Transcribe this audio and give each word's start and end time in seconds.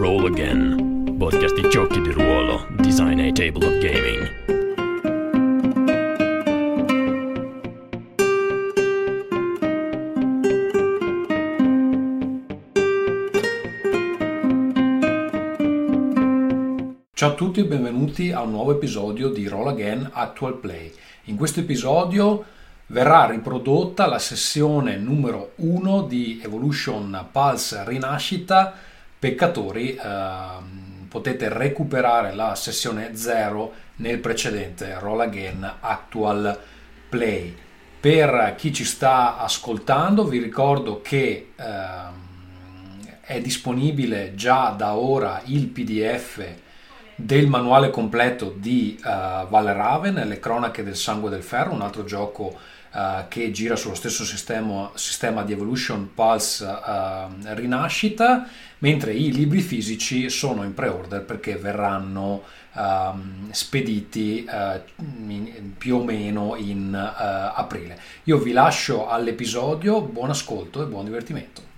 Roll 0.00 0.24
Again, 0.24 1.16
podcast 1.18 1.60
di 1.60 1.68
giochi 1.68 2.00
di 2.00 2.10
ruolo, 2.10 2.66
design 2.78 3.18
e 3.18 3.32
table 3.32 3.66
of 3.66 3.78
gaming. 3.80 4.28
Ciao 17.12 17.32
a 17.32 17.34
tutti 17.34 17.60
e 17.60 17.66
benvenuti 17.66 18.32
a 18.32 18.40
un 18.40 18.52
nuovo 18.52 18.72
episodio 18.72 19.28
di 19.28 19.46
Roll 19.48 19.68
Again 19.68 20.08
Actual 20.14 20.54
Play. 20.54 20.90
In 21.24 21.36
questo 21.36 21.60
episodio 21.60 22.42
verrà 22.86 23.26
riprodotta 23.26 24.06
la 24.06 24.18
sessione 24.18 24.96
numero 24.96 25.52
1 25.56 26.04
di 26.04 26.40
Evolution 26.42 27.26
Pulse 27.30 27.84
Rinascita 27.84 28.88
Peccatori. 29.20 29.94
Eh, 29.94 30.78
potete 31.08 31.48
recuperare 31.48 32.34
la 32.34 32.54
sessione 32.54 33.16
0 33.16 33.72
nel 33.96 34.18
precedente 34.18 34.96
Roll 34.98 35.20
Again 35.20 35.76
Actual 35.80 36.58
Play. 37.08 37.56
Per 38.00 38.54
chi 38.56 38.72
ci 38.72 38.84
sta 38.84 39.36
ascoltando 39.36 40.24
vi 40.24 40.38
ricordo 40.38 41.02
che 41.02 41.52
eh, 41.54 41.64
è 43.20 43.40
disponibile 43.40 44.34
già 44.34 44.70
da 44.70 44.94
ora 44.94 45.42
il 45.44 45.66
PDF 45.66 46.42
del 47.14 47.46
manuale 47.46 47.90
completo 47.90 48.54
di 48.56 48.98
uh, 48.98 49.46
Valraven, 49.48 50.26
Le 50.26 50.38
cronache 50.40 50.82
del 50.82 50.96
sangue 50.96 51.30
del 51.30 51.42
ferro, 51.42 51.72
un 51.72 51.82
altro 51.82 52.04
gioco 52.04 52.58
uh, 52.92 53.28
che 53.28 53.50
gira 53.50 53.76
sullo 53.76 53.94
stesso 53.94 54.24
sistema, 54.24 54.90
sistema 54.94 55.42
di 55.42 55.52
Evolution 55.52 56.10
Pulse 56.14 56.64
uh, 56.64 57.54
Rinascita, 57.54 58.48
mentre 58.78 59.12
i 59.12 59.32
libri 59.32 59.60
fisici 59.60 60.28
sono 60.30 60.64
in 60.64 60.74
pre-order 60.74 61.22
perché 61.22 61.56
verranno 61.56 62.42
um, 62.74 63.50
spediti 63.50 64.46
in, 65.26 65.72
più 65.76 65.96
o 65.96 66.04
meno 66.04 66.56
in 66.56 66.94
aprile. 66.94 67.98
Io 68.24 68.38
vi 68.38 68.52
lascio 68.52 69.08
all'episodio, 69.08 70.00
buon 70.00 70.30
ascolto 70.30 70.82
e 70.82 70.86
buon 70.86 71.04
divertimento. 71.04 71.69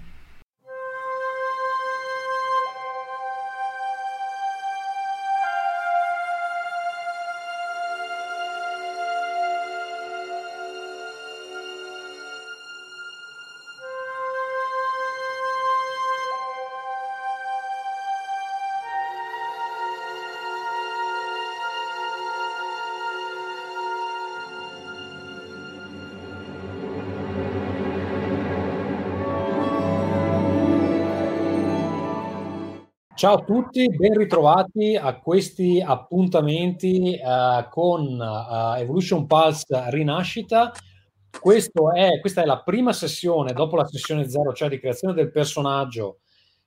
Ciao 33.23 33.35
a 33.35 33.45
tutti, 33.45 33.89
ben 33.89 34.17
ritrovati 34.17 34.97
a 34.97 35.17
questi 35.21 35.81
appuntamenti 35.81 37.17
uh, 37.23 37.69
con 37.69 38.19
uh, 38.19 38.77
Evolution 38.81 39.29
Pulse 39.29 39.65
Rinascita. 39.91 40.73
È, 40.73 42.21
questa 42.21 42.43
è 42.43 42.45
la 42.45 42.63
prima 42.65 42.93
sessione 42.93 43.53
dopo 43.53 43.77
la 43.77 43.87
sessione 43.87 44.29
zero, 44.29 44.53
cioè 44.53 44.69
di 44.69 44.81
creazione 44.81 45.15
del 45.15 45.31
personaggio 45.31 46.19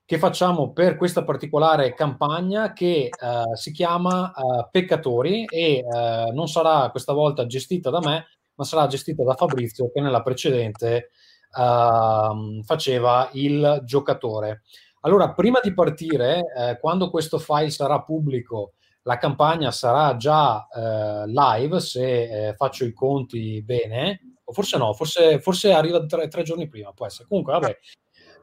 che 0.05 0.17
facciamo 0.17 0.71
per 0.71 0.95
questa 0.95 1.25
particolare 1.25 1.93
campagna 1.93 2.71
che 2.71 3.09
uh, 3.11 3.53
si 3.53 3.73
chiama 3.73 4.31
Peccatori 4.71 5.43
e 5.43 5.83
non 6.31 6.47
sarà 6.47 6.89
questa 6.89 7.11
volta 7.11 7.45
gestita 7.47 7.89
da 7.89 7.99
me, 7.99 8.27
ma 8.53 8.63
sarà 8.63 8.87
gestita 8.87 9.25
da 9.25 9.33
Fabrizio 9.33 9.91
che 9.91 9.99
nella 9.99 10.21
precedente 10.21 11.09
ehm, 11.57 12.63
faceva 12.63 13.29
il 13.33 13.81
giocatore. 13.83 14.61
Allora, 15.05 15.33
prima 15.33 15.59
di 15.61 15.71
partire, 15.71 16.51
eh, 16.57 16.79
quando 16.79 17.11
questo 17.11 17.37
file 17.37 17.69
sarà 17.69 18.01
pubblico, 18.01 18.73
la 19.03 19.19
campagna 19.19 19.69
sarà 19.69 20.15
già 20.17 20.67
eh, 20.67 21.27
live, 21.27 21.79
se 21.79 22.47
eh, 22.47 22.53
faccio 22.55 22.85
i 22.85 22.91
conti 22.91 23.61
bene, 23.61 24.39
o 24.43 24.51
forse 24.51 24.79
no, 24.79 24.93
forse, 24.93 25.39
forse 25.39 25.71
arriva 25.71 26.03
tre, 26.07 26.27
tre, 26.27 26.41
giorni 26.41 26.67
prima, 26.67 26.91
può 26.91 27.05
essere. 27.05 27.27
Comunque, 27.27 27.53
vabbè, 27.53 27.77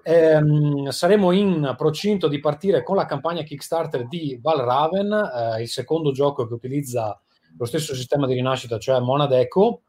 ehm, 0.05 0.89
saremo 0.91 1.33
in 1.33 1.75
procinto 1.77 2.29
di 2.29 2.39
partire 2.39 2.85
con 2.85 2.95
la 2.95 3.07
campagna 3.07 3.43
Kickstarter 3.43 4.07
di 4.07 4.39
Valraven, 4.41 5.13
eh, 5.13 5.63
il 5.63 5.69
secondo 5.69 6.13
gioco 6.13 6.47
che 6.47 6.55
utilizza 6.55 7.21
lo 7.59 7.65
stesso 7.65 7.93
sistema 7.93 8.29
di 8.29 8.35
rinascita, 8.35 8.79
cioè 8.79 9.01
Monad 9.01 9.33
Echo. 9.33 9.83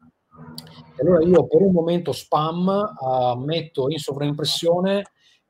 Allora 1.00 1.24
io 1.24 1.46
per 1.46 1.60
un 1.60 1.70
momento 1.70 2.10
spam 2.10 2.66
uh, 2.66 3.38
metto 3.38 3.88
in 3.88 3.98
sovraimpressione 3.98 5.04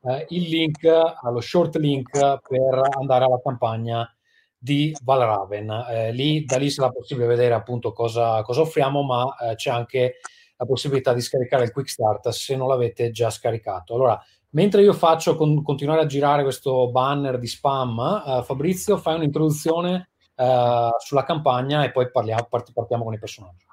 eh, 0.05 0.27
il 0.31 0.49
link, 0.49 0.85
allo 0.85 1.41
short 1.41 1.77
link 1.77 2.11
per 2.11 2.89
andare 2.99 3.25
alla 3.25 3.41
campagna 3.43 4.09
di 4.57 4.97
Valraven. 5.03 5.71
Eh, 5.91 6.13
lì, 6.13 6.45
da 6.45 6.57
lì 6.57 6.71
sarà 6.71 6.91
possibile 6.91 7.27
vedere 7.27 7.55
appunto 7.55 7.93
cosa, 7.93 8.43
cosa 8.43 8.63
offriamo, 8.63 9.03
ma 9.03 9.37
eh, 9.37 9.55
c'è 9.57 9.71
anche 9.71 10.17
la 10.57 10.65
possibilità 10.67 11.13
di 11.13 11.21
scaricare 11.21 11.65
il 11.65 11.73
Quick 11.73 11.91
Start 11.91 12.29
se 12.29 12.57
non 12.57 12.69
l'avete 12.69 13.11
già 13.11 13.31
scaricato. 13.31 13.95
Allora, 13.95 14.21
mentre 14.51 14.83
io 14.83 14.93
faccio 14.93 15.37
con, 15.37 15.63
continuare 15.63 16.03
a 16.03 16.07
girare 16.07 16.43
questo 16.43 16.91
banner 16.91 17.39
di 17.39 17.47
spam, 17.47 18.23
eh, 18.27 18.43
Fabrizio, 18.43 18.97
fai 18.97 19.17
un'introduzione 19.17 20.11
eh, 20.35 20.89
sulla 20.99 21.25
campagna 21.25 21.85
e 21.85 21.91
poi 21.91 22.11
parliamo, 22.11 22.49
partiamo 22.73 23.05
con 23.05 23.13
i 23.15 23.19
personaggi. 23.19 23.67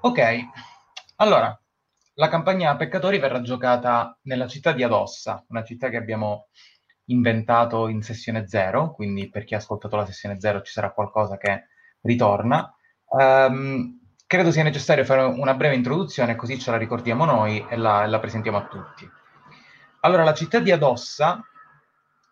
Ok, 0.00 0.20
allora, 1.16 1.60
la 2.18 2.28
campagna 2.28 2.76
Peccatori 2.76 3.18
verrà 3.18 3.40
giocata 3.42 4.18
nella 4.22 4.48
città 4.48 4.72
di 4.72 4.82
Adossa, 4.82 5.44
una 5.48 5.62
città 5.62 5.88
che 5.88 5.96
abbiamo 5.96 6.48
inventato 7.06 7.86
in 7.86 8.02
sessione 8.02 8.48
0, 8.48 8.92
quindi 8.92 9.30
per 9.30 9.44
chi 9.44 9.54
ha 9.54 9.58
ascoltato 9.58 9.96
la 9.96 10.04
sessione 10.04 10.40
0 10.40 10.62
ci 10.62 10.72
sarà 10.72 10.92
qualcosa 10.92 11.36
che 11.36 11.68
ritorna. 12.00 12.74
Um, 13.06 14.00
credo 14.26 14.50
sia 14.50 14.64
necessario 14.64 15.04
fare 15.04 15.22
una 15.22 15.54
breve 15.54 15.76
introduzione, 15.76 16.34
così 16.34 16.58
ce 16.58 16.72
la 16.72 16.76
ricordiamo 16.76 17.24
noi 17.24 17.64
e 17.68 17.76
la, 17.76 18.04
la 18.06 18.18
presentiamo 18.18 18.58
a 18.58 18.66
tutti. 18.66 19.08
Allora, 20.00 20.24
la 20.24 20.34
città 20.34 20.58
di 20.58 20.72
Adossa, 20.72 21.40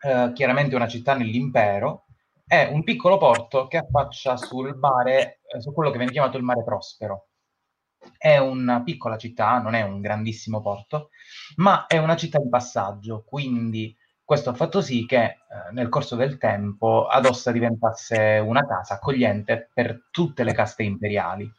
eh, 0.00 0.32
chiaramente 0.34 0.74
una 0.74 0.88
città 0.88 1.14
nell'impero, 1.14 2.06
è 2.44 2.68
un 2.72 2.82
piccolo 2.82 3.18
porto 3.18 3.68
che 3.68 3.78
affaccia 3.78 4.36
sul 4.36 4.76
mare, 4.76 5.40
eh, 5.46 5.60
su 5.60 5.72
quello 5.72 5.90
che 5.90 5.98
viene 5.98 6.12
chiamato 6.12 6.36
il 6.36 6.42
mare 6.42 6.64
Prospero 6.64 7.28
è 8.16 8.38
una 8.38 8.82
piccola 8.82 9.16
città, 9.16 9.58
non 9.58 9.74
è 9.74 9.82
un 9.82 10.00
grandissimo 10.00 10.60
porto, 10.60 11.10
ma 11.56 11.86
è 11.86 11.98
una 11.98 12.16
città 12.16 12.38
di 12.38 12.48
passaggio, 12.48 13.24
quindi 13.26 13.96
questo 14.24 14.50
ha 14.50 14.54
fatto 14.54 14.80
sì 14.80 15.06
che 15.06 15.22
eh, 15.24 15.36
nel 15.70 15.88
corso 15.88 16.16
del 16.16 16.36
tempo 16.36 17.06
Adossa 17.06 17.52
diventasse 17.52 18.42
una 18.44 18.66
casa 18.66 18.94
accogliente 18.94 19.70
per 19.72 20.08
tutte 20.10 20.42
le 20.42 20.52
caste 20.52 20.82
imperiali, 20.82 21.50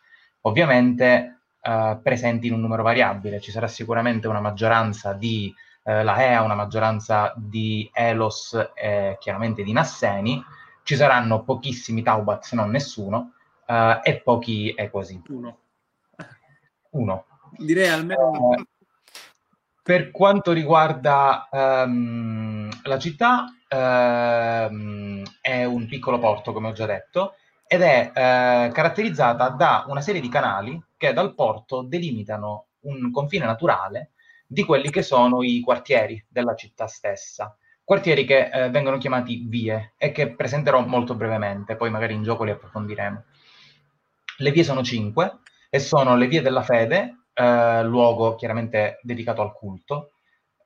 ovviamente 0.41 1.43
eh, 1.61 1.99
presenti 2.03 2.47
in 2.47 2.53
un 2.53 2.59
numero 2.59 2.83
variabile, 2.83 3.39
ci 3.39 3.51
sarà 3.51 3.67
sicuramente 3.67 4.27
una 4.27 4.41
maggioranza 4.41 5.13
di 5.13 5.53
eh, 5.83 6.03
Laea, 6.03 6.41
una 6.41 6.55
maggioranza 6.55 7.33
di 7.37 7.89
Elos 7.93 8.71
e 8.73 9.15
chiaramente 9.19 9.63
di 9.63 9.71
Nasseni, 9.71 10.43
ci 10.83 10.95
saranno 10.95 11.43
pochissimi 11.43 12.01
Taubat, 12.01 12.43
se 12.43 12.55
non 12.57 12.69
nessuno, 12.69 13.33
eh, 13.65 13.99
e 14.03 14.21
pochi 14.21 14.73
Equasi. 14.75 15.21
Uno 15.29 15.57
uno. 16.97 17.25
Direi 17.57 17.89
almeno... 17.89 18.29
Uh, 18.31 18.65
per 19.87 20.11
quanto 20.11 20.51
riguarda 20.51 21.47
um, 21.49 22.69
la 22.83 22.99
città, 22.99 23.45
um, 23.69 25.23
è 25.39 25.63
un 25.63 25.87
piccolo 25.87 26.19
porto, 26.19 26.51
come 26.51 26.67
ho 26.67 26.73
già 26.73 26.85
detto, 26.85 27.35
ed 27.65 27.81
è 27.81 28.09
uh, 28.09 28.73
caratterizzata 28.73 29.47
da 29.47 29.85
una 29.87 30.01
serie 30.01 30.19
di 30.19 30.27
canali 30.27 30.77
che 30.97 31.13
dal 31.13 31.33
porto 31.33 31.83
delimitano 31.83 32.65
un 32.81 33.11
confine 33.11 33.45
naturale 33.45 34.11
di 34.45 34.65
quelli 34.65 34.89
che 34.89 35.03
sono 35.03 35.41
i 35.41 35.61
quartieri 35.61 36.21
della 36.27 36.53
città 36.53 36.87
stessa. 36.87 37.55
Quartieri 37.81 38.25
che 38.25 38.49
uh, 38.51 38.69
vengono 38.69 38.97
chiamati 38.97 39.45
vie 39.47 39.93
e 39.95 40.11
che 40.11 40.35
presenterò 40.35 40.85
molto 40.85 41.15
brevemente, 41.15 41.77
poi 41.77 41.89
magari 41.89 42.13
in 42.13 42.23
gioco 42.23 42.43
li 42.43 42.51
approfondiremo. 42.51 43.23
Le 44.39 44.51
vie 44.51 44.65
sono 44.65 44.83
cinque 44.83 45.39
e 45.69 45.79
sono 45.79 46.15
le 46.15 46.27
vie 46.27 46.41
della 46.41 46.63
fede, 46.63 47.25
eh, 47.33 47.83
luogo 47.83 48.35
chiaramente 48.35 48.99
dedicato 49.01 49.41
al 49.41 49.53
culto, 49.53 50.11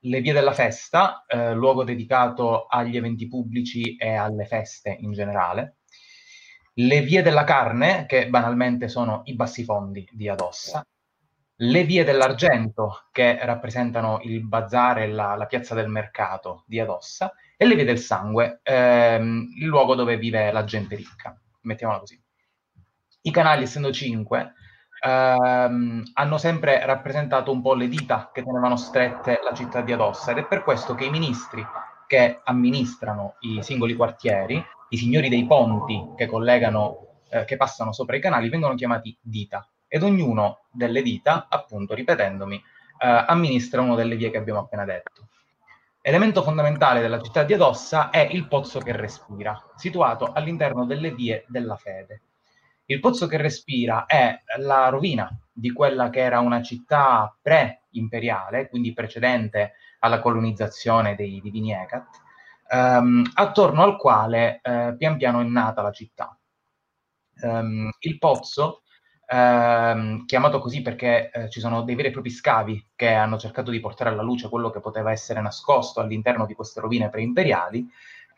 le 0.01 0.21
vie 0.21 0.33
della 0.33 0.53
festa, 0.53 1.25
eh, 1.27 1.53
luogo 1.53 1.83
dedicato 1.83 2.65
agli 2.65 2.97
eventi 2.97 3.27
pubblici 3.27 3.95
e 3.97 4.15
alle 4.15 4.45
feste 4.45 4.95
in 4.99 5.11
generale, 5.11 5.77
le 6.75 7.01
vie 7.01 7.21
della 7.21 7.43
carne, 7.43 8.05
che 8.07 8.29
banalmente 8.29 8.87
sono 8.87 9.21
i 9.25 9.35
bassifondi 9.35 10.07
di 10.11 10.29
Adossa, 10.29 10.85
le 11.63 11.83
vie 11.83 12.03
dell'argento 12.03 13.03
che 13.11 13.37
rappresentano 13.43 14.19
il 14.23 14.43
bazar 14.43 14.99
e 14.99 15.07
la, 15.07 15.35
la 15.35 15.45
piazza 15.45 15.75
del 15.75 15.89
mercato 15.89 16.63
di 16.65 16.79
Adossa 16.79 17.33
e 17.55 17.65
le 17.67 17.75
vie 17.75 17.83
del 17.83 17.99
sangue, 17.99 18.61
ehm, 18.63 19.53
il 19.59 19.65
luogo 19.65 19.93
dove 19.93 20.17
vive 20.17 20.51
la 20.51 20.63
gente 20.63 20.95
ricca, 20.95 21.39
mettiamola 21.61 21.99
così. 21.99 22.19
I 23.23 23.31
canali, 23.31 23.63
essendo 23.63 23.91
cinque, 23.91 24.53
ehm, 25.01 26.03
hanno 26.13 26.37
sempre 26.37 26.85
rappresentato 26.85 27.51
un 27.51 27.61
po' 27.61 27.73
le 27.73 27.87
dita 27.87 28.29
che 28.31 28.43
tenevano 28.43 28.75
strette 28.75 29.39
la 29.43 29.53
città 29.53 29.81
di 29.81 29.91
Adossa 29.91 30.31
ed 30.31 30.37
è 30.37 30.45
per 30.45 30.63
questo 30.63 30.93
che 30.95 31.05
i 31.05 31.09
ministri 31.09 31.65
che 32.07 32.41
amministrano 32.43 33.35
i 33.39 33.63
singoli 33.63 33.95
quartieri, 33.95 34.63
i 34.89 34.97
signori 34.97 35.29
dei 35.29 35.45
ponti 35.45 36.09
che 36.15 36.25
collegano, 36.27 37.21
eh, 37.29 37.45
che 37.45 37.55
passano 37.55 37.93
sopra 37.93 38.17
i 38.17 38.21
canali, 38.21 38.49
vengono 38.49 38.75
chiamati 38.75 39.17
dita 39.21 39.65
ed 39.87 40.03
ognuno 40.03 40.65
delle 40.71 41.01
dita, 41.01 41.47
appunto, 41.49 41.93
ripetendomi, 41.93 42.55
eh, 42.55 43.25
amministra 43.27 43.81
una 43.81 43.95
delle 43.95 44.15
vie 44.15 44.29
che 44.29 44.37
abbiamo 44.37 44.59
appena 44.59 44.85
detto. 44.85 45.27
Elemento 46.01 46.41
fondamentale 46.41 46.99
della 46.99 47.21
città 47.21 47.43
di 47.43 47.53
Adossa 47.53 48.09
è 48.09 48.27
il 48.31 48.47
pozzo 48.47 48.79
che 48.79 48.95
respira, 48.95 49.71
situato 49.75 50.31
all'interno 50.33 50.85
delle 50.85 51.11
vie 51.13 51.45
della 51.47 51.75
fede. 51.75 52.21
Il 52.91 52.99
pozzo 52.99 53.25
che 53.25 53.37
respira 53.37 54.05
è 54.05 54.41
la 54.57 54.89
rovina 54.89 55.29
di 55.49 55.71
quella 55.71 56.09
che 56.09 56.19
era 56.19 56.39
una 56.39 56.61
città 56.61 57.33
pre-imperiale, 57.41 58.67
quindi 58.67 58.91
precedente 58.91 59.75
alla 59.99 60.19
colonizzazione 60.19 61.15
dei 61.15 61.39
divini 61.39 61.71
Ecat, 61.71 62.07
ehm, 62.69 63.31
attorno 63.35 63.83
al 63.83 63.95
quale 63.95 64.59
eh, 64.61 64.93
pian 64.97 65.15
piano 65.15 65.39
è 65.39 65.43
nata 65.45 65.81
la 65.81 65.91
città. 65.91 66.37
Um, 67.43 67.89
il 67.99 68.17
pozzo 68.17 68.81
ehm, 69.25 70.25
chiamato 70.25 70.59
così 70.59 70.81
perché 70.81 71.31
eh, 71.31 71.49
ci 71.49 71.61
sono 71.61 71.83
dei 71.83 71.95
veri 71.95 72.09
e 72.09 72.11
propri 72.11 72.29
scavi 72.29 72.89
che 72.93 73.13
hanno 73.13 73.37
cercato 73.37 73.71
di 73.71 73.79
portare 73.79 74.09
alla 74.09 74.21
luce 74.21 74.49
quello 74.49 74.69
che 74.69 74.81
poteva 74.81 75.11
essere 75.11 75.39
nascosto 75.41 76.01
all'interno 76.01 76.45
di 76.45 76.53
queste 76.53 76.81
rovine 76.81 77.09
preimperiali, 77.09 77.89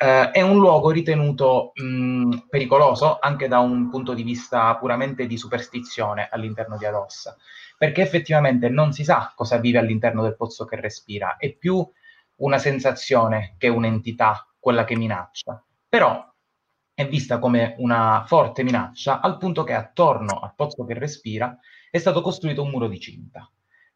eh, 0.04 0.32
è 0.32 0.42
un 0.42 0.58
luogo 0.58 0.92
ritenuto 0.92 1.72
mh, 1.76 2.48
pericoloso 2.50 3.20
anche 3.20 3.48
da 3.48 3.60
un 3.60 3.90
punto 3.90 4.14
di 4.14 4.24
vista 4.24 4.76
puramente 4.76 5.26
di 5.28 5.38
superstizione 5.38 6.28
all'interno 6.30 6.78
di 6.78 6.86
Adossa, 6.86 7.38
perché 7.78 8.02
effettivamente 8.02 8.68
non 8.68 8.92
si 8.92 9.06
sa 9.06 9.32
cosa 9.34 9.58
vive 9.60 9.80
all'interno 9.80 10.22
del 10.22 10.36
pozzo 10.36 10.66
che 10.66 10.76
respira, 10.76 11.38
è 11.38 11.54
più 11.54 11.90
una 12.38 12.58
sensazione 12.58 13.56
che 13.58 13.70
un'entità, 13.70 14.46
quella 14.60 14.84
che 14.84 14.98
minaccia. 14.98 15.64
Però 15.88 16.30
è 16.94 17.08
vista 17.08 17.40
come 17.40 17.76
una 17.78 18.26
forte 18.28 18.64
minaccia, 18.64 19.22
al 19.22 19.38
punto 19.38 19.64
che 19.64 19.74
attorno 19.74 20.40
al 20.40 20.54
pozzo 20.54 20.84
che 20.84 20.96
respira 20.96 21.58
è 21.90 21.98
stato 21.98 22.22
costruito 22.22 22.62
un 22.62 22.72
muro 22.72 22.88
di 22.88 23.00
cinta. 23.00 23.50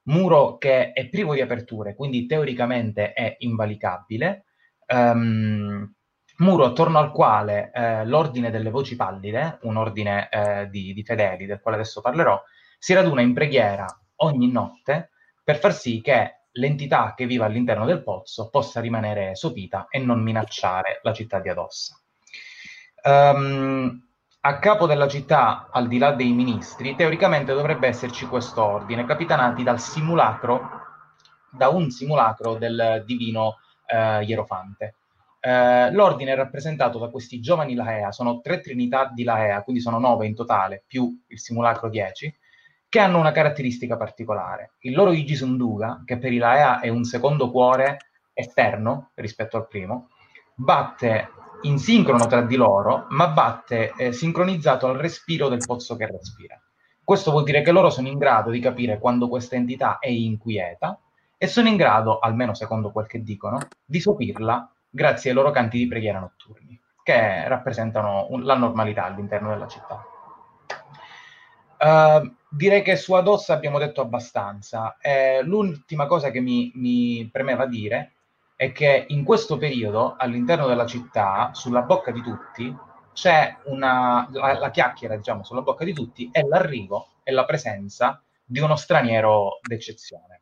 Muro 0.04 0.58
che 0.58 0.94
è 0.94 1.10
privo 1.10 1.34
di 1.34 1.42
aperture, 1.42 1.96
quindi 1.96 2.26
teoricamente 2.28 3.12
è 3.12 3.36
invalicabile. 3.40 4.46
Um, 4.88 5.97
muro 6.38 6.66
attorno 6.66 7.00
al 7.00 7.12
quale 7.12 7.72
eh, 7.74 8.06
l'ordine 8.06 8.52
delle 8.52 8.70
voci 8.70 8.96
pallide, 8.96 9.60
un 9.62 9.78
ordine 9.78 10.30
eh, 10.30 10.68
di, 10.70 10.94
di 10.94 11.04
fedeli 11.04 11.46
del 11.46 11.60
quale 11.60 11.78
adesso 11.78 12.02
parlerò, 12.02 12.42
si 12.78 12.94
raduna 12.94 13.22
in 13.22 13.34
preghiera 13.34 13.86
ogni 14.18 14.52
notte 14.52 15.12
per 15.44 15.58
far 15.58 15.74
sì 15.74 16.02
che 16.02 16.42
l'entità 16.54 17.14
che 17.16 17.26
vive 17.26 17.46
all'interno 17.46 17.86
del 17.86 18.04
pozzo 18.04 18.50
possa 18.50 18.82
rimanere 18.82 19.36
sopita 19.36 19.88
e 19.90 20.00
non 20.00 20.22
minacciare 20.22 21.00
la 21.04 21.14
città 21.14 21.40
di 21.40 21.50
Adossa. 21.50 22.00
Um, 23.04 24.08
a 24.42 24.60
capo 24.60 24.86
della 24.86 25.08
città, 25.08 25.70
al 25.72 25.88
di 25.88 25.98
là 25.98 26.12
dei 26.12 26.32
ministri, 26.32 26.96
teoricamente 26.96 27.54
dovrebbe 27.54 27.88
esserci 27.88 28.28
questo 28.28 28.64
ordine, 28.64 29.06
capitanati 29.06 29.64
dal 29.64 29.80
simulacro, 29.80 30.70
da 31.52 31.70
un 31.70 31.90
simulacro 31.90 32.56
del 32.56 33.04
divino 33.06 33.58
eh, 33.86 34.24
Ierofante. 34.24 34.96
Eh, 35.40 35.92
l'ordine 35.92 36.32
è 36.32 36.36
rappresentato 36.36 37.00
da 37.00 37.10
questi 37.10 37.40
giovani 37.40 37.76
Laea, 37.76 38.12
sono 38.12 38.42
tre 38.42 38.60
trinità 38.60 39.12
di 39.14 39.24
Laea, 39.24 39.62
quindi 39.64 39.82
sono 39.82 40.00
nove 40.00 40.26
in 40.26 40.36
totale, 40.36 40.84
più 40.86 41.24
il 41.28 41.40
simulacro 41.40 41.90
dieci, 41.90 42.34
che 42.90 43.00
hanno 43.00 43.20
una 43.20 43.32
caratteristica 43.32 43.98
particolare. 43.98 44.74
Il 44.80 44.94
loro 44.94 45.12
Igisunduga, 45.12 46.04
che 46.06 46.18
per 46.18 46.34
i 46.34 46.38
Laea 46.38 46.80
è 46.80 46.90
un 46.90 47.04
secondo 47.04 47.52
cuore 47.52 47.98
esterno 48.34 49.12
rispetto 49.16 49.58
al 49.58 49.68
primo, 49.68 50.10
batte 50.56 51.30
in 51.62 51.80
sincrono 51.80 52.28
tra 52.28 52.42
di 52.42 52.56
loro, 52.56 53.06
ma 53.10 53.28
batte 53.28 53.94
eh, 53.98 54.12
sincronizzato 54.12 54.88
al 54.88 54.98
respiro 54.98 55.50
del 55.50 55.64
pozzo 55.66 55.96
che 55.96 56.08
respira. 56.08 56.60
Questo 57.04 57.32
vuol 57.32 57.44
dire 57.44 57.62
che 57.62 57.72
loro 57.72 57.90
sono 57.90 58.08
in 58.08 58.18
grado 58.18 58.52
di 58.52 58.60
capire 58.60 59.00
quando 59.00 59.30
questa 59.30 59.56
entità 59.56 59.98
è 60.00 60.10
inquieta 60.10 61.00
e 61.38 61.48
sono 61.48 61.68
in 61.68 61.78
grado, 61.78 62.20
almeno 62.20 62.54
secondo 62.54 62.92
quel 62.92 63.08
che 63.08 63.24
dicono, 63.24 63.60
di 63.86 64.00
sopirla 64.00 64.72
grazie 64.98 65.30
ai 65.30 65.36
loro 65.36 65.52
canti 65.52 65.78
di 65.78 65.88
preghiera 65.88 66.18
notturni, 66.18 66.78
che 67.04 67.48
rappresentano 67.48 68.26
un, 68.32 68.44
la 68.44 68.56
normalità 68.56 69.06
all'interno 69.06 69.50
della 69.50 69.68
città. 69.68 70.04
Uh, 71.80 72.36
direi 72.50 72.82
che 72.82 72.96
su 72.96 73.14
Adossa 73.14 73.54
abbiamo 73.54 73.78
detto 73.78 74.02
abbastanza. 74.02 74.98
Eh, 75.00 75.44
l'ultima 75.44 76.08
cosa 76.08 76.32
che 76.32 76.40
mi, 76.40 76.72
mi 76.74 77.30
premeva 77.32 77.68
dire 77.68 78.14
è 78.56 78.72
che 78.72 79.06
in 79.10 79.24
questo 79.24 79.58
periodo 79.58 80.16
all'interno 80.18 80.66
della 80.66 80.88
città, 80.88 81.52
sulla 81.54 81.84
bocca 81.84 82.10
di 82.10 82.24
tutti, 82.24 82.76
c'è 83.14 83.56
una, 83.66 84.28
la, 84.32 84.58
la 84.58 84.72
chiacchiera, 84.72 85.16
diciamo, 85.16 85.44
sulla 85.44 85.62
bocca 85.62 85.84
di 85.84 85.94
tutti 85.94 86.30
è 86.32 86.42
l'arrivo 86.42 87.10
e 87.24 87.32
la 87.32 87.46
presenza 87.46 88.20
di 88.44 88.60
uno 88.60 88.76
straniero 88.76 89.60
d'eccezione. 89.62 90.42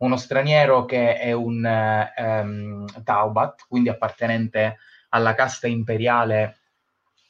Uno 0.00 0.16
straniero 0.16 0.86
che 0.86 1.18
è 1.18 1.32
un 1.32 2.08
um, 2.16 2.86
Taubat, 3.04 3.66
quindi 3.68 3.90
appartenente 3.90 4.78
alla 5.10 5.34
casta 5.34 5.66
imperiale 5.66 6.60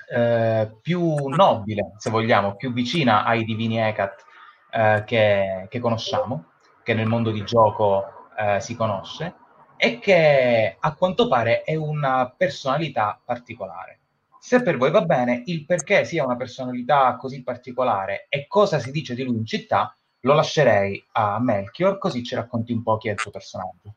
eh, 0.08 0.70
più 0.81 1.28
nobile, 1.28 1.94
se 1.99 2.11
vogliamo, 2.11 2.55
più 2.55 2.72
vicina 2.72 3.25
ai 3.25 3.44
divini 3.44 3.81
Ekat 3.81 4.25
eh, 4.70 5.02
che, 5.05 5.67
che, 5.69 5.78
conosciamo, 5.81 6.52
che 6.84 6.94
nel 6.94 7.06
mondo 7.06 7.31
di 7.31 7.44
gioco 7.44 8.28
eh, 8.38 8.61
si 8.61 8.76
conosce, 8.76 9.34
e 9.76 9.99
che 9.99 10.76
a 10.78 10.94
quanto 10.94 11.26
pare 11.26 11.62
è 11.62 11.75
una 11.75 12.32
personalità 12.37 13.20
particolare. 13.25 13.99
Se 14.38 14.62
per 14.62 14.76
voi 14.76 14.90
va 14.90 15.02
bene, 15.02 15.43
il 15.46 15.64
perché 15.66 16.05
sia 16.05 16.25
una 16.25 16.37
personalità 16.37 17.16
così 17.16 17.43
particolare 17.43 18.26
e 18.28 18.46
cosa 18.46 18.78
si 18.78 18.90
dice 18.90 19.14
di 19.14 19.25
lui 19.25 19.37
in 19.37 19.46
città, 19.46 19.94
lo 20.20 20.34
lascerei 20.34 21.05
a 21.12 21.38
Melchior, 21.40 21.99
così 21.99 22.22
ci 22.22 22.34
racconti 22.34 22.72
un 22.72 22.82
po' 22.82 22.99
chi 22.99 23.08
è 23.08 23.12
il 23.12 23.20
suo 23.20 23.31
personaggio. 23.31 23.94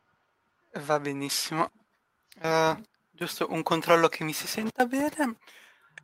Va 0.80 0.98
benissimo. 0.98 1.70
Uh, 2.40 2.80
giusto 3.10 3.46
un 3.50 3.62
controllo 3.62 4.08
che 4.08 4.24
mi 4.24 4.32
si 4.32 4.46
senta 4.46 4.86
bene. 4.86 5.36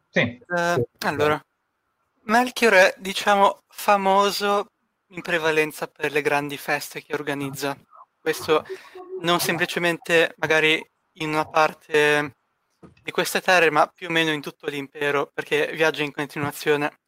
Sì. 0.09 0.43
Uh, 0.47 0.87
allora, 1.01 1.43
Melchior 2.23 2.73
è, 2.75 2.95
diciamo, 2.99 3.63
famoso 3.69 4.73
in 5.09 5.23
prevalenza 5.23 5.89
per 5.89 6.13
le 6.13 6.23
grandi 6.23 6.57
feste 6.57 7.03
che 7.03 7.15
organizza. 7.15 7.77
Questo 8.21 8.65
non 9.23 9.41
semplicemente 9.41 10.35
magari 10.37 10.85
in 11.15 11.31
una 11.31 11.47
parte 11.47 12.37
di 13.03 13.11
queste 13.11 13.41
terre, 13.41 13.71
ma 13.71 13.87
più 13.89 14.09
o 14.09 14.11
meno 14.11 14.31
in 14.31 14.41
tutto 14.41 14.67
l'impero, 14.69 15.31
perché 15.33 15.73
viaggia 15.73 16.03
in 16.03 16.13
continuazione. 16.13 17.01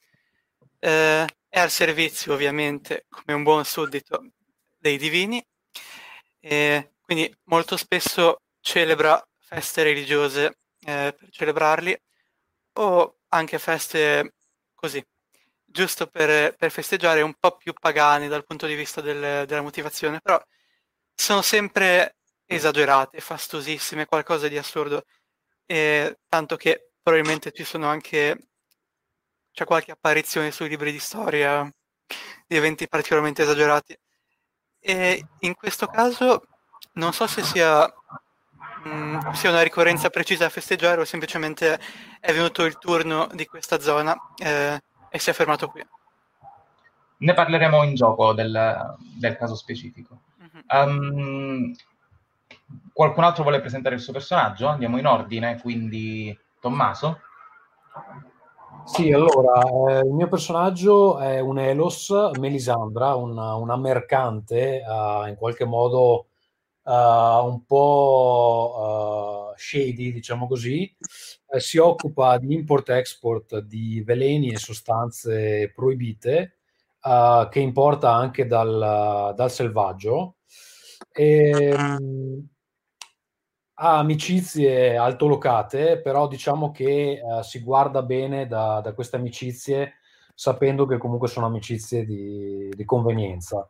Eh, 0.78 1.26
è 1.52 1.60
al 1.60 1.70
servizio, 1.70 2.32
ovviamente, 2.32 3.04
come 3.10 3.36
un 3.36 3.42
buon 3.42 3.66
suddito 3.66 4.24
dei 4.78 4.96
divini, 4.96 5.44
e 6.40 6.94
quindi 7.02 7.30
molto 7.44 7.76
spesso 7.76 8.38
celebra 8.62 9.22
feste 9.38 9.82
religiose 9.82 10.60
eh, 10.80 11.14
per 11.14 11.28
celebrarli, 11.30 11.94
o 12.78 13.18
anche 13.28 13.58
feste 13.58 14.32
così, 14.74 15.04
giusto 15.62 16.06
per, 16.06 16.56
per, 16.56 16.70
festeggiare 16.70 17.20
un 17.20 17.34
po' 17.38 17.56
più 17.58 17.74
pagane 17.74 18.28
dal 18.28 18.46
punto 18.46 18.64
di 18.66 18.74
vista 18.74 19.02
del, 19.02 19.44
della 19.46 19.60
motivazione, 19.60 20.20
però 20.22 20.42
sono 21.14 21.42
sempre 21.42 22.16
esagerate, 22.46 23.20
fastosissime, 23.20 24.06
qualcosa 24.06 24.48
di 24.48 24.56
assurdo. 24.56 25.04
E, 25.66 26.18
tanto 26.28 26.56
che 26.56 26.92
probabilmente 27.02 27.52
ci 27.52 27.64
sono 27.64 27.88
anche 27.88 28.51
c'è 29.52 29.64
qualche 29.64 29.92
apparizione 29.92 30.50
sui 30.50 30.68
libri 30.68 30.92
di 30.92 30.98
storia 30.98 31.70
di 32.46 32.56
eventi 32.56 32.88
particolarmente 32.88 33.42
esagerati. 33.42 33.96
E 34.80 35.24
in 35.40 35.54
questo 35.54 35.86
caso 35.86 36.42
non 36.94 37.12
so 37.12 37.26
se 37.26 37.42
sia, 37.42 37.86
mh, 38.84 38.88
mm, 38.88 39.30
sia 39.32 39.50
una 39.50 39.62
ricorrenza 39.62 40.10
precisa 40.10 40.46
a 40.46 40.50
festeggiare 40.50 41.00
o 41.00 41.04
semplicemente 41.04 41.78
è 42.20 42.32
venuto 42.32 42.64
il 42.64 42.78
turno 42.78 43.28
di 43.32 43.46
questa 43.46 43.80
zona 43.80 44.16
eh, 44.36 44.82
e 45.08 45.18
si 45.18 45.30
è 45.30 45.32
fermato 45.32 45.68
qui. 45.68 45.86
Ne 47.18 47.34
parleremo 47.34 47.84
in 47.84 47.94
gioco 47.94 48.32
del, 48.32 48.96
del 48.98 49.36
caso 49.36 49.54
specifico. 49.54 50.22
Um, 50.68 51.72
qualcun 52.92 53.24
altro 53.24 53.44
vuole 53.44 53.60
presentare 53.60 53.94
il 53.94 54.00
suo 54.00 54.12
personaggio? 54.12 54.66
Andiamo 54.66 54.98
in 54.98 55.06
ordine, 55.06 55.60
quindi 55.60 56.36
Tommaso. 56.60 57.20
Sì, 58.84 59.12
allora, 59.12 59.62
eh, 59.62 60.06
il 60.06 60.12
mio 60.12 60.28
personaggio 60.28 61.18
è 61.18 61.40
un 61.40 61.58
Elos, 61.58 62.10
Melisandra, 62.38 63.14
una, 63.14 63.54
una 63.54 63.76
mercante, 63.76 64.82
uh, 64.86 65.26
in 65.28 65.36
qualche 65.36 65.64
modo 65.64 66.26
uh, 66.82 66.90
un 66.90 67.64
po' 67.64 69.50
uh, 69.52 69.54
shady, 69.56 70.12
diciamo 70.12 70.46
così. 70.46 70.94
Eh, 71.48 71.60
si 71.60 71.78
occupa 71.78 72.38
di 72.38 72.54
import-export 72.54 73.60
di 73.60 74.02
veleni 74.02 74.50
e 74.52 74.58
sostanze 74.58 75.72
proibite, 75.74 76.56
che 77.50 77.58
importa 77.58 78.12
anche 78.14 78.46
dal, 78.46 79.32
dal 79.34 79.50
selvaggio. 79.50 80.36
E, 81.12 81.48
ehm, 81.50 82.48
ha 83.84 83.98
amicizie 83.98 84.96
altolocate, 84.96 86.00
però 86.00 86.28
diciamo 86.28 86.70
che 86.70 87.20
uh, 87.20 87.42
si 87.42 87.60
guarda 87.60 88.02
bene 88.02 88.46
da, 88.46 88.80
da, 88.80 88.92
queste 88.94 89.16
amicizie, 89.16 89.94
sapendo 90.34 90.86
che 90.86 90.98
comunque 90.98 91.26
sono 91.26 91.46
amicizie 91.46 92.04
di, 92.04 92.68
di 92.72 92.84
convenienza. 92.84 93.68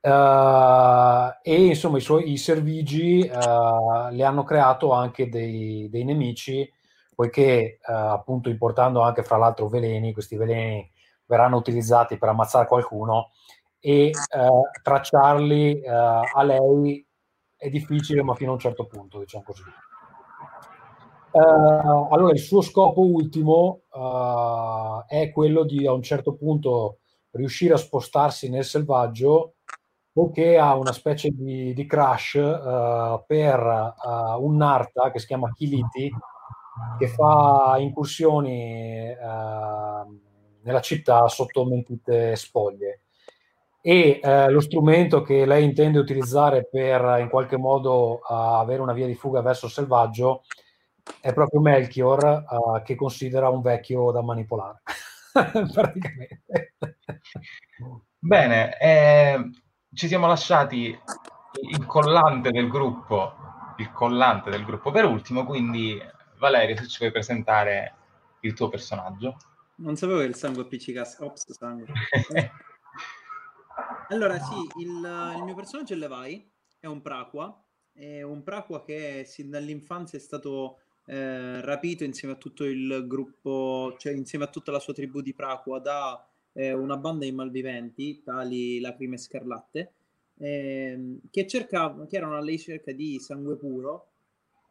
Uh, 0.00 1.34
e 1.42 1.64
insomma 1.64 1.96
i 1.96 2.00
suoi 2.00 2.30
i 2.30 2.36
servigi 2.36 3.28
uh, 3.28 4.10
le 4.10 4.22
hanno 4.22 4.44
creato 4.44 4.92
anche 4.92 5.28
dei, 5.28 5.88
dei 5.90 6.04
nemici, 6.04 6.70
poiché 7.12 7.78
appunto 7.82 8.48
importando 8.48 9.00
anche 9.00 9.22
fra 9.22 9.36
l'altro 9.36 9.68
veleni, 9.68 10.12
questi 10.12 10.36
veleni 10.36 10.88
verranno 11.26 11.56
utilizzati 11.56 12.18
per 12.18 12.28
ammazzare 12.28 12.66
qualcuno 12.66 13.30
e 13.78 14.10
tracciarli 14.82 15.82
a 15.86 16.42
lei 16.42 17.03
è 17.64 17.70
difficile, 17.70 18.22
ma 18.22 18.34
fino 18.34 18.50
a 18.50 18.54
un 18.54 18.58
certo 18.58 18.84
punto, 18.84 19.18
diciamo 19.18 19.42
così. 19.42 19.62
Uh, 21.30 22.12
allora, 22.12 22.32
il 22.32 22.38
suo 22.38 22.60
scopo 22.60 23.00
ultimo 23.00 23.84
uh, 23.90 25.02
è 25.06 25.32
quello 25.32 25.64
di 25.64 25.86
a 25.86 25.92
un 25.92 26.02
certo 26.02 26.34
punto 26.34 26.98
riuscire 27.30 27.72
a 27.72 27.78
spostarsi 27.78 28.50
nel 28.50 28.64
selvaggio, 28.64 29.54
poiché 30.12 30.58
ha 30.58 30.76
una 30.76 30.92
specie 30.92 31.30
di, 31.30 31.72
di 31.72 31.86
crash 31.86 32.34
uh, 32.34 33.24
per 33.26 33.94
un 34.40 34.56
Narta 34.56 35.10
che 35.10 35.18
si 35.18 35.26
chiama 35.26 35.50
Kiliti, 35.52 36.12
che 36.98 37.08
fa 37.08 37.76
incursioni 37.78 39.06
nella 40.60 40.80
città 40.82 41.26
sotto 41.28 41.64
mentite 41.64 42.36
spoglie 42.36 43.03
e 43.86 44.18
eh, 44.22 44.48
lo 44.48 44.60
strumento 44.60 45.20
che 45.20 45.44
lei 45.44 45.62
intende 45.62 45.98
utilizzare 45.98 46.66
per 46.66 47.18
in 47.20 47.28
qualche 47.28 47.58
modo 47.58 48.20
uh, 48.26 48.32
avere 48.32 48.80
una 48.80 48.94
via 48.94 49.06
di 49.06 49.14
fuga 49.14 49.42
verso 49.42 49.66
il 49.66 49.72
selvaggio 49.72 50.44
è 51.20 51.34
proprio 51.34 51.60
Melchior 51.60 52.44
uh, 52.48 52.82
che 52.82 52.94
considera 52.94 53.50
un 53.50 53.60
vecchio 53.60 54.10
da 54.10 54.22
manipolare 54.22 54.80
praticamente. 55.70 56.74
Bene 58.18 58.78
eh, 58.78 59.50
ci 59.92 60.08
siamo 60.08 60.28
lasciati 60.28 60.98
il 61.68 61.84
collante 61.84 62.50
del 62.52 62.70
gruppo 62.70 63.34
il 63.76 63.92
collante 63.92 64.48
del 64.48 64.64
gruppo. 64.64 64.90
Per 64.90 65.04
ultimo 65.04 65.44
quindi 65.44 66.00
Valerio 66.38 66.74
se 66.76 66.88
ci 66.88 67.00
puoi 67.00 67.10
presentare 67.10 67.94
il 68.40 68.54
tuo 68.54 68.70
personaggio. 68.70 69.36
Non 69.76 69.96
sapevo 69.96 70.20
che 70.20 70.24
il 70.24 70.36
sangue 70.36 70.62
appiccicasse. 70.62 71.22
Ops 71.22 71.52
sangue 71.52 71.86
Allora, 74.08 74.38
sì, 74.38 74.80
il, 74.80 75.34
il 75.36 75.42
mio 75.44 75.54
personaggio 75.54 75.94
è 75.94 75.96
Levi, 75.96 76.50
è 76.78 76.86
un 76.86 77.00
Praqua, 77.00 77.62
è 77.92 78.22
un 78.22 78.42
Praqua 78.42 78.84
che 78.84 79.24
sin 79.26 79.50
dall'infanzia 79.50 80.18
è 80.18 80.20
stato 80.20 80.78
eh, 81.06 81.60
rapito 81.60 82.04
insieme 82.04 82.34
a 82.34 82.36
tutto 82.36 82.64
il 82.64 83.04
gruppo, 83.06 83.94
cioè 83.98 84.12
insieme 84.12 84.44
a 84.44 84.48
tutta 84.48 84.72
la 84.72 84.78
sua 84.78 84.92
tribù 84.92 85.20
di 85.20 85.34
Praqua 85.34 85.78
da 85.78 86.26
eh, 86.52 86.72
una 86.72 86.96
banda 86.96 87.24
di 87.24 87.32
malviventi, 87.32 88.22
tali 88.22 88.80
lacrime 88.80 89.18
scarlatte, 89.18 89.92
eh, 90.38 91.18
che, 91.30 91.46
cercava, 91.46 92.06
che 92.06 92.16
erano 92.16 92.36
alla 92.36 92.46
ricerca 92.46 92.92
di 92.92 93.18
sangue 93.18 93.56
puro 93.56 94.08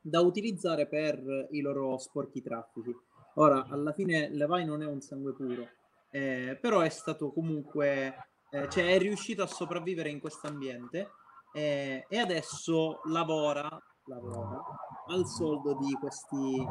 da 0.02 0.20
utilizzare 0.22 0.88
per 0.88 1.48
i 1.52 1.62
loro 1.62 1.98
sporchi 1.98 2.42
traffici. 2.42 2.94
Ora, 3.36 3.66
alla 3.70 3.94
fine 3.94 4.30
Levi 4.30 4.66
non 4.66 4.82
è 4.82 4.86
un 4.86 5.02
sangue 5.02 5.34
puro, 5.34 5.68
eh, 6.12 6.58
però 6.60 6.82
è 6.82 6.90
stato 6.90 7.32
comunque 7.32 8.16
eh, 8.54 8.70
cioè 8.70 8.94
è 8.94 9.00
riuscito 9.00 9.42
a 9.42 9.48
sopravvivere 9.48 10.10
in 10.10 10.20
questo 10.20 10.46
ambiente 10.46 11.10
eh, 11.54 12.06
e 12.08 12.18
adesso 12.20 13.02
lavora, 13.06 13.68
lavora 14.06 14.62
al 15.08 15.26
soldo 15.26 15.76
di, 15.76 15.92
questi, 16.00 16.62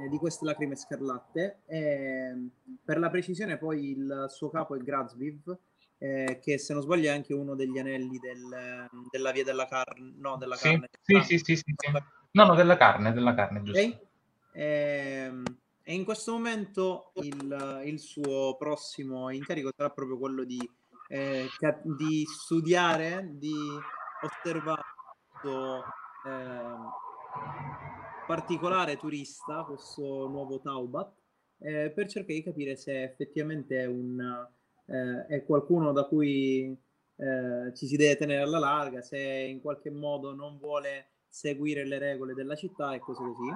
eh, 0.00 0.08
di 0.08 0.18
queste 0.18 0.44
lacrime 0.44 0.76
scarlatte. 0.76 1.62
per 1.66 2.98
la 2.98 3.10
precisione, 3.10 3.58
poi 3.58 3.90
il 3.90 4.26
suo 4.28 4.50
capo 4.50 4.76
è 4.76 4.78
Grazviv, 4.78 5.56
eh, 5.98 6.38
che 6.40 6.58
se 6.58 6.74
non 6.74 6.82
sbaglio 6.82 7.08
è 7.08 7.14
anche 7.14 7.34
uno 7.34 7.56
degli 7.56 7.78
anelli 7.78 8.18
del, 8.18 8.88
della 9.10 9.32
via 9.32 9.44
della 9.44 9.66
carne. 9.66 10.14
No, 10.16 10.36
della 10.36 10.54
sì, 10.54 10.68
carne. 10.70 10.90
Sì, 11.00 11.20
sì, 11.22 11.38
sì, 11.38 11.56
sì, 11.56 11.74
sì. 11.76 11.90
No, 12.32 12.44
no, 12.44 12.54
della 12.54 12.76
carne, 12.76 13.12
della 13.12 13.34
carne, 13.34 13.62
giusto. 13.62 13.80
Okay. 13.80 14.00
Eh, 14.52 15.42
e 15.84 15.94
in 15.94 16.04
questo 16.04 16.32
momento 16.32 17.10
il, 17.14 17.82
il, 17.84 17.98
suo 17.98 18.56
prossimo 18.56 19.30
incarico 19.30 19.72
sarà 19.76 19.90
proprio 19.90 20.16
quello 20.16 20.44
di 20.44 20.58
eh, 21.12 21.46
di 21.82 22.24
studiare, 22.24 23.28
di 23.32 23.54
osservare 24.22 24.82
questo 25.28 25.84
eh, 26.26 26.76
particolare 28.26 28.96
turista, 28.96 29.62
questo 29.64 30.26
nuovo 30.28 30.58
Taubat, 30.60 31.12
eh, 31.58 31.90
per 31.90 32.08
cercare 32.08 32.38
di 32.38 32.42
capire 32.42 32.76
se 32.76 33.02
effettivamente 33.02 33.80
è, 33.80 33.84
un, 33.84 34.18
eh, 34.86 35.26
è 35.26 35.44
qualcuno 35.44 35.92
da 35.92 36.04
cui 36.04 36.74
eh, 37.16 37.74
ci 37.74 37.86
si 37.86 37.96
deve 37.96 38.16
tenere 38.16 38.40
alla 38.42 38.58
larga, 38.58 39.02
se 39.02 39.18
in 39.18 39.60
qualche 39.60 39.90
modo 39.90 40.34
non 40.34 40.56
vuole 40.58 41.10
seguire 41.28 41.86
le 41.86 41.98
regole 41.98 42.32
della 42.32 42.54
città 42.54 42.94
e 42.94 43.00
cose 43.00 43.22
così. 43.22 43.50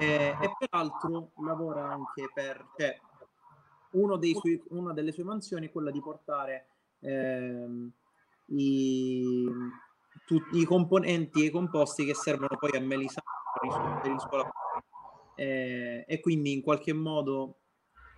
e 0.00 0.54
peraltro 0.58 1.32
lavora 1.44 1.90
anche 1.90 2.30
per... 2.32 2.66
Cioè, 2.78 2.98
suoi, 3.90 4.62
una 4.68 4.92
delle 4.92 5.12
sue 5.12 5.24
mansioni 5.24 5.66
è 5.66 5.72
quella 5.72 5.90
di 5.90 6.00
portare 6.00 6.77
ehm, 7.00 7.90
i, 8.46 9.46
tutti 10.26 10.58
i 10.58 10.64
componenti 10.64 11.42
e 11.42 11.46
i 11.46 11.50
composti 11.50 12.04
che 12.04 12.14
servono 12.14 12.56
poi 12.58 12.76
a 12.76 12.80
Melisandre 12.80 14.00
per 14.02 14.10
il 14.10 14.20
suo 14.20 14.36
lavoro. 14.36 14.52
Eh, 15.34 16.04
e 16.06 16.20
quindi 16.20 16.52
in 16.52 16.62
qualche 16.62 16.92
modo 16.92 17.58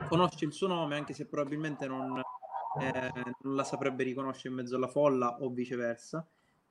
conosce 0.09 0.47
il 0.47 0.53
suo 0.53 0.69
nome 0.69 0.97
anche 0.97 1.13
se 1.13 1.27
probabilmente 1.27 1.87
non, 1.87 2.19
eh, 2.81 3.13
non 3.41 3.55
la 3.55 3.65
saprebbe 3.65 4.05
riconoscere 4.05 4.49
in 4.49 4.55
mezzo 4.55 4.77
alla 4.77 4.89
folla 4.89 5.37
o 5.41 5.51
viceversa. 5.51 6.27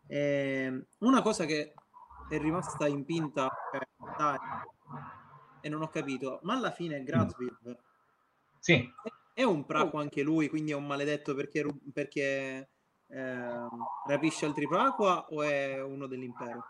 Eh, 0.08 0.86
una 1.00 1.22
cosa 1.22 1.46
che 1.46 1.74
è 2.30 2.38
rimasta 2.40 2.88
impinta 2.88 3.48
eh, 3.74 3.88
e 5.62 5.70
non 5.70 5.82
ho 5.82 5.90
capito, 5.90 6.40
ma 6.44 6.56
alla 6.56 6.72
fine 6.72 7.04
Grazviv 7.04 7.78
sì. 8.60 8.74
È 8.74 9.10
un 9.44 9.66
praco 9.66 9.98
oh. 9.98 10.00
anche 10.00 10.22
lui, 10.22 10.50
quindi 10.50 10.72
è 10.72 10.76
un 10.76 10.86
maledetto 10.86 11.34
perché, 11.36 11.66
perché 11.94 12.70
eh, 13.08 13.68
rapisce 14.08 14.46
altri 14.46 14.68
Praqua 14.68 15.28
o 15.30 15.42
è 15.44 15.82
uno 15.82 16.08
dell'impero? 16.08 16.66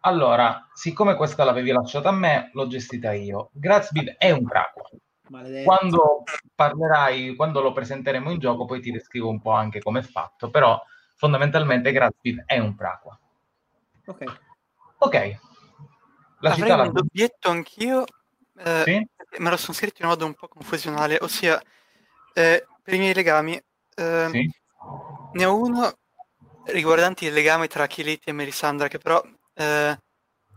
Allora, 0.00 0.68
siccome 0.72 1.14
questa 1.14 1.44
l'avevi 1.44 1.70
lasciata 1.70 2.08
a 2.08 2.12
me, 2.12 2.50
l'ho 2.54 2.66
gestita 2.66 3.12
io. 3.12 3.50
Grazbib 3.52 4.16
è 4.16 4.30
un 4.30 4.44
Praqua. 4.44 4.88
Maledetto. 5.28 5.64
Quando 5.64 6.22
parlerai, 6.54 7.36
quando 7.36 7.60
lo 7.60 7.72
presenteremo 7.72 8.30
in 8.30 8.38
gioco, 8.38 8.64
poi 8.64 8.80
ti 8.80 8.90
descrivo 8.90 9.28
un 9.28 9.40
po' 9.40 9.52
anche 9.52 9.80
come 9.80 10.00
è 10.00 10.02
fatto, 10.02 10.50
però 10.50 10.80
fondamentalmente 11.16 11.92
Grazbib 11.92 12.42
è 12.46 12.58
un 12.58 12.74
Praqua. 12.74 13.18
Ok. 14.06 14.24
Ok. 14.98 15.14
La 16.40 16.50
Avrei 16.50 16.54
città 16.54 16.74
un 16.74 16.78
la... 16.78 16.90
dubbietto 16.90 17.50
anch'io, 17.50 18.04
eh, 18.58 18.82
sì? 18.84 19.08
me 19.38 19.50
lo 19.50 19.56
sono 19.56 19.72
scritto 19.72 20.02
in 20.02 20.08
modo 20.08 20.26
un 20.26 20.34
po' 20.34 20.48
confusionale, 20.48 21.18
ossia 21.20 21.62
eh, 22.34 22.66
per 22.82 22.94
i 22.94 22.98
miei 22.98 23.14
legami, 23.14 23.60
eh, 23.94 24.28
sì. 24.30 24.50
ne 25.32 25.44
ho 25.44 25.56
uno 25.56 25.92
riguardante 26.66 27.26
il 27.26 27.32
legame 27.32 27.66
tra 27.66 27.86
Kileti 27.86 28.28
e 28.28 28.32
Melisandra, 28.32 28.88
che 28.88 28.98
però 28.98 29.22
eh, 29.54 29.98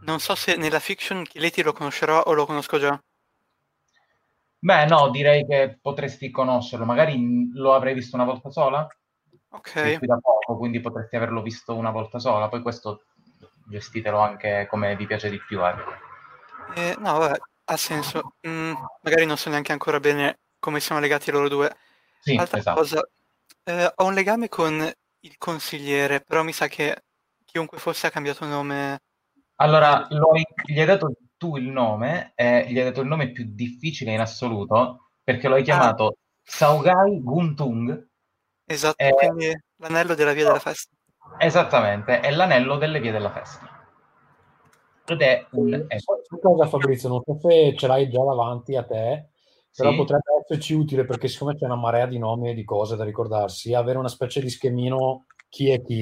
non 0.01 0.19
so 0.19 0.35
se 0.35 0.55
nella 0.55 0.79
fiction 0.79 1.23
Kileti 1.23 1.61
lo 1.63 1.73
conoscerò 1.73 2.21
o 2.21 2.33
lo 2.33 2.45
conosco 2.45 2.77
già. 2.77 2.99
Beh, 4.59 4.85
no, 4.85 5.09
direi 5.09 5.45
che 5.45 5.77
potresti 5.79 6.31
conoscerlo. 6.31 6.85
Magari 6.85 7.51
lo 7.53 7.75
avrei 7.75 7.93
visto 7.93 8.15
una 8.15 8.25
volta 8.25 8.49
sola. 8.49 8.87
Ok. 9.49 9.97
Qui 9.99 10.07
da 10.07 10.17
poco, 10.17 10.57
quindi 10.57 10.79
potresti 10.79 11.15
averlo 11.15 11.41
visto 11.41 11.75
una 11.75 11.91
volta 11.91 12.17
sola. 12.17 12.49
Poi 12.49 12.61
questo 12.61 13.03
gestitelo 13.69 14.19
anche 14.19 14.65
come 14.67 14.95
vi 14.95 15.05
piace 15.05 15.29
di 15.29 15.39
più. 15.39 15.63
Eh. 15.63 15.73
Eh, 16.75 16.95
no, 16.97 17.19
vabbè, 17.19 17.37
ha 17.65 17.77
senso. 17.77 18.33
Mm, 18.47 18.73
magari 19.01 19.25
non 19.25 19.37
so 19.37 19.49
neanche 19.49 19.71
ancora 19.71 19.99
bene 19.99 20.39
come 20.65 20.79
siamo 20.79 20.99
legati 20.99 21.29
loro 21.29 21.47
due. 21.47 21.75
Sì, 22.19 22.35
Altra 22.35 22.57
esatto. 22.57 22.79
cosa, 22.79 23.07
eh, 23.65 23.91
ho 23.97 24.05
un 24.05 24.15
legame 24.15 24.49
con 24.49 24.91
il 25.19 25.37
consigliere, 25.37 26.21
però 26.21 26.41
mi 26.41 26.53
sa 26.53 26.67
che 26.67 27.03
chiunque 27.45 27.77
fosse 27.77 28.07
ha 28.07 28.09
cambiato 28.09 28.45
nome. 28.45 28.99
Allora, 29.57 30.07
hai, 30.07 30.43
gli 30.65 30.79
hai 30.79 30.85
dato 30.87 31.13
tu 31.37 31.55
il 31.57 31.69
nome, 31.69 32.31
eh, 32.33 32.65
gli 32.67 32.79
hai 32.79 32.85
dato 32.85 33.01
il 33.01 33.07
nome 33.07 33.31
più 33.31 33.45
difficile 33.47 34.13
in 34.13 34.19
assoluto, 34.19 35.11
perché 35.23 35.47
lo 35.47 35.53
hai 35.53 35.63
chiamato 35.63 36.17
Saugai 36.41 37.21
Guntung. 37.21 38.07
Esatto, 38.65 38.97
eh, 38.97 39.11
quindi 39.11 39.55
l'anello 39.77 40.15
della 40.15 40.33
via 40.33 40.45
della 40.45 40.59
festa. 40.59 40.95
Esattamente, 41.37 42.21
è 42.21 42.31
l'anello 42.31 42.77
delle 42.77 42.99
vie 42.99 43.11
della 43.11 43.31
festa. 43.31 43.69
Ed 45.05 45.21
è 45.21 45.45
un... 45.51 45.85
Ecco. 45.87 46.21
Cosa 46.41 46.67
Fabrizio, 46.67 47.09
non 47.09 47.21
so 47.23 47.37
se 47.39 47.75
ce 47.77 47.85
l'hai 47.85 48.09
già 48.09 48.23
davanti 48.23 48.75
a 48.75 48.83
te, 48.83 49.29
però 49.75 49.91
sì. 49.91 49.95
potrebbe 49.97 50.23
esserci 50.41 50.73
utile 50.73 51.05
perché 51.05 51.27
siccome 51.27 51.55
c'è 51.55 51.65
una 51.65 51.75
marea 51.75 52.05
di 52.05 52.17
nomi 52.17 52.49
e 52.49 52.53
di 52.53 52.63
cose 52.63 52.95
da 52.95 53.03
ricordarsi, 53.03 53.73
avere 53.73 53.97
una 53.97 54.07
specie 54.07 54.41
di 54.41 54.49
schemino 54.49 55.25
chi 55.49 55.69
è 55.69 55.81
chi. 55.81 55.99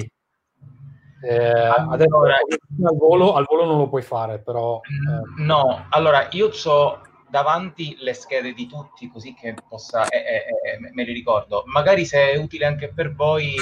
Eh, 1.26 1.50
adesso 1.90 2.18
al 2.18 2.96
volo, 2.96 3.32
al 3.32 3.46
volo 3.48 3.64
non 3.64 3.78
lo 3.78 3.88
puoi 3.88 4.02
fare, 4.02 4.40
però... 4.40 4.80
Eh. 4.80 5.42
No, 5.42 5.86
allora 5.88 6.28
io 6.32 6.50
ho 6.64 7.00
davanti 7.28 7.96
le 7.98 8.12
schede 8.12 8.52
di 8.52 8.68
tutti 8.68 9.10
così 9.10 9.34
che 9.34 9.54
possa, 9.68 10.06
eh, 10.06 10.18
eh, 10.18 10.74
eh, 10.74 10.92
me 10.92 11.04
li 11.04 11.12
ricordo. 11.12 11.64
Magari 11.66 12.04
se 12.04 12.30
è 12.30 12.36
utile 12.36 12.66
anche 12.66 12.92
per 12.92 13.14
voi, 13.14 13.54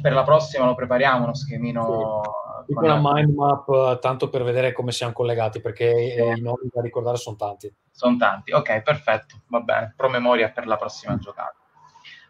per 0.00 0.12
la 0.12 0.22
prossima 0.22 0.64
lo 0.64 0.74
prepariamo 0.74 1.24
uno 1.24 1.34
schemino. 1.34 2.22
Sì. 2.22 2.49
Una 2.68 3.00
mind 3.02 3.34
map, 3.34 3.98
tanto 3.98 4.28
per 4.28 4.42
vedere 4.42 4.72
come 4.72 4.92
siamo 4.92 5.12
collegati, 5.12 5.60
perché 5.60 5.92
sì. 5.92 6.38
i 6.38 6.40
nomi 6.40 6.68
da 6.72 6.80
ricordare 6.80 7.16
sono 7.16 7.36
tanti. 7.36 7.72
Sono 7.90 8.16
tanti, 8.16 8.52
ok, 8.52 8.82
perfetto, 8.82 9.42
va 9.48 9.60
bene, 9.60 9.94
promemoria 9.96 10.50
per 10.50 10.66
la 10.66 10.76
prossima 10.76 11.16
giocata. 11.18 11.56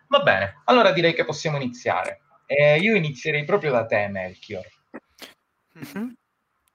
Va 0.08 0.20
bene, 0.20 0.62
allora 0.64 0.92
direi 0.92 1.14
che 1.14 1.25
possiamo 1.25 1.56
iniziare. 1.56 2.22
Eh, 2.46 2.78
io 2.78 2.96
inizierei 2.96 3.44
proprio 3.44 3.70
da 3.70 3.87
te, 3.87 4.08
Melchior. 4.08 4.64
Mm-hmm. 5.78 6.08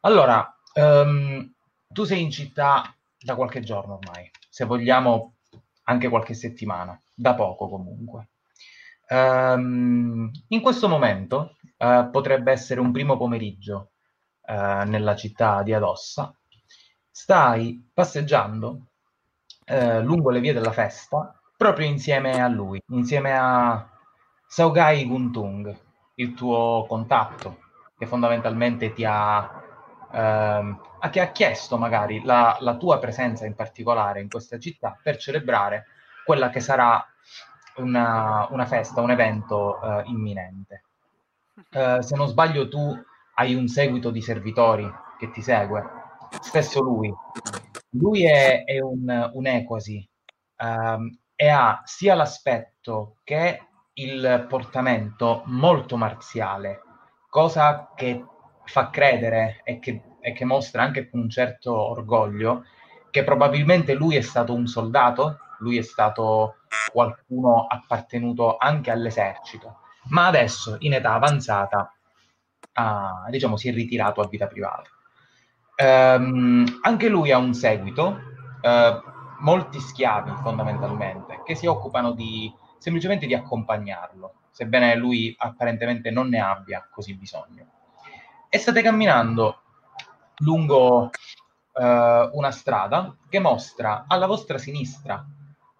Allora, 0.01 0.57
um, 0.75 1.53
tu 1.87 2.03
sei 2.03 2.21
in 2.21 2.31
città 2.31 2.95
da 3.19 3.35
qualche 3.35 3.61
giorno 3.61 3.95
ormai, 3.95 4.29
se 4.49 4.65
vogliamo 4.65 5.35
anche 5.83 6.09
qualche 6.09 6.33
settimana, 6.33 6.99
da 7.13 7.33
poco 7.33 7.67
comunque. 7.67 8.29
Um, 9.07 10.31
in 10.47 10.61
questo 10.61 10.87
momento 10.87 11.57
uh, 11.77 12.09
potrebbe 12.09 12.51
essere 12.51 12.79
un 12.79 12.91
primo 12.91 13.17
pomeriggio 13.17 13.91
uh, 14.47 14.87
nella 14.87 15.15
città 15.15 15.61
di 15.63 15.73
Adossa. 15.73 16.33
Stai 17.09 17.89
passeggiando 17.93 18.87
uh, 19.67 19.99
lungo 20.01 20.29
le 20.29 20.39
vie 20.39 20.53
della 20.53 20.71
festa 20.71 21.39
proprio 21.55 21.87
insieme 21.87 22.41
a 22.41 22.47
lui, 22.47 22.81
insieme 22.89 23.37
a 23.37 23.87
Saugai 24.47 25.05
Guntung, 25.05 25.73
il 26.15 26.33
tuo 26.33 26.85
contatto, 26.87 27.59
che 27.97 28.05
fondamentalmente 28.05 28.93
ti 28.93 29.05
ha 29.05 29.63
ehm, 30.11 30.81
che 31.11 31.21
ha 31.21 31.31
chiesto 31.31 31.77
magari 31.77 32.23
la, 32.23 32.57
la, 32.61 32.75
tua 32.77 32.99
presenza 32.99 33.45
in 33.45 33.53
particolare 33.53 34.21
in 34.21 34.29
questa 34.29 34.57
città 34.57 34.97
per 35.01 35.17
celebrare 35.17 35.85
quella 36.25 36.49
che 36.49 36.59
sarà 36.59 37.05
una, 37.77 38.47
una 38.51 38.65
festa, 38.65 39.01
un 39.01 39.11
evento 39.11 39.81
eh, 39.81 40.03
imminente. 40.07 40.83
Eh, 41.69 42.01
se 42.01 42.15
non 42.15 42.27
sbaglio 42.27 42.67
tu 42.67 42.93
hai 43.35 43.55
un 43.55 43.67
seguito 43.67 44.11
di 44.11 44.21
servitori 44.21 44.89
che 45.17 45.31
ti 45.31 45.41
segue, 45.41 45.83
stesso 46.41 46.81
lui. 46.81 47.13
Lui 47.91 48.25
è, 48.25 48.63
è 48.63 48.79
un, 48.79 49.31
un 49.33 49.45
equasi 49.47 50.07
ehm, 50.57 51.17
e 51.35 51.49
ha 51.49 51.81
sia 51.85 52.15
l'aspetto 52.15 53.17
che 53.23 53.61
il 53.93 54.45
portamento 54.49 55.43
molto 55.45 55.95
marziale, 55.97 56.81
cosa 57.29 57.91
che 57.95 58.23
fa 58.65 58.89
credere 58.89 59.61
e 59.63 59.79
che, 59.79 60.01
e 60.19 60.33
che 60.33 60.45
mostra 60.45 60.81
anche 60.81 61.09
con 61.09 61.21
un 61.21 61.29
certo 61.29 61.73
orgoglio 61.73 62.63
che 63.11 63.23
probabilmente 63.23 63.93
lui 63.93 64.17
è 64.17 64.21
stato 64.21 64.53
un 64.53 64.67
soldato, 64.67 65.39
lui 65.59 65.77
è 65.77 65.81
stato 65.81 66.57
qualcuno 66.91 67.65
appartenuto 67.67 68.57
anche 68.57 68.91
all'esercito, 68.91 69.79
ma 70.09 70.27
adesso 70.27 70.77
in 70.79 70.93
età 70.93 71.13
avanzata 71.13 71.93
ha, 72.73 73.25
diciamo, 73.29 73.57
si 73.57 73.69
è 73.69 73.73
ritirato 73.73 74.21
a 74.21 74.27
vita 74.27 74.47
privata. 74.47 74.89
Um, 75.77 76.79
anche 76.81 77.09
lui 77.09 77.31
ha 77.31 77.37
un 77.37 77.53
seguito, 77.53 78.19
uh, 78.61 79.11
molti 79.39 79.79
schiavi 79.79 80.31
fondamentalmente, 80.41 81.41
che 81.43 81.55
si 81.55 81.65
occupano 81.65 82.11
di, 82.11 82.53
semplicemente 82.77 83.25
di 83.25 83.33
accompagnarlo, 83.33 84.33
sebbene 84.51 84.95
lui 84.95 85.35
apparentemente 85.37 86.11
non 86.11 86.29
ne 86.29 86.39
abbia 86.39 86.87
così 86.89 87.13
bisogno 87.15 87.73
e 88.55 88.57
state 88.57 88.81
camminando 88.81 89.63
lungo 90.37 91.09
uh, 91.73 91.81
una 91.83 92.51
strada 92.51 93.13
che 93.27 93.39
mostra 93.39 94.05
alla 94.07 94.27
vostra 94.27 94.57
sinistra 94.57 95.25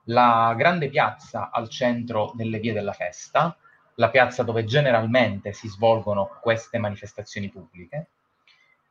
la 0.06 0.54
grande 0.58 0.90
piazza 0.90 1.50
al 1.52 1.70
centro 1.70 2.32
delle 2.36 2.60
vie 2.60 2.74
della 2.74 2.94
festa, 2.94 3.56
la 3.96 4.10
piazza 4.10 4.44
dove 4.44 4.66
generalmente 4.66 5.54
si 5.54 5.68
svolgono 5.68 6.40
queste 6.42 6.78
manifestazioni 6.78 7.50
pubbliche, 7.50 8.10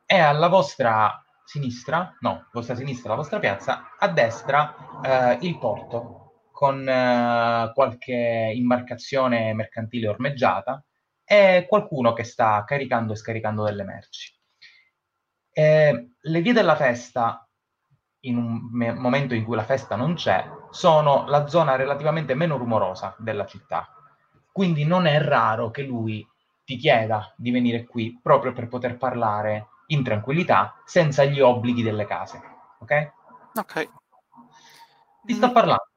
e 0.05 0.17
alla 0.17 0.47
vostra 0.47 1.23
sinistra, 1.43 2.15
no, 2.21 2.47
vostra 2.51 2.75
sinistra 2.75 3.09
la 3.09 3.15
vostra 3.15 3.39
piazza, 3.39 3.95
a 3.97 4.07
destra 4.07 4.75
eh, 5.03 5.37
il 5.41 5.57
porto 5.57 6.47
con 6.51 6.87
eh, 6.87 7.71
qualche 7.73 8.51
imbarcazione 8.55 9.53
mercantile 9.53 10.07
ormeggiata 10.07 10.83
è 11.23 11.65
qualcuno 11.67 12.13
che 12.13 12.23
sta 12.23 12.63
caricando 12.65 13.13
e 13.13 13.15
scaricando 13.15 13.63
delle 13.63 13.83
merci. 13.83 14.33
Eh, 15.51 16.09
le 16.19 16.41
vie 16.41 16.53
della 16.53 16.75
festa, 16.75 17.47
in 18.21 18.37
un 18.37 18.69
me- 18.71 18.93
momento 18.93 19.33
in 19.33 19.43
cui 19.43 19.55
la 19.55 19.63
festa 19.63 19.95
non 19.95 20.15
c'è, 20.15 20.45
sono 20.75 21.23
la 21.27 21.47
zona 21.47 21.77
relativamente 21.77 22.35
meno 22.35 22.57
rumorosa 22.57 23.15
della 23.17 23.45
città. 23.45 23.87
Quindi 24.51 24.83
non 24.83 25.05
è 25.05 25.21
raro 25.21 25.71
che 25.71 25.83
lui 25.83 26.27
ti 26.65 26.75
chieda 26.75 27.33
di 27.37 27.49
venire 27.49 27.85
qui 27.85 28.19
proprio 28.21 28.51
per 28.51 28.67
poter 28.67 28.97
parlare 28.97 29.67
in 29.87 30.03
tranquillità, 30.03 30.81
senza 30.83 31.23
gli 31.23 31.39
obblighi 31.39 31.81
delle 31.81 32.05
case. 32.05 32.41
Ok? 32.79 33.11
Ok. 33.53 33.89
Ti 35.23 35.33
sta 35.33 35.49
parlando. 35.51 35.87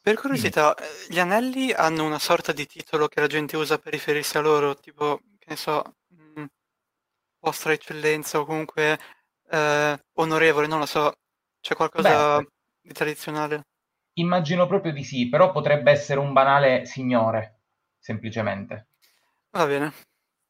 Per 0.00 0.14
curiosità, 0.14 0.74
eh, 0.76 0.84
gli 1.08 1.18
anelli 1.18 1.72
hanno 1.72 2.04
una 2.04 2.20
sorta 2.20 2.52
di 2.52 2.66
titolo 2.66 3.08
che 3.08 3.20
la 3.20 3.26
gente 3.26 3.56
usa 3.56 3.78
per 3.78 3.92
riferirsi 3.92 4.38
a 4.38 4.40
loro, 4.40 4.76
tipo, 4.76 5.20
che 5.36 5.46
ne 5.48 5.56
so, 5.56 5.82
mh, 6.06 6.40
mm, 6.40 6.44
Vostra 7.40 7.72
Eccellenza 7.72 8.38
o 8.38 8.44
comunque 8.44 8.98
eh, 9.50 10.04
onorevole, 10.14 10.68
non 10.68 10.78
lo 10.78 10.86
so, 10.86 11.12
c'è 11.60 11.74
qualcosa 11.74 12.38
Beh, 12.38 12.48
di 12.80 12.92
tradizionale? 12.92 13.66
Immagino 14.18 14.66
proprio 14.66 14.92
di 14.92 15.04
sì, 15.04 15.28
però 15.28 15.52
potrebbe 15.52 15.90
essere 15.90 16.18
un 16.18 16.32
banale 16.32 16.84
signore, 16.86 17.60
semplicemente. 17.98 18.88
Va 19.50 19.66
bene. 19.66 19.92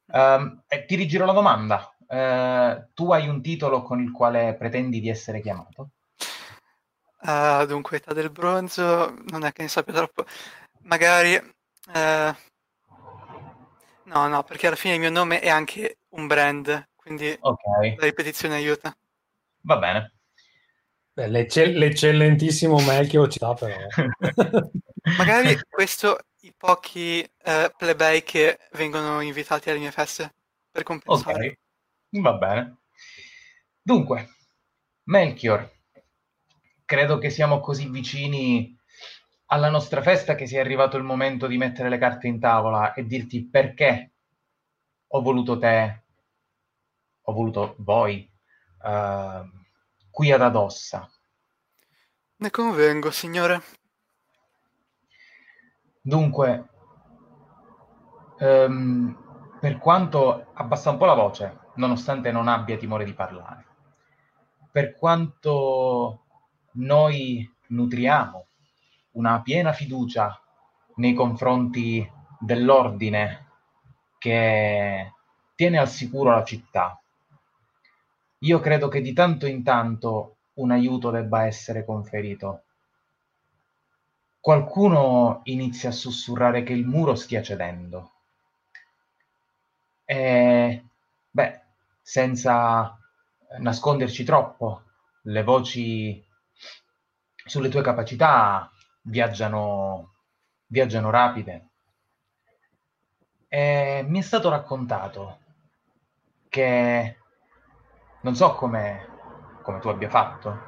Um, 0.06 0.62
ti 0.86 0.94
rigiro 0.94 1.26
la 1.26 1.32
domanda. 1.32 1.94
Uh, 2.06 2.88
tu 2.94 3.12
hai 3.12 3.28
un 3.28 3.42
titolo 3.42 3.82
con 3.82 4.00
il 4.00 4.10
quale 4.10 4.54
pretendi 4.54 5.00
di 5.00 5.10
essere 5.10 5.42
chiamato? 5.42 5.90
Uh, 7.20 7.66
dunque, 7.66 7.98
età 7.98 8.14
del 8.14 8.30
bronzo, 8.30 9.14
non 9.26 9.44
è 9.44 9.52
che 9.52 9.62
ne 9.62 9.68
sappia 9.68 9.92
troppo. 9.92 10.24
Magari... 10.82 11.34
Uh, 11.34 12.34
no, 14.04 14.28
no, 14.28 14.42
perché 14.44 14.66
alla 14.66 14.76
fine 14.76 14.94
il 14.94 15.00
mio 15.00 15.10
nome 15.10 15.40
è 15.40 15.50
anche 15.50 15.98
un 16.10 16.26
brand, 16.26 16.88
quindi 16.96 17.36
okay. 17.38 17.96
la 17.96 18.04
ripetizione 18.04 18.54
aiuta. 18.54 18.96
Va 19.62 19.76
bene. 19.76 20.17
Beh, 21.18 21.26
l'ecce- 21.26 21.72
l'eccellentissimo 21.72 22.78
Melchior 22.78 23.26
ci 23.28 23.38
sta 23.38 23.52
però. 23.52 23.74
Magari 25.18 25.58
questo 25.68 26.16
i 26.42 26.54
pochi 26.56 27.28
uh, 27.44 27.72
plebei 27.76 28.22
che 28.22 28.56
vengono 28.74 29.20
invitati 29.20 29.68
alle 29.68 29.80
mie 29.80 29.90
feste 29.90 30.32
per 30.70 30.84
compensare. 30.84 31.58
Ok, 32.12 32.20
va 32.22 32.34
bene. 32.34 32.76
Dunque, 33.82 34.28
Melchior, 35.06 35.68
credo 36.84 37.18
che 37.18 37.30
siamo 37.30 37.58
così 37.58 37.88
vicini 37.88 38.78
alla 39.46 39.70
nostra 39.70 40.02
festa 40.02 40.36
che 40.36 40.46
sia 40.46 40.60
arrivato 40.60 40.96
il 40.96 41.02
momento 41.02 41.48
di 41.48 41.56
mettere 41.56 41.88
le 41.88 41.98
carte 41.98 42.28
in 42.28 42.38
tavola 42.38 42.94
e 42.94 43.04
dirti 43.04 43.44
perché 43.44 44.12
ho 45.04 45.20
voluto 45.20 45.58
te, 45.58 46.02
ho 47.22 47.32
voluto 47.32 47.74
voi 47.78 48.30
uh, 48.84 49.57
qui 50.18 50.32
ad 50.32 50.42
Adossa. 50.42 51.08
Ne 52.38 52.50
convengo, 52.50 53.12
signore. 53.12 53.62
Dunque, 56.00 56.68
um, 58.40 59.16
per 59.60 59.78
quanto 59.78 60.50
abbassa 60.54 60.90
un 60.90 60.96
po' 60.96 61.04
la 61.04 61.14
voce, 61.14 61.58
nonostante 61.76 62.32
non 62.32 62.48
abbia 62.48 62.76
timore 62.76 63.04
di 63.04 63.14
parlare, 63.14 63.64
per 64.72 64.96
quanto 64.96 66.24
noi 66.72 67.48
nutriamo 67.68 68.46
una 69.12 69.40
piena 69.40 69.72
fiducia 69.72 70.36
nei 70.96 71.14
confronti 71.14 72.04
dell'ordine 72.40 73.50
che 74.18 75.12
tiene 75.54 75.78
al 75.78 75.88
sicuro 75.88 76.30
la 76.30 76.42
città. 76.42 77.00
Io 78.38 78.60
credo 78.60 78.88
che 78.88 79.00
di 79.00 79.12
tanto 79.12 79.46
in 79.46 79.62
tanto 79.62 80.36
un 80.54 80.70
aiuto 80.70 81.10
debba 81.10 81.46
essere 81.46 81.84
conferito. 81.84 82.62
qualcuno 84.40 85.40
inizia 85.44 85.90
a 85.90 85.92
sussurrare 85.92 86.62
che 86.62 86.72
il 86.72 86.86
muro 86.86 87.14
stia 87.14 87.42
cedendo. 87.42 88.12
E, 90.04 90.84
beh, 91.30 91.60
senza 92.00 92.98
nasconderci 93.58 94.24
troppo, 94.24 94.84
le 95.24 95.42
voci 95.42 96.24
sulle 97.44 97.68
tue 97.68 97.82
capacità 97.82 98.70
viaggiano, 99.02 100.14
viaggiano 100.66 101.10
rapide. 101.10 101.68
E 103.48 104.04
mi 104.06 104.18
è 104.18 104.22
stato 104.22 104.48
raccontato 104.48 105.38
che 106.48 107.16
non 108.28 108.36
so 108.36 108.54
come, 108.56 109.08
come 109.62 109.78
tu 109.80 109.88
abbia 109.88 110.10
fatto, 110.10 110.58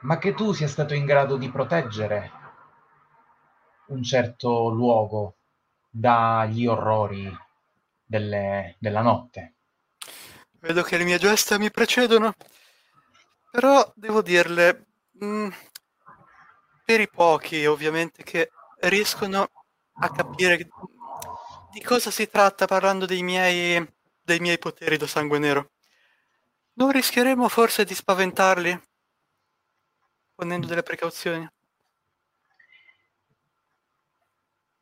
ma 0.00 0.16
che 0.16 0.32
tu 0.32 0.54
sia 0.54 0.66
stato 0.66 0.94
in 0.94 1.04
grado 1.04 1.36
di 1.36 1.50
proteggere 1.50 2.32
un 3.88 4.02
certo 4.02 4.70
luogo 4.70 5.36
dagli 5.90 6.66
orrori 6.66 7.30
delle, 8.02 8.76
della 8.78 9.02
notte. 9.02 9.56
Vedo 10.60 10.82
che 10.82 10.96
le 10.96 11.04
mie 11.04 11.18
gesta 11.18 11.58
mi 11.58 11.70
precedono, 11.70 12.32
però 13.50 13.92
devo 13.94 14.22
dirle, 14.22 14.86
mh, 15.12 15.26
mm, 15.26 15.48
per 16.86 17.00
i 17.00 17.08
pochi 17.10 17.66
ovviamente 17.66 18.22
che 18.22 18.50
riescono 18.80 19.46
a 19.98 20.10
capire 20.10 20.56
di 21.70 21.82
cosa 21.82 22.10
si 22.10 22.26
tratta 22.30 22.64
parlando 22.64 23.04
dei 23.04 23.22
miei, 23.22 23.86
dei 24.22 24.40
miei 24.40 24.58
poteri 24.58 24.96
da 24.96 25.06
sangue 25.06 25.38
nero. 25.38 25.70
Non 26.78 26.90
rischieremo 26.90 27.48
forse 27.48 27.84
di 27.84 27.94
spaventarli? 27.94 28.78
Ponendo 30.34 30.66
delle 30.66 30.82
precauzioni. 30.82 31.48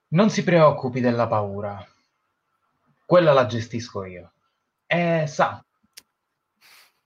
Non 0.08 0.28
si 0.28 0.42
preoccupi 0.42 1.00
della 1.00 1.28
paura. 1.28 1.86
Quella 3.06 3.32
la 3.32 3.46
gestisco 3.46 4.04
io. 4.04 4.32
E 4.86 5.26
sa, 5.28 5.64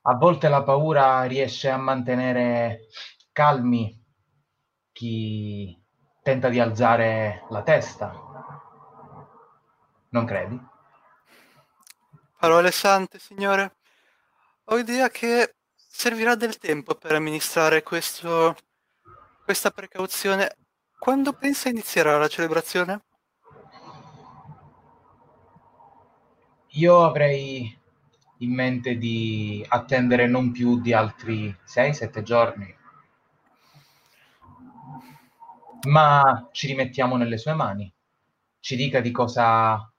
a 0.01 0.15
volte 0.15 0.49
la 0.49 0.63
paura 0.63 1.21
riesce 1.23 1.69
a 1.69 1.77
mantenere 1.77 2.87
calmi 3.31 3.95
chi 4.91 5.79
tenta 6.23 6.49
di 6.49 6.59
alzare 6.59 7.45
la 7.49 7.61
testa. 7.61 8.11
Non 10.09 10.25
credi? 10.25 10.59
Parole 12.39 12.71
sante, 12.71 13.19
signore. 13.19 13.77
Ho 14.71 14.77
idea 14.77 15.09
che 15.09 15.55
servirà 15.73 16.35
del 16.35 16.59
tempo 16.59 16.93
per 16.93 17.15
amministrare 17.15 17.81
questo, 17.81 18.55
questa 19.43 19.71
precauzione. 19.71 20.57
Quando 20.99 21.33
pensa 21.33 21.69
inizierà 21.69 22.19
la 22.19 22.27
celebrazione? 22.27 23.03
Io 26.73 27.03
avrei 27.03 27.75
in 28.37 28.53
mente 28.53 28.95
di 28.97 29.65
attendere 29.67 30.27
non 30.27 30.51
più 30.51 30.79
di 30.79 30.93
altri 30.93 31.51
6-7 31.65 32.21
giorni. 32.21 32.77
Ma 35.87 36.47
ci 36.51 36.67
rimettiamo 36.67 37.17
nelle 37.17 37.39
sue 37.39 37.55
mani. 37.55 37.91
Ci 38.59 38.75
dica 38.75 38.99
di 38.99 39.09
cosa, 39.09 39.91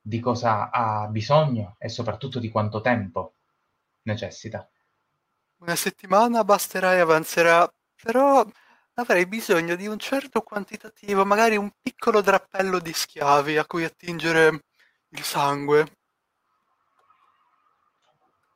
di 0.00 0.20
cosa 0.20 0.70
ha 0.70 1.08
bisogno 1.08 1.74
e 1.80 1.88
soprattutto 1.88 2.38
di 2.38 2.48
quanto 2.48 2.80
tempo 2.80 3.32
necessita. 4.04 4.68
Una 5.58 5.76
settimana 5.76 6.44
basterà 6.44 6.94
e 6.94 7.00
avanzerà, 7.00 7.70
però 8.02 8.44
avrei 8.94 9.26
bisogno 9.26 9.74
di 9.76 9.86
un 9.86 9.98
certo 9.98 10.42
quantitativo, 10.42 11.24
magari 11.24 11.56
un 11.56 11.70
piccolo 11.80 12.20
drappello 12.20 12.78
di 12.78 12.92
schiavi 12.92 13.56
a 13.56 13.66
cui 13.66 13.84
attingere 13.84 14.64
il 15.08 15.22
sangue. 15.22 15.96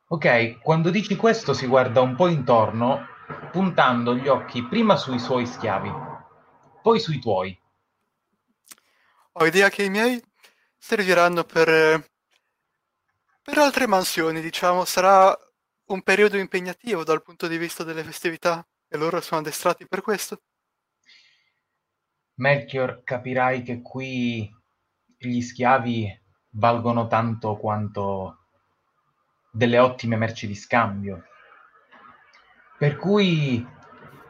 Ok, 0.07 0.59
quando 0.61 0.89
dici 0.89 1.15
questo 1.15 1.53
si 1.53 1.67
guarda 1.67 2.01
un 2.01 2.15
po' 2.15 2.27
intorno, 2.27 3.05
puntando 3.51 4.15
gli 4.15 4.27
occhi 4.27 4.65
prima 4.65 4.95
sui 4.95 5.19
suoi 5.19 5.45
schiavi, 5.45 5.91
poi 6.81 6.99
sui 6.99 7.19
tuoi. 7.19 7.57
Ho 9.33 9.45
idea 9.45 9.69
che 9.69 9.83
i 9.83 9.89
miei 9.89 10.21
serviranno 10.77 11.43
per 11.43 12.03
per 13.41 13.57
altre 13.57 13.87
mansioni, 13.87 14.41
diciamo, 14.41 14.85
sarà 14.85 15.35
un 15.87 16.01
periodo 16.03 16.37
impegnativo 16.37 17.03
dal 17.03 17.21
punto 17.21 17.47
di 17.47 17.57
vista 17.57 17.83
delle 17.83 18.03
festività 18.03 18.65
e 18.87 18.97
loro 18.97 19.21
sono 19.21 19.41
addestrati 19.41 19.87
per 19.87 20.01
questo. 20.01 20.41
Melchior, 22.35 23.01
capirai 23.03 23.63
che 23.63 23.81
qui 23.81 24.49
gli 25.17 25.41
schiavi 25.41 26.21
valgono 26.51 27.07
tanto 27.07 27.57
quanto 27.57 28.37
delle 29.51 29.79
ottime 29.79 30.15
merci 30.15 30.47
di 30.47 30.55
scambio. 30.55 31.25
Per 32.77 32.95
cui 32.95 33.65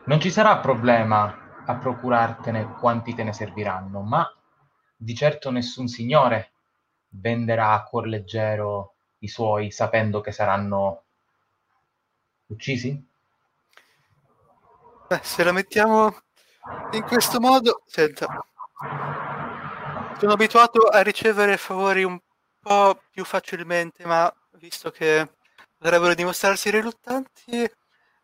non 0.05 0.19
ci 0.19 0.31
sarà 0.31 0.57
problema 0.57 1.63
a 1.65 1.75
procurartene 1.75 2.73
quanti 2.79 3.13
te 3.13 3.23
ne 3.23 3.33
serviranno, 3.33 4.01
ma 4.01 4.27
di 4.95 5.13
certo 5.13 5.51
nessun 5.51 5.87
signore 5.87 6.53
venderà 7.09 7.73
a 7.73 7.83
cuor 7.83 8.07
leggero 8.07 8.95
i 9.19 9.27
suoi 9.27 9.71
sapendo 9.71 10.21
che 10.21 10.31
saranno 10.31 11.03
uccisi? 12.47 13.07
Beh, 15.07 15.19
se 15.23 15.43
la 15.43 15.51
mettiamo 15.51 16.21
in 16.91 17.03
questo 17.03 17.39
modo, 17.39 17.81
senta, 17.85 18.27
sono 20.19 20.33
abituato 20.33 20.81
a 20.81 21.01
ricevere 21.01 21.57
favori 21.57 22.03
un 22.03 22.19
po' 22.59 23.01
più 23.09 23.23
facilmente, 23.25 24.05
ma 24.05 24.31
visto 24.51 24.91
che 24.91 25.27
potrebbero 25.77 26.13
dimostrarsi 26.13 26.69
riluttanti, 26.69 27.69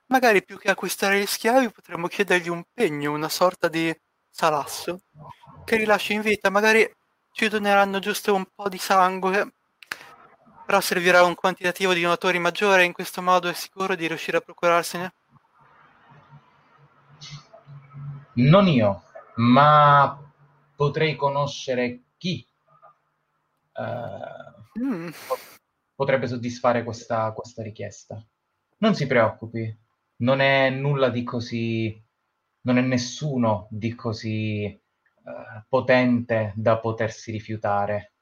magari 0.07 0.43
più 0.43 0.57
che 0.57 0.69
acquistare 0.69 1.19
gli 1.19 1.25
schiavi 1.25 1.71
potremmo 1.71 2.07
chiedergli 2.07 2.49
un 2.49 2.63
pegno, 2.71 3.13
una 3.13 3.29
sorta 3.29 3.67
di 3.67 3.95
salasso 4.29 4.99
che 5.63 5.77
rilasci 5.77 6.13
in 6.13 6.21
vita, 6.21 6.49
magari 6.49 6.87
ci 7.31 7.47
doneranno 7.47 7.99
giusto 7.99 8.35
un 8.35 8.45
po' 8.53 8.69
di 8.69 8.77
sangue 8.77 9.53
però 10.65 10.81
servirà 10.81 11.23
un 11.23 11.35
quantitativo 11.35 11.93
di 11.93 12.01
donatori 12.01 12.39
maggiore 12.39 12.81
e 12.81 12.85
in 12.85 12.93
questo 12.93 13.21
modo 13.21 13.47
è 13.47 13.53
sicuro 13.53 13.95
di 13.95 14.07
riuscire 14.07 14.37
a 14.37 14.41
procurarsene? 14.41 15.13
Non 18.33 18.67
io, 18.67 19.03
ma 19.35 20.19
potrei 20.75 21.15
conoscere 21.15 22.01
chi 22.17 22.45
uh, 23.73 24.83
mm. 24.83 25.09
potrebbe 25.93 26.27
soddisfare 26.27 26.83
questa, 26.83 27.31
questa 27.31 27.61
richiesta. 27.61 28.21
Non 28.79 28.95
si 28.95 29.07
preoccupi, 29.07 29.73
non 30.17 30.41
è 30.41 30.69
nulla 30.69 31.09
di 31.09 31.23
così, 31.23 32.03
non 32.61 32.77
è 32.77 32.81
nessuno 32.81 33.67
di 33.69 33.93
così 33.95 34.65
uh, 34.65 35.63
potente 35.69 36.51
da 36.55 36.79
potersi 36.79 37.31
rifiutare 37.31 38.14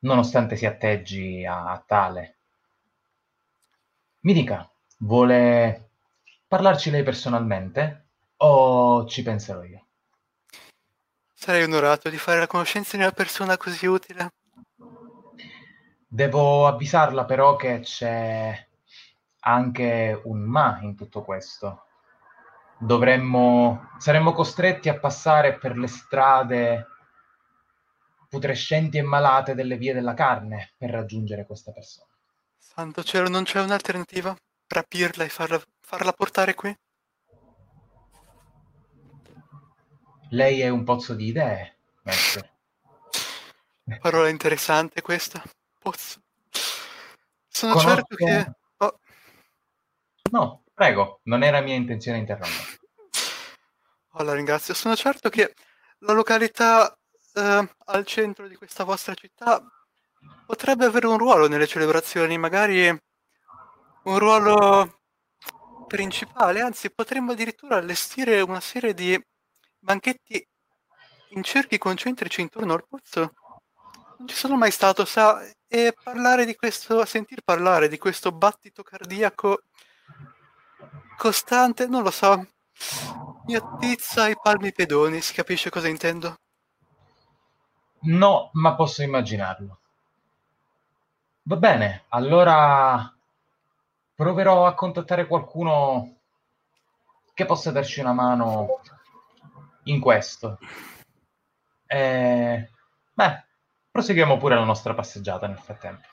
nonostante 0.00 0.56
si 0.56 0.66
atteggi 0.66 1.44
a, 1.44 1.70
a 1.70 1.82
tale. 1.86 2.36
Mi 4.20 4.32
dica, 4.32 4.68
vuole 4.98 5.90
parlarci 6.48 6.90
lei 6.90 7.02
personalmente 7.02 8.06
o 8.38 9.06
ci 9.06 9.22
penserò 9.22 9.62
io? 9.62 9.84
Sarei 11.32 11.62
onorato 11.62 12.08
di 12.08 12.16
fare 12.16 12.40
la 12.40 12.46
conoscenza 12.46 12.96
di 12.96 13.02
una 13.02 13.12
persona 13.12 13.56
così 13.56 13.86
utile. 13.86 14.32
Devo 16.08 16.66
avvisarla 16.66 17.24
però 17.24 17.56
che 17.56 17.80
c'è 17.80 18.66
anche 19.40 20.20
un 20.24 20.40
ma 20.40 20.78
in 20.80 20.96
tutto 20.96 21.22
questo. 21.22 21.84
Dovremmo, 22.78 23.90
saremmo 23.98 24.32
costretti 24.32 24.88
a 24.88 24.98
passare 24.98 25.58
per 25.58 25.76
le 25.76 25.86
strade 25.86 26.86
putrescenti 28.28 28.98
e 28.98 29.02
malate 29.02 29.54
delle 29.54 29.76
vie 29.76 29.92
della 29.92 30.14
carne 30.14 30.72
per 30.76 30.90
raggiungere 30.90 31.46
questa 31.46 31.72
persona. 31.72 32.08
Santo 32.56 33.02
cielo, 33.02 33.28
non 33.28 33.44
c'è 33.44 33.60
un'alternativa? 33.60 34.36
Rapirla 34.66 35.24
e 35.24 35.28
farla, 35.28 35.62
farla 35.80 36.12
portare 36.12 36.54
qui? 36.54 36.76
Lei 40.30 40.60
è 40.60 40.68
un 40.68 40.84
pozzo 40.84 41.14
di 41.14 41.26
idee, 41.26 41.78
maestro. 42.02 42.48
Parola 44.00 44.28
interessante 44.28 45.00
questa. 45.00 45.42
Pozzo. 45.78 46.20
Sono 47.48 47.72
Conosco... 47.74 47.94
certo 47.94 48.16
che... 48.16 48.52
Oh. 48.78 48.98
No, 50.32 50.64
prego, 50.74 51.20
non 51.24 51.42
era 51.42 51.60
mia 51.60 51.74
intenzione 51.74 52.18
interrompere. 52.18 52.78
Oh, 54.12 54.22
la 54.22 54.34
ringrazio. 54.34 54.74
Sono 54.74 54.96
certo 54.96 55.28
che 55.28 55.54
la 56.00 56.12
località 56.12 56.98
eh, 57.36 57.68
al 57.86 58.06
centro 58.06 58.48
di 58.48 58.56
questa 58.56 58.84
vostra 58.84 59.14
città 59.14 59.62
potrebbe 60.46 60.84
avere 60.86 61.06
un 61.06 61.18
ruolo 61.18 61.48
nelle 61.48 61.66
celebrazioni, 61.66 62.38
magari 62.38 62.88
un 62.88 64.18
ruolo 64.18 65.00
principale, 65.86 66.60
anzi 66.60 66.90
potremmo 66.90 67.32
addirittura 67.32 67.76
allestire 67.76 68.40
una 68.40 68.60
serie 68.60 68.94
di 68.94 69.20
banchetti 69.78 70.44
in 71.30 71.42
cerchi 71.42 71.78
concentrici 71.78 72.40
intorno 72.40 72.72
al 72.74 72.86
pozzo 72.86 73.32
non 74.18 74.28
ci 74.28 74.34
sono 74.34 74.56
mai 74.56 74.70
stato, 74.70 75.04
sa, 75.04 75.42
e 75.68 75.94
parlare 76.02 76.44
di 76.46 76.54
questo, 76.54 77.04
sentir 77.04 77.42
parlare 77.42 77.88
di 77.88 77.98
questo 77.98 78.32
battito 78.32 78.82
cardiaco 78.82 79.62
costante, 81.16 81.86
non 81.86 82.02
lo 82.02 82.10
so, 82.10 82.46
mi 83.46 83.54
attizza 83.54 84.28
i 84.28 84.36
palmi 84.40 84.72
pedoni, 84.72 85.20
si 85.20 85.34
capisce 85.34 85.70
cosa 85.70 85.88
intendo? 85.88 86.36
No, 88.00 88.50
ma 88.52 88.74
posso 88.74 89.02
immaginarlo. 89.02 89.78
Va 91.42 91.56
bene, 91.56 92.04
allora 92.08 93.12
proverò 94.14 94.66
a 94.66 94.74
contattare 94.74 95.26
qualcuno 95.26 96.16
che 97.34 97.44
possa 97.44 97.70
darci 97.70 98.00
una 98.00 98.12
mano 98.12 98.80
in 99.84 100.00
questo. 100.00 100.58
Eh, 101.86 102.70
beh, 103.12 103.44
proseguiamo 103.90 104.38
pure 104.38 104.54
la 104.54 104.64
nostra 104.64 104.94
passeggiata 104.94 105.46
nel 105.46 105.58
frattempo. 105.58 106.06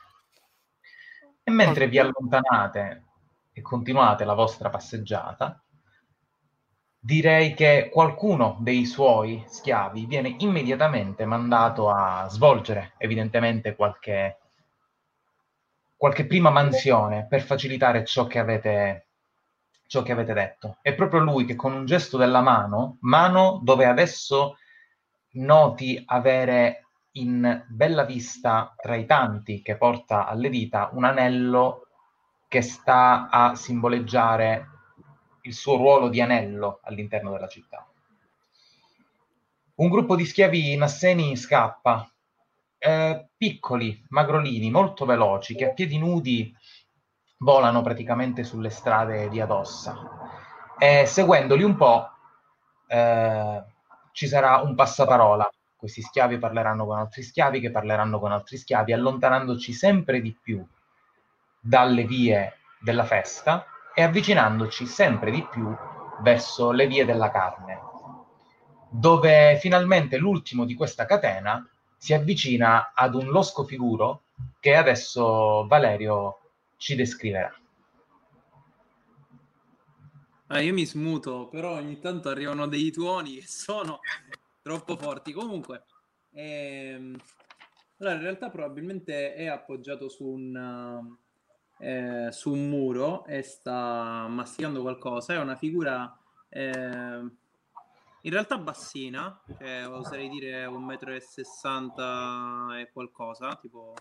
E 1.43 1.51
mentre 1.51 1.87
vi 1.87 1.97
allontanate 1.97 3.03
e 3.53 3.61
continuate 3.61 4.25
la 4.25 4.33
vostra 4.33 4.69
passeggiata, 4.69 5.61
direi 7.05 7.53
che 7.53 7.89
qualcuno 7.91 8.55
dei 8.61 8.85
suoi 8.85 9.43
schiavi 9.45 10.05
viene 10.05 10.35
immediatamente 10.37 11.25
mandato 11.25 11.89
a 11.89 12.29
svolgere 12.29 12.93
evidentemente 12.97 13.75
qualche, 13.75 14.37
qualche 15.97 16.25
prima 16.25 16.49
mansione 16.49 17.27
per 17.27 17.41
facilitare 17.41 18.05
ciò 18.05 18.25
che, 18.25 18.39
avete, 18.39 19.07
ciò 19.85 20.01
che 20.01 20.13
avete 20.13 20.31
detto. 20.31 20.77
È 20.81 20.93
proprio 20.93 21.19
lui 21.19 21.43
che 21.43 21.55
con 21.55 21.73
un 21.73 21.85
gesto 21.85 22.15
della 22.15 22.39
mano, 22.39 22.99
mano 23.01 23.59
dove 23.61 23.83
adesso 23.83 24.57
noti 25.31 26.01
avere 26.05 26.85
in 27.15 27.65
bella 27.67 28.05
vista 28.05 28.73
tra 28.77 28.95
i 28.95 29.05
tanti 29.05 29.61
che 29.61 29.75
porta 29.75 30.25
alle 30.25 30.47
dita 30.47 30.89
un 30.93 31.03
anello 31.03 31.87
che 32.47 32.61
sta 32.61 33.27
a 33.29 33.55
simboleggiare 33.55 34.72
il 35.43 35.53
suo 35.53 35.77
ruolo 35.77 36.09
di 36.09 36.21
anello 36.21 36.79
all'interno 36.83 37.31
della 37.31 37.47
città. 37.47 37.85
Un 39.75 39.89
gruppo 39.89 40.15
di 40.15 40.25
schiavi 40.25 40.75
nasseni 40.75 41.35
scappa, 41.35 42.09
eh, 42.77 43.27
piccoli, 43.35 44.05
magrolini, 44.09 44.69
molto 44.69 45.05
veloci, 45.05 45.55
che 45.55 45.69
a 45.69 45.73
piedi 45.73 45.97
nudi 45.97 46.55
volano 47.37 47.81
praticamente 47.81 48.43
sulle 48.43 48.69
strade 48.69 49.29
di 49.29 49.41
Adossa. 49.41 49.97
E 50.77 51.05
seguendoli 51.05 51.63
un 51.63 51.75
po' 51.75 52.09
eh, 52.87 53.63
ci 54.11 54.27
sarà 54.27 54.57
un 54.61 54.75
passaparola. 54.75 55.49
Questi 55.75 56.01
schiavi 56.01 56.37
parleranno 56.37 56.85
con 56.85 56.97
altri 56.97 57.23
schiavi, 57.23 57.59
che 57.59 57.71
parleranno 57.71 58.19
con 58.19 58.31
altri 58.31 58.57
schiavi, 58.57 58.93
allontanandoci 58.93 59.73
sempre 59.73 60.21
di 60.21 60.37
più 60.39 60.65
dalle 61.59 62.05
vie 62.05 62.59
della 62.79 63.05
festa 63.05 63.65
e 63.93 64.01
avvicinandoci 64.01 64.85
sempre 64.85 65.31
di 65.31 65.45
più 65.49 65.75
verso 66.21 66.71
le 66.71 66.87
vie 66.87 67.05
della 67.05 67.29
carne, 67.29 67.79
dove 68.89 69.57
finalmente 69.59 70.17
l'ultimo 70.17 70.65
di 70.65 70.73
questa 70.75 71.05
catena 71.05 71.67
si 71.97 72.13
avvicina 72.13 72.91
ad 72.93 73.15
un 73.15 73.29
losco 73.29 73.63
figuro 73.63 74.23
che 74.59 74.75
adesso 74.75 75.65
Valerio 75.67 76.39
ci 76.77 76.95
descriverà. 76.95 77.53
Ah, 80.47 80.59
io 80.59 80.73
mi 80.73 80.85
smuto, 80.85 81.47
però 81.47 81.75
ogni 81.75 81.99
tanto 81.99 82.29
arrivano 82.29 82.67
dei 82.67 82.91
tuoni 82.91 83.35
che 83.35 83.47
sono 83.47 84.01
troppo 84.61 84.97
forti. 84.97 85.31
Comunque, 85.31 85.85
ehm... 86.31 87.17
allora 87.97 88.15
in 88.15 88.21
realtà 88.21 88.49
probabilmente 88.49 89.33
è 89.33 89.47
appoggiato 89.47 90.09
su 90.09 90.25
un 90.25 91.17
eh, 91.83 92.31
su 92.31 92.53
un 92.53 92.69
muro 92.69 93.25
e 93.25 93.41
sta 93.41 94.25
masticando 94.29 94.81
qualcosa. 94.81 95.33
È 95.33 95.39
una 95.39 95.57
figura 95.57 96.17
eh, 96.47 96.71
in 98.25 98.31
realtà 98.31 98.57
bassina, 98.57 99.41
cioè 99.57 99.85
oserei 99.87 100.29
dire 100.29 100.65
1,60 100.65 101.91
m 101.97 102.71
e 102.71 102.89
qualcosa, 102.91 103.55
tipo 103.57 103.93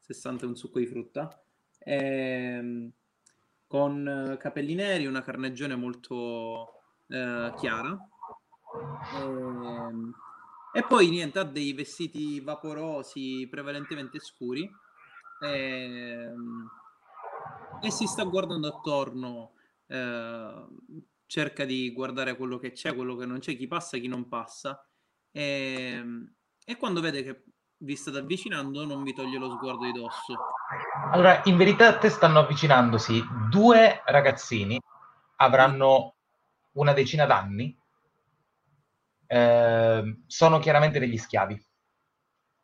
60 0.00 0.44
e 0.44 0.48
un 0.48 0.56
succo 0.56 0.78
di 0.78 0.86
frutta. 0.86 1.42
Eh, 1.78 2.90
con 3.66 4.36
capelli 4.38 4.74
neri, 4.74 5.06
una 5.06 5.22
carnegione 5.22 5.74
molto 5.74 6.82
eh, 7.08 7.52
chiara. 7.56 7.98
Ehm, 9.14 10.14
e 10.72 10.82
poi 10.84 11.08
niente, 11.08 11.40
ha 11.40 11.44
dei 11.44 11.72
vestiti 11.72 12.38
vaporosi 12.40 13.48
prevalentemente 13.50 14.20
scuri. 14.20 14.70
Ehm, 15.40 16.70
e 17.80 17.90
si 17.90 18.06
sta 18.06 18.24
guardando 18.24 18.68
attorno, 18.68 19.52
eh, 19.86 20.66
cerca 21.26 21.64
di 21.64 21.92
guardare 21.92 22.36
quello 22.36 22.58
che 22.58 22.72
c'è, 22.72 22.94
quello 22.94 23.16
che 23.16 23.26
non 23.26 23.38
c'è, 23.38 23.56
chi 23.56 23.66
passa, 23.66 23.98
chi 23.98 24.08
non 24.08 24.28
passa. 24.28 24.86
E, 25.30 25.92
ehm, 25.92 26.34
e 26.64 26.76
quando 26.76 27.00
vede 27.00 27.22
che 27.22 27.44
vi 27.78 27.94
state 27.94 28.18
avvicinando, 28.18 28.84
non 28.84 29.02
vi 29.02 29.12
toglie 29.12 29.38
lo 29.38 29.50
sguardo 29.50 29.84
di 29.84 29.92
dosso. 29.92 30.34
Allora, 31.12 31.42
in 31.44 31.56
verità, 31.56 31.88
a 31.88 31.98
te 31.98 32.08
stanno 32.08 32.40
avvicinandosi 32.40 33.22
due 33.50 34.02
ragazzini, 34.06 34.80
avranno 35.36 36.14
una 36.72 36.92
decina 36.92 37.26
d'anni, 37.26 37.78
eh, 39.26 40.22
sono 40.26 40.58
chiaramente 40.58 40.98
degli 40.98 41.18
schiavi. 41.18 41.64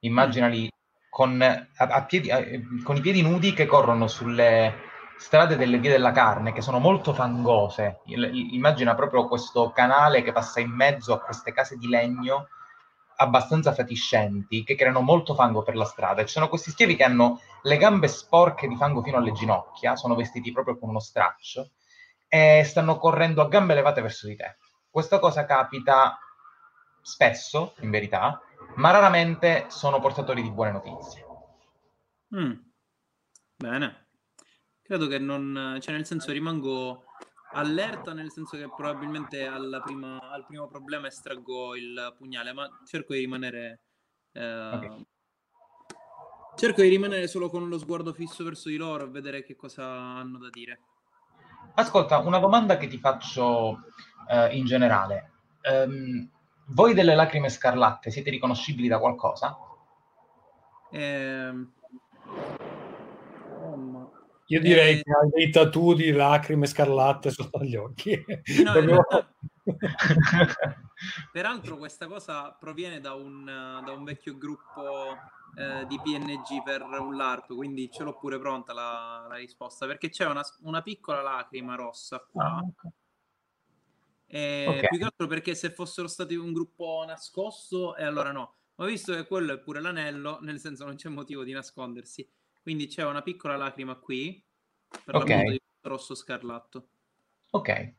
Immaginali 0.01 0.71
con, 1.09 1.41
a, 1.43 1.67
a 1.77 2.05
piedi, 2.05 2.31
a, 2.31 2.43
con 2.83 2.97
i 2.97 3.01
piedi 3.01 3.23
nudi 3.23 3.53
che 3.53 3.67
corrono 3.67 4.09
sulle, 4.09 4.92
strade 5.23 5.57
delle 5.57 5.79
vie 5.79 5.93
della 5.93 6.11
carne 6.11 6.53
che 6.53 6.63
sono 6.63 6.81
molto 6.81 7.15
fangose. 7.15 8.01
Immagina 8.07 8.97
proprio 8.97 9.29
questo 9.29 9.71
canale 9.71 10.23
che 10.23 10.33
passa 10.33 10.59
in 10.59 10.71
mezzo 10.71 11.15
a 11.15 11.21
queste 11.21 11.53
case 11.53 11.77
di 11.77 11.89
legno 11.89 12.49
abbastanza 13.17 13.73
fatiscenti 13.73 14.65
che 14.65 14.75
creano 14.75 15.01
molto 15.01 15.35
fango 15.35 15.63
per 15.63 15.77
la 15.77 15.85
strada. 15.85 16.25
Ci 16.25 16.33
sono 16.33 16.49
questi 16.49 16.73
schiavi 16.73 16.97
che 16.97 17.05
hanno 17.05 17.41
le 17.63 17.77
gambe 17.77 18.09
sporche 18.09 18.67
di 18.67 18.75
fango 18.75 19.01
fino 19.01 19.19
alle 19.19 19.31
ginocchia, 19.31 19.95
sono 19.95 20.17
vestiti 20.17 20.51
proprio 20.51 20.77
con 20.77 20.89
uno 20.89 20.99
straccio 20.99 21.71
e 22.27 22.65
stanno 22.65 22.99
correndo 22.99 23.43
a 23.43 23.49
gambe 23.49 23.75
levate 23.75 24.03
verso 24.03 24.27
di 24.27 24.35
te. 24.35 24.57
Questa 24.91 25.21
cosa 25.21 25.45
capita 25.45 26.19
spesso, 27.01 27.75
in 27.81 27.91
verità, 27.91 28.41
ma 28.75 28.91
raramente 28.91 29.67
sono 29.69 30.01
portatori 30.01 30.43
di 30.43 30.51
buone 30.51 30.73
notizie. 30.73 31.27
Mm. 32.35 32.53
Bene 33.57 34.02
credo 34.93 35.07
che 35.07 35.19
non, 35.19 35.79
cioè 35.81 35.95
nel 35.95 36.05
senso 36.05 36.33
rimango 36.33 37.05
allerta, 37.53 38.13
nel 38.13 38.31
senso 38.31 38.59
che 38.59 38.69
probabilmente 38.69 39.49
prima, 39.83 40.19
al 40.31 40.45
primo 40.45 40.69
problema 40.69 41.07
estraggo 41.07 41.75
il 41.75 42.15
pugnale, 42.19 42.53
ma 42.53 42.69
cerco 42.85 43.15
di 43.15 43.21
rimanere... 43.21 43.81
Eh, 44.33 44.75
okay. 44.75 45.07
Cerco 46.57 46.83
di 46.83 46.89
rimanere 46.89 47.27
solo 47.27 47.49
con 47.49 47.67
lo 47.71 47.79
sguardo 47.79 48.13
fisso 48.13 48.45
verso 48.45 48.69
di 48.69 48.77
loro 48.77 49.05
e 49.05 49.09
vedere 49.09 49.43
che 49.43 49.57
cosa 49.57 49.87
hanno 49.87 50.37
da 50.37 50.51
dire. 50.51 50.81
Ascolta, 51.75 52.19
una 52.19 52.39
domanda 52.39 52.77
che 52.77 52.89
ti 52.89 52.99
faccio 52.99 53.85
eh, 54.29 54.55
in 54.55 54.67
generale. 54.67 55.31
Um, 55.63 56.31
voi 56.67 56.93
delle 56.93 57.15
lacrime 57.15 57.49
scarlatte 57.49 58.11
siete 58.11 58.29
riconoscibili 58.29 58.89
da 58.89 58.99
qualcosa? 58.99 59.57
Eh, 60.91 61.67
io 64.53 64.61
direi 64.61 64.99
eh, 64.99 65.03
che 65.03 65.11
hai 65.11 65.29
dei 65.31 65.51
tatu 65.51 65.95
di 65.95 66.13
lacrime 66.13 66.67
scarlatte 66.67 67.31
sotto 67.31 67.65
gli 67.65 67.75
occhi. 67.75 68.23
No, 68.63 68.81
realtà... 68.81 69.35
Peraltro 71.33 71.79
questa 71.79 72.07
cosa 72.07 72.53
proviene 72.53 73.01
da 73.01 73.15
un, 73.15 73.45
da 73.45 73.93
un 73.93 74.05
vecchio 74.05 74.37
gruppo 74.37 75.17
eh, 75.57 75.87
di 75.87 75.99
PNG 76.03 76.63
per 76.63 76.83
un 76.83 77.17
LARP, 77.17 77.55
quindi 77.55 77.91
ce 77.91 78.03
l'ho 78.03 78.15
pure 78.19 78.39
pronta 78.39 78.75
la, 78.75 79.25
la 79.27 79.37
risposta, 79.37 79.87
perché 79.87 80.11
c'è 80.11 80.27
una, 80.27 80.43
una, 80.61 80.83
piccola 80.83 81.23
lacrima 81.23 81.75
rossa 81.75 82.19
qua. 82.31 82.45
Ah, 82.45 82.59
okay. 82.59 82.91
E 84.27 84.67
okay. 84.69 84.89
Più 84.89 84.99
che 84.99 85.05
altro 85.05 85.27
perché 85.27 85.55
se 85.55 85.71
fossero 85.71 86.09
stati 86.09 86.35
un 86.35 86.53
gruppo 86.53 87.05
nascosto, 87.07 87.97
e 87.97 88.05
allora 88.05 88.33
no. 88.33 88.57
Ma 88.75 88.85
visto 88.85 89.15
che 89.15 89.27
quello 89.27 89.55
è 89.55 89.59
pure 89.59 89.81
l'anello, 89.81 90.41
nel 90.43 90.59
senso 90.59 90.85
non 90.85 90.97
c'è 90.97 91.09
motivo 91.09 91.43
di 91.43 91.53
nascondersi. 91.53 92.29
Quindi 92.63 92.87
c'è 92.87 93.05
una 93.05 93.23
piccola 93.23 93.57
lacrima 93.57 93.97
qui, 93.97 94.41
per 95.05 95.17
okay. 95.17 95.51
di 95.51 95.61
rosso 95.81 96.15
scarlatto. 96.15 96.89
Ok. 97.51 97.95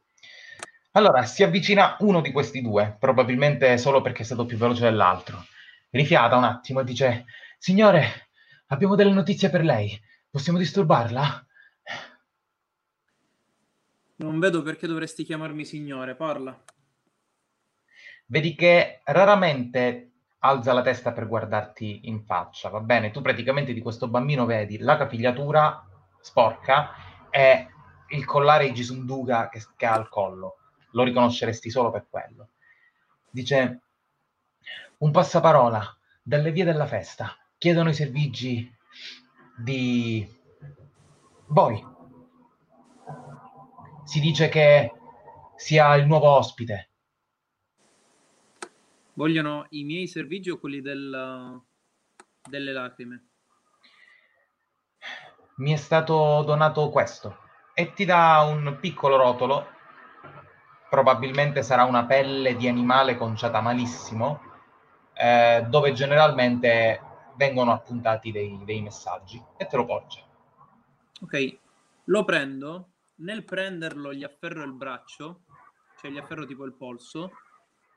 Allora, 0.91 1.23
si 1.25 1.43
avvicina 1.43 1.97
uno 1.99 2.21
di 2.21 2.31
questi 2.31 2.61
due, 2.61 2.95
probabilmente 2.97 3.77
solo 3.77 4.01
perché 4.01 4.21
è 4.21 4.25
stato 4.25 4.45
più 4.45 4.57
veloce 4.57 4.83
dell'altro. 4.83 5.45
Rifiata 5.89 6.37
un 6.37 6.45
attimo 6.45 6.79
e 6.79 6.83
dice, 6.85 7.25
signore, 7.57 8.29
abbiamo 8.67 8.95
delle 8.95 9.11
notizie 9.11 9.49
per 9.49 9.63
lei. 9.63 9.99
Possiamo 10.29 10.57
disturbarla? 10.57 11.45
Non 14.15 14.39
vedo 14.39 14.61
perché 14.61 14.87
dovresti 14.87 15.23
chiamarmi 15.25 15.65
signore, 15.65 16.15
parla. 16.15 16.63
vedi 18.27 18.55
che 18.55 19.01
raramente 19.03 20.12
alza 20.45 20.73
la 20.73 20.81
testa 20.81 21.13
per 21.13 21.27
guardarti 21.27 22.01
in 22.03 22.23
faccia, 22.25 22.69
va 22.69 22.79
bene? 22.81 23.11
Tu 23.11 23.21
praticamente 23.21 23.73
di 23.73 23.81
questo 23.81 24.07
bambino 24.09 24.45
vedi 24.45 24.77
la 24.77 24.97
capigliatura 24.97 25.85
sporca 26.19 26.91
e 27.29 27.67
il 28.09 28.25
collare 28.25 28.65
di 28.65 28.73
Gisunduga 28.73 29.49
che, 29.49 29.61
che 29.75 29.85
ha 29.85 29.93
al 29.93 30.09
collo. 30.09 30.57
Lo 30.91 31.03
riconosceresti 31.03 31.69
solo 31.69 31.91
per 31.91 32.07
quello. 32.09 32.49
Dice, 33.29 33.81
un 34.97 35.11
passaparola 35.11 35.97
dalle 36.21 36.51
vie 36.51 36.65
della 36.65 36.85
festa. 36.85 37.35
Chiedono 37.57 37.89
i 37.89 37.93
servigi 37.93 38.69
di 39.57 40.27
Boy. 41.47 41.83
Si 44.03 44.19
dice 44.19 44.49
che 44.49 44.91
sia 45.55 45.95
il 45.95 46.05
nuovo 46.05 46.27
ospite. 46.29 46.89
Vogliono 49.15 49.67
i 49.69 49.83
miei 49.83 50.07
servigi 50.07 50.49
o 50.49 50.57
quelli 50.57 50.81
del, 50.81 51.61
delle 52.49 52.71
lacrime? 52.71 53.27
Mi 55.57 55.71
è 55.71 55.75
stato 55.75 56.41
donato 56.43 56.89
questo 56.89 57.37
e 57.75 57.93
ti 57.93 58.05
dà 58.05 58.41
un 58.41 58.77
piccolo 58.79 59.17
rotolo. 59.17 59.67
Probabilmente 60.89 61.61
sarà 61.61 61.83
una 61.83 62.05
pelle 62.05 62.55
di 62.55 62.67
animale 62.67 63.15
conciata 63.15 63.61
malissimo, 63.61 64.41
eh, 65.13 65.63
dove 65.67 65.93
generalmente 65.93 67.01
vengono 67.35 67.71
appuntati 67.71 68.31
dei, 68.31 68.59
dei 68.63 68.81
messaggi 68.81 69.41
e 69.57 69.65
te 69.67 69.75
lo 69.75 69.85
porge. 69.85 70.23
Ok, 71.21 71.57
lo 72.05 72.25
prendo. 72.25 72.89
Nel 73.15 73.43
prenderlo 73.43 74.11
gli 74.11 74.23
afferro 74.23 74.63
il 74.63 74.73
braccio, 74.73 75.43
cioè 75.99 76.09
gli 76.09 76.17
afferro 76.17 76.45
tipo 76.45 76.65
il 76.65 76.73
polso, 76.73 77.31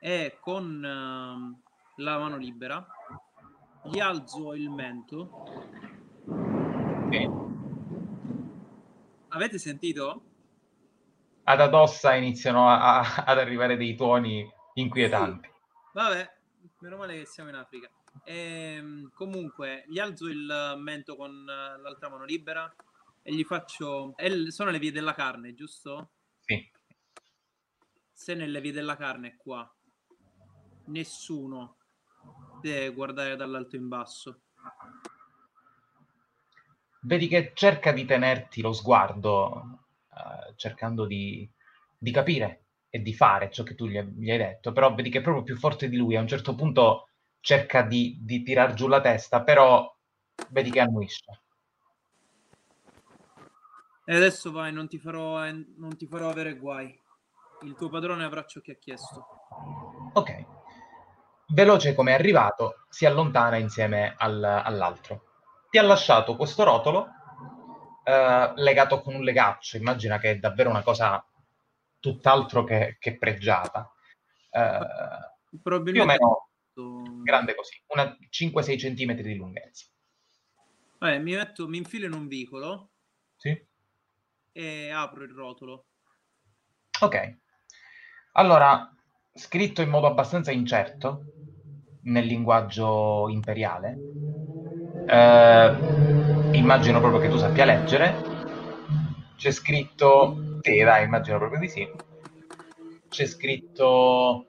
e 0.06 0.38
con 0.40 0.64
uh, 0.64 2.00
la 2.00 2.18
mano 2.18 2.36
libera 2.36 2.86
gli 3.82 3.98
alzo 3.98 4.54
il 4.54 4.70
mento. 4.70 5.28
Okay. 7.06 7.28
Avete 9.30 9.58
sentito? 9.58 10.22
Ad 11.42 11.60
Adossa 11.60 12.14
iniziano 12.14 12.68
a, 12.68 13.00
a, 13.00 13.24
ad 13.24 13.38
arrivare 13.38 13.76
dei 13.76 13.96
tuoni 13.96 14.48
inquietanti. 14.74 15.48
Sì. 15.48 15.54
Vabbè, 15.94 16.36
meno 16.78 16.96
male 16.98 17.18
che 17.18 17.26
siamo 17.26 17.48
in 17.48 17.56
Africa. 17.56 17.90
E, 18.22 18.74
ehm, 18.76 19.10
comunque, 19.12 19.86
gli 19.88 19.98
alzo 19.98 20.28
il 20.28 20.74
mento 20.78 21.16
con 21.16 21.44
l'altra 21.44 22.08
mano 22.10 22.24
libera 22.24 22.72
e 23.22 23.34
gli 23.34 23.42
faccio... 23.42 24.14
sono 24.50 24.70
le 24.70 24.78
vie 24.78 24.92
della 24.92 25.14
carne, 25.14 25.52
giusto? 25.52 26.10
Sì. 26.38 26.64
Se 28.12 28.34
nelle 28.34 28.60
vie 28.60 28.72
della 28.72 28.96
carne 28.96 29.34
qua, 29.36 29.68
nessuno 30.86 31.76
deve 32.60 32.92
guardare 32.92 33.36
dall'alto 33.36 33.76
in 33.76 33.88
basso. 33.88 34.40
Vedi 37.00 37.28
che 37.28 37.52
cerca 37.54 37.92
di 37.92 38.04
tenerti 38.04 38.60
lo 38.60 38.72
sguardo, 38.72 39.84
uh, 40.08 40.54
cercando 40.56 41.04
di, 41.04 41.48
di, 41.96 42.10
capire 42.10 42.64
e 42.90 43.00
di 43.00 43.14
fare 43.14 43.50
ciò 43.50 43.62
che 43.62 43.76
tu 43.76 43.86
gli, 43.86 44.00
gli, 44.00 44.30
hai 44.30 44.38
detto, 44.38 44.72
però 44.72 44.92
vedi 44.92 45.10
che 45.10 45.18
è 45.18 45.22
proprio 45.22 45.44
più 45.44 45.56
forte 45.56 45.88
di 45.88 45.96
lui. 45.96 46.16
A 46.16 46.20
un 46.20 46.26
certo 46.26 46.56
punto 46.56 47.10
cerca 47.40 47.82
di, 47.82 48.18
di 48.20 48.42
tirar 48.42 48.74
giù 48.74 48.88
la 48.88 49.00
testa, 49.00 49.42
però 49.42 49.94
vedi 50.48 50.70
che 50.70 50.80
annuisce. 50.80 51.42
E 54.04 54.14
adesso 54.14 54.50
vai, 54.50 54.72
non 54.72 54.88
ti 54.88 54.98
farò, 54.98 55.44
eh, 55.44 55.52
non 55.76 55.96
ti 55.96 56.06
farò 56.06 56.28
avere 56.28 56.56
guai. 56.56 57.00
Il 57.62 57.74
tuo 57.74 57.88
padrone 57.88 58.24
avrà 58.24 58.44
ciò 58.44 58.60
che 58.60 58.72
ha 58.72 58.76
chiesto. 58.76 59.26
Ok 60.14 60.55
veloce 61.48 61.94
come 61.94 62.12
è 62.12 62.14
arrivato, 62.14 62.86
si 62.88 63.06
allontana 63.06 63.56
insieme 63.56 64.14
al, 64.16 64.42
all'altro. 64.42 65.24
Ti 65.70 65.78
ha 65.78 65.82
lasciato 65.82 66.36
questo 66.36 66.64
rotolo 66.64 67.08
eh, 68.04 68.52
legato 68.56 69.00
con 69.00 69.14
un 69.14 69.22
legaccio, 69.22 69.76
immagina 69.76 70.18
che 70.18 70.30
è 70.30 70.38
davvero 70.38 70.70
una 70.70 70.82
cosa 70.82 71.24
tutt'altro 71.98 72.64
che, 72.64 72.96
che 72.98 73.18
pregiata. 73.18 73.90
Eh, 74.50 74.78
più 75.60 76.00
o 76.00 76.04
meno 76.04 76.48
grande 77.22 77.54
così, 77.54 77.82
una 77.88 78.16
5-6 78.30 78.76
cm 78.76 79.14
di 79.14 79.34
lunghezza. 79.34 79.86
Vabbè, 80.98 81.18
mi, 81.18 81.34
metto, 81.34 81.66
mi 81.68 81.78
infilo 81.78 82.06
in 82.06 82.12
un 82.12 82.26
vicolo 82.28 82.90
sì. 83.36 83.66
e 84.52 84.90
apro 84.90 85.24
il 85.24 85.32
rotolo. 85.32 85.86
Ok. 87.00 87.38
Allora, 88.32 88.94
scritto 89.34 89.82
in 89.82 89.88
modo 89.88 90.06
abbastanza 90.06 90.50
incerto 90.52 91.35
nel 92.06 92.26
linguaggio 92.26 93.28
imperiale. 93.28 93.98
Eh, 95.06 95.76
immagino 96.52 97.00
proprio 97.00 97.20
che 97.20 97.28
tu 97.28 97.36
sappia 97.36 97.64
leggere. 97.64 98.34
C'è 99.36 99.50
scritto, 99.50 100.60
dai, 100.60 101.04
immagino 101.04 101.38
proprio 101.38 101.60
di 101.60 101.68
sì. 101.68 101.88
C'è 103.08 103.26
scritto. 103.26 104.46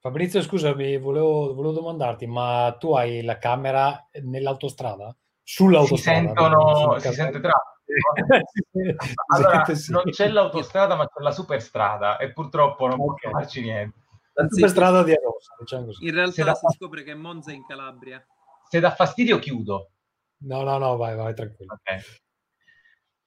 Fabrizio, 0.00 0.40
scusami, 0.42 0.96
volevo, 0.98 1.54
volevo 1.54 1.72
domandarti, 1.72 2.26
ma 2.26 2.76
tu 2.78 2.94
hai 2.94 3.22
la 3.22 3.38
camera 3.38 4.08
nell'autostrada? 4.22 5.14
Sull'autostrada? 5.42 6.18
Si 6.18 6.24
sentono, 6.26 6.98
si 6.98 7.12
sente 7.12 7.40
traffico 7.40 7.76
allora, 9.34 9.64
non 9.88 10.02
c'è 10.10 10.28
l'autostrada, 10.28 10.94
ma 10.94 11.08
c'è 11.08 11.22
la 11.22 11.30
superstrada 11.30 12.18
e 12.18 12.32
purtroppo 12.32 12.86
non 12.86 13.00
okay. 13.00 13.30
può 13.30 13.40
farci 13.40 13.62
niente. 13.62 13.96
Superstrada 14.46 15.02
di 15.02 15.12
Arosa, 15.12 15.54
diciamo 15.58 15.86
così. 15.86 16.04
In 16.04 16.14
realtà 16.14 16.54
si 16.54 16.66
scopre 16.76 17.02
che 17.02 17.14
Monza 17.14 17.50
è 17.50 17.54
in 17.54 17.66
Calabria. 17.66 18.24
Se 18.68 18.78
dà 18.80 18.94
fastidio, 18.94 19.38
chiudo. 19.38 19.90
No, 20.38 20.62
no, 20.62 20.78
no, 20.78 20.96
vai, 20.96 21.16
vai, 21.16 21.34
tranquillo. 21.34 21.74
Okay. 21.74 22.00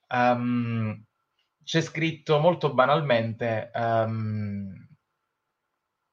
Um, 0.08 1.04
c'è 1.62 1.80
scritto 1.80 2.38
molto 2.38 2.72
banalmente 2.72 3.70
um, 3.74 4.72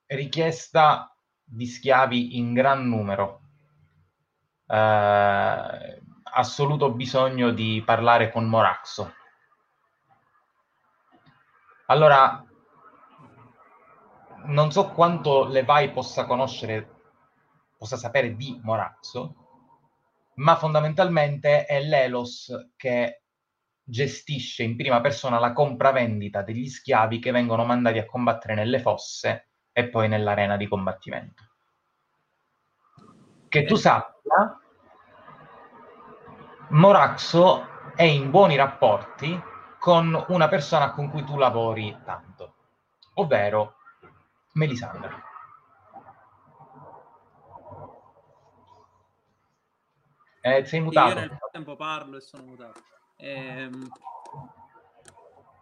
richiesta 0.07 1.15
di 1.43 1.65
schiavi 1.65 2.37
in 2.37 2.53
gran 2.53 2.87
numero. 2.87 3.41
Uh, 4.65 6.07
assoluto 6.31 6.91
bisogno 6.91 7.51
di 7.51 7.81
parlare 7.85 8.31
con 8.31 8.45
Moraxo. 8.47 9.13
Allora, 11.87 12.43
non 14.45 14.71
so 14.71 14.89
quanto 14.91 15.45
Levi 15.45 15.91
possa 15.91 16.25
conoscere, 16.25 16.87
possa 17.77 17.97
sapere 17.97 18.35
di 18.35 18.59
Moraxo, 18.63 19.35
ma 20.35 20.55
fondamentalmente 20.55 21.65
è 21.65 21.81
l'Elos 21.81 22.71
che 22.75 23.21
gestisce 23.83 24.63
in 24.63 24.75
prima 24.75 25.01
persona 25.01 25.39
la 25.39 25.51
compravendita 25.51 26.43
degli 26.43 26.69
schiavi 26.69 27.19
che 27.19 27.31
vengono 27.31 27.65
mandati 27.65 27.97
a 27.97 28.05
combattere 28.05 28.53
nelle 28.53 28.79
fosse 28.79 29.47
e 29.71 29.89
poi 29.89 30.07
nell'arena 30.07 30.57
di 30.57 30.67
combattimento. 30.67 31.43
Che 33.47 33.65
tu 33.65 33.75
sappia, 33.75 34.59
Moraxo 36.69 37.93
è 37.95 38.03
in 38.03 38.29
buoni 38.29 38.55
rapporti 38.55 39.41
con 39.79 40.25
una 40.27 40.47
persona 40.47 40.91
con 40.91 41.09
cui 41.09 41.23
tu 41.23 41.35
lavori 41.35 41.97
tanto, 42.05 42.55
ovvero 43.15 43.78
Melisandra. 44.59 45.23
Eh, 50.41 50.65
sei 50.65 50.81
mutato. 50.81 51.09
Io 51.09 51.15
nel 51.15 51.37
frattempo 51.37 51.75
parlo 51.77 52.17
e 52.17 52.21
sono 52.21 52.43
mutato. 52.43 52.81
Ehm... 53.15 53.87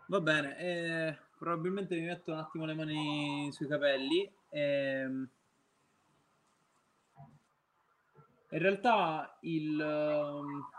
Va 0.08 0.22
bene, 0.22 0.58
eh, 0.58 1.18
probabilmente 1.38 1.96
mi 1.96 2.06
metto 2.06 2.32
un 2.32 2.40
attimo 2.40 2.66
le 2.66 2.74
mani 2.74 3.52
sui 3.52 3.68
capelli. 3.68 4.32
Ehm... 4.50 5.30
In 8.50 8.60
realtà 8.60 9.38
il... 9.42 9.80
Um 9.80 10.76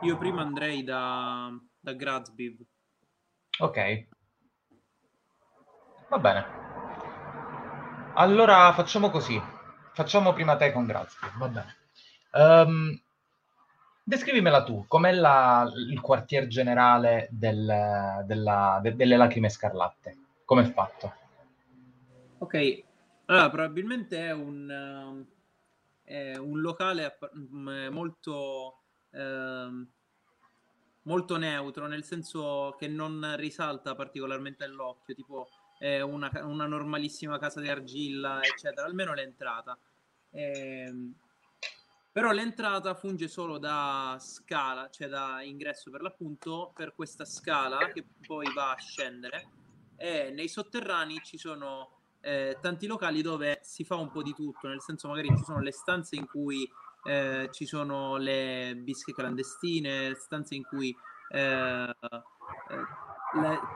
io 0.00 0.16
prima 0.16 0.40
andrei 0.40 0.82
da, 0.82 1.52
da 1.78 1.92
Grazbiv. 1.92 2.58
Ok. 3.58 4.06
Va 6.08 6.18
bene. 6.18 6.61
Allora 8.14 8.72
facciamo 8.72 9.10
così. 9.10 9.40
Facciamo 9.92 10.32
prima 10.32 10.56
te 10.56 10.72
con 10.72 10.86
Grazbiv, 10.86 11.36
va 11.38 11.48
bene. 11.48 11.76
Um, 12.32 13.00
descrivimela 14.04 14.62
tu, 14.62 14.84
com'è 14.86 15.12
la, 15.12 15.70
il 15.74 16.00
quartier 16.00 16.46
generale 16.46 17.28
del, 17.30 18.22
della, 18.24 18.78
de, 18.82 18.96
delle 18.96 19.16
lacrime 19.16 19.48
scarlatte? 19.48 20.16
Come 20.44 20.62
è 20.62 20.72
fatto? 20.72 21.14
Ok, 22.38 22.82
allora 23.26 23.50
probabilmente 23.50 24.26
è 24.26 24.32
un, 24.32 25.24
è 26.02 26.36
un 26.36 26.60
locale 26.60 27.18
molto 27.90 28.82
Ehm, 29.12 29.86
molto 31.02 31.36
neutro, 31.36 31.86
nel 31.86 32.04
senso 32.04 32.74
che 32.78 32.88
non 32.88 33.34
risalta 33.36 33.94
particolarmente 33.94 34.64
all'occhio, 34.64 35.14
tipo 35.14 35.48
eh, 35.82 36.00
una, 36.00 36.30
una, 36.44 36.66
normalissima 36.66 37.38
casa 37.38 37.60
di 37.60 37.68
argilla, 37.68 38.40
eccetera, 38.40 38.86
almeno 38.86 39.14
l'entrata. 39.14 39.76
Eh, 40.30 41.10
però 42.12 42.30
l'entrata 42.30 42.94
funge 42.94 43.26
solo 43.26 43.58
da 43.58 44.16
scala, 44.20 44.88
cioè 44.90 45.08
da 45.08 45.42
ingresso 45.42 45.90
per 45.90 46.02
l'appunto, 46.02 46.70
per 46.72 46.94
questa 46.94 47.24
scala 47.24 47.88
che 47.88 48.04
poi 48.24 48.46
va 48.54 48.70
a 48.70 48.76
scendere 48.76 49.48
e 49.96 50.30
nei 50.30 50.48
sotterranei 50.48 51.20
ci 51.24 51.36
sono 51.36 51.90
eh, 52.20 52.58
tanti 52.60 52.86
locali 52.86 53.20
dove 53.20 53.58
si 53.62 53.82
fa 53.82 53.96
un 53.96 54.10
po' 54.10 54.22
di 54.22 54.34
tutto, 54.34 54.68
nel 54.68 54.80
senso 54.80 55.08
magari 55.08 55.28
ci 55.36 55.42
sono 55.42 55.60
le 55.60 55.72
stanze 55.72 56.14
in 56.14 56.28
cui 56.28 56.70
eh, 57.04 57.48
ci 57.50 57.66
sono 57.66 58.18
le 58.18 58.74
bische 58.76 59.12
clandestine, 59.12 60.14
stanze 60.14 60.54
in 60.54 60.62
cui 60.62 60.94
eh, 61.30 61.96
eh 62.70 63.01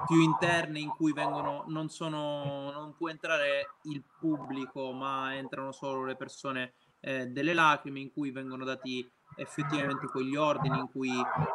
più 0.06 0.20
interne 0.20 0.80
in 0.80 0.90
cui 0.90 1.12
vengono 1.12 1.64
non 1.68 1.88
sono 1.88 2.70
non 2.70 2.94
può 2.94 3.08
entrare 3.08 3.76
il 3.84 4.02
pubblico 4.18 4.92
ma 4.92 5.34
entrano 5.34 5.72
solo 5.72 6.04
le 6.04 6.14
persone 6.14 6.74
eh, 7.00 7.26
delle 7.26 7.54
lacrime 7.54 8.00
in 8.00 8.12
cui 8.12 8.30
vengono 8.30 8.64
dati 8.64 9.08
effettivamente 9.36 10.06
quegli 10.06 10.36
ordini 10.36 10.78
in 10.78 10.90
cui 10.90 11.12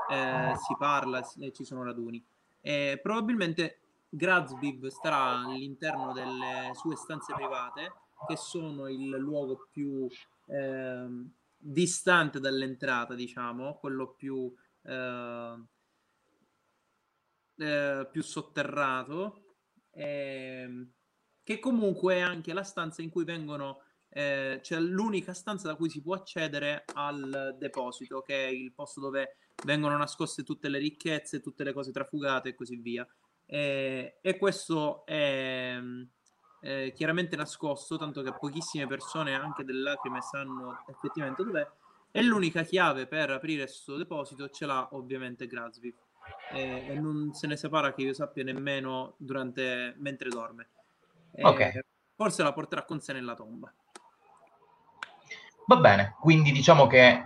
eh, 0.10 0.54
si 0.56 0.76
parla 0.78 1.22
e 1.39 1.52
ci 1.52 1.64
sono 1.64 1.84
raduni. 1.84 2.24
E 2.62 2.99
probabilmente 3.02 3.80
Grazbiv 4.10 4.88
starà 4.88 5.39
all'interno 5.39 6.12
delle 6.12 6.72
sue 6.74 6.95
stanze 6.95 7.34
private 7.34 7.93
che 8.28 8.36
sono 8.36 8.88
il 8.88 9.10
luogo 9.10 9.68
più 9.72 10.08
eh, 10.47 11.08
distante 11.58 12.39
dall'entrata 12.39 13.14
diciamo 13.14 13.78
quello 13.80 14.08
più 14.10 14.54
eh, 14.84 15.56
eh, 17.62 18.07
più 18.12 18.24
sotterrato, 18.24 19.55
eh, 19.91 20.88
che 21.43 21.59
comunque 21.59 22.16
è 22.16 22.20
anche 22.20 22.53
la 22.53 22.64
stanza 22.64 23.01
in 23.01 23.09
cui 23.09 23.24
vengono, 23.24 23.84
eh, 24.09 24.59
cioè 24.64 24.80
l'unica 24.80 25.34
stanza 25.34 25.68
da 25.68 25.76
cui 25.76 25.89
si 25.89 26.01
può 26.01 26.16
accedere 26.16 26.84
al 26.93 27.55
deposito, 27.57 28.22
che 28.22 28.45
è 28.45 28.49
il 28.49 28.74
posto 28.74 28.99
dove 28.99 29.38
vengono 29.66 29.97
nascoste 29.97 30.43
tutte 30.43 30.70
le 30.70 30.80
ricchezze, 30.80 31.39
tutte 31.39 31.64
le 31.64 31.74
cose 31.74 31.91
trafugate 31.91 32.49
e 32.49 32.55
così 32.55 32.78
via. 32.78 33.07
e 33.45 34.38
questo 34.39 35.05
è 35.05 35.78
chiaramente 36.93 37.36
nascosto, 37.36 37.97
tanto 37.97 38.22
che 38.22 38.34
pochissime 38.34 38.88
persone, 38.88 39.34
anche 39.36 39.64
delle 39.64 39.82
lacrime, 39.82 40.22
sanno 40.22 40.84
effettivamente 40.88 41.43
dov'è. 41.43 41.68
E 42.12 42.22
l'unica 42.24 42.64
chiave 42.64 43.07
per 43.07 43.30
aprire 43.32 43.64
questo 43.64 43.97
deposito 43.97 44.49
ce 44.49 44.66
l'ha 44.66 44.89
ovviamente 44.93 45.47
Grazviv 45.47 45.95
e, 46.52 46.86
e, 46.90 47.00
non 47.00 47.34
se 47.34 47.48
ne 47.48 47.56
separa 47.56 47.94
che 47.94 48.02
io 48.02 48.14
sappia 48.14 48.44
nemmeno 48.44 49.14
durante, 49.18 49.96
mentre 49.98 50.30
dorme. 50.30 50.68
E 51.34 51.44
ok. 51.44 51.86
Forse 52.16 52.44
la 52.44 52.54
porterà 52.54 52.84
con 52.84 53.00
sé 53.00 53.14
nella 53.14 53.34
tomba. 53.34 53.72
Va 55.66 55.76
bene, 55.78 56.16
quindi 56.20 56.52
diciamo 56.52 56.88
che 56.88 57.26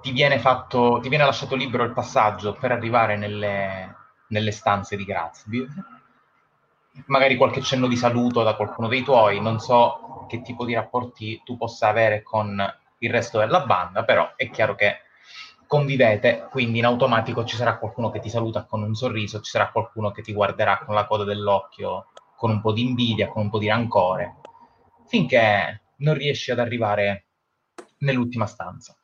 ti 0.00 0.10
viene, 0.10 0.38
fatto, 0.38 0.98
ti 1.00 1.08
viene 1.08 1.24
lasciato 1.24 1.54
libero 1.54 1.84
il 1.84 1.92
passaggio 1.92 2.54
per 2.54 2.72
arrivare 2.72 3.16
nelle, 3.16 3.94
nelle 4.28 4.50
stanze 4.50 4.96
di 4.96 5.04
Grazby. 5.04 5.66
Magari 7.06 7.36
qualche 7.36 7.60
cenno 7.60 7.86
di 7.86 7.96
saluto 7.96 8.42
da 8.42 8.56
qualcuno 8.56 8.88
dei 8.88 9.02
tuoi, 9.02 9.40
non 9.40 9.58
so 9.60 10.26
che 10.28 10.42
tipo 10.42 10.64
di 10.64 10.74
rapporti 10.74 11.42
tu 11.44 11.56
possa 11.56 11.88
avere 11.88 12.22
con 12.22 12.58
il 12.98 13.10
resto 13.10 13.38
della 13.38 13.64
banda, 13.64 14.04
però 14.04 14.32
è 14.36 14.50
chiaro 14.50 14.74
che 14.74 15.00
convivete, 15.66 16.48
quindi 16.50 16.78
in 16.78 16.84
automatico 16.84 17.44
ci 17.44 17.56
sarà 17.56 17.78
qualcuno 17.78 18.10
che 18.10 18.20
ti 18.20 18.28
saluta 18.28 18.64
con 18.64 18.82
un 18.82 18.94
sorriso, 18.94 19.40
ci 19.40 19.50
sarà 19.50 19.70
qualcuno 19.70 20.10
che 20.10 20.22
ti 20.22 20.32
guarderà 20.32 20.78
con 20.78 20.94
la 20.94 21.06
coda 21.06 21.24
dell'occhio, 21.24 22.06
con 22.36 22.50
un 22.50 22.60
po' 22.60 22.72
di 22.72 22.82
invidia, 22.82 23.28
con 23.28 23.42
un 23.42 23.50
po' 23.50 23.58
di 23.58 23.68
rancore, 23.68 24.36
finché 25.06 25.82
non 25.98 26.14
riesci 26.14 26.50
ad 26.50 26.58
arrivare 26.58 27.26
nell'ultima 27.98 28.46
stanza, 28.46 28.96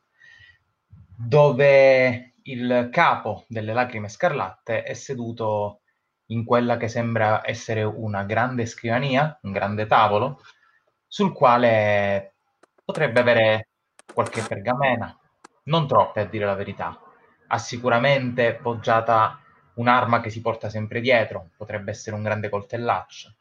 dove 1.15 2.35
il 2.43 2.89
capo 2.91 3.45
delle 3.47 3.73
lacrime 3.73 4.09
scarlatte 4.09 4.83
è 4.83 4.93
seduto 4.93 5.81
in 6.27 6.45
quella 6.45 6.77
che 6.77 6.87
sembra 6.87 7.41
essere 7.45 7.83
una 7.83 8.23
grande 8.23 8.65
scrivania, 8.65 9.37
un 9.43 9.51
grande 9.51 9.85
tavolo, 9.87 10.41
sul 11.07 11.33
quale 11.33 12.35
potrebbe 12.83 13.19
avere 13.19 13.69
qualche 14.13 14.41
pergamena, 14.41 15.17
non 15.63 15.87
troppe 15.87 16.21
a 16.21 16.25
dire 16.25 16.45
la 16.45 16.55
verità. 16.55 16.99
Ha 17.47 17.57
sicuramente 17.57 18.55
poggiata 18.55 19.39
un'arma 19.75 20.21
che 20.21 20.29
si 20.29 20.41
porta 20.41 20.69
sempre 20.69 21.01
dietro, 21.01 21.49
potrebbe 21.57 21.91
essere 21.91 22.15
un 22.15 22.23
grande 22.23 22.49
coltellaccio. 22.49 23.35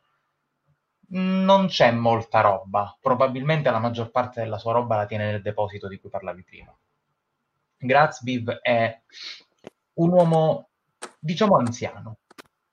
Non 1.14 1.66
c'è 1.66 1.90
molta 1.92 2.40
roba, 2.40 2.96
probabilmente 3.00 3.70
la 3.70 3.78
maggior 3.78 4.10
parte 4.10 4.40
della 4.40 4.58
sua 4.58 4.72
roba 4.72 4.96
la 4.96 5.06
tiene 5.06 5.30
nel 5.30 5.42
deposito 5.42 5.88
di 5.88 5.98
cui 5.98 6.08
parlavi 6.08 6.42
prima. 6.42 6.74
Grazbiv 7.76 8.50
è 8.50 9.02
un 9.94 10.10
uomo, 10.10 10.70
diciamo, 11.18 11.56
anziano, 11.56 12.18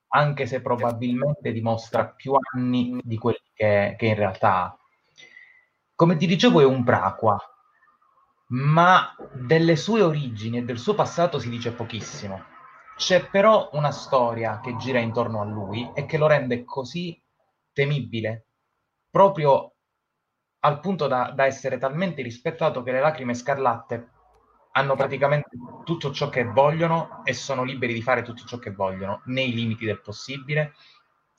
anche 0.10 0.46
se 0.46 0.62
probabilmente 0.62 1.52
dimostra 1.52 2.08
più 2.08 2.34
anni 2.54 3.00
di 3.04 3.18
quelli 3.18 3.42
che, 3.54 3.96
che 3.98 4.06
in 4.06 4.16
realtà 4.16 4.64
ha. 4.64 4.78
Come 5.96 6.16
ti 6.16 6.26
dicevo, 6.26 6.62
è 6.62 6.66
un 6.66 6.84
praqua, 6.86 7.38
ma 8.50 9.16
delle 9.34 9.76
sue 9.76 10.02
origini 10.02 10.58
e 10.58 10.64
del 10.64 10.80
suo 10.80 10.96
passato 10.96 11.40
si 11.40 11.50
dice 11.50 11.72
pochissimo. 11.72 12.44
C'è 12.96 13.30
però 13.30 13.70
una 13.74 13.92
storia 13.92 14.60
che 14.60 14.76
gira 14.78 15.00
intorno 15.00 15.42
a 15.42 15.46
lui 15.46 15.90
e 15.94 16.06
che 16.06 16.18
lo 16.18 16.28
rende 16.28 16.64
così 16.64 17.22
temibile, 17.72 18.46
proprio 19.10 19.74
al 20.60 20.80
punto 20.82 21.08
da, 21.08 21.32
da 21.34 21.46
essere 21.46 21.78
talmente 21.78 22.22
rispettato 22.22 22.84
che 22.84 22.92
le 22.92 23.00
lacrime 23.00 23.34
scarlatte 23.34 24.10
hanno 24.72 24.96
praticamente 24.96 25.50
tutto 25.86 26.12
ciò 26.12 26.30
che 26.30 26.44
vogliono 26.44 27.24
e 27.24 27.34
sono 27.34 27.64
liberi 27.64 27.94
di 27.94 28.02
fare 28.02 28.22
tutto 28.22 28.44
ciò 28.46 28.58
che 28.58 28.72
vogliono, 28.72 29.22
nei 29.26 29.54
limiti 29.54 29.86
del 29.86 30.02
possibile 30.02 30.74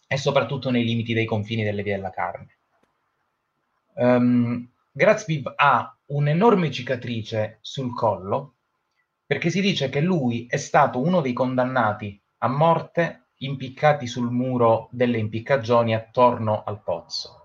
e 0.06 0.16
soprattutto 0.16 0.70
nei 0.70 0.84
limiti 0.84 1.12
dei 1.12 1.26
confini 1.26 1.62
delle 1.62 1.82
vie 1.82 1.94
della 1.94 2.10
carne. 2.10 2.56
Um, 3.94 4.68
Grazbib 4.92 5.52
ha 5.54 5.94
un'enorme 6.10 6.70
cicatrice 6.70 7.58
sul 7.60 7.94
collo 7.94 8.54
perché 9.26 9.50
si 9.50 9.60
dice 9.60 9.88
che 9.88 10.00
lui 10.00 10.46
è 10.48 10.56
stato 10.56 11.00
uno 11.00 11.20
dei 11.20 11.32
condannati 11.32 12.20
a 12.38 12.48
morte 12.48 13.28
impiccati 13.36 14.06
sul 14.06 14.30
muro 14.30 14.88
delle 14.90 15.18
impiccagioni 15.18 15.94
attorno 15.94 16.64
al 16.64 16.82
pozzo, 16.82 17.42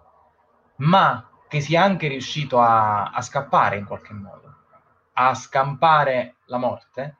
ma 0.78 1.30
che 1.48 1.62
sia 1.62 1.84
anche 1.84 2.08
riuscito 2.08 2.60
a, 2.60 3.12
a 3.12 3.22
scappare 3.22 3.78
in 3.78 3.86
qualche 3.86 4.14
modo, 4.14 4.56
a 5.14 5.34
scampare 5.36 6.38
la 6.46 6.58
morte 6.58 7.18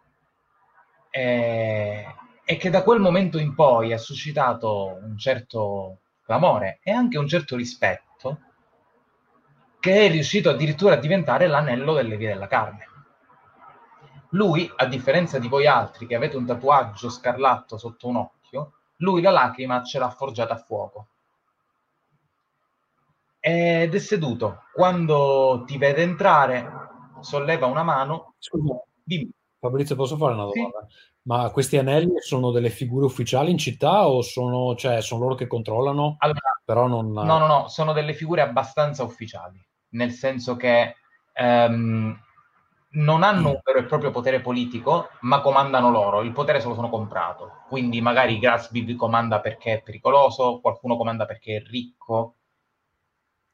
e, 1.12 2.06
e 2.44 2.58
che 2.58 2.70
da 2.72 2.82
quel 2.82 3.00
momento 3.00 3.38
in 3.38 3.54
poi 3.54 3.94
ha 3.94 3.98
suscitato 4.00 5.00
un 5.00 5.16
certo 5.18 6.00
clamore 6.24 6.80
e 6.82 6.92
anche 6.92 7.20
un 7.20 7.28
certo 7.28 7.56
rispetto 7.56 8.05
che 9.86 10.08
è 10.08 10.10
riuscito 10.10 10.50
addirittura 10.50 10.96
a 10.96 10.98
diventare 10.98 11.46
l'anello 11.46 11.94
delle 11.94 12.18
vie 12.18 12.30
della 12.30 12.48
carne. 12.48 12.88
Lui, 14.30 14.68
a 14.78 14.88
differenza 14.88 15.38
di 15.38 15.48
voi 15.48 15.68
altri 15.68 16.08
che 16.08 16.16
avete 16.16 16.38
un 16.38 16.46
tatuaggio 16.48 17.08
scarlatto 17.08 17.78
sotto 17.78 18.08
un 18.08 18.16
occhio, 18.16 18.72
lui 18.96 19.22
la 19.22 19.30
lacrima 19.30 19.84
ce 19.84 20.00
l'ha 20.00 20.10
forgiata 20.10 20.56
a 20.56 20.58
fuoco. 20.58 21.08
Ed 23.40 23.94
è 23.94 24.00
seduto. 24.00 24.64
Quando 24.74 25.66
ti 25.68 25.78
vede 25.78 26.02
entrare, 26.02 26.68
solleva 27.20 27.68
una 27.68 27.84
mano. 27.84 28.34
Scusa, 28.40 28.82
dimmi. 29.04 29.30
Fabrizio, 29.60 29.96
posso 29.96 30.18
fare 30.18 30.34
una 30.34 30.46
domanda? 30.46 30.84
Sì. 30.90 30.96
Ma 31.28 31.52
questi 31.52 31.78
anelli 31.78 32.20
sono 32.22 32.50
delle 32.50 32.72
figure 32.72 33.06
ufficiali 33.06 33.52
in 33.52 33.60
città 33.60 34.08
o 34.08 34.24
sono, 34.24 34.74
cioè, 34.74 35.04
sono 35.04 35.22
loro 35.22 35.36
che 35.36 35.46
controllano? 35.46 36.16
Allora, 36.18 36.60
però 36.66 36.88
non... 36.88 37.12
No, 37.12 37.24
no, 37.38 37.46
no, 37.46 37.68
sono 37.68 37.94
delle 37.94 38.16
figure 38.16 38.42
abbastanza 38.42 39.04
ufficiali 39.04 39.64
nel 39.90 40.12
senso 40.12 40.56
che 40.56 40.96
ehm, 41.34 42.20
non 42.96 43.24
hanno 43.24 43.50
un 43.50 43.62
vero 43.64 43.80
e 43.80 43.86
proprio 43.86 44.12
potere 44.12 44.42
politico, 44.42 45.10
ma 45.22 45.42
comandano 45.42 45.90
loro. 45.90 46.22
Il 46.22 46.32
potere 46.32 46.60
se 46.60 46.68
lo 46.68 46.76
sono 46.76 46.90
comprato. 46.90 47.64
Quindi 47.68 48.02
magari 48.02 48.40
Grassby 48.40 48.96
comanda 48.96 49.40
perché 49.40 49.74
è 49.74 49.82
pericoloso, 49.82 50.60
qualcuno 50.62 50.96
comanda 50.96 51.26
perché 51.26 51.58
è 51.58 51.64
ricco. 51.64 52.36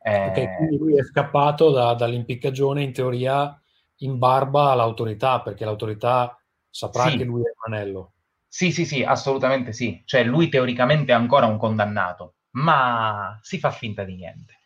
Eh... 0.01 0.27
Ok, 0.27 0.57
quindi 0.57 0.77
lui 0.77 0.97
è 0.97 1.03
scappato 1.03 1.71
da, 1.71 1.93
dall'impiccagione 1.93 2.83
in 2.83 2.93
teoria 2.93 3.55
in 3.97 4.17
barba 4.17 4.71
all'autorità, 4.71 5.41
perché 5.41 5.63
l'autorità 5.63 6.39
saprà 6.69 7.09
sì. 7.09 7.17
che 7.17 7.23
lui 7.23 7.41
è 7.41 7.51
un 7.65 7.73
anello. 7.73 8.13
Sì, 8.47 8.71
sì, 8.71 8.85
sì, 8.85 9.03
assolutamente 9.03 9.73
sì. 9.73 10.01
Cioè 10.05 10.23
lui 10.23 10.49
teoricamente 10.49 11.11
è 11.11 11.15
ancora 11.15 11.45
un 11.45 11.57
condannato, 11.57 12.35
ma 12.51 13.39
si 13.41 13.59
fa 13.59 13.71
finta 13.71 14.03
di 14.03 14.15
niente 14.15 14.60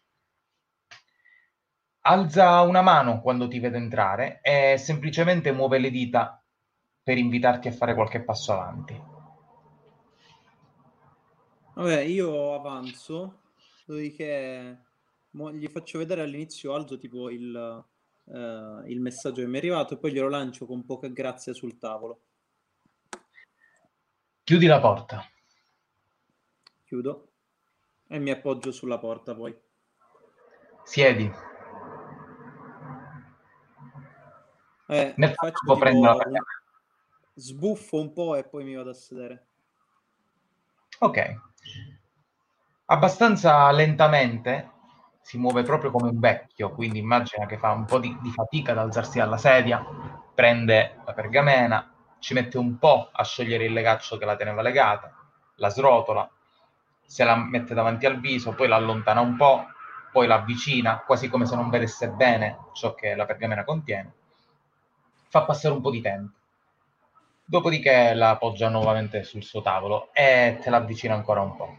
alza 2.08 2.62
una 2.62 2.82
mano 2.82 3.22
quando 3.22 3.48
ti 3.48 3.60
vede 3.60 3.78
entrare 3.78 4.40
e 4.42 4.78
semplicemente 4.78 5.52
muove 5.52 5.80
le 5.80 5.90
dita 5.90 6.42
per 7.02 7.18
invitarti 7.18 7.68
a 7.68 7.72
fare 7.72 7.94
qualche 7.94 8.22
passo 8.22 8.54
avanti. 8.54 9.02
Vabbè, 11.74 12.00
io 12.02 12.54
avanzo, 12.54 13.42
dopodiché 13.86 14.84
gli 15.54 15.68
faccio 15.68 15.98
vedere 15.98 16.22
all'inizio 16.22 16.74
alzo 16.74 16.98
tipo 16.98 17.30
il, 17.30 17.84
eh, 18.26 18.82
il 18.86 19.02
messaggio 19.02 19.42
che 19.42 19.48
mi 19.48 19.56
è 19.56 19.58
arrivato 19.58 19.96
e 19.96 19.98
poi 19.98 20.14
glielo 20.14 20.30
lancio 20.30 20.66
con 20.66 20.86
poca 20.86 21.08
grazia 21.10 21.54
sul 21.54 21.78
tavolo. 21.78 22.22
Chiudi 24.44 24.68
la 24.68 24.80
porta. 24.80 25.28
Chiudo 26.86 27.32
e 28.08 28.20
mi 28.20 28.30
appoggio 28.30 28.72
sulla 28.72 29.00
porta 29.00 29.36
poi. 29.36 29.54
Siedi. 30.84 31.55
Eh, 34.88 35.14
Nel 35.18 35.34
faccio 35.34 35.58
frattempo 35.66 35.78
prendo 35.78 36.06
la 36.06 36.16
pergamena. 36.16 36.46
sbuffo 37.34 38.00
un 38.00 38.14
po' 38.14 38.36
e 38.36 38.44
poi 38.44 38.64
mi 38.64 38.76
vado 38.76 38.92
a 38.92 38.94
sedere. 38.94 39.46
Ok. 41.00 41.36
Abbastanza 42.86 43.72
lentamente 43.72 44.72
si 45.22 45.40
muove 45.40 45.64
proprio 45.64 45.90
come 45.90 46.10
un 46.10 46.20
vecchio, 46.20 46.72
quindi 46.72 47.00
immagina 47.00 47.48
che 47.48 47.58
fa 47.58 47.72
un 47.72 47.86
po' 47.86 47.98
di, 47.98 48.16
di 48.22 48.30
fatica 48.30 48.74
ad 48.74 48.78
alzarsi 48.78 49.18
dalla 49.18 49.38
sedia, 49.38 49.84
prende 50.36 51.02
la 51.04 51.14
pergamena, 51.14 51.92
ci 52.20 52.36
mette 52.36 52.60
un 52.60 52.78
po' 52.78 53.10
a 53.12 53.24
sciogliere 53.24 53.66
il 53.66 53.74
legaccio 53.74 54.18
che 54.18 54.26
la 54.26 54.36
teneva 54.36 54.62
legata, 54.62 55.12
la 55.56 55.70
srotola, 55.70 56.30
se 57.04 57.24
la 57.24 57.36
mette 57.36 57.74
davanti 57.74 58.06
al 58.06 58.20
viso, 58.20 58.54
poi 58.54 58.68
la 58.68 58.76
allontana 58.76 59.22
un 59.22 59.36
po', 59.36 59.66
poi 60.12 60.28
la 60.28 60.36
avvicina, 60.36 61.00
quasi 61.00 61.28
come 61.28 61.48
se 61.48 61.56
non 61.56 61.70
vedesse 61.70 62.10
bene 62.10 62.68
ciò 62.74 62.94
che 62.94 63.16
la 63.16 63.26
pergamena 63.26 63.64
contiene. 63.64 64.14
Fa 65.28 65.44
passare 65.44 65.74
un 65.74 65.82
po' 65.82 65.92
di 65.92 66.02
tempo. 66.02 66.38
Dopodiché 67.46 68.14
la 68.14 68.32
appoggia 68.32 68.70
nuovamente 68.70 69.24
sul 69.24 69.44
suo 69.44 69.62
tavolo 69.62 70.12
e 70.14 70.58
te 70.62 70.70
la 70.70 70.78
avvicina 70.78 71.14
ancora 71.14 71.42
un 71.42 71.56
po'. 71.56 71.78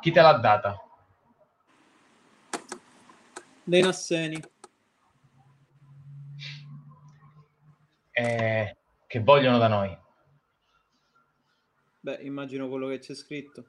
Chi 0.00 0.10
te 0.10 0.20
l'ha 0.20 0.32
data? 0.32 0.82
Dei 3.64 3.82
Nasseni. 3.82 4.42
Eh, 8.10 8.76
che 9.06 9.20
vogliono 9.20 9.58
da 9.58 9.68
noi? 9.68 9.98
Beh, 12.00 12.18
immagino 12.22 12.68
quello 12.68 12.88
che 12.88 12.98
c'è 12.98 13.14
scritto. 13.14 13.64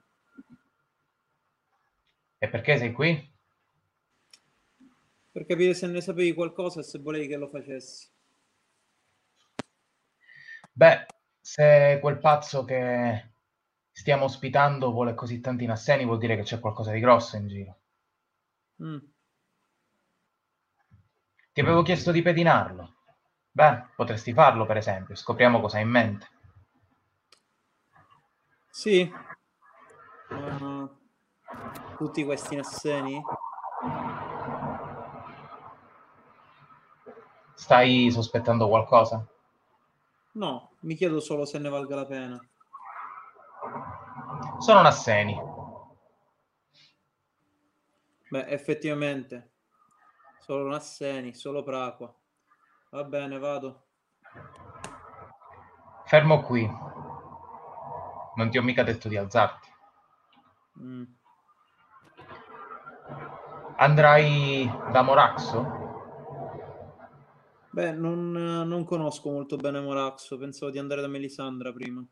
E 2.40 2.48
perché 2.50 2.78
sei 2.78 2.92
qui? 2.92 3.33
Per 5.34 5.48
capire 5.48 5.74
se 5.74 5.88
ne 5.88 6.00
sapevi 6.00 6.32
qualcosa 6.32 6.80
e 6.80 6.84
se 6.84 7.00
volevi 7.00 7.28
che 7.28 7.38
lo 7.38 7.48
facessi. 7.48 8.08
Beh, 10.72 11.06
se 11.42 11.98
quel 12.00 12.20
pazzo 12.20 12.64
che 12.64 13.32
stiamo 13.92 14.26
ospitando 14.26 14.92
vuole 14.92 15.16
così 15.16 15.40
tanti 15.40 15.66
nasseni, 15.66 16.06
vuol 16.06 16.20
dire 16.20 16.36
che 16.36 16.44
c'è 16.44 16.60
qualcosa 16.60 16.92
di 16.92 17.00
grosso 17.00 17.36
in 17.36 17.48
giro. 17.48 17.80
Mm. 18.84 19.00
Ti 21.52 21.62
avevo 21.62 21.82
chiesto 21.82 22.12
di 22.12 22.22
pedinarlo. 22.22 22.98
Beh, 23.50 23.88
potresti 23.96 24.34
farlo, 24.34 24.68
per 24.68 24.78
esempio. 24.78 25.16
Scopriamo 25.16 25.60
cosa 25.60 25.78
ha 25.78 25.82
in 25.82 25.90
mente. 25.90 26.28
Sì. 28.70 29.12
Ma 30.30 30.96
tutti 31.98 32.24
questi 32.24 32.56
Nasseni? 32.56 33.22
Stai 37.56 38.10
sospettando 38.12 38.68
qualcosa? 38.68 39.26
No, 40.34 40.72
mi 40.82 40.96
chiedo 40.96 41.20
solo 41.20 41.46
se 41.46 41.60
ne 41.60 41.70
valga 41.70 41.96
la 41.96 42.06
pena. 42.06 42.50
Sono 44.60 44.82
nasseni. 44.82 45.40
Beh, 48.34 48.48
effettivamente. 48.48 49.52
Solo 50.40 50.68
Nasseni, 50.68 51.36
solo 51.36 51.62
Praqua. 51.62 52.12
Va 52.90 53.04
bene, 53.04 53.38
vado. 53.38 53.86
Fermo 56.06 56.42
qui. 56.42 56.68
Non 58.36 58.50
ti 58.50 58.58
ho 58.58 58.64
mica 58.64 58.82
detto 58.82 59.08
di 59.08 59.18
alzarti. 59.18 59.70
Mm. 60.80 61.04
Andrai 63.78 64.66
da 64.92 65.02
Moraxo? 65.04 65.83
Beh, 67.74 67.92
non, 67.92 68.32
non 68.32 68.84
conosco 68.84 69.32
molto 69.32 69.56
bene 69.56 69.80
Moraxo, 69.80 70.38
pensavo 70.38 70.70
di 70.70 70.78
andare 70.78 71.02
da 71.02 71.08
Melisandra 71.08 71.74
prima. 71.74 72.06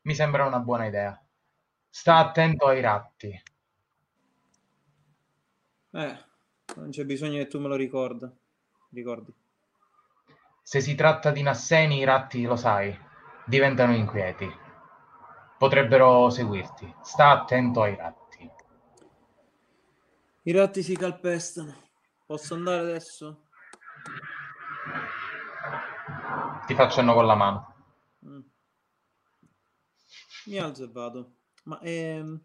Mi 0.00 0.14
sembra 0.14 0.46
una 0.46 0.58
buona 0.58 0.86
idea. 0.86 1.22
Sta 1.90 2.16
attento 2.16 2.64
ai 2.68 2.80
ratti. 2.80 3.42
Eh, 5.90 6.24
non 6.76 6.88
c'è 6.88 7.04
bisogno 7.04 7.36
che 7.36 7.46
tu 7.46 7.60
me 7.60 7.68
lo 7.68 7.76
ricorda. 7.76 8.34
Ricordi. 8.88 9.34
Se 10.62 10.80
si 10.80 10.94
tratta 10.94 11.30
di 11.30 11.42
nasseni, 11.42 11.98
i 11.98 12.04
ratti, 12.04 12.44
lo 12.44 12.56
sai, 12.56 12.98
diventano 13.44 13.94
inquieti. 13.94 14.50
Potrebbero 15.58 16.30
seguirti. 16.30 16.90
Sta 17.02 17.32
attento 17.32 17.82
ai 17.82 17.96
ratti. 17.96 18.50
I 20.44 20.52
ratti 20.52 20.82
si 20.82 20.96
calpestano. 20.96 21.90
Posso 22.26 22.54
andare 22.54 22.78
adesso? 22.78 23.46
Ti 26.66 26.74
faccio 26.74 26.96
cenno 26.96 27.14
con 27.14 27.26
la 27.26 27.34
mano. 27.34 27.74
Mm. 28.26 28.40
Mi 30.46 30.58
alzo 30.58 30.84
e 30.84 30.88
vado. 30.90 31.32
Ma 31.64 31.78
ehm, 31.80 32.40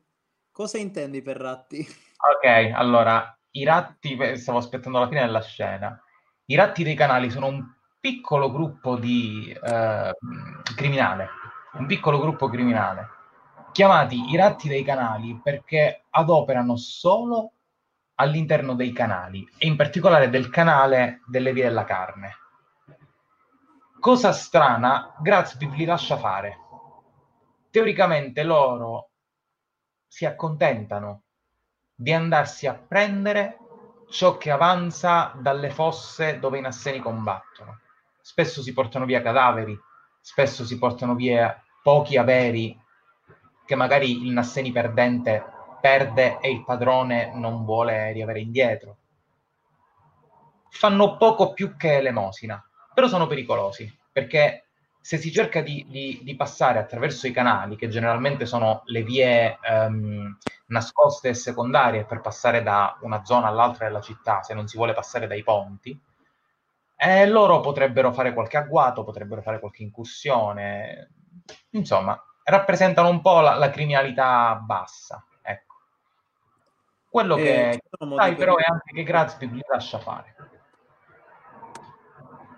cosa 0.51 0.77
intendi 0.77 1.21
per 1.21 1.37
ratti? 1.37 1.79
Ok, 1.79 2.71
allora, 2.73 3.37
i 3.51 3.63
ratti, 3.63 4.17
stavo 4.35 4.57
aspettando 4.57 4.99
la 4.99 5.07
fine 5.07 5.21
della 5.21 5.41
scena. 5.41 6.01
I 6.45 6.55
ratti 6.55 6.83
dei 6.83 6.95
canali 6.95 7.29
sono 7.29 7.47
un 7.47 7.63
piccolo 7.99 8.51
gruppo 8.51 8.95
di 8.95 9.51
eh, 9.51 10.15
criminale, 10.75 11.29
un 11.73 11.85
piccolo 11.85 12.19
gruppo 12.19 12.47
criminale, 12.47 13.09
chiamati 13.71 14.31
i 14.31 14.35
ratti 14.35 14.67
dei 14.67 14.83
canali 14.83 15.39
perché 15.43 16.05
adoperano 16.09 16.77
solo 16.77 17.51
all'interno 18.19 18.73
dei 18.73 18.91
canali 18.91 19.47
e 19.57 19.67
in 19.67 19.75
particolare 19.75 20.29
del 20.29 20.49
canale 20.49 21.21
delle 21.25 21.53
vie 21.53 21.63
della 21.63 21.83
carne. 21.83 22.35
Cosa 23.99 24.31
strana, 24.31 25.15
Grazby 25.19 25.69
li 25.75 25.85
lascia 25.85 26.17
fare. 26.17 26.57
Teoricamente 27.69 28.43
loro 28.43 29.09
si 30.07 30.25
accontentano 30.25 31.23
di 31.93 32.13
andarsi 32.13 32.67
a 32.67 32.73
prendere 32.73 33.57
ciò 34.09 34.37
che 34.37 34.51
avanza 34.51 35.33
dalle 35.35 35.69
fosse 35.69 36.39
dove 36.39 36.57
i 36.57 36.61
nasseni 36.61 36.99
combattono. 36.99 37.81
Spesso 38.21 38.61
si 38.61 38.73
portano 38.73 39.05
via 39.05 39.21
cadaveri, 39.21 39.77
spesso 40.21 40.65
si 40.65 40.77
portano 40.77 41.15
via 41.15 41.61
pochi 41.83 42.17
averi 42.17 42.79
che 43.65 43.75
magari 43.75 44.25
il 44.25 44.31
nasseni 44.31 44.71
perdente 44.71 45.56
perde 45.79 46.39
e 46.39 46.51
il 46.51 46.63
padrone 46.63 47.31
non 47.33 47.65
vuole 47.65 48.11
riavere 48.11 48.39
indietro. 48.39 48.97
Fanno 50.69 51.17
poco 51.17 51.53
più 51.53 51.75
che 51.75 51.97
elemosina, 51.97 52.63
però 52.93 53.07
sono 53.07 53.27
pericolosi 53.27 53.91
perché 54.11 54.67
se 55.07 55.17
si 55.17 55.31
cerca 55.31 55.61
di, 55.61 55.85
di, 55.87 56.19
di 56.23 56.35
passare 56.35 56.79
attraverso 56.79 57.27
i 57.27 57.31
canali, 57.31 57.77
che 57.77 57.87
generalmente 57.87 58.45
sono 58.45 58.81
le 58.87 59.03
vie 59.03 59.57
ehm, 59.61 60.37
nascoste 60.65 61.29
e 61.29 61.33
secondarie 61.33 62.03
per 62.03 62.19
passare 62.19 62.61
da 62.61 62.97
una 63.01 63.23
zona 63.23 63.47
all'altra 63.47 63.85
della 63.85 64.01
città, 64.01 64.41
se 64.43 64.53
non 64.53 64.67
si 64.67 64.75
vuole 64.75 64.93
passare 64.93 65.27
dai 65.27 65.43
ponti, 65.43 65.97
eh, 66.97 67.27
loro 67.27 67.59
potrebbero 67.59 68.11
fare 68.11 68.33
qualche 68.33 68.57
agguato, 68.57 69.03
potrebbero 69.03 69.41
fare 69.41 69.59
qualche 69.59 69.83
incursione, 69.83 71.11
insomma, 71.69 72.19
rappresentano 72.43 73.07
un 73.07 73.21
po' 73.21 73.39
la, 73.39 73.53
la 73.55 73.69
criminalità 73.69 74.55
bassa. 74.55 75.23
Quello 77.09 77.35
Eh, 77.37 77.41
che 77.41 77.81
sai 78.15 78.29
per- 78.29 78.37
però 78.37 78.55
è 78.57 78.65
anche 78.65 78.93
che 78.93 79.03
Grazby 79.03 79.49
li 79.49 79.61
lascia 79.69 79.99
fare. 79.99 80.35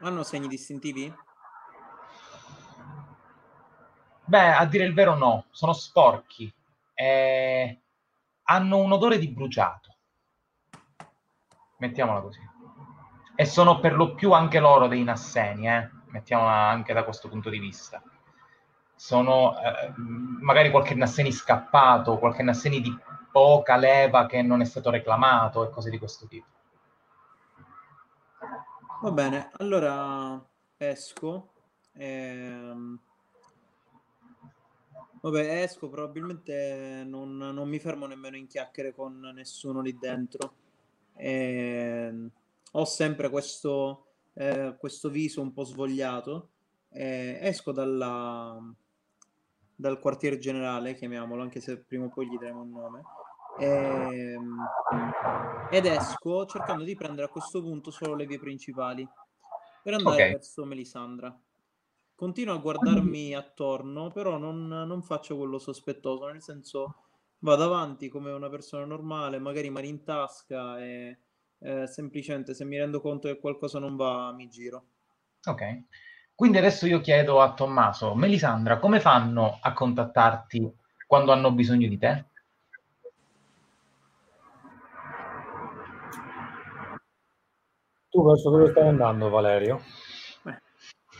Hanno 0.01 0.23
segni 0.23 0.47
distintivi? 0.47 1.13
Beh, 4.25 4.53
a 4.53 4.65
dire 4.65 4.85
il 4.85 4.93
vero 4.93 5.15
no, 5.15 5.45
sono 5.51 5.73
sporchi. 5.73 6.51
Eh, 6.93 7.81
hanno 8.43 8.77
un 8.77 8.91
odore 8.91 9.17
di 9.17 9.27
bruciato. 9.29 9.95
Mettiamola 11.77 12.21
così. 12.21 12.39
E 13.35 13.45
sono 13.45 13.79
per 13.79 13.95
lo 13.95 14.13
più 14.15 14.33
anche 14.33 14.59
loro 14.59 14.87
dei 14.87 15.03
nasseni, 15.03 15.67
eh? 15.69 15.89
Mettiamola 16.07 16.51
anche 16.51 16.93
da 16.93 17.03
questo 17.03 17.29
punto 17.29 17.49
di 17.49 17.59
vista. 17.59 18.01
Sono 18.95 19.57
eh, 19.59 19.93
magari 19.95 20.71
qualche 20.71 20.93
nasseni 20.93 21.31
scappato, 21.31 22.17
qualche 22.19 22.43
nasseni 22.43 22.81
di 22.81 22.95
poca 23.31 23.75
leva 23.77 24.25
che 24.25 24.41
non 24.41 24.61
è 24.61 24.65
stato 24.65 24.89
reclamato 24.89 25.65
e 25.65 25.69
cose 25.69 25.89
di 25.89 25.97
questo 25.97 26.27
tipo. 26.27 26.47
Va 29.01 29.11
bene, 29.11 29.49
allora 29.57 30.43
esco. 30.77 31.51
ehm, 31.93 32.99
Vabbè, 35.21 35.63
esco, 35.63 35.89
probabilmente 35.89 37.03
non, 37.05 37.35
non 37.35 37.67
mi 37.67 37.79
fermo 37.79 38.05
nemmeno 38.05 38.37
in 38.37 38.47
chiacchiere 38.47 38.93
con 38.93 39.19
nessuno 39.33 39.81
lì 39.81 39.97
dentro. 39.97 40.53
E 41.15 42.29
ho 42.71 42.85
sempre 42.85 43.29
questo, 43.29 44.05
eh, 44.33 44.75
questo 44.79 45.09
viso 45.09 45.41
un 45.41 45.51
po' 45.51 45.65
svogliato. 45.65 46.49
E 46.89 47.37
esco 47.41 47.73
dalla, 47.73 48.57
dal 49.75 49.99
quartier 49.99 50.37
generale, 50.37 50.95
chiamiamolo, 50.95 51.41
anche 51.41 51.59
se 51.59 51.79
prima 51.79 52.05
o 52.05 52.09
poi 52.09 52.27
gli 52.27 52.37
daremo 52.37 52.61
un 52.61 52.69
nome. 52.69 53.01
E, 53.59 54.37
ed 55.71 55.85
esco 55.85 56.45
cercando 56.45 56.83
di 56.83 56.95
prendere 56.95 57.27
a 57.27 57.31
questo 57.31 57.61
punto 57.61 57.91
solo 57.91 58.15
le 58.15 58.25
vie 58.25 58.39
principali 58.39 59.07
per 59.83 59.93
andare 59.93 60.23
Ok. 60.23 60.29
verso 60.31 60.65
Melisandra. 60.65 61.37
Continuo 62.15 62.55
a 62.55 62.57
guardarmi 62.57 63.33
attorno, 63.33 64.11
però 64.11 64.37
non, 64.37 64.67
non 64.67 65.01
faccio 65.03 65.37
quello 65.37 65.57
sospettoso, 65.57 66.27
nel 66.27 66.41
senso 66.41 66.95
vado 67.39 67.63
avanti 67.63 68.09
come 68.09 68.31
una 68.31 68.49
persona 68.49 68.85
normale, 68.85 69.39
magari 69.39 69.69
mani 69.69 69.87
in 69.87 70.03
tasca 70.03 70.79
e 70.81 71.19
eh, 71.59 71.87
semplicemente 71.87 72.53
se 72.53 72.65
mi 72.65 72.77
rendo 72.77 72.99
conto 72.99 73.27
che 73.27 73.39
qualcosa 73.39 73.79
non 73.79 73.95
va 73.95 74.33
mi 74.33 74.49
giro. 74.49 74.85
Ok. 75.45 75.83
Quindi 76.33 76.57
adesso 76.59 76.87
io 76.87 77.01
chiedo 77.01 77.41
a 77.41 77.53
Tommaso, 77.53 78.15
Melisandra, 78.15 78.79
come 78.79 79.01
fanno 79.01 79.59
a 79.61 79.73
contattarti 79.73 80.73
quando 81.05 81.33
hanno 81.33 81.51
bisogno 81.51 81.87
di 81.89 81.97
te? 81.97 82.28
Tu 88.11 88.23
verso 88.23 88.49
dove 88.49 88.69
stai 88.71 88.87
andando, 88.87 89.29
Valerio? 89.29 89.79
Beh, 90.43 90.61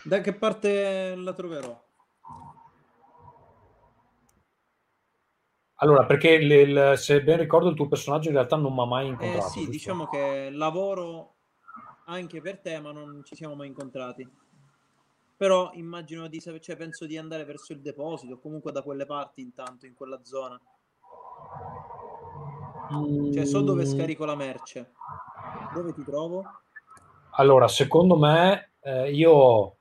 da 0.04 0.22
che 0.22 0.34
parte 0.34 1.16
la 1.16 1.34
troverò? 1.34 1.80
Allora, 5.82 6.06
perché 6.06 6.30
il- 6.32 6.52
il- 6.52 6.94
se 6.98 7.24
ben 7.24 7.38
ricordo 7.40 7.70
il 7.70 7.76
tuo 7.76 7.88
personaggio 7.88 8.28
in 8.30 8.36
realtà 8.36 8.56
non 8.56 8.74
mi 8.74 8.82
ha 8.82 8.86
mai 8.86 9.08
Eh 9.08 9.10
incontrato. 9.10 9.50
sì, 9.50 9.60
giusto? 9.62 9.72
diciamo 9.72 10.08
che 10.08 10.50
lavoro 10.52 11.36
anche 12.06 12.42
per 12.42 12.60
te, 12.60 12.80
ma 12.80 12.92
non 12.92 13.22
ci 13.24 13.36
siamo 13.36 13.56
mai 13.56 13.68
incontrati. 13.68 14.30
Però 15.38 15.72
immagino 15.74 16.28
di 16.28 16.40
sapere, 16.40 16.62
cioè 16.62 16.76
penso 16.76 17.06
di 17.06 17.18
andare 17.18 17.44
verso 17.46 17.74
il 17.74 17.82
deposito, 17.82 18.40
comunque 18.40 18.72
da 18.72 18.84
quelle 18.84 19.06
parti 19.06 19.42
intanto, 19.42 19.86
in 19.86 19.96
quella 19.96 20.20
zona. 20.24 20.60
Cioè 23.34 23.46
so 23.46 23.62
dove 23.62 23.84
Mm, 23.84 23.90
scarico 23.90 24.26
la 24.26 24.36
merce. 24.36 24.94
Dove 25.74 25.94
ti 25.94 26.04
trovo? 26.04 26.44
Allora, 27.40 27.70
secondo 27.70 28.18
me, 28.18 28.72
eh, 28.82 29.12
io 29.12 29.76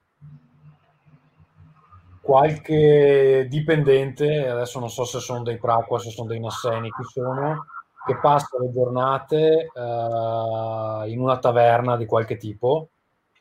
qualche 2.21 3.49
dipendente, 3.51 4.47
adesso 4.47 4.79
non 4.79 4.89
so 4.89 5.03
se 5.05 5.19
sono 5.19 5.43
dei 5.43 5.59
Praqua, 5.59 5.99
se 5.99 6.11
sono 6.11 6.29
dei 6.29 6.39
Nasseni, 6.39 6.89
chi 6.89 7.03
sono, 7.03 7.67
che 8.07 8.17
passa 8.19 8.59
le 8.61 8.73
giornate 8.73 9.73
eh, 9.75 11.11
in 11.11 11.19
una 11.19 11.39
taverna 11.39 11.97
di 11.97 12.07
qualche 12.07 12.37
tipo, 12.37 12.91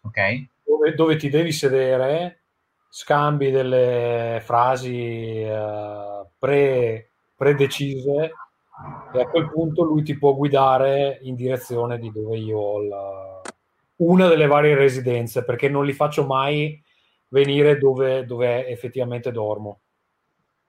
Ok? 0.02 0.46
dove, 0.66 0.96
dove 0.96 1.16
ti 1.18 1.30
devi 1.30 1.52
sedere, 1.52 2.40
scambi 2.90 3.52
delle 3.52 4.40
frasi 4.44 5.42
eh, 5.44 6.26
pre- 6.40 7.10
predecise 7.36 8.32
e 9.14 9.22
a 9.22 9.28
quel 9.28 9.48
punto 9.52 9.84
lui 9.84 10.02
ti 10.02 10.18
può 10.18 10.34
guidare 10.34 11.20
in 11.22 11.36
direzione 11.36 12.00
di 12.00 12.12
dove 12.12 12.38
io 12.38 12.58
ho 12.58 12.82
la- 12.82 13.27
una 13.98 14.28
delle 14.28 14.48
varie 14.48 14.76
residenze, 14.76 15.44
perché 15.44 15.70
non 15.70 15.86
li 15.86 15.94
faccio 15.94 16.26
mai 16.26 16.82
venire 17.30 17.78
dove, 17.78 18.26
dove 18.26 18.68
effettivamente 18.68 19.32
dormo. 19.32 19.82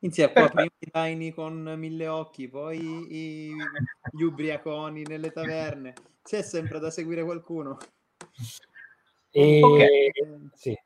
Inizia 0.00 0.30
qua, 0.30 0.48
Perfetto. 0.48 0.70
prima 0.78 1.06
i 1.06 1.12
Tiny 1.12 1.30
con 1.32 1.74
mille 1.76 2.06
occhi, 2.06 2.48
poi 2.48 2.78
i- 2.78 3.56
gli 4.12 4.22
ubriaconi 4.22 5.02
nelle 5.02 5.30
taverne. 5.32 5.94
C'è 6.22 6.42
sempre 6.42 6.78
da 6.78 6.90
seguire 6.90 7.24
qualcuno. 7.24 7.78
E 9.30 9.60
Ok. 9.62 10.54
sì. 10.54 10.78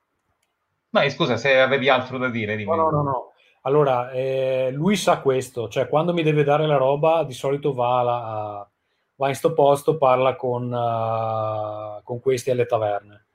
No, 0.91 1.09
scusa, 1.11 1.37
se 1.37 1.59
avevi 1.59 1.89
altro 1.89 2.19
da 2.19 2.29
dire, 2.29 2.57
dimmi. 2.57 2.75
No, 2.77 2.77
no, 2.77 2.91
no, 2.91 3.03
no. 3.03 3.33
Allora, 3.63 4.11
eh, 4.11 4.71
lui 4.73 4.97
sa 4.97 5.21
questo, 5.21 5.69
cioè 5.69 5.89
quando 5.89 6.13
mi 6.13 6.23
deve 6.23 6.43
dare 6.43 6.67
la 6.67 6.77
roba, 6.77 7.23
di 7.25 7.33
solito 7.33 7.73
va, 7.73 8.01
alla- 8.01 8.25
a- 8.25 8.71
va 9.17 9.29
in 9.29 9.35
sto 9.35 9.53
posto, 9.53 9.97
parla 9.97 10.37
con, 10.37 10.73
uh, 10.73 12.03
con 12.03 12.21
questi 12.21 12.51
alle 12.51 12.67
taverne 12.67 13.27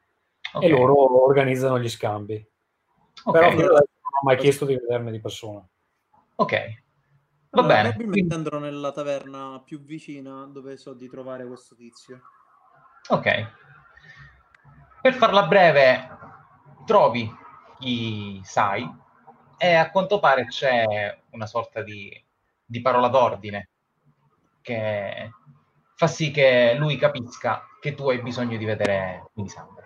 Ok. 0.54 0.64
e 0.64 0.70
loro 0.70 1.24
organizzano 1.24 1.80
gli 1.80 1.90
scambi. 1.90 2.36
Ok. 3.24 3.32
Però 3.32 3.54
non 3.54 3.76
ho 3.76 3.86
mai 4.24 4.38
chiesto 4.38 4.66
di 4.66 4.76
vedermi 4.76 5.12
di 5.12 5.20
persona. 5.20 5.66
Ok. 6.36 6.54
Va 7.50 7.62
Allora, 7.62 7.76
bene. 7.76 7.90
Probabilmente 7.90 8.36
andrò 8.36 8.60
nella 8.60 8.92
taverna 8.92 9.62
più 9.64 9.82
vicina 9.82 10.46
dove 10.46 10.78
so 10.78 10.94
di 10.94 11.08
trovare 11.08 11.46
questo 11.46 11.76
tizio. 11.76 12.22
Ok. 13.10 13.52
Per 15.02 15.14
farla 15.14 15.48
breve, 15.48 16.18
trovi 16.86 17.30
i 17.80 18.42
sai 18.44 18.90
e 19.58 19.74
a 19.74 19.90
quanto 19.92 20.20
pare 20.20 20.46
c'è 20.46 21.22
una 21.32 21.46
sorta 21.46 21.82
di, 21.82 22.12
di 22.66 22.82
parola 22.82 23.08
d'ordine 23.08 23.70
che 24.62 25.32
fa 25.98 26.06
sì 26.06 26.30
che 26.30 26.76
lui 26.78 26.96
capisca 26.96 27.64
che 27.82 27.96
tu 27.96 28.08
hai 28.10 28.22
bisogno 28.22 28.56
di 28.56 28.66
vedere 28.66 29.32
Melisandra. 29.34 29.86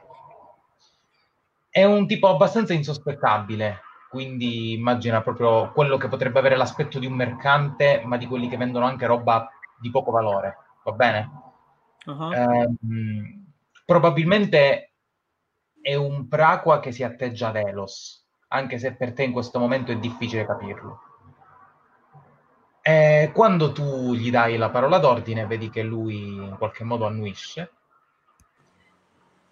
È 1.70 1.86
un 1.86 2.06
tipo 2.06 2.28
abbastanza 2.28 2.74
insospettabile, 2.74 3.80
quindi 4.10 4.74
immagina 4.74 5.22
proprio 5.22 5.72
quello 5.72 5.96
che 5.96 6.10
potrebbe 6.10 6.40
avere 6.40 6.58
l'aspetto 6.58 7.00
di 7.00 7.06
un 7.06 7.14
mercante, 7.14 8.02
ma 8.04 8.18
di 8.18 8.28
quelli 8.28 8.50
che 8.50 8.58
vendono 8.58 8.86
anche 8.86 9.06
roba 9.06 9.50
di 9.80 9.90
poco 9.90 10.12
valore, 10.12 10.58
va 10.84 10.92
bene? 10.92 11.32
Ah, 12.08 12.36
Ehm, 12.36 13.46
probabilmente 13.86 14.92
è 15.80 15.96
un 15.96 16.28
Praqua 16.28 16.82
che 16.82 16.92
si 16.92 17.04
atteggia 17.04 17.48
ad 17.48 17.56
Elos, 17.56 18.28
anche 18.50 18.78
se 18.78 18.96
per 18.96 19.14
te 19.14 19.24
in 19.24 19.32
questo 19.32 19.60
momento 19.60 19.94
è 19.94 19.98
difficile 19.98 20.46
capirlo. 20.46 21.11
E 22.82 23.32
quando 23.34 23.72
tu 23.72 24.14
gli 24.16 24.32
dai 24.32 24.58
la 24.58 24.70
parola 24.70 24.98
d'ordine, 24.98 25.46
vedi 25.46 25.70
che 25.70 25.84
lui 25.84 26.34
in 26.34 26.56
qualche 26.58 26.84
modo 26.84 27.06
annuisce 27.06 27.72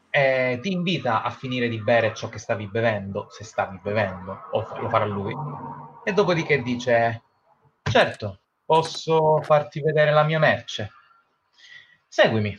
e 0.10 0.58
ti 0.62 0.72
invita 0.72 1.22
a 1.22 1.30
finire 1.30 1.70
di 1.70 1.80
bere 1.80 2.16
ciò 2.16 2.30
che 2.30 2.40
stavi 2.40 2.68
bevendo, 2.68 3.28
se 3.30 3.44
stavi 3.44 3.80
bevendo, 3.82 4.50
o 4.52 4.80
lo 4.80 4.90
farà 4.90 5.06
lui, 5.06 5.36
e 6.04 6.14
dopodiché 6.14 6.62
dice: 6.64 7.24
Certo, 7.84 8.40
posso 8.66 9.42
farti 9.44 9.82
vedere 9.82 10.12
la 10.12 10.24
mia 10.24 10.40
merce. 10.40 10.92
Seguimi. 12.08 12.58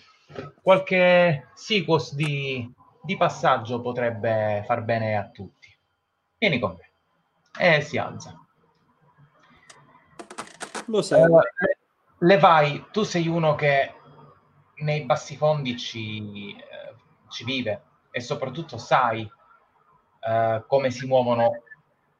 Qualche 0.62 1.48
sequos 1.54 2.14
di, 2.14 2.72
di 3.02 3.16
passaggio 3.16 3.80
potrebbe 3.80 4.62
far 4.64 4.82
bene 4.82 5.16
a 5.16 5.28
tutti. 5.28 5.76
Vieni 6.38 6.60
con 6.60 6.76
me. 6.78 6.92
E 7.58 7.80
si 7.80 7.98
alza. 7.98 8.34
Lo. 10.90 11.42
Eh, 11.42 11.76
le 12.18 12.38
vai, 12.38 12.86
tu 12.90 13.02
sei 13.02 13.28
uno 13.28 13.54
che 13.54 13.94
nei 14.76 15.04
bassi 15.04 15.36
fondi 15.36 15.76
ci, 15.76 16.56
eh, 16.56 16.94
ci 17.28 17.44
vive 17.44 17.82
e 18.10 18.20
soprattutto 18.20 18.76
sai 18.76 19.28
eh, 20.20 20.64
come 20.66 20.90
si 20.90 21.06
muovono 21.06 21.62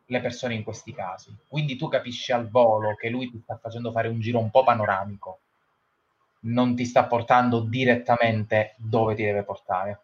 le 0.06 0.20
persone 0.20 0.54
in 0.54 0.62
questi 0.62 0.92
casi. 0.92 1.36
Quindi 1.46 1.76
tu 1.76 1.88
capisci 1.88 2.32
al 2.32 2.48
volo 2.48 2.94
che 2.96 3.10
lui 3.10 3.30
ti 3.30 3.38
sta 3.38 3.56
facendo 3.56 3.92
fare 3.92 4.08
un 4.08 4.20
giro 4.20 4.38
un 4.38 4.50
po' 4.50 4.64
panoramico, 4.64 5.40
non 6.40 6.74
ti 6.74 6.84
sta 6.84 7.04
portando 7.04 7.60
direttamente 7.60 8.74
dove 8.76 9.14
ti 9.14 9.22
deve 9.22 9.42
portare. 9.42 10.00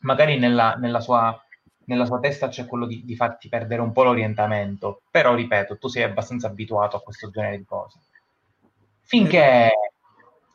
Magari 0.00 0.38
nella, 0.38 0.74
nella 0.74 1.00
sua, 1.00 1.40
nella 1.88 2.04
sua 2.04 2.20
testa 2.20 2.48
c'è 2.48 2.66
quello 2.66 2.86
di, 2.86 3.04
di 3.04 3.16
farti 3.16 3.48
perdere 3.48 3.80
un 3.80 3.92
po' 3.92 4.04
l'orientamento, 4.04 5.02
però 5.10 5.34
ripeto, 5.34 5.78
tu 5.78 5.88
sei 5.88 6.02
abbastanza 6.02 6.46
abituato 6.46 6.96
a 6.96 7.00
questo 7.00 7.30
genere 7.30 7.56
di 7.56 7.64
cose. 7.64 7.98
Finché 9.02 9.70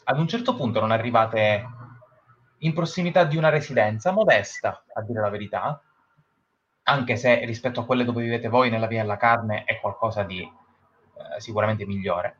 ad 0.03 0.19
un 0.19 0.27
certo 0.27 0.55
punto 0.55 0.79
non 0.79 0.91
arrivate 0.91 1.65
in 2.59 2.73
prossimità 2.73 3.23
di 3.23 3.36
una 3.36 3.49
residenza 3.49 4.11
modesta, 4.11 4.84
a 4.93 5.01
dire 5.01 5.21
la 5.21 5.29
verità, 5.29 5.81
anche 6.84 7.15
se 7.15 7.43
rispetto 7.45 7.81
a 7.81 7.86
quelle 7.86 8.05
dove 8.05 8.21
vivete 8.21 8.47
voi 8.47 8.69
nella 8.69 8.88
Via 8.88 9.01
della 9.01 9.17
Carne 9.17 9.63
è 9.63 9.79
qualcosa 9.79 10.21
di 10.23 10.41
eh, 10.41 11.39
sicuramente 11.39 11.86
migliore. 11.86 12.38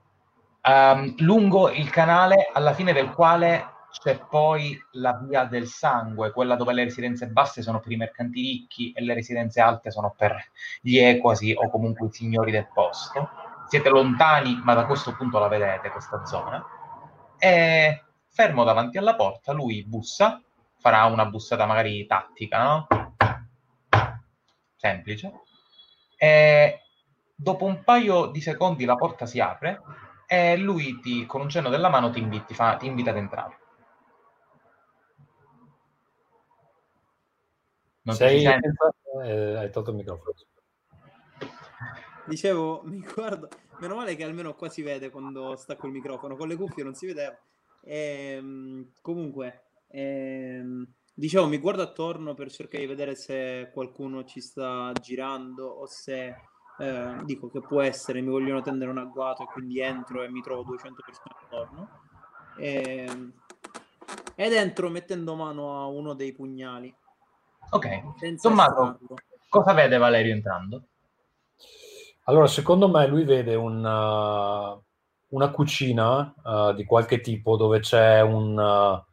Ehm, 0.62 1.16
lungo 1.18 1.72
il 1.72 1.90
canale, 1.90 2.50
alla 2.54 2.74
fine 2.74 2.94
del 2.94 3.10
quale 3.12 3.73
c'è 4.02 4.20
poi 4.28 4.78
la 4.94 5.14
Via 5.14 5.46
del 5.46 5.68
Sangue, 5.68 6.32
quella 6.32 6.56
dove 6.56 6.74
le 6.74 6.84
residenze 6.84 7.28
basse 7.28 7.62
sono 7.62 7.80
per 7.80 7.92
i 7.92 7.96
mercanti 7.98 8.42
ricchi 8.42 8.92
e 8.92 9.02
le 9.02 9.14
residenze 9.14 9.62
alte 9.62 9.92
sono 9.92 10.14
per 10.18 10.36
gli 10.82 10.98
equasi 10.98 11.54
o 11.54 11.70
comunque 11.70 12.08
i 12.08 12.12
signori 12.12 12.52
del 12.52 12.68
posto. 12.74 13.30
Siete 13.68 13.90
lontani, 13.90 14.60
ma 14.64 14.74
da 14.74 14.86
questo 14.86 15.16
punto 15.16 15.40
la 15.40 15.48
vedete, 15.48 15.90
questa 15.90 16.26
zona. 16.26 16.64
E 17.38 18.04
fermo 18.28 18.64
davanti 18.64 18.98
alla 18.98 19.16
porta, 19.16 19.52
lui 19.54 19.86
bussa, 19.86 20.42
farà 20.80 21.06
una 21.06 21.26
bussata 21.26 21.66
magari 21.66 22.06
tattica, 22.06 22.64
no? 22.64 22.88
Semplice. 24.76 25.32
E 26.18 26.82
dopo 27.36 27.66
un 27.66 27.84
paio 27.84 28.26
di 28.26 28.42
secondi 28.42 28.86
la 28.86 28.96
porta 28.96 29.26
si 29.26 29.40
apre 29.40 29.82
e 30.26 30.58
lui 30.58 31.00
ti, 31.00 31.26
con 31.26 31.42
un 31.42 31.50
cenno 31.50 31.70
della 31.70 31.90
mano 31.90 32.10
ti, 32.10 32.20
invi- 32.20 32.44
ti 32.44 32.54
fa- 32.54 32.76
ti 32.76 32.88
invita 32.88 33.12
ad 33.12 33.18
entrare. 33.18 33.58
Non 38.04 38.16
Sei 38.16 38.44
eh, 38.44 39.56
hai 39.56 39.72
tolto 39.72 39.92
il 39.92 39.96
microfono. 39.96 40.34
Dicevo, 42.26 42.82
mi 42.86 43.00
guardo, 43.00 43.48
meno 43.80 43.96
male 43.96 44.16
che 44.16 44.24
almeno 44.24 44.56
qua 44.56 44.70
si 44.70 44.82
vede 44.82 45.10
quando 45.10 45.56
stacco 45.56 45.88
il 45.88 45.94
microfono, 45.94 46.36
con 46.36 46.48
le 46.48 46.56
cuffie 46.56 46.84
non 46.84 46.96
si 46.96 47.06
vedeva. 47.06 47.38
Ehm, 47.86 48.92
comunque, 49.02 49.64
ehm, 49.88 50.86
dicevo, 51.14 51.48
mi 51.48 51.58
guardo 51.60 51.82
attorno 51.82 52.34
per 52.34 52.52
cercare 52.52 52.84
di 52.84 52.90
vedere 52.90 53.16
se 53.16 53.70
qualcuno 53.74 54.26
ci 54.26 54.42
sta 54.42 54.92
girando 55.02 55.66
o 55.66 55.86
se 55.86 56.36
eh, 56.80 57.22
dico 57.24 57.50
che 57.50 57.62
può 57.62 57.82
essere, 57.82 58.22
mi 58.22 58.30
vogliono 58.30 58.62
tendere 58.62 58.92
un 58.92 58.98
agguato 58.98 59.44
e 59.44 59.48
quindi 59.48 59.80
entro 59.80 60.24
e 60.24 60.30
mi 60.30 60.42
trovo 60.42 60.64
200 60.64 61.02
persone 61.06 61.36
attorno. 61.42 61.90
Ehm, 62.58 63.34
ed 64.36 64.54
entro 64.54 64.90
mettendo 64.90 65.36
mano 65.36 65.82
a 65.82 65.88
uno 65.88 66.14
dei 66.14 66.34
pugnali. 66.34 66.94
Ok. 67.72 68.18
Senza 68.20 68.50
Tommaso, 68.50 69.00
cosa 69.50 69.74
vede 69.74 69.98
Valerio 69.98 70.34
entrando? 70.34 70.84
Allora, 72.26 72.48
secondo 72.48 72.88
me 72.88 73.06
lui 73.08 73.24
vede 73.26 73.56
un, 73.56 73.84
uh, 73.84 74.82
una 75.36 75.50
cucina 75.52 76.34
uh, 76.44 76.74
di 76.74 76.86
qualche 76.86 77.20
tipo 77.20 77.58
dove 77.58 77.80
c'è 77.80 78.22
un, 78.22 78.58
uh, 78.58 79.04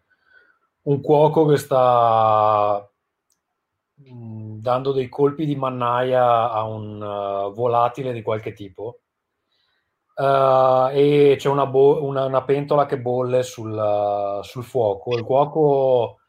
un 0.82 1.00
cuoco 1.00 1.46
che 1.46 1.56
sta 1.56 2.88
mh, 3.94 4.58
dando 4.60 4.92
dei 4.92 5.08
colpi 5.08 5.44
di 5.44 5.56
mannaia 5.56 6.50
a 6.52 6.62
un 6.64 7.00
uh, 7.02 7.52
volatile 7.52 8.12
di 8.12 8.22
qualche 8.22 8.52
tipo. 8.52 9.00
Uh, 10.14 10.90
e 10.92 11.36
c'è 11.38 11.48
una, 11.48 11.66
bo- 11.66 12.04
una- 12.04 12.26
una 12.26 12.42
pentola 12.44 12.84
che 12.84 13.00
bolle 13.00 13.42
sul, 13.42 13.72
uh, 13.72 14.42
sul 14.42 14.62
fuoco. 14.64 15.16
Il 15.16 15.24
cuoco, 15.24 16.19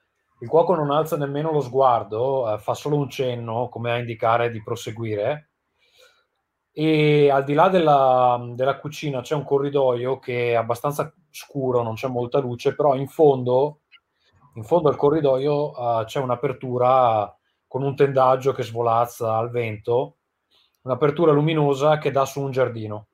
il 0.42 0.48
cuoco 0.48 0.74
non 0.74 0.90
alza 0.90 1.18
nemmeno 1.18 1.52
lo 1.52 1.62
sguardo, 1.62 2.52
eh, 2.52 2.58
fa 2.58 2.74
solo 2.74 2.98
un 2.98 3.10
cenno 3.10 3.70
come 3.70 3.92
a 3.92 3.98
indicare 4.00 4.50
di 4.50 4.62
proseguire. 4.64 5.50
E 6.74 7.30
al 7.30 7.44
di 7.44 7.54
là 7.54 7.70
della, 7.70 8.40
della 8.56 8.80
cucina 8.80 9.22
c'è 9.22 9.36
un 9.36 9.44
corridoio 9.44 10.18
che 10.20 10.52
è 10.52 10.56
abbastanza 10.56 11.14
scuro, 11.30 11.84
non 11.84 11.94
c'è 11.94 12.08
molta 12.08 12.40
luce, 12.40 12.74
però 12.76 12.96
in 12.96 13.08
fondo, 13.08 13.82
in 14.56 14.64
fondo 14.64 14.90
al 14.90 14.96
corridoio 14.96 15.80
uh, 15.80 16.06
c'è 16.06 16.20
un'apertura 16.20 17.36
con 17.68 17.84
un 17.84 17.96
tendaggio 17.96 18.52
che 18.52 18.64
svolazza 18.64 19.36
al 19.36 19.52
vento, 19.52 20.18
un'apertura 20.82 21.32
luminosa 21.32 22.00
che 22.00 22.10
dà 22.10 22.26
su 22.26 22.42
un 22.42 22.52
giardino. 22.52 23.08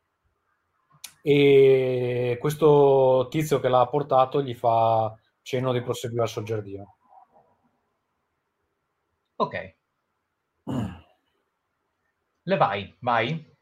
E 1.21 2.37
questo 2.39 3.27
tizio 3.29 3.59
che 3.59 3.67
l'ha 3.67 3.85
portato 3.87 4.41
gli 4.41 4.53
fa 4.53 5.13
cenno 5.41 5.73
di 5.73 5.81
proseguire 5.81 6.23
verso 6.23 6.39
il 6.39 6.45
giardino. 6.45 6.96
Ok. 9.39 9.75
Le 12.43 12.57
vai, 12.57 12.95
vai. 12.99 13.55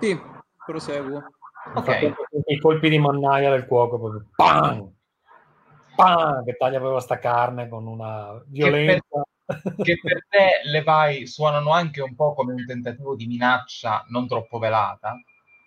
Sì, 0.00 0.20
proseguo. 0.64 1.22
Ok. 1.74 2.14
I 2.46 2.58
colpi 2.58 2.88
di 2.88 2.98
mannaia 2.98 3.50
del 3.50 3.66
cuoco, 3.66 3.98
proprio 3.98 4.26
pam, 4.34 4.92
pam, 5.94 6.44
che 6.44 6.56
taglia 6.56 6.78
proprio 6.78 7.00
sta 7.00 7.18
carne 7.18 7.68
con 7.68 7.86
una 7.86 8.42
violenza. 8.46 9.22
Che 9.50 9.98
per 10.00 10.26
te 10.28 10.60
le 10.64 10.82
vai 10.82 11.26
suonano 11.26 11.72
anche 11.72 12.00
un 12.00 12.14
po' 12.14 12.34
come 12.34 12.52
un 12.52 12.64
tentativo 12.66 13.16
di 13.16 13.26
minaccia 13.26 14.04
non 14.08 14.28
troppo 14.28 14.58
velata, 14.58 15.16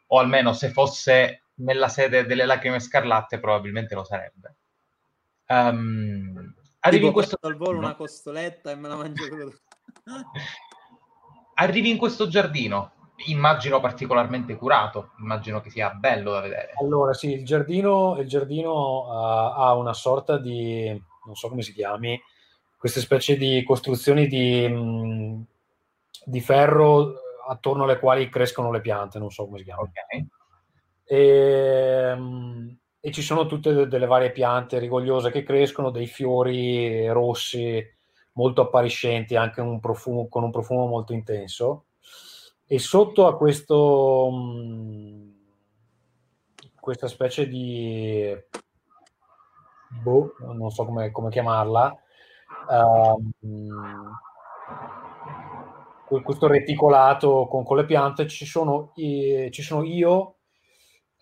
o 0.07 0.19
almeno 0.19 0.53
se 0.53 0.69
fosse 0.69 1.43
nella 1.55 1.89
sede 1.89 2.25
delle 2.25 2.45
lacrime 2.45 2.79
scarlatte 2.79 3.39
probabilmente 3.39 3.93
lo 3.93 4.03
sarebbe. 4.03 4.55
Ehm, 5.47 6.55
arrivi 6.83 7.05
in 7.07 7.11
questo 7.11 7.37
prendo 7.37 7.57
al 7.57 7.63
volo 7.63 7.79
giardino. 7.79 7.87
una 7.87 7.95
costoletta 7.95 8.71
e 8.71 8.75
me 8.75 8.87
la 8.87 8.95
mangio 8.95 9.27
cruda. 9.27 9.55
Arrivi 11.55 11.89
in 11.89 11.97
questo 11.97 12.27
giardino, 12.27 12.93
immagino 13.27 13.79
particolarmente 13.79 14.55
curato, 14.55 15.11
immagino 15.19 15.61
che 15.61 15.69
sia 15.69 15.91
bello 15.91 16.31
da 16.31 16.41
vedere. 16.41 16.71
Allora, 16.81 17.13
sì, 17.13 17.31
il 17.31 17.45
giardino, 17.45 18.17
il 18.19 18.27
giardino 18.27 19.03
uh, 19.03 19.61
ha 19.61 19.75
una 19.75 19.93
sorta 19.93 20.37
di, 20.37 20.87
non 21.25 21.35
so 21.35 21.49
come 21.49 21.61
si 21.61 21.73
chiami, 21.73 22.19
queste 22.75 23.01
specie 23.01 23.37
di 23.37 23.63
costruzioni 23.63 24.27
di, 24.27 24.67
mh, 24.67 25.45
di 26.25 26.41
ferro 26.41 27.13
attorno 27.47 27.83
alle 27.83 27.99
quali 27.99 28.29
crescono 28.29 28.71
le 28.71 28.81
piante, 28.81 29.19
non 29.19 29.29
so 29.29 29.45
come 29.45 29.59
si 29.59 29.63
chiama. 29.63 29.81
Ok. 29.81 29.91
E, 31.05 32.15
mh, 32.15 32.77
e 33.05 33.11
ci 33.11 33.21
sono 33.21 33.45
tutte 33.47 33.73
de- 33.73 33.87
delle 33.89 34.05
varie 34.05 34.31
piante 34.31 34.79
rigogliose 34.79 35.29
che 35.29 35.43
crescono, 35.43 35.89
dei 35.89 36.07
fiori 36.07 37.05
rossi 37.09 37.85
molto 38.33 38.61
appariscenti, 38.61 39.35
anche 39.35 39.59
un 39.59 39.81
profumo, 39.81 40.29
con 40.29 40.43
un 40.43 40.51
profumo 40.51 40.85
molto 40.87 41.11
intenso. 41.11 41.87
E 42.65 42.79
sotto 42.79 43.27
a 43.27 43.35
questo, 43.35 44.29
mh, 44.31 45.31
questa 46.79 47.07
specie 47.07 47.47
di, 47.47 48.33
boh, 50.03 50.35
non 50.39 50.69
so 50.71 50.85
come, 50.85 51.11
come 51.11 51.29
chiamarla, 51.29 51.95
que- 56.05 56.21
questo 56.21 56.47
reticolato 56.47 57.47
con, 57.49 57.63
con 57.63 57.77
le 57.77 57.85
piante, 57.85 58.27
ci 58.27 58.45
sono, 58.45 58.91
ci 58.95 59.61
sono 59.61 59.83
io 59.83 60.35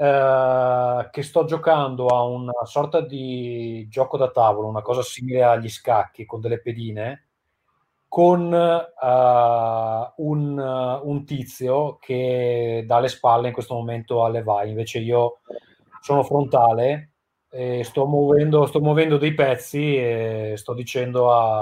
eh, 0.01 1.09
che 1.11 1.21
sto 1.21 1.45
giocando 1.45 2.07
a 2.07 2.23
una 2.23 2.65
sorta 2.65 3.01
di 3.01 3.85
gioco 3.87 4.17
da 4.17 4.31
tavolo, 4.31 4.67
una 4.67 4.81
cosa 4.81 5.03
simile 5.03 5.43
agli 5.43 5.69
scacchi 5.69 6.25
con 6.25 6.41
delle 6.41 6.59
pedine, 6.59 7.27
con 8.07 8.51
eh, 8.51 10.13
un, 10.17 10.57
un 11.03 11.25
tizio 11.25 11.97
che 11.99 12.83
dà 12.87 12.99
le 12.99 13.09
spalle 13.09 13.49
in 13.49 13.53
questo 13.53 13.75
momento 13.75 14.25
alle 14.25 14.41
vai, 14.41 14.69
invece 14.69 14.97
io 14.97 15.41
sono 16.01 16.23
frontale 16.23 17.11
e 17.51 17.83
sto 17.83 18.07
muovendo, 18.07 18.65
sto 18.65 18.81
muovendo 18.81 19.17
dei 19.17 19.35
pezzi 19.35 19.97
e 19.97 20.53
sto 20.57 20.73
dicendo 20.73 21.31
a, 21.31 21.59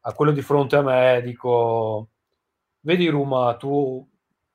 a 0.00 0.12
quello 0.14 0.32
di 0.32 0.40
fronte 0.40 0.76
a 0.76 0.82
me, 0.82 1.20
dico, 1.22 2.08
vedi 2.80 3.06
Ruma, 3.08 3.54
tu, 3.56 4.08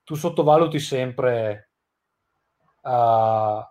tu 0.04 0.16
sottovaluti 0.16 0.80
sempre 0.80 1.69
uh, 2.82 3.66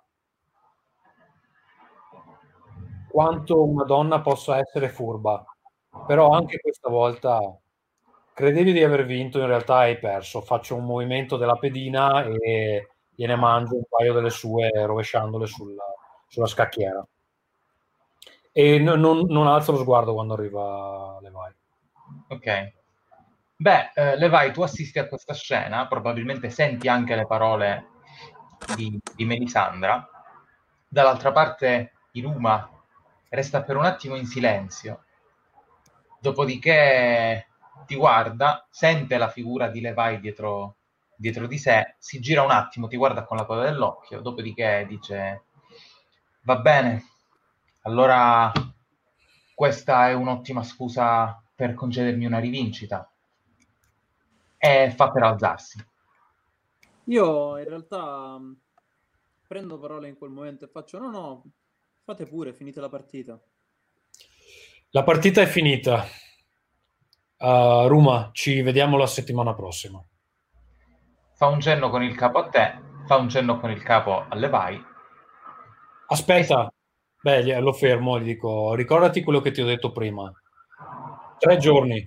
quanto 3.09 3.65
una 3.65 3.85
donna 3.85 4.21
possa 4.21 4.59
essere 4.59 4.89
furba, 4.89 5.45
però 6.07 6.31
anche 6.31 6.61
questa 6.61 6.89
volta 6.89 7.41
credevi 8.33 8.73
di 8.73 8.85
aver 8.85 9.05
vinto, 9.05 9.41
in 9.41 9.47
realtà 9.47 9.79
hai 9.79 9.99
perso. 9.99 10.41
Faccio 10.41 10.77
un 10.77 10.85
movimento 10.85 11.37
della 11.37 11.57
pedina 11.57 12.25
e 12.25 12.91
gliene 13.13 13.35
mangio 13.35 13.75
un 13.75 13.83
paio 13.89 14.13
delle 14.13 14.31
sue 14.31 14.71
rovesciandole 14.73 15.47
sulla, 15.47 15.83
sulla 16.29 16.47
scacchiera. 16.47 17.05
E 18.53 18.79
non, 18.79 19.01
non, 19.01 19.27
non 19.29 19.49
alzo 19.49 19.73
lo 19.73 19.79
sguardo 19.79 20.15
quando 20.15 20.35
arriva 20.35 21.19
Levi. 21.21 21.37
Ok. 22.29 22.73
Beh, 23.57 23.91
eh, 23.95 24.17
Levi, 24.17 24.53
tu 24.53 24.63
assisti 24.63 25.01
a 25.01 25.09
questa 25.09 25.35
scena, 25.35 25.89
probabilmente 25.89 26.49
senti 26.49 26.87
anche 26.87 27.17
le 27.17 27.27
parole 27.27 27.87
di, 28.75 28.99
di 29.15 29.25
Melisandra. 29.25 30.09
Dall'altra 30.87 31.33
parte 31.33 31.93
Iruma 32.13 32.71
resta 33.29 33.63
per 33.63 33.77
un 33.77 33.85
attimo 33.85 34.17
in 34.17 34.27
silenzio, 34.27 35.05
dopodiché 36.21 37.47
ti 37.87 37.95
guarda, 37.95 38.67
sente 38.71 39.19
la 39.19 39.29
figura 39.29 39.69
di 39.69 39.81
Levi 39.81 40.21
dietro, 40.21 40.77
dietro 41.15 41.47
di 41.47 41.59
sé, 41.59 41.97
si 41.99 42.21
gira 42.21 42.43
un 42.43 42.51
attimo, 42.51 42.89
ti 42.89 42.97
guarda 42.97 43.25
con 43.25 43.37
la 43.37 43.45
coda 43.45 43.65
dell'occhio, 43.65 44.21
dopodiché 44.21 44.87
dice 44.89 45.45
va 46.43 46.57
bene, 46.57 47.05
allora 47.83 48.51
questa 49.55 50.09
è 50.09 50.15
un'ottima 50.15 50.63
scusa 50.63 51.43
per 51.55 51.75
concedermi 51.75 52.25
una 52.25 52.39
rivincita 52.39 53.11
e 54.57 54.93
fa 54.95 55.11
per 55.11 55.23
alzarsi. 55.23 55.85
Io 57.09 57.57
in 57.57 57.65
realtà 57.65 58.39
mh, 58.39 58.61
prendo 59.47 59.79
parole 59.79 60.09
in 60.09 60.17
quel 60.17 60.31
momento 60.31 60.65
e 60.65 60.69
faccio 60.69 60.99
no 60.99 61.11
no, 61.11 61.45
fate 62.05 62.27
pure, 62.27 62.53
finite 62.53 62.81
la 62.81 62.89
partita. 62.89 63.41
La 64.91 65.03
partita 65.03 65.41
è 65.41 65.47
finita. 65.47 66.05
Uh, 67.39 67.87
Ruma, 67.87 68.31
ci 68.33 68.61
vediamo 68.63 68.97
la 68.97 69.07
settimana 69.07 69.55
prossima. 69.55 70.05
Fa 71.35 71.47
un 71.47 71.61
cenno 71.61 71.89
con 71.89 72.03
il 72.03 72.15
capo 72.17 72.39
a 72.39 72.49
te, 72.49 72.81
fa 73.07 73.17
un 73.17 73.29
cenno 73.29 73.59
con 73.59 73.71
il 73.71 73.83
capo 73.83 74.27
alle 74.29 74.49
vai. 74.49 74.83
Aspetta, 76.09 76.73
beh, 77.23 77.61
lo 77.61 77.73
fermo, 77.73 78.19
gli 78.19 78.25
dico, 78.25 78.75
ricordati 78.75 79.23
quello 79.23 79.41
che 79.41 79.51
ti 79.51 79.63
ho 79.63 79.67
detto 79.67 79.93
prima. 79.93 80.31
Tre 81.39 81.57
giorni, 81.59 82.07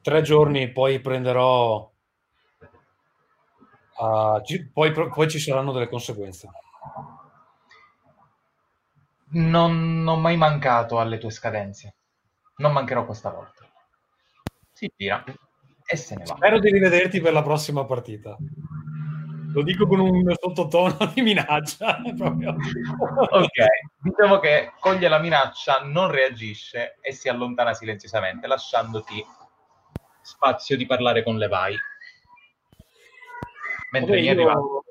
tre 0.00 0.22
giorni, 0.22 0.70
poi 0.70 1.00
prenderò 1.00 1.91
Uh, 4.02 4.42
ci, 4.42 4.66
poi, 4.66 4.90
poi, 4.90 5.30
ci 5.30 5.38
saranno 5.38 5.70
delle 5.70 5.88
conseguenze. 5.88 6.48
Non 9.34 10.04
ho 10.08 10.16
mai 10.16 10.36
mancato 10.36 10.98
alle 10.98 11.18
tue 11.18 11.30
scadenze. 11.30 11.94
Non 12.56 12.72
mancherò 12.72 13.04
questa 13.04 13.30
volta. 13.30 13.64
Si 14.72 14.90
gira 14.96 15.22
e 15.86 15.96
se 15.96 16.16
ne 16.16 16.24
va. 16.24 16.34
Spero 16.34 16.58
di 16.58 16.72
rivederti 16.72 17.20
per 17.20 17.32
la 17.32 17.44
prossima 17.44 17.84
partita. 17.84 18.36
Lo 19.52 19.62
dico 19.62 19.86
con 19.86 20.00
un 20.00 20.34
sottotono 20.34 21.12
di 21.14 21.22
minaccia. 21.22 22.00
ok, 22.02 23.66
diciamo 24.02 24.40
che 24.40 24.72
coglie 24.80 25.06
la 25.06 25.20
minaccia, 25.20 25.82
non 25.84 26.10
reagisce 26.10 26.98
e 27.00 27.12
si 27.12 27.28
allontana 27.28 27.72
silenziosamente, 27.72 28.48
lasciandoti 28.48 29.24
spazio 30.22 30.76
di 30.76 30.86
parlare 30.86 31.22
con 31.22 31.36
Levi. 31.36 31.76
Mentre 33.92 34.16
Vabbè, 34.16 34.22
gli 34.22 34.26
è 34.26 34.32
io... 34.32 34.48
arrivato 34.48 34.84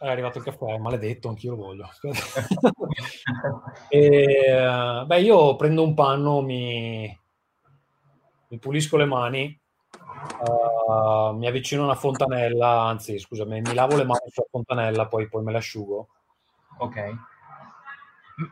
è 0.00 0.08
arrivato 0.08 0.38
il 0.38 0.44
caffè, 0.44 0.78
maledetto, 0.78 1.28
anch'io 1.28 1.50
lo 1.50 1.56
voglio. 1.56 1.90
e, 3.88 5.04
beh, 5.04 5.20
io 5.20 5.56
prendo 5.56 5.82
un 5.82 5.92
panno, 5.92 6.40
mi, 6.40 7.20
mi 8.48 8.58
pulisco 8.58 8.96
le 8.96 9.04
mani, 9.04 9.60
uh, 10.40 11.36
mi 11.36 11.46
avvicino 11.46 11.82
a 11.82 11.84
una 11.84 11.94
fontanella, 11.96 12.84
anzi, 12.84 13.18
scusami, 13.18 13.60
mi 13.60 13.74
lavo 13.74 13.96
le 13.96 14.04
mani 14.04 14.30
sulla 14.30 14.46
fontanella, 14.50 15.06
poi, 15.06 15.28
poi 15.28 15.42
me 15.42 15.52
le 15.52 15.58
asciugo. 15.58 16.08
Ok. 16.78 17.14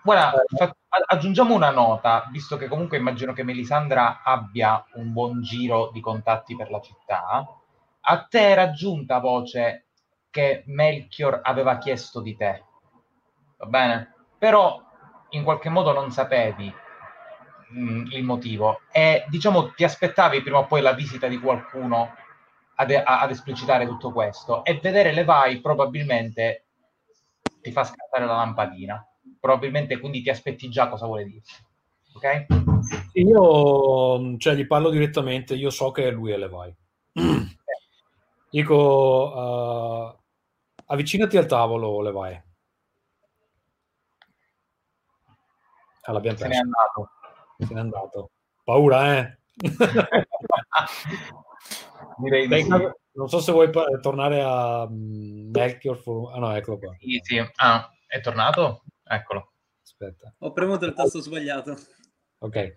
Guarda, 0.02 0.44
fa- 0.54 0.76
aggiungiamo 1.06 1.54
una 1.54 1.70
nota, 1.70 2.28
visto 2.30 2.58
che 2.58 2.68
comunque 2.68 2.98
immagino 2.98 3.32
che 3.32 3.42
Melisandra 3.42 4.22
abbia 4.22 4.84
un 4.96 5.14
buon 5.14 5.40
giro 5.40 5.88
di 5.94 6.00
contatti 6.00 6.54
per 6.54 6.70
la 6.70 6.80
città. 6.82 7.57
A 8.10 8.26
te 8.26 8.40
era 8.40 8.70
giunta 8.70 9.18
voce 9.18 9.88
che 10.30 10.62
Melchior 10.66 11.40
aveva 11.42 11.76
chiesto 11.76 12.22
di 12.22 12.34
te. 12.36 12.64
Va 13.58 13.66
bene? 13.66 14.14
Però 14.38 14.80
in 15.30 15.44
qualche 15.44 15.68
modo 15.68 15.92
non 15.92 16.10
sapevi 16.10 16.72
mh, 17.70 17.80
mm, 17.80 18.06
il 18.12 18.24
motivo 18.24 18.80
e 18.90 19.26
diciamo 19.28 19.74
ti 19.74 19.84
aspettavi 19.84 20.40
prima 20.40 20.58
o 20.58 20.66
poi 20.66 20.80
la 20.80 20.94
visita 20.94 21.28
di 21.28 21.38
qualcuno 21.38 22.14
ad, 22.76 22.90
ad 23.04 23.30
esplicitare 23.30 23.86
tutto 23.86 24.10
questo 24.10 24.64
e 24.64 24.78
vedere 24.80 25.12
le 25.12 25.24
vai 25.24 25.60
probabilmente 25.60 26.64
ti 27.60 27.72
fa 27.72 27.84
scattare 27.84 28.24
la 28.24 28.36
lampadina. 28.36 29.06
Probabilmente 29.38 29.98
quindi 29.98 30.22
ti 30.22 30.30
aspetti 30.30 30.70
già 30.70 30.88
cosa 30.88 31.04
vuole 31.04 31.24
dire. 31.24 31.42
Ok? 32.14 32.46
Io 33.12 34.38
cioè, 34.38 34.54
gli 34.54 34.66
parlo 34.66 34.88
direttamente, 34.88 35.54
io 35.54 35.68
so 35.68 35.90
che 35.90 36.10
lui 36.10 36.30
è 36.30 36.38
Levi. 36.38 36.74
Dico, 38.50 39.32
uh, 39.34 40.18
avvicinati 40.86 41.36
al 41.36 41.46
tavolo, 41.46 42.00
Levi. 42.00 42.42
Ah, 46.02 46.12
l'abbiamo 46.12 46.38
Se 46.38 46.48
n'è 46.48 46.56
andato. 46.56 47.10
Se 47.58 47.74
n'è 47.74 47.80
andato. 47.80 48.30
Paura, 48.64 49.18
eh? 49.18 49.38
Direi 52.18 52.48
di 52.48 52.62
sì. 52.62 52.68
Non 53.18 53.28
so 53.28 53.40
se 53.40 53.52
vuoi 53.52 53.70
tornare 54.00 54.40
a 54.40 54.84
um, 54.84 55.50
Melchior. 55.52 55.98
For... 55.98 56.32
Ah 56.32 56.38
no, 56.38 56.54
eccolo 56.54 56.78
qua. 56.78 56.94
Sì, 56.98 57.20
sì. 57.22 57.44
Ah, 57.56 57.90
è 58.06 58.20
tornato? 58.20 58.84
Eccolo. 59.04 59.52
Aspetta. 59.82 60.32
Ho 60.38 60.52
premuto 60.52 60.86
il 60.86 60.94
tasto 60.94 61.20
sbagliato. 61.20 61.76
Ok. 62.38 62.76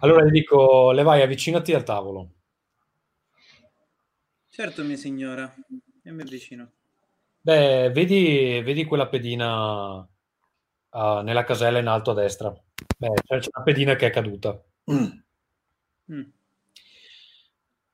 Allora 0.00 0.24
gli 0.24 0.30
dico, 0.30 0.92
Levi, 0.92 1.20
avvicinati 1.20 1.74
al 1.74 1.82
tavolo. 1.82 2.36
Certo, 4.50 4.82
mia 4.82 4.96
signora. 4.96 5.54
E 6.02 6.10
mi 6.10 6.22
avvicino. 6.22 6.72
Beh, 7.40 7.90
vedi, 7.92 8.60
vedi 8.62 8.84
quella 8.84 9.06
pedina 9.06 9.96
uh, 9.98 11.20
nella 11.22 11.44
casella 11.44 11.78
in 11.78 11.86
alto 11.86 12.10
a 12.10 12.14
destra. 12.14 12.52
Beh, 12.98 13.12
c'è 13.24 13.48
una 13.54 13.64
pedina 13.64 13.94
che 13.94 14.08
è 14.08 14.10
caduta. 14.10 14.60
Mm. 14.90 15.08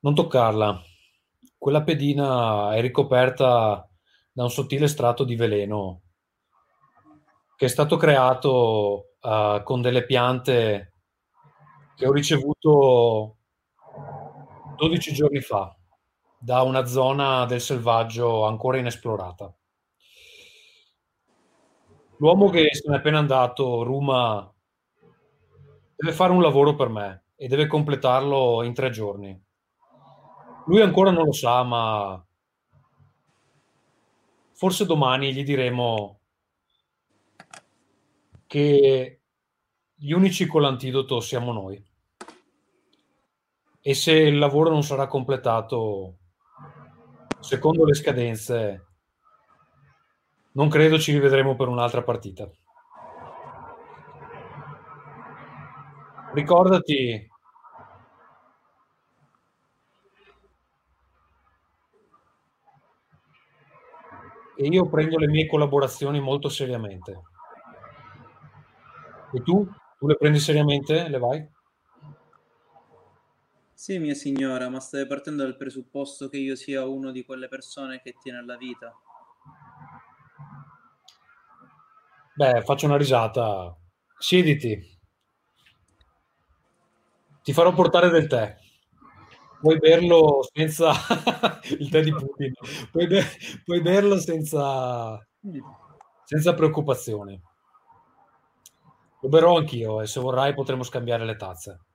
Non 0.01 0.15
toccarla. 0.15 0.83
Quella 1.59 1.83
pedina 1.83 2.75
è 2.75 2.81
ricoperta 2.81 3.87
da 4.33 4.43
un 4.43 4.51
sottile 4.51 4.89
strato 4.89 5.25
di 5.25 5.37
veleno 5.37 6.01
che 7.57 7.67
è 7.67 7.69
stato 7.69 7.97
creato 7.97 9.17
uh, 9.21 9.63
con 9.63 9.83
delle 9.83 10.05
piante 10.05 10.93
che 11.97 12.07
ho 12.07 12.13
ricevuto 12.13 13.37
12 14.77 15.13
giorni 15.13 15.41
fa 15.41 15.75
da 16.39 16.63
una 16.63 16.85
zona 16.85 17.45
del 17.47 17.61
selvaggio 17.61 18.45
ancora 18.45 18.79
inesplorata. 18.79 19.55
L'uomo 22.19 22.49
che 22.49 22.69
se 22.73 22.89
n'è 22.89 22.97
appena 22.97 23.19
andato, 23.19 23.83
Ruma, 23.83 24.51
deve 25.95 26.15
fare 26.15 26.33
un 26.33 26.41
lavoro 26.41 26.75
per 26.75 26.89
me 26.89 27.25
e 27.37 27.49
deve 27.49 27.67
completarlo 27.67 28.63
in 28.63 28.73
tre 28.73 28.91
giorni. 28.91 29.45
Lui 30.67 30.81
ancora 30.81 31.11
non 31.11 31.25
lo 31.25 31.33
sa, 31.33 31.63
ma 31.63 32.25
forse 34.53 34.87
domani 34.87 35.33
gli 35.33 35.45
diremo 35.45 36.21
che 38.47 39.21
gli 39.95 40.13
unici 40.13 40.47
con 40.47 40.63
l'antidoto 40.63 41.21
siamo 41.21 41.53
noi. 41.53 41.85
E 43.81 43.95
se 43.95 44.13
il 44.13 44.39
lavoro 44.39 44.71
non 44.71 44.83
sarà 44.83 45.07
completato 45.07 46.17
secondo 47.41 47.85
le 47.85 47.95
scadenze, 47.95 48.87
non 50.53 50.69
credo 50.69 50.99
ci 50.99 51.13
rivedremo 51.13 51.55
per 51.55 51.69
un'altra 51.69 52.03
partita. 52.03 52.49
Ricordati 56.33 57.29
e 64.59 64.67
io 64.67 64.89
prendo 64.89 65.19
le 65.19 65.29
mie 65.29 65.47
collaborazioni 65.47 66.21
molto 66.21 66.49
seriamente. 66.49 67.21
E 69.33 69.43
tu? 69.43 69.69
Tu 69.99 70.07
le 70.07 70.17
prendi 70.17 70.39
seriamente? 70.39 71.09
Le 71.09 71.19
vai? 71.19 71.47
Sì, 73.79 73.99
mia 73.99 74.15
signora, 74.15 74.71
ma 74.71 74.81
stai 74.81 75.07
partendo 75.07 75.43
dal 75.43 75.59
presupposto 75.59 76.31
che 76.31 76.39
io 76.39 76.57
sia 76.57 76.87
uno 76.87 77.11
di 77.11 77.27
quelle 77.27 77.47
persone 77.47 78.01
che 78.01 78.15
tiene 78.19 78.39
alla 78.39 78.57
vita. 78.57 78.91
Beh, 82.35 82.63
faccio 82.63 82.87
una 82.87 82.97
risata. 82.97 83.77
Siediti. 84.19 84.99
Ti 87.43 87.53
farò 87.53 87.75
portare 87.75 88.09
del 88.09 88.27
tè. 88.27 88.57
Puoi 89.61 89.77
berlo 89.77 90.41
senza 90.55 90.93
il 91.79 91.91
tè 91.91 92.01
di 92.01 92.13
Putin. 92.13 92.53
Puoi, 92.91 93.07
be- 93.07 93.27
puoi 93.63 93.83
berlo 93.83 94.19
senza... 94.19 95.19
senza 96.25 96.55
preoccupazione. 96.55 97.43
Lo 99.21 99.29
berrò 99.29 99.59
anch'io 99.59 100.01
e 100.01 100.07
se 100.07 100.19
vorrai 100.19 100.55
potremo 100.55 100.83
scambiare 100.83 101.27
le 101.27 101.37
tazze. 101.37 101.86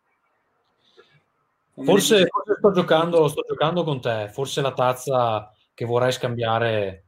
Forse, 1.84 2.28
forse 2.28 2.56
sto, 2.58 2.72
giocando, 2.72 3.28
sto 3.28 3.44
giocando 3.48 3.84
con 3.84 4.02
te, 4.02 4.30
forse 4.32 4.62
la 4.62 4.74
tazza 4.74 5.52
che 5.74 5.86
vorrai 5.86 6.12
scambiare 6.12 7.06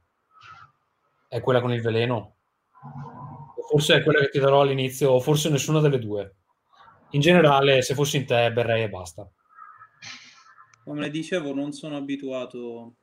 è 1.28 1.40
quella 1.40 1.60
con 1.60 1.72
il 1.72 1.82
veleno, 1.82 2.36
forse 3.68 3.96
è 3.96 4.02
quella 4.02 4.20
che 4.20 4.30
ti 4.30 4.38
darò 4.38 4.60
all'inizio, 4.60 5.10
o 5.10 5.20
forse 5.20 5.48
nessuna 5.50 5.80
delle 5.80 5.98
due. 5.98 6.36
In 7.10 7.20
generale, 7.20 7.82
se 7.82 7.94
fossi 7.94 8.16
in 8.16 8.26
te, 8.26 8.52
berrei 8.52 8.84
e 8.84 8.88
basta. 8.88 9.28
Come 10.84 11.10
dicevo, 11.10 11.54
non 11.54 11.72
sono 11.72 11.96
abituato 11.96 12.94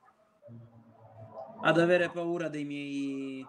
ad 1.61 1.79
avere 1.79 2.09
paura 2.09 2.47
dei 2.49 2.63
miei 2.63 3.45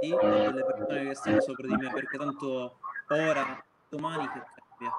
delle 0.00 0.64
persone 0.64 1.08
che 1.08 1.14
stanno 1.14 1.40
sopra 1.40 1.66
di 1.66 1.74
me 1.74 1.90
perché 1.92 2.18
tanto 2.18 2.78
ora 3.08 3.64
domani 3.88 4.28
che 4.28 4.42
cambia 4.82 4.92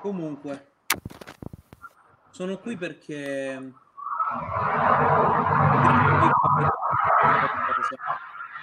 comunque 0.00 0.72
sono 2.30 2.58
qui 2.58 2.76
perché 2.76 3.72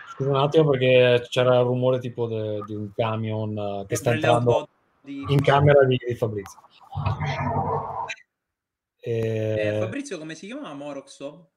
scusa 0.09 0.29
un 0.29 0.35
attimo 0.35 0.69
perché 0.71 1.25
c'era 1.29 1.59
il 1.59 1.65
rumore 1.65 1.99
tipo 1.99 2.27
de, 2.27 2.63
di 2.65 2.75
un 2.75 2.91
camion 2.93 3.85
che 3.87 3.95
sta 3.95 4.11
entrando 4.13 4.67
di... 5.01 5.25
in 5.29 5.41
camera 5.41 5.85
di, 5.85 5.97
di 6.05 6.15
Fabrizio 6.15 6.59
e... 8.99 9.55
eh, 9.57 9.79
Fabrizio 9.79 10.17
come 10.17 10.35
si 10.35 10.47
chiama 10.47 10.73
Moroxo? 10.73 11.49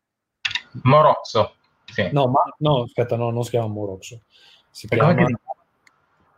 Moroxo 0.83 1.57
sì. 1.85 2.09
No, 2.13 2.27
ma, 2.29 2.41
no, 2.59 2.83
aspetta, 2.83 3.15
no, 3.15 3.31
non 3.31 3.45
si 3.45 3.51
chiama 3.51 3.69
Moroxo. 3.69 4.23
Si 4.71 4.89
chiama 4.89 5.15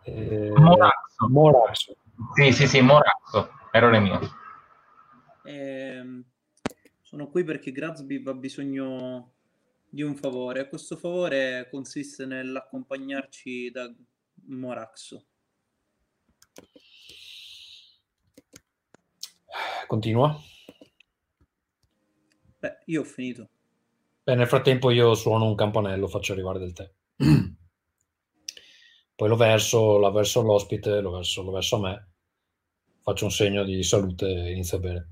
eh, 0.02 0.52
Moraxo. 1.28 1.96
Sì, 2.34 2.52
sì, 2.52 2.66
sì, 2.66 2.80
Moraxo. 2.80 3.50
Errore 3.72 4.00
mio. 4.00 4.20
Eh, 5.44 6.24
Sono 7.02 7.28
qui 7.28 7.44
perché 7.44 7.72
Grazby 7.72 8.22
ha 8.26 8.34
bisogno 8.34 9.32
di 9.88 10.02
un 10.02 10.16
favore. 10.16 10.68
Questo 10.68 10.96
favore 10.96 11.68
consiste 11.70 12.26
nell'accompagnarci 12.26 13.70
da 13.70 13.92
Moraxo. 14.48 15.24
Continua. 19.86 20.36
Beh, 22.58 22.78
io 22.86 23.02
ho 23.02 23.04
finito. 23.04 23.48
Beh, 24.24 24.34
nel 24.34 24.48
frattempo 24.48 24.90
io 24.90 25.14
suono 25.14 25.44
un 25.44 25.54
campanello, 25.54 26.08
faccio 26.08 26.32
arrivare 26.32 26.58
del 26.58 26.72
tè. 26.72 26.90
Poi 29.16 29.28
lo 29.30 29.36
verso, 29.36 29.98
la 29.98 30.10
verso 30.10 30.40
all'ospite, 30.40 31.00
lo 31.00 31.10
verso, 31.10 31.42
lo 31.42 31.50
verso 31.50 31.76
a 31.76 31.80
me, 31.80 32.08
faccio 33.00 33.24
un 33.24 33.30
segno 33.30 33.64
di 33.64 33.82
salute 33.82 34.26
e 34.26 34.52
inizio 34.52 34.76
a 34.76 34.80
bere. 34.80 35.08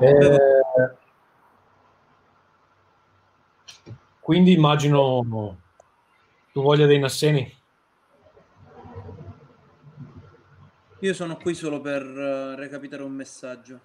Eh, 0.00 0.96
quindi 4.20 4.52
immagino 4.52 5.58
tu 6.50 6.62
voglia 6.62 6.86
dei 6.86 6.98
Nasseni. 6.98 7.54
Io 11.00 11.12
sono 11.12 11.36
qui 11.36 11.54
solo 11.54 11.82
per 11.82 12.02
uh, 12.02 12.54
recapitare 12.54 13.02
un 13.02 13.12
messaggio. 13.12 13.80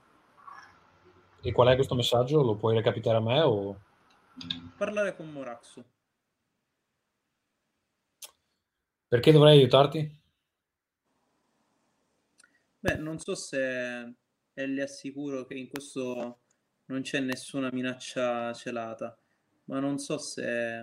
E 1.42 1.52
qual 1.52 1.68
è 1.68 1.76
questo 1.76 1.94
messaggio? 1.94 2.42
Lo 2.42 2.56
puoi 2.56 2.76
recapitare 2.76 3.18
a 3.18 3.22
me 3.22 3.42
o... 3.42 3.78
Parlare 4.78 5.14
con 5.14 5.30
Moraxo. 5.30 5.84
Perché 9.12 9.34
dovrei 9.34 9.58
aiutarti? 9.58 10.10
Beh, 12.80 12.96
non 12.96 13.20
so 13.20 13.36
se 13.36 14.16
e 14.54 14.68
le 14.68 14.84
assicuro 14.84 15.44
che 15.44 15.56
in 15.56 15.68
questo 15.68 16.40
non 16.86 17.02
c'è 17.02 17.20
nessuna 17.20 17.70
minaccia 17.74 18.54
celata, 18.54 19.20
ma 19.66 19.82
non 19.82 19.98
so 19.98 20.18
se 20.18 20.82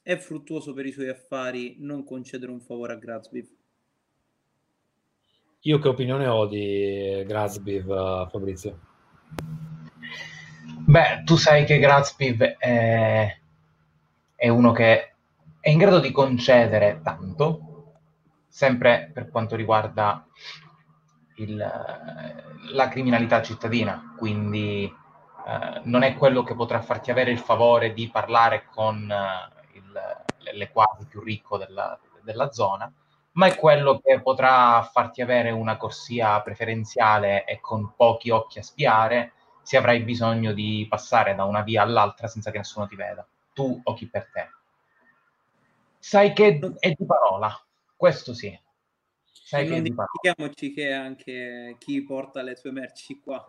è 0.00 0.16
fruttuoso 0.16 0.74
per 0.74 0.86
i 0.86 0.92
suoi 0.92 1.08
affari 1.08 1.74
non 1.80 2.04
concedere 2.04 2.52
un 2.52 2.60
favore 2.60 2.92
a 2.92 2.96
Grazbiv. 2.96 3.48
Io 5.62 5.78
che 5.80 5.88
opinione 5.88 6.28
ho 6.28 6.46
di 6.46 7.24
Grazbiv, 7.26 8.30
Fabrizio? 8.30 8.80
Beh, 10.86 11.24
tu 11.24 11.34
sai 11.34 11.64
che 11.64 11.80
Grazbiv 11.80 12.40
è, 12.44 13.36
è 14.36 14.48
uno 14.48 14.70
che 14.70 15.15
è 15.66 15.70
in 15.70 15.78
grado 15.78 15.98
di 15.98 16.12
concedere 16.12 17.00
tanto, 17.02 17.94
sempre 18.46 19.10
per 19.12 19.28
quanto 19.30 19.56
riguarda 19.56 20.24
il, 21.38 21.56
la 21.56 22.88
criminalità 22.88 23.42
cittadina, 23.42 24.14
quindi 24.16 24.84
eh, 24.84 25.80
non 25.82 26.04
è 26.04 26.14
quello 26.14 26.44
che 26.44 26.54
potrà 26.54 26.80
farti 26.82 27.10
avere 27.10 27.32
il 27.32 27.40
favore 27.40 27.92
di 27.94 28.08
parlare 28.08 28.66
con 28.72 29.10
eh, 29.10 29.76
il, 29.76 30.56
l'equato 30.56 31.04
più 31.08 31.20
ricco 31.20 31.58
della, 31.58 31.98
della 32.22 32.52
zona, 32.52 32.88
ma 33.32 33.46
è 33.46 33.56
quello 33.56 33.98
che 33.98 34.20
potrà 34.20 34.88
farti 34.92 35.20
avere 35.20 35.50
una 35.50 35.76
corsia 35.76 36.40
preferenziale 36.42 37.44
e 37.44 37.58
con 37.58 37.92
pochi 37.96 38.30
occhi 38.30 38.60
a 38.60 38.62
spiare 38.62 39.32
se 39.62 39.76
avrai 39.76 39.98
bisogno 40.04 40.52
di 40.52 40.86
passare 40.88 41.34
da 41.34 41.42
una 41.42 41.62
via 41.62 41.82
all'altra 41.82 42.28
senza 42.28 42.52
che 42.52 42.58
nessuno 42.58 42.86
ti 42.86 42.94
veda, 42.94 43.26
tu 43.52 43.80
o 43.82 43.94
chi 43.94 44.06
per 44.08 44.30
te. 44.32 44.55
Sai 45.98 46.32
che 46.32 46.58
è 46.78 46.90
di 46.92 47.06
parola, 47.06 47.52
questo 47.96 48.34
sì. 48.34 48.58
Sai 49.46 49.68
non 49.68 49.82
dimentichiamoci 49.82 50.72
che 50.72 50.92
anche 50.92 51.76
chi 51.78 52.02
porta 52.02 52.42
le 52.42 52.56
sue 52.56 52.72
merci 52.72 53.20
qua. 53.20 53.44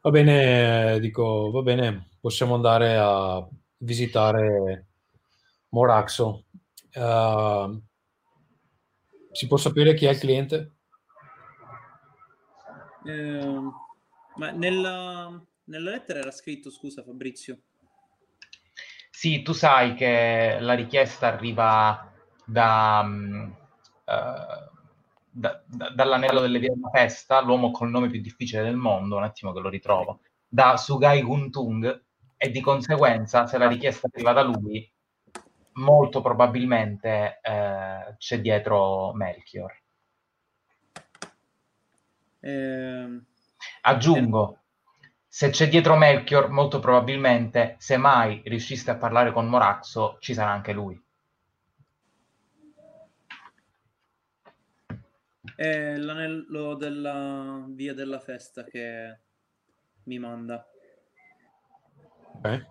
Va 0.00 0.10
bene, 0.10 0.98
dico, 0.98 1.50
va 1.50 1.62
bene, 1.62 2.08
possiamo 2.20 2.54
andare 2.54 2.96
a 2.98 3.46
visitare 3.78 4.86
Moraxo. 5.68 6.46
Uh, 6.94 7.82
si 9.30 9.46
può 9.46 9.56
sapere 9.56 9.94
chi 9.94 10.06
è 10.06 10.10
il 10.10 10.18
cliente? 10.18 10.72
Eh, 13.04 13.60
ma 14.36 14.50
nella, 14.50 15.42
nella 15.64 15.90
lettera 15.90 16.20
era 16.20 16.30
scritto, 16.30 16.70
scusa 16.70 17.02
Fabrizio. 17.02 17.60
Sì, 19.22 19.42
tu 19.42 19.52
sai 19.52 19.94
che 19.94 20.56
la 20.58 20.74
richiesta 20.74 21.28
arriva 21.28 22.10
da, 22.44 23.02
um, 23.04 23.54
uh, 24.04 24.80
da, 25.30 25.62
da, 25.64 25.90
dall'anello 25.90 26.40
delle 26.40 26.58
vie 26.58 26.70
della 26.70 26.90
festa, 26.90 27.40
l'uomo 27.40 27.70
col 27.70 27.88
nome 27.88 28.10
più 28.10 28.20
difficile 28.20 28.64
del 28.64 28.74
mondo, 28.74 29.16
un 29.16 29.22
attimo 29.22 29.52
che 29.52 29.60
lo 29.60 29.68
ritrovo, 29.68 30.22
da 30.48 30.76
Sugai 30.76 31.22
Guntung, 31.22 32.02
e 32.36 32.50
di 32.50 32.60
conseguenza, 32.60 33.46
se 33.46 33.58
la 33.58 33.68
richiesta 33.68 34.08
arriva 34.12 34.32
da 34.32 34.42
lui, 34.42 34.92
molto 35.74 36.20
probabilmente 36.20 37.38
eh, 37.42 38.16
c'è 38.18 38.40
dietro 38.40 39.12
Melchior. 39.12 39.72
Eh, 42.40 43.20
Aggiungo, 43.82 44.61
se 45.34 45.48
c'è 45.48 45.66
dietro 45.66 45.96
Melchior, 45.96 46.50
molto 46.50 46.78
probabilmente, 46.78 47.76
se 47.78 47.96
mai 47.96 48.42
riusciste 48.44 48.90
a 48.90 48.96
parlare 48.96 49.32
con 49.32 49.48
Moraxo, 49.48 50.18
ci 50.20 50.34
sarà 50.34 50.50
anche 50.50 50.74
lui. 50.74 51.02
È 55.56 55.96
l'anello 55.96 56.74
della 56.74 57.64
via 57.66 57.94
della 57.94 58.18
festa 58.18 58.64
che 58.64 59.20
mi 60.02 60.18
manda. 60.18 60.66
Ok. 62.34 62.66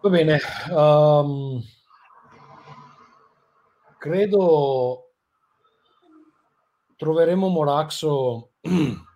Va 0.00 0.08
bene. 0.08 0.40
Um, 0.70 1.62
credo 3.98 5.12
troveremo 6.96 7.48
Moraxo 7.48 8.52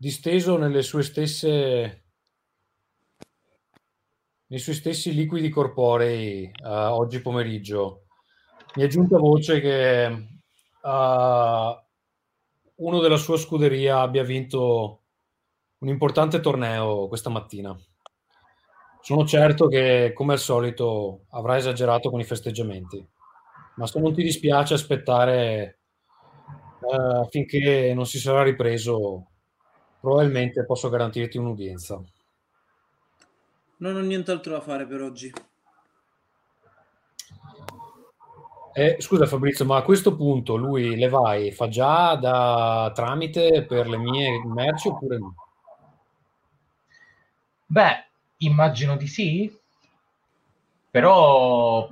disteso 0.00 0.56
nelle 0.56 0.82
sue 0.82 1.02
stesse 1.02 2.04
nei 4.46 4.58
suoi 4.60 4.76
stessi 4.76 5.12
liquidi 5.12 5.50
corporei 5.50 6.50
uh, 6.62 6.68
oggi 6.68 7.20
pomeriggio. 7.20 8.06
Mi 8.76 8.84
è 8.84 8.86
giunta 8.86 9.18
voce 9.18 9.60
che 9.60 10.06
uh, 10.06 10.88
uno 12.76 13.00
della 13.00 13.18
sua 13.18 13.36
scuderia 13.36 14.00
abbia 14.00 14.22
vinto 14.22 15.02
un 15.80 15.88
importante 15.88 16.40
torneo 16.40 17.08
questa 17.08 17.28
mattina. 17.28 17.76
Sono 19.02 19.26
certo 19.26 19.68
che, 19.68 20.12
come 20.14 20.32
al 20.32 20.38
solito, 20.38 21.26
avrà 21.30 21.58
esagerato 21.58 22.08
con 22.08 22.20
i 22.20 22.24
festeggiamenti, 22.24 23.06
ma 23.76 23.86
se 23.86 24.00
non 24.00 24.14
ti 24.14 24.22
dispiace 24.22 24.72
aspettare 24.72 25.80
uh, 26.80 27.28
finché 27.28 27.92
non 27.94 28.06
si 28.06 28.18
sarà 28.18 28.42
ripreso, 28.42 29.26
probabilmente 30.00 30.64
posso 30.64 30.88
garantirti 30.88 31.38
un'udienza. 31.38 32.00
Non 33.78 33.96
ho 33.96 34.00
nient'altro 34.00 34.52
da 34.52 34.60
fare 34.60 34.86
per 34.86 35.02
oggi. 35.02 35.32
Eh, 38.72 38.96
scusa 39.00 39.26
Fabrizio, 39.26 39.64
ma 39.64 39.76
a 39.78 39.82
questo 39.82 40.14
punto 40.14 40.56
lui 40.56 40.96
le 40.96 41.08
vai, 41.08 41.50
fa 41.50 41.68
già 41.68 42.14
da 42.14 42.92
tramite 42.94 43.64
per 43.64 43.88
le 43.88 43.96
mie 43.96 44.44
merci 44.44 44.88
oppure 44.88 45.18
no? 45.18 45.34
Beh, 47.66 48.06
immagino 48.38 48.96
di 48.96 49.08
sì, 49.08 49.60
però 50.90 51.88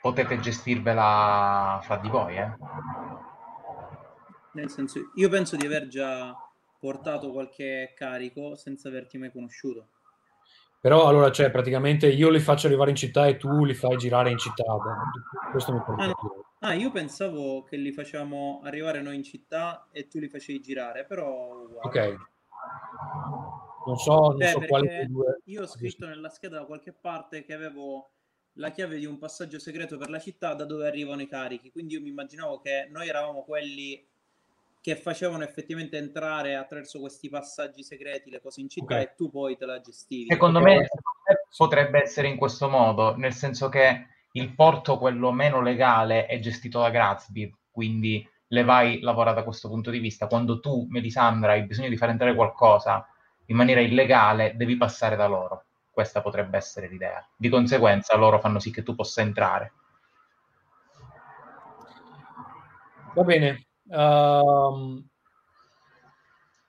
potete 0.00 0.38
gestirvela 0.40 1.80
fra 1.82 1.96
di 1.96 2.08
voi, 2.08 2.36
eh? 2.36 2.56
Nel 4.52 4.70
senso, 4.70 5.10
io 5.14 5.28
penso 5.28 5.56
di 5.56 5.66
aver 5.66 5.88
già 5.88 6.34
portato 6.80 7.30
qualche 7.30 7.92
carico 7.94 8.56
senza 8.56 8.88
averti 8.88 9.18
mai 9.18 9.30
conosciuto. 9.30 9.90
Però 10.80 11.06
allora, 11.06 11.30
cioè, 11.30 11.50
praticamente 11.50 12.08
io 12.08 12.30
li 12.30 12.40
faccio 12.40 12.66
arrivare 12.66 12.88
in 12.88 12.96
città 12.96 13.26
e 13.26 13.36
tu 13.36 13.64
li 13.66 13.74
fai 13.74 13.98
girare 13.98 14.30
in 14.30 14.38
città. 14.38 14.64
Questo 15.50 15.72
mi 15.72 15.80
ah, 15.98 16.06
no. 16.06 16.44
ah, 16.60 16.72
io 16.72 16.90
pensavo 16.90 17.64
che 17.64 17.76
li 17.76 17.92
facciamo 17.92 18.62
arrivare 18.64 19.02
noi 19.02 19.16
in 19.16 19.22
città 19.22 19.88
e 19.92 20.08
tu 20.08 20.18
li 20.18 20.28
facevi 20.28 20.60
girare, 20.60 21.04
però... 21.04 21.26
Wow. 21.28 21.80
Ok. 21.82 22.16
Non 23.86 23.96
so, 23.96 24.14
non 24.14 24.36
Beh, 24.36 24.48
so 24.48 24.60
quale 24.60 25.06
due... 25.06 25.40
Io 25.44 25.62
ho 25.62 25.66
scritto 25.66 26.06
nella 26.06 26.30
scheda 26.30 26.60
da 26.60 26.64
qualche 26.64 26.94
parte 26.94 27.44
che 27.44 27.52
avevo 27.52 28.12
la 28.54 28.70
chiave 28.70 28.98
di 28.98 29.04
un 29.04 29.18
passaggio 29.18 29.58
segreto 29.58 29.98
per 29.98 30.08
la 30.08 30.18
città 30.18 30.54
da 30.54 30.64
dove 30.64 30.86
arrivano 30.86 31.20
i 31.20 31.28
carichi, 31.28 31.70
quindi 31.70 31.94
io 31.94 32.00
mi 32.00 32.08
immaginavo 32.08 32.60
che 32.60 32.88
noi 32.90 33.08
eravamo 33.08 33.44
quelli 33.44 34.06
che 34.80 34.96
facevano 34.96 35.44
effettivamente 35.44 35.98
entrare 35.98 36.56
attraverso 36.56 37.00
questi 37.00 37.28
passaggi 37.28 37.82
segreti 37.82 38.30
le 38.30 38.40
cose 38.40 38.60
in 38.60 38.68
città 38.68 38.94
okay. 38.94 39.02
e 39.04 39.14
tu 39.14 39.30
poi 39.30 39.56
te 39.56 39.66
la 39.66 39.80
gestivi. 39.80 40.26
Secondo 40.30 40.60
me, 40.60 40.88
potrebbe 41.56 42.02
essere 42.02 42.28
in 42.28 42.36
questo 42.36 42.68
modo, 42.68 43.14
nel 43.16 43.34
senso 43.34 43.68
che 43.68 44.06
il 44.32 44.54
porto, 44.54 44.98
quello 44.98 45.32
meno 45.32 45.60
legale, 45.60 46.26
è 46.26 46.38
gestito 46.38 46.80
da 46.80 46.90
Grazby, 46.90 47.52
quindi 47.70 48.26
Levai 48.52 48.98
lavora 49.00 49.32
da 49.32 49.44
questo 49.44 49.68
punto 49.68 49.90
di 49.90 50.00
vista. 50.00 50.26
Quando 50.26 50.58
tu, 50.58 50.86
Melisandra, 50.90 51.52
hai 51.52 51.62
bisogno 51.62 51.88
di 51.88 51.96
far 51.96 52.08
entrare 52.08 52.34
qualcosa 52.34 53.06
in 53.46 53.56
maniera 53.56 53.80
illegale, 53.80 54.54
devi 54.56 54.76
passare 54.76 55.14
da 55.14 55.28
loro. 55.28 55.66
Questa 55.88 56.20
potrebbe 56.20 56.56
essere 56.56 56.88
l'idea. 56.88 57.24
Di 57.36 57.48
conseguenza 57.48 58.16
loro 58.16 58.40
fanno 58.40 58.58
sì 58.58 58.72
che 58.72 58.82
tu 58.82 58.96
possa 58.96 59.20
entrare. 59.20 59.72
Va 63.14 63.22
bene. 63.22 63.66
Um, 63.90 65.04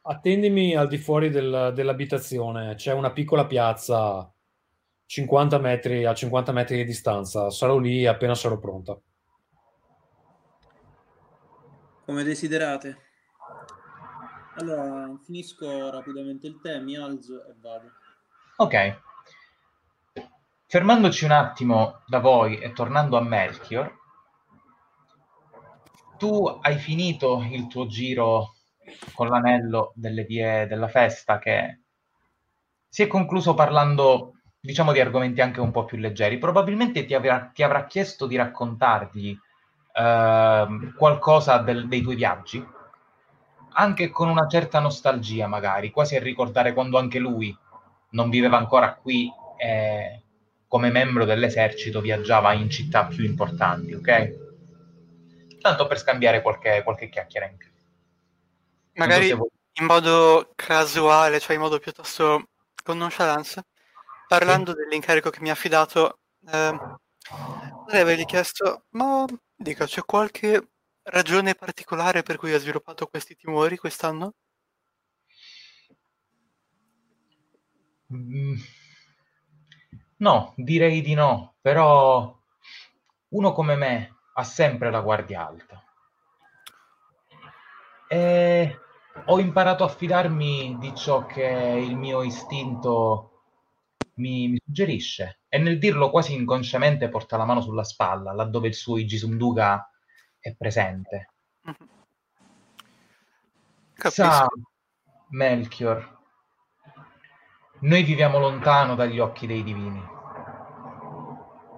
attendimi 0.02 0.76
al 0.76 0.88
di 0.88 0.98
fuori 0.98 1.30
del, 1.30 1.72
dell'abitazione. 1.74 2.76
C'è 2.76 2.94
una 2.94 3.12
piccola 3.12 3.46
piazza 3.46 4.32
50 5.06 5.60
metri, 5.60 6.06
a 6.06 6.14
50 6.14 6.52
metri 6.52 6.78
di 6.78 6.86
distanza. 6.86 7.50
Sarò 7.50 7.78
lì 7.78 8.06
appena 8.06 8.36
sarò 8.36 8.58
pronta. 8.58 9.00
Come 12.06 12.24
desiderate. 12.24 12.98
Allora, 14.56 15.18
finisco 15.24 15.90
rapidamente 15.90 16.48
il 16.48 16.60
tè, 16.62 16.80
mi 16.80 16.98
alzo 16.98 17.46
e 17.46 17.56
vado. 17.60 17.92
Ok. 18.58 19.00
Fermandoci 20.66 21.26
un 21.26 21.32
attimo 21.32 22.02
da 22.08 22.20
voi 22.20 22.60
e 22.60 22.72
tornando 22.72 23.18
a 23.18 23.22
Melchior, 23.22 24.01
tu 26.22 26.46
hai 26.62 26.78
finito 26.78 27.44
il 27.50 27.66
tuo 27.66 27.88
giro 27.88 28.54
con 29.16 29.28
l'anello 29.28 29.92
delle 29.96 30.24
vie 30.24 30.68
della 30.68 30.88
festa 30.88 31.40
che 31.40 31.80
si 32.88 33.02
è 33.02 33.08
concluso 33.08 33.56
parlando 33.56 34.34
diciamo 34.60 34.92
di 34.92 35.00
argomenti 35.00 35.42
anche 35.42 35.62
un 35.62 35.72
po' 35.72 35.84
più 35.84 35.98
leggeri. 35.98 36.38
Probabilmente 36.38 37.06
ti 37.06 37.16
avrà, 37.16 37.50
ti 37.52 37.64
avrà 37.64 37.88
chiesto 37.88 38.28
di 38.28 38.36
raccontargli 38.36 39.36
eh, 39.96 40.68
qualcosa 40.96 41.58
del, 41.58 41.88
dei 41.88 42.04
tuoi 42.04 42.16
viaggi, 42.16 42.64
anche 43.72 44.10
con 44.12 44.30
una 44.30 44.48
certa 44.48 44.80
nostalgia 44.80 45.48
magari, 45.48 45.90
quasi 45.90 46.18
a 46.18 46.20
ricordare 46.20 46.74
quando 46.74 47.00
anche 47.00 47.18
lui 47.18 47.58
non 48.12 48.30
viveva 48.30 48.58
ancora 48.58 48.94
qui 48.94 49.28
e 49.58 50.22
come 50.68 50.92
membro 50.92 51.26
dell'esercito 51.26 52.00
viaggiava 52.00 52.54
in 52.54 52.70
città 52.70 53.06
più 53.08 53.26
importanti, 53.26 53.94
ok? 53.94 54.50
Tanto 55.62 55.88
per 55.88 56.00
scambiare 56.00 56.42
qualche, 56.42 56.82
qualche 56.84 57.10
chiacchiera 57.10 57.46
in 57.46 57.58
più. 57.58 57.70
Magari 58.94 59.30
in 59.30 59.86
modo 59.86 60.52
casuale, 60.56 61.40
cioè 61.40 61.56
in 61.56 61.62
modo 61.62 61.80
piuttosto 61.80 62.50
con 62.84 62.98
nonchalance, 62.98 63.66
parlando 64.28 64.72
sì. 64.72 64.78
dell'incarico 64.78 65.30
che 65.30 65.40
mi 65.42 65.50
ha 65.50 65.54
affidato, 65.54 66.20
eh, 66.48 66.78
potrei 67.76 68.02
avergli 68.02 68.26
chiesto, 68.26 68.86
ma 68.90 69.26
dica, 69.56 69.86
c'è 69.86 70.04
qualche 70.04 70.72
ragione 71.04 71.56
particolare 71.56 72.24
per 72.24 72.38
cui 72.38 72.54
ha 72.54 72.60
sviluppato 72.60 73.08
questi 73.08 73.36
timori 73.36 73.78
quest'anno? 73.78 74.34
Mm. 78.14 78.56
No, 80.18 80.54
direi 80.58 81.02
di 81.02 81.14
no, 81.14 81.56
però 81.62 82.38
uno 83.30 83.52
come 83.54 83.76
me 83.76 84.21
ha 84.34 84.44
sempre 84.44 84.92
la 84.92 85.02
guardia 85.02 85.46
alta. 85.46 85.84
E 88.08 88.80
ho 89.26 89.40
imparato 89.40 89.84
a 89.84 89.90
fidarmi 89.90 90.78
di 90.80 90.94
ciò 90.96 91.26
che 91.26 91.44
il 91.44 91.96
mio 91.96 92.24
istinto 92.24 93.44
mi, 94.16 94.50
mi, 94.50 94.62
suggerisce 94.64 95.42
e 95.48 95.58
nel 95.58 95.78
dirlo 95.78 96.10
quasi 96.10 96.34
inconsciamente 96.34 97.10
porta 97.10 97.38
la 97.38 97.46
mano 97.46 97.62
sulla 97.62 97.84
spalla, 97.84 98.34
laddove 98.34 98.68
il 98.68 98.74
suo 98.74 98.98
Igisunduga 98.98 99.90
è 100.40 100.54
presente. 100.56 101.30
Sa, 103.94 104.48
Melchior, 105.30 106.20
noi 107.82 108.04
viviamo 108.04 108.40
lontano 108.40 108.96
dagli 108.96 109.20
occhi 109.20 109.48
dei 109.48 109.64
divini 109.64 110.04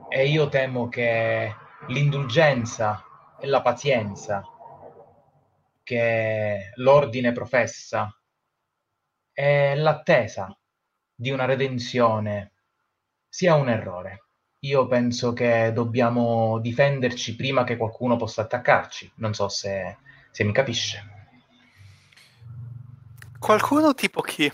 e 0.10 0.28
io 0.28 0.48
temo 0.48 0.90
che 0.90 1.56
l'indulgenza 1.88 3.04
e 3.40 3.48
la 3.48 3.62
pazienza 3.62 4.44
che 5.84 6.72
l'ordine 6.76 7.32
professa 7.34 8.18
e 9.34 9.76
l'attesa 9.76 10.58
di 11.14 11.30
una 11.30 11.46
redenzione 11.46 12.52
sia 13.28 13.56
un 13.56 13.70
errore. 13.70 14.28
Io 14.60 14.88
penso 14.88 15.34
che 15.34 15.72
dobbiamo 15.74 16.60
difenderci 16.60 17.36
prima 17.36 17.66
che 17.66 17.76
qualcuno 17.76 18.16
possa 18.16 18.44
attaccarci. 18.44 19.12
Non 19.16 19.34
so 19.34 19.50
se, 19.50 19.98
se 20.32 20.44
mi 20.46 20.54
capisce. 20.54 21.12
Qualcuno 23.40 23.94
tipo 23.94 24.22
chi? 24.22 24.50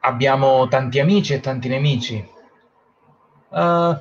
Abbiamo 0.00 0.68
tanti 0.68 1.00
amici 1.00 1.34
e 1.34 1.40
tanti 1.40 1.68
nemici. 1.68 2.36
Uh, 3.48 3.96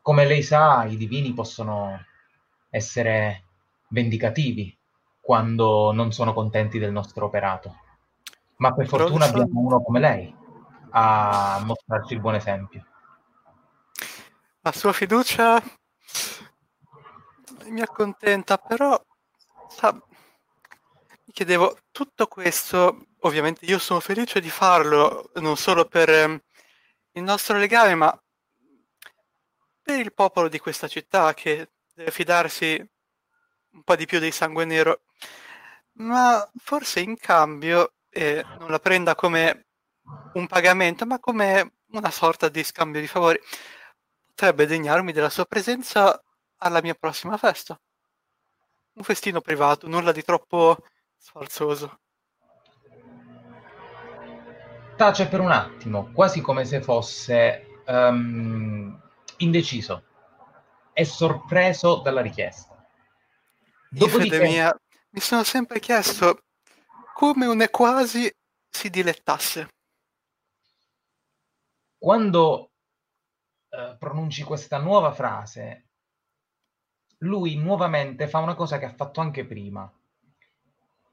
come 0.00 0.24
lei 0.26 0.42
sa, 0.42 0.84
i 0.84 0.96
divini 0.96 1.32
possono 1.32 2.04
essere 2.70 3.44
vendicativi 3.88 4.76
quando 5.20 5.92
non 5.92 6.12
sono 6.12 6.32
contenti 6.32 6.78
del 6.78 6.92
nostro 6.92 7.26
operato. 7.26 7.76
Ma 8.56 8.72
per 8.74 8.86
fortuna 8.86 9.26
abbiamo 9.26 9.60
uno 9.60 9.82
come 9.82 10.00
lei 10.00 10.34
a 10.90 11.62
mostrarci 11.64 12.14
il 12.14 12.20
buon 12.20 12.34
esempio. 12.34 12.86
La 14.60 14.72
sua 14.72 14.92
fiducia 14.92 15.62
mi 17.66 17.80
accontenta, 17.80 18.58
però 18.58 19.00
sa, 19.68 19.96
mi 21.32 21.38
chiedevo 21.38 21.78
tutto 21.90 22.26
questo, 22.26 23.06
ovviamente 23.20 23.64
io 23.64 23.78
sono 23.78 24.00
felice 24.00 24.38
di 24.38 24.50
farlo, 24.50 25.30
non 25.36 25.56
solo 25.56 25.86
per 25.86 26.10
ehm, 26.10 26.38
il 27.12 27.22
nostro 27.22 27.56
legame, 27.56 27.94
ma 27.94 28.22
per 29.80 29.98
il 29.98 30.12
popolo 30.12 30.48
di 30.48 30.58
questa 30.58 30.88
città 30.88 31.32
che 31.32 31.70
deve 31.94 32.10
fidarsi 32.10 32.78
un 33.70 33.82
po' 33.82 33.96
di 33.96 34.04
più 34.04 34.18
dei 34.18 34.30
sangue 34.30 34.66
nero, 34.66 35.04
ma 35.94 36.46
forse 36.58 37.00
in 37.00 37.16
cambio 37.16 37.94
eh, 38.10 38.44
non 38.58 38.70
la 38.70 38.78
prenda 38.78 39.14
come 39.14 39.68
un 40.34 40.46
pagamento, 40.46 41.06
ma 41.06 41.18
come 41.18 41.76
una 41.92 42.10
sorta 42.10 42.50
di 42.50 42.62
scambio 42.62 43.00
di 43.00 43.06
favori. 43.06 43.40
Potrebbe 44.26 44.66
degnarmi 44.66 45.12
della 45.12 45.30
sua 45.30 45.46
presenza 45.46 46.22
alla 46.58 46.82
mia 46.82 46.94
prossima 46.94 47.38
festa. 47.38 47.80
Un 48.94 49.02
festino 49.02 49.40
privato, 49.40 49.88
nulla 49.88 50.12
di 50.12 50.22
troppo 50.22 50.76
sfarzoso. 51.22 52.00
Tace 54.96 55.28
per 55.28 55.40
un 55.40 55.52
attimo, 55.52 56.10
quasi 56.12 56.40
come 56.40 56.64
se 56.64 56.82
fosse 56.82 57.80
um, 57.86 59.00
indeciso 59.38 60.04
e 60.92 61.04
sorpreso 61.04 62.00
dalla 62.00 62.20
richiesta. 62.20 62.84
Dopodiché... 63.88 64.42
mia, 64.42 64.76
mi 65.10 65.20
sono 65.20 65.44
sempre 65.44 65.78
chiesto 65.78 66.42
come 67.14 67.46
un 67.46 67.64
quasi 67.70 68.30
si 68.68 68.90
dilettasse. 68.90 69.68
Quando 71.98 72.72
eh, 73.68 73.96
pronunci 73.96 74.42
questa 74.42 74.78
nuova 74.78 75.12
frase, 75.12 75.86
lui 77.18 77.54
nuovamente 77.56 78.26
fa 78.26 78.40
una 78.40 78.56
cosa 78.56 78.78
che 78.78 78.86
ha 78.86 78.94
fatto 78.94 79.20
anche 79.20 79.46
prima, 79.46 79.90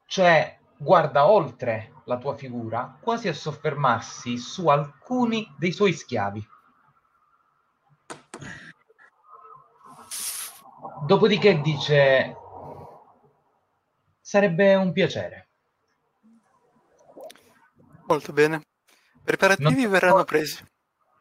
cioè 0.10 0.58
guarda 0.76 1.30
oltre 1.30 2.02
la 2.06 2.18
tua 2.18 2.36
figura, 2.36 2.98
quasi 3.00 3.28
a 3.28 3.34
soffermarsi 3.34 4.40
su 4.40 4.68
alcuni 4.68 5.48
dei 5.56 5.72
suoi 5.72 5.94
schiavi. 5.94 6.48
Dopodiché 11.06 11.62
dice 11.62 12.36
Sarebbe 14.20 14.74
un 14.74 14.92
piacere. 14.92 15.50
Molto 18.08 18.34
bene. 18.34 18.64
Preparativi 19.24 19.84
non 19.84 19.92
verranno 19.92 20.24
presi. 20.24 20.66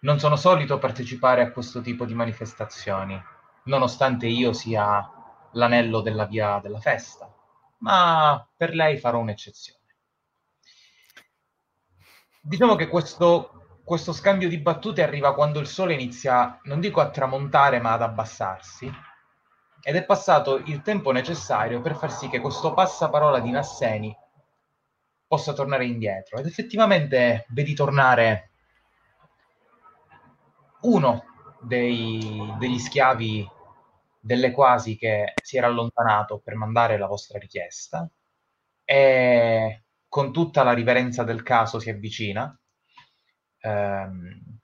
Non 0.00 0.18
sono 0.18 0.36
solito 0.36 0.78
partecipare 0.78 1.42
a 1.42 1.50
questo 1.50 1.82
tipo 1.82 2.06
di 2.06 2.14
manifestazioni, 2.14 3.20
nonostante 3.64 4.26
io 4.26 4.54
sia 4.54 5.10
l'anello 5.52 6.00
della 6.00 6.24
via 6.24 6.58
della 6.62 6.80
festa, 6.80 7.30
ma 7.78 8.48
per 8.56 8.74
lei 8.74 8.98
farò 8.98 9.18
un'eccezione. 9.18 9.78
Diciamo 12.40 12.76
che 12.76 12.88
questo, 12.88 13.80
questo 13.84 14.12
scambio 14.12 14.48
di 14.48 14.58
battute 14.58 15.02
arriva 15.02 15.34
quando 15.34 15.60
il 15.60 15.66
sole 15.66 15.94
inizia, 15.94 16.58
non 16.64 16.80
dico 16.80 17.00
a 17.00 17.10
tramontare, 17.10 17.80
ma 17.80 17.92
ad 17.92 18.02
abbassarsi 18.02 18.90
ed 19.82 19.96
è 19.96 20.04
passato 20.04 20.56
il 20.56 20.82
tempo 20.82 21.12
necessario 21.12 21.80
per 21.80 21.96
far 21.96 22.12
sì 22.12 22.28
che 22.28 22.40
questo 22.40 22.74
passaparola 22.74 23.40
di 23.40 23.50
Nasseni 23.50 24.16
possa 25.26 25.52
tornare 25.52 25.86
indietro. 25.86 26.38
Ed 26.38 26.46
effettivamente 26.46 27.46
vedi 27.48 27.74
tornare 27.74 28.50
uno 30.82 31.24
dei, 31.60 32.54
degli 32.58 32.78
schiavi 32.78 33.48
delle 34.18 34.50
quasi 34.50 34.96
che 34.96 35.34
si 35.42 35.56
era 35.56 35.66
allontanato 35.66 36.40
per 36.40 36.54
mandare 36.54 36.98
la 36.98 37.06
vostra 37.06 37.38
richiesta 37.38 38.08
e 38.84 39.82
con 40.08 40.32
tutta 40.32 40.62
la 40.62 40.72
riverenza 40.72 41.22
del 41.22 41.42
caso 41.42 41.78
si 41.78 41.90
avvicina. 41.90 42.58
Ehm, 43.60 44.58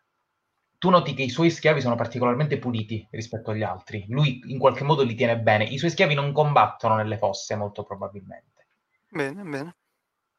tu 0.78 0.90
noti 0.90 1.14
che 1.14 1.22
i 1.22 1.30
suoi 1.30 1.50
schiavi 1.50 1.80
sono 1.80 1.94
particolarmente 1.94 2.58
puliti 2.58 3.06
rispetto 3.10 3.50
agli 3.50 3.62
altri. 3.62 4.04
Lui 4.08 4.40
in 4.46 4.58
qualche 4.58 4.84
modo 4.84 5.02
li 5.02 5.14
tiene 5.14 5.38
bene. 5.38 5.64
I 5.64 5.78
suoi 5.78 5.90
schiavi 5.90 6.14
non 6.14 6.32
combattono 6.32 6.96
nelle 6.96 7.16
fosse, 7.16 7.56
molto 7.56 7.84
probabilmente. 7.84 8.66
Bene, 9.08 9.42
bene. 9.42 9.76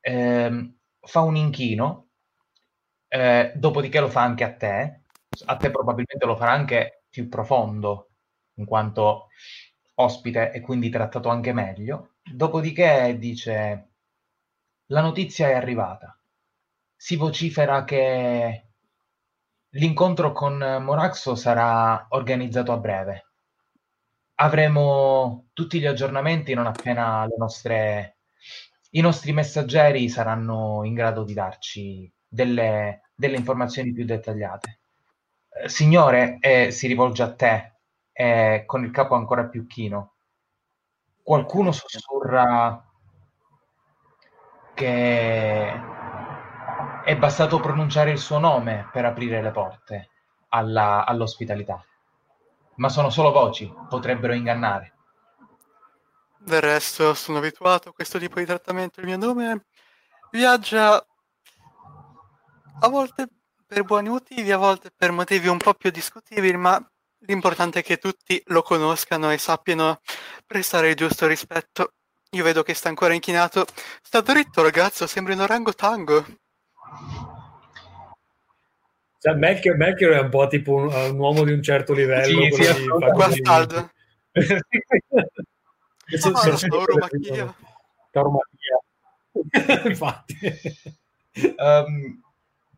Ehm, 0.01 0.77
fa 0.99 1.21
un 1.21 1.35
inchino, 1.35 2.09
eh, 3.07 3.53
dopodiché 3.55 3.99
lo 3.99 4.09
fa 4.09 4.21
anche 4.21 4.43
a 4.43 4.53
te. 4.53 5.01
A 5.45 5.57
te 5.57 5.71
probabilmente 5.71 6.25
lo 6.25 6.35
farà 6.35 6.51
anche 6.51 7.05
più 7.09 7.27
profondo, 7.27 8.09
in 8.55 8.65
quanto 8.65 9.27
ospite 9.95 10.51
e 10.51 10.61
quindi 10.61 10.89
trattato 10.89 11.29
anche 11.29 11.53
meglio. 11.53 12.15
Dopodiché 12.23 13.17
dice: 13.19 13.89
La 14.87 15.01
notizia 15.01 15.49
è 15.49 15.53
arrivata. 15.53 16.17
Si 16.95 17.15
vocifera 17.15 17.83
che 17.83 18.65
l'incontro 19.69 20.31
con 20.31 20.57
Moraxo 20.57 21.35
sarà 21.35 22.07
organizzato 22.09 22.71
a 22.71 22.77
breve. 22.77 23.29
Avremo 24.35 25.47
tutti 25.53 25.79
gli 25.79 25.85
aggiornamenti 25.85 26.53
non 26.53 26.67
appena 26.67 27.25
nostre, 27.37 28.17
i 28.91 29.01
nostri 29.01 29.31
messaggeri 29.31 30.09
saranno 30.09 30.83
in 30.83 30.93
grado 30.93 31.23
di 31.23 31.33
darci 31.33 32.11
delle, 32.27 33.11
delle 33.13 33.37
informazioni 33.37 33.93
più 33.93 34.03
dettagliate. 34.05 34.79
Signore, 35.67 36.37
eh, 36.41 36.71
si 36.71 36.87
rivolge 36.87 37.23
a 37.23 37.33
te 37.33 37.74
eh, 38.17 38.63
con 38.65 38.85
il 38.85 38.91
capo 38.91 39.15
ancora 39.15 39.43
più 39.43 39.67
chino. 39.67 40.13
Qualcuno 41.21 41.73
sussurra 41.73 42.81
che 44.73 45.81
è 47.03 47.17
bastato 47.17 47.59
pronunciare 47.59 48.11
il 48.11 48.17
suo 48.17 48.39
nome 48.39 48.89
per 48.93 49.03
aprire 49.03 49.41
le 49.41 49.51
porte 49.51 50.09
alla, 50.49 51.05
all'ospitalità. 51.05 51.83
Ma 52.75 52.87
sono 52.87 53.09
solo 53.09 53.31
voci, 53.31 53.73
potrebbero 53.89 54.33
ingannare. 54.33 54.93
Del 56.37 56.61
resto 56.61 57.13
sono 57.15 57.39
abituato 57.39 57.89
a 57.89 57.93
questo 57.93 58.17
tipo 58.17 58.39
di 58.39 58.45
trattamento. 58.45 59.01
Il 59.01 59.07
mio 59.07 59.17
nome 59.17 59.65
viaggia 60.31 61.05
a 62.79 62.87
volte 62.87 63.27
per 63.65 63.83
buoni 63.83 64.07
motivi, 64.07 64.51
a 64.51 64.57
volte 64.57 64.91
per 64.95 65.11
motivi 65.11 65.47
un 65.47 65.57
po' 65.57 65.73
più 65.73 65.89
discutibili, 65.89 66.55
ma 66.55 66.81
L'importante 67.27 67.79
è 67.79 67.83
che 67.83 67.97
tutti 67.97 68.41
lo 68.47 68.61
conoscano 68.61 69.31
e 69.31 69.37
sappiano 69.37 69.99
prestare 70.45 70.89
il 70.89 70.95
giusto 70.95 71.27
rispetto. 71.27 71.93
Io 72.31 72.43
vedo 72.43 72.63
che 72.63 72.73
sta 72.73 72.89
ancora 72.89 73.13
inchinato. 73.13 73.65
Sta 74.01 74.21
dritto, 74.21 74.61
ragazzo, 74.61 75.07
sembri 75.07 75.33
un 75.33 75.39
orangotango. 75.39 76.25
Cioè, 79.19 79.33
Melchior, 79.33 79.75
Melchior 79.75 80.13
è 80.13 80.19
un 80.19 80.29
po' 80.29 80.47
tipo 80.47 80.73
un, 80.75 80.93
un, 80.93 81.17
uomo 81.17 81.43
di 81.43 81.51
un 81.51 81.63
certo 81.63 81.93
livello. 81.93 82.43
Sì, 82.43 82.63
sì, 82.63 82.81
di 82.81 82.87
Guastaldo. 82.87 83.89
sono, 86.17 86.37
sono 86.37 86.57
Tauromachia. 86.57 87.55
Tauromachia. 88.11 88.79
Infatti. 89.89 90.37
Um, 91.57 92.21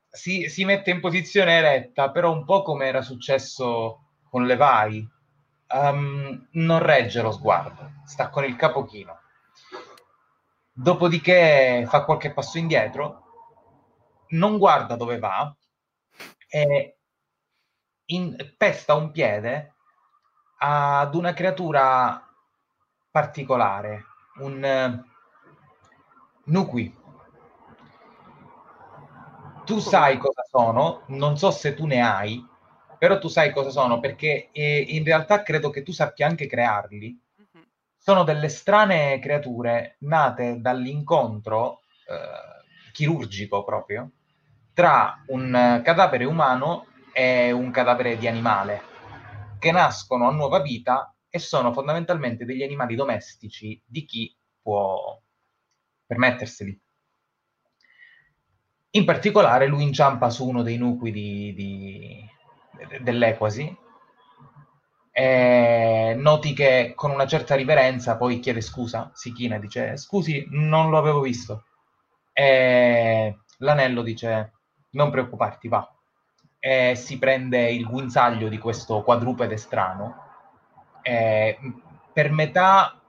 si, 0.09 0.47
si 0.47 0.63
mette 0.63 0.89
in 0.91 1.01
posizione 1.01 1.57
eretta, 1.57 2.11
però 2.11 2.31
un 2.31 2.45
po' 2.45 2.61
come 2.61 2.87
era 2.87 3.01
successo 3.01 4.06
con 4.37 4.45
le 4.45 4.55
vai, 4.55 5.09
um, 5.69 6.47
non 6.51 6.77
regge 6.77 7.23
lo 7.23 7.31
sguardo, 7.31 7.93
sta 8.05 8.29
con 8.29 8.43
il 8.43 8.55
capo 8.55 8.83
chino. 8.83 9.21
Dopodiché 10.71 11.83
fa 11.87 12.05
qualche 12.05 12.31
passo 12.31 12.59
indietro, 12.59 13.23
non 14.29 14.59
guarda 14.59 14.95
dove 14.95 15.17
va 15.17 15.51
e 16.47 16.97
in, 18.05 18.53
pesta 18.55 18.93
un 18.93 19.09
piede 19.09 19.73
ad 20.59 21.15
una 21.15 21.33
creatura 21.33 22.23
particolare, 23.09 24.05
un 24.35 25.01
uh, 25.03 25.09
Nukui. 26.43 26.95
Tu 29.65 29.79
sai 29.79 30.19
cosa 30.19 30.43
sono, 30.47 31.01
non 31.07 31.39
so 31.39 31.49
se 31.49 31.73
tu 31.73 31.87
ne 31.87 32.01
hai, 32.01 32.55
però 32.97 33.19
tu 33.19 33.27
sai 33.27 33.51
cosa 33.51 33.69
sono 33.69 33.99
perché 33.99 34.49
eh, 34.51 34.85
in 34.89 35.03
realtà 35.03 35.43
credo 35.43 35.69
che 35.69 35.83
tu 35.83 35.91
sappia 35.91 36.27
anche 36.27 36.47
crearli. 36.47 37.19
Mm-hmm. 37.41 37.65
Sono 37.97 38.23
delle 38.23 38.49
strane 38.49 39.19
creature 39.19 39.97
nate 39.99 40.59
dall'incontro 40.59 41.81
eh, 42.07 42.91
chirurgico 42.91 43.63
proprio 43.63 44.11
tra 44.73 45.23
un 45.27 45.81
cadavere 45.83 46.23
umano 46.25 46.85
e 47.11 47.51
un 47.51 47.71
cadavere 47.71 48.15
di 48.15 48.27
animale 48.27 48.81
che 49.59 49.71
nascono 49.71 50.27
a 50.27 50.31
nuova 50.31 50.61
vita 50.61 51.15
e 51.29 51.39
sono 51.39 51.73
fondamentalmente 51.73 52.45
degli 52.45 52.61
animali 52.61 52.95
domestici 52.95 53.81
di 53.83 54.05
chi 54.05 54.35
può 54.61 55.19
permetterseli. 56.05 56.79
In 58.91 59.05
particolare 59.05 59.67
lui 59.67 59.83
inciampa 59.83 60.29
su 60.29 60.47
uno 60.47 60.61
dei 60.61 60.77
nuclei 60.77 61.11
di, 61.11 61.53
di, 61.53 62.29
dell'Equasi, 63.01 63.77
e 65.11 66.13
noti 66.15 66.53
che 66.53 66.93
con 66.95 67.11
una 67.11 67.25
certa 67.25 67.55
riverenza 67.55 68.17
poi 68.17 68.39
chiede 68.39 68.61
scusa, 68.61 69.09
si 69.13 69.33
china 69.33 69.55
e 69.55 69.59
dice 69.59 69.97
scusi, 69.97 70.45
non 70.51 70.89
lo 70.89 70.97
avevo 70.99 71.21
visto. 71.21 71.63
E 72.33 73.39
l'anello 73.57 74.03
dice 74.03 74.53
non 74.91 75.09
preoccuparti, 75.09 75.67
va. 75.67 75.91
E 76.59 76.95
si 76.95 77.17
prende 77.17 77.71
il 77.71 77.87
guinzaglio 77.87 78.47
di 78.47 78.57
questo 78.59 79.01
quadrupede 79.01 79.57
strano, 79.57 80.25
e 81.01 81.57
per 82.13 82.31
metà 82.31 82.99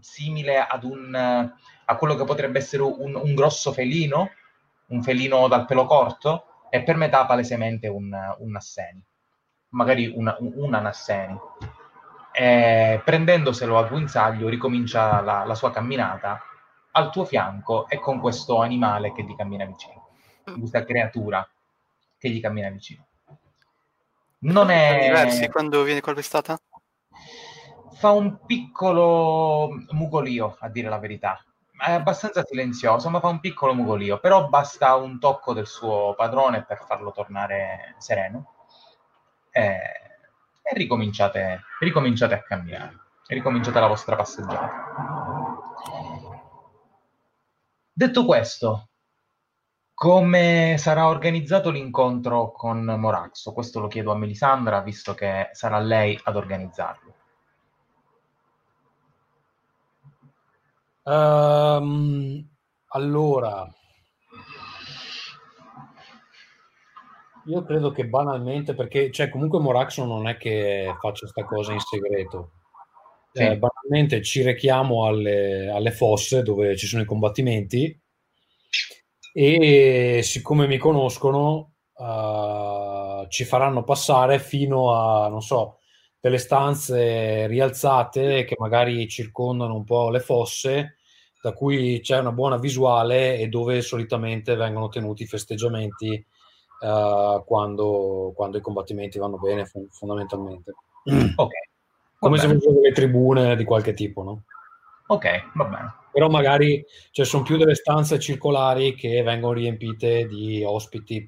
simile 0.00 0.58
ad 0.58 0.84
un, 0.84 1.14
a 1.14 1.96
quello 1.96 2.14
che 2.14 2.24
potrebbe 2.24 2.58
essere 2.58 2.82
un, 2.82 3.14
un 3.14 3.34
grosso 3.34 3.72
felino, 3.72 4.30
un 4.88 5.02
felino 5.02 5.48
dal 5.48 5.66
pelo 5.66 5.86
corto, 5.86 6.44
e 6.70 6.82
per 6.82 6.96
metà 6.96 7.26
palesemente 7.26 7.88
un, 7.88 8.16
un 8.38 8.50
Nasseni, 8.50 9.04
magari 9.70 10.10
una, 10.14 10.36
una 10.38 10.80
Nasseni. 10.80 11.38
E, 12.32 13.02
prendendoselo 13.04 13.76
a 13.76 13.88
guinzaglio 13.88 14.48
ricomincia 14.48 15.20
la, 15.20 15.44
la, 15.44 15.54
sua 15.56 15.72
camminata 15.72 16.40
al 16.92 17.10
tuo 17.10 17.24
fianco 17.24 17.88
e 17.88 17.98
con 17.98 18.20
questo 18.20 18.62
animale 18.62 19.12
che 19.12 19.24
gli 19.24 19.34
cammina 19.34 19.64
vicino, 19.64 20.10
questa 20.44 20.84
creatura 20.84 21.46
che 22.16 22.30
gli 22.30 22.40
cammina 22.40 22.70
vicino. 22.70 23.06
Non 24.42 24.70
è... 24.70 25.06
diversi 25.08 25.48
quando 25.48 25.82
viene 25.82 26.00
calpestata? 26.00 26.58
Fa 27.92 28.12
un 28.12 28.38
piccolo 28.46 29.68
mugolio, 29.90 30.56
a 30.60 30.68
dire 30.68 30.88
la 30.88 30.98
verità 30.98 31.44
è 31.80 31.92
abbastanza 31.92 32.44
silenzioso, 32.44 33.08
ma 33.10 33.20
fa 33.20 33.28
un 33.28 33.40
piccolo 33.40 33.74
mugolio, 33.74 34.20
però 34.20 34.48
basta 34.48 34.94
un 34.94 35.18
tocco 35.18 35.52
del 35.52 35.66
suo 35.66 36.14
padrone 36.14 36.64
per 36.64 36.84
farlo 36.84 37.10
tornare 37.12 37.94
sereno 37.98 38.54
e, 39.50 39.62
e 40.62 40.74
ricominciate, 40.74 41.62
ricominciate 41.80 42.34
a 42.34 42.42
camminare, 42.42 42.98
ricominciate 43.26 43.80
la 43.80 43.86
vostra 43.86 44.16
passeggiata. 44.16 44.70
Detto 47.92 48.24
questo, 48.24 48.88
come 49.94 50.76
sarà 50.78 51.08
organizzato 51.08 51.70
l'incontro 51.70 52.52
con 52.52 52.82
Moraxo? 52.82 53.52
Questo 53.52 53.80
lo 53.80 53.88
chiedo 53.88 54.12
a 54.12 54.16
Melisandra, 54.16 54.80
visto 54.80 55.12
che 55.14 55.50
sarà 55.52 55.78
lei 55.78 56.18
ad 56.24 56.36
organizzarlo. 56.36 57.19
Um, 61.10 62.48
allora, 62.92 63.68
io 67.46 67.64
credo 67.64 67.90
che 67.90 68.06
banalmente, 68.06 68.74
perché 68.74 69.10
cioè, 69.10 69.28
comunque 69.28 69.58
Moraxo 69.58 70.04
non 70.04 70.28
è 70.28 70.36
che 70.36 70.94
faccia 71.00 71.28
questa 71.28 71.44
cosa 71.44 71.72
in 71.72 71.80
segreto. 71.80 72.52
Sì. 73.32 73.42
Eh, 73.42 73.58
banalmente 73.58 74.22
ci 74.22 74.42
rechiamo 74.42 75.06
alle, 75.06 75.68
alle, 75.68 75.90
fosse 75.90 76.42
dove 76.42 76.76
ci 76.76 76.86
sono 76.86 77.02
i 77.02 77.06
combattimenti 77.06 77.96
e 79.32 80.20
siccome 80.24 80.66
mi 80.66 80.78
conoscono 80.78 81.74
uh, 81.94 83.28
ci 83.28 83.44
faranno 83.44 83.84
passare 83.84 84.40
fino 84.40 84.92
a, 84.92 85.28
non 85.28 85.42
so, 85.42 85.78
delle 86.20 86.38
stanze 86.38 87.46
rialzate 87.46 88.44
che 88.44 88.56
magari 88.58 89.08
circondano 89.08 89.76
un 89.76 89.84
po' 89.84 90.10
le 90.10 90.20
fosse, 90.20 90.96
da 91.40 91.52
cui 91.52 92.00
c'è 92.00 92.18
una 92.18 92.32
buona 92.32 92.58
visuale 92.58 93.38
e 93.38 93.48
dove 93.48 93.80
solitamente 93.80 94.56
vengono 94.56 94.88
tenuti 94.88 95.22
i 95.22 95.26
festeggiamenti 95.26 96.24
uh, 96.80 97.44
quando, 97.44 98.32
quando, 98.34 98.58
i 98.58 98.60
combattimenti 98.60 99.18
vanno 99.18 99.38
bene, 99.38 99.70
fondamentalmente. 99.90 100.72
Ok. 101.36 101.52
Come 102.18 102.36
se 102.36 102.48
fossero 102.48 102.74
delle 102.74 102.92
tribune 102.92 103.56
di 103.56 103.64
qualche 103.64 103.94
tipo, 103.94 104.22
no? 104.22 104.42
Ok, 105.06 105.52
va 105.54 105.64
bene. 105.64 105.94
Però 106.12 106.28
magari 106.28 106.84
cioè, 107.12 107.24
sono 107.24 107.42
più 107.42 107.56
delle 107.56 107.74
stanze 107.74 108.18
circolari 108.18 108.94
che 108.94 109.22
vengono 109.22 109.54
riempite 109.54 110.26
di 110.26 110.62
ospiti 110.62 111.26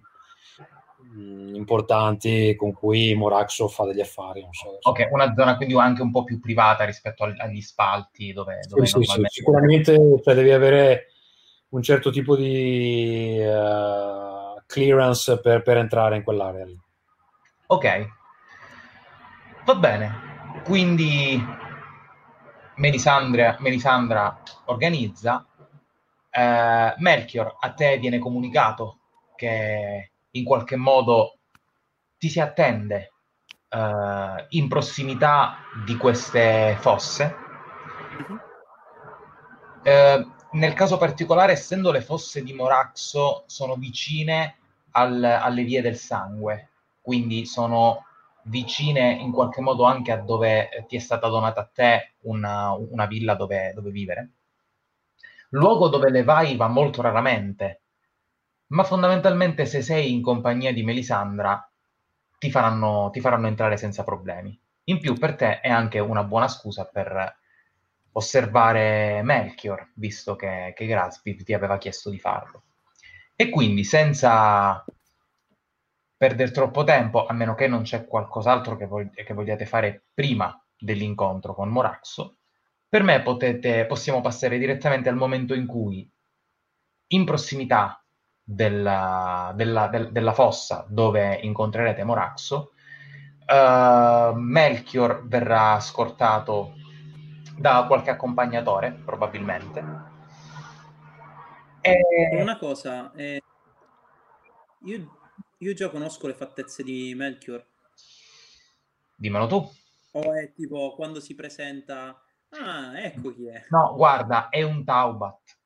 mh, 1.13 1.55
importanti 1.55 2.55
con 2.57 2.73
cui 2.73 3.15
Moraxo 3.15 3.69
fa 3.69 3.85
degli 3.85 4.01
affari. 4.01 4.47
So, 4.51 4.79
ok, 4.81 5.09
una 5.13 5.33
zona 5.35 5.57
quindi 5.57 5.75
anche 5.75 6.03
un 6.03 6.11
po' 6.11 6.25
più 6.25 6.41
privata 6.41 6.85
rispetto 6.85 7.25
agli 7.25 7.61
spalti 7.61 8.33
dove, 8.33 8.61
dove 8.69 8.87
sì, 8.87 9.03
sì, 9.03 9.23
sicuramente 9.27 9.95
cioè, 10.23 10.35
devi 10.35 10.51
avere 10.51 11.07
un 11.71 11.83
certo 11.83 12.11
tipo 12.11 12.37
di 12.37 13.39
uh, 13.41 14.61
clearance 14.67 15.41
per, 15.41 15.63
per 15.63 15.77
entrare 15.79 16.17
in 16.17 16.23
quell'area 16.23 16.65
lì. 16.65 16.79
Ok, 17.67 18.09
va 19.65 19.75
bene. 19.75 20.31
Quindi 20.65 21.43
Melisandra, 22.77 23.57
Melisandra 23.61 24.43
organizza, 24.67 25.47
eh, 26.31 26.95
Melchior 26.99 27.57
a 27.59 27.73
te 27.73 27.99
viene 27.99 28.19
comunicato 28.19 28.99
che 29.35 30.12
in 30.33 30.45
qualche 30.45 30.77
modo 30.77 31.39
ti 32.19 32.29
si 32.29 32.41
attende 32.41 33.13
eh, 33.69 34.47
in 34.51 34.69
prossimità 34.69 35.57
di 35.85 35.97
queste 35.97 36.77
fosse. 36.79 37.37
Eh, 39.83 40.27
nel 40.53 40.75
caso 40.75 40.99
particolare, 40.99 41.53
essendo 41.53 41.91
le 41.91 42.03
fosse 42.03 42.43
di 42.43 42.53
Moraxo, 42.53 43.45
sono 43.47 43.77
vicine 43.77 44.57
al, 44.93 45.23
alle 45.23 45.65
vie 45.65 45.81
del 45.81 45.97
sangue, 45.97 46.71
quindi 47.01 47.47
sono 47.47 48.05
vicine 48.45 49.13
in 49.13 49.33
qualche 49.33 49.61
modo 49.61 49.85
anche 49.85 50.13
a 50.13 50.17
dove 50.17 50.85
ti 50.89 50.97
è 50.97 50.99
stata 50.99 51.29
donata 51.29 51.61
a 51.61 51.71
te 51.73 52.15
una, 52.23 52.73
una 52.73 53.07
villa 53.07 53.35
dove, 53.35 53.73
dove 53.75 53.91
vivere. 53.91 54.31
Luogo 55.51 55.89
dove 55.89 56.11
le 56.11 56.23
vai 56.23 56.57
va 56.57 56.69
molto 56.69 57.03
raramente, 57.03 57.82
ma 58.73 58.85
fondamentalmente 58.85 59.67
se 59.67 59.83
sei 59.83 60.13
in 60.13 60.23
compagnia 60.23 60.73
di 60.73 60.83
Melisandra 60.83 61.67
ti 62.39 62.51
faranno, 62.51 63.11
ti 63.13 63.21
faranno 63.21 63.47
entrare 63.47 63.77
senza 63.77 64.03
problemi. 64.03 64.59
In 64.85 64.99
più 64.99 65.15
per 65.15 65.37
te 65.37 65.61
è 65.61 65.69
anche 65.69 65.99
una 65.99 66.25
buona 66.25 66.49
scusa 66.49 66.87
per 66.87 67.39
osservare 68.13 69.23
Melchior, 69.23 69.91
visto 69.95 70.37
che, 70.37 70.73
che 70.75 70.87
Graspip 70.87 71.43
ti 71.43 71.55
aveva 71.55 71.79
chiesto 71.79 72.11
di 72.11 72.19
farlo. 72.19 72.65
E 73.37 73.49
quindi 73.51 73.85
senza 73.85 74.85
perdere 76.17 76.51
troppo 76.51 76.85
tempo, 76.85 77.27
a 77.27 77.33
meno 77.33 77.55
che 77.55 77.67
non 77.69 77.83
c'è 77.83 78.07
qualcos'altro 78.07 78.77
che, 78.77 78.87
vog- 78.87 79.23
che 79.23 79.35
vogliate 79.35 79.67
fare 79.67 80.05
prima 80.15 80.59
dell'incontro 80.79 81.55
con 81.55 81.69
Moraxo, 81.69 82.39
per 82.89 83.03
me 83.03 83.23
potete, 83.23 83.85
possiamo 83.87 84.21
passare 84.21 84.59
direttamente 84.59 85.09
al 85.09 85.17
momento 85.17 85.55
in 85.55 85.67
cui, 85.67 86.11
in 87.09 87.25
prossimità 87.25 88.02
della, 88.43 89.53
della, 89.55 89.89
del, 89.89 90.13
della 90.13 90.33
fossa 90.33 90.85
dove 90.89 91.35
incontrerete 91.43 92.05
Moraxo, 92.05 92.73
uh, 93.47 94.35
Melchior 94.35 95.27
verrà 95.27 95.79
scortato 95.81 96.75
da 97.57 97.85
qualche 97.87 98.11
accompagnatore, 98.11 98.93
probabilmente. 98.93 100.11
E... 101.81 102.01
Una 102.41 102.59
cosa, 102.59 103.13
eh, 103.13 103.43
io 104.85 105.21
io 105.63 105.75
già 105.75 105.91
conosco 105.91 106.27
le 106.27 106.35
fattezze 106.35 106.83
di 106.83 107.15
Melchior. 107.15 107.65
Dimmelo 109.15 109.47
tu. 109.47 109.71
O 110.13 110.35
è 110.35 110.53
tipo 110.53 110.93
quando 110.97 111.21
si 111.21 111.37
presenta... 111.37 112.21
Ah, 112.49 113.01
ecco 113.01 113.33
chi 113.33 113.47
è. 113.47 113.67
No, 113.71 113.95
guarda, 113.95 114.49
è 114.49 114.63
un 114.63 114.85
Taubat. 114.85 115.59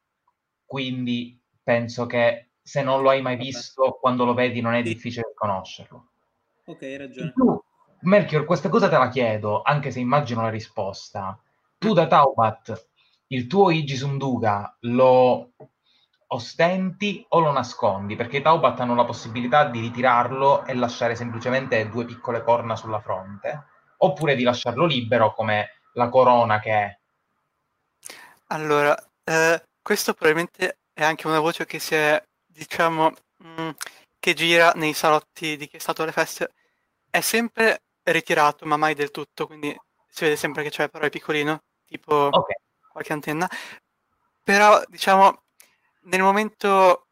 Quindi 0.66 1.42
penso 1.62 2.04
che 2.04 2.45
se 2.66 2.82
non 2.82 3.00
lo 3.00 3.10
hai 3.10 3.22
mai 3.22 3.36
visto, 3.36 3.96
quando 4.00 4.24
lo 4.24 4.34
vedi 4.34 4.60
non 4.60 4.74
è 4.74 4.82
sì. 4.82 4.92
difficile 4.92 5.32
conoscerlo. 5.36 6.08
Ok, 6.64 6.82
hai 6.82 6.96
ragione. 6.96 7.32
Tu, 7.32 7.64
Melchior, 8.00 8.44
questa 8.44 8.68
cosa 8.68 8.88
te 8.88 8.98
la 8.98 9.08
chiedo, 9.08 9.62
anche 9.62 9.92
se 9.92 10.00
immagino 10.00 10.42
la 10.42 10.48
risposta. 10.48 11.40
Tu 11.78 11.92
da 11.92 12.08
Taubat, 12.08 12.88
il 13.28 13.46
tuo 13.46 13.70
Igisunduga 13.70 14.76
lo 14.80 15.52
ostenti 16.28 17.24
o 17.28 17.38
lo 17.38 17.52
nascondi, 17.52 18.16
perché 18.16 18.38
i 18.38 18.42
Taubat 18.42 18.80
hanno 18.80 18.96
la 18.96 19.04
possibilità 19.04 19.68
di 19.68 19.78
ritirarlo 19.78 20.64
e 20.64 20.74
lasciare 20.74 21.14
semplicemente 21.14 21.88
due 21.88 22.04
piccole 22.04 22.42
corna 22.42 22.74
sulla 22.74 22.98
fronte, 23.00 23.66
oppure 23.98 24.34
di 24.34 24.42
lasciarlo 24.42 24.86
libero 24.86 25.32
come 25.34 25.68
la 25.92 26.08
corona 26.08 26.58
che 26.58 26.72
è. 26.72 26.98
Allora, 28.48 28.96
eh, 29.22 29.62
questo 29.80 30.14
probabilmente 30.14 30.78
è 30.92 31.04
anche 31.04 31.28
una 31.28 31.38
voce 31.38 31.64
che 31.64 31.78
si 31.78 31.94
è, 31.94 32.20
diciamo, 32.56 33.12
mh, 33.38 33.62
mm, 33.62 33.70
che 34.18 34.34
gira 34.34 34.72
nei 34.74 34.92
salotti 34.94 35.56
di 35.56 35.68
chi 35.68 35.76
è 35.76 35.78
stato 35.80 36.02
alle 36.02 36.12
feste. 36.12 36.52
È 37.10 37.20
sempre 37.20 37.82
ritirato, 38.04 38.66
ma 38.66 38.76
mai 38.76 38.94
del 38.94 39.10
tutto, 39.10 39.46
quindi 39.46 39.76
si 40.08 40.24
vede 40.24 40.36
sempre 40.36 40.62
che 40.62 40.70
c'è, 40.70 40.88
però 40.88 41.04
è 41.04 41.10
piccolino, 41.10 41.62
tipo 41.86 42.28
okay. 42.30 42.56
qualche 42.90 43.12
antenna. 43.12 43.48
Però, 44.42 44.82
diciamo, 44.88 45.42
nel 46.04 46.22
momento 46.22 47.08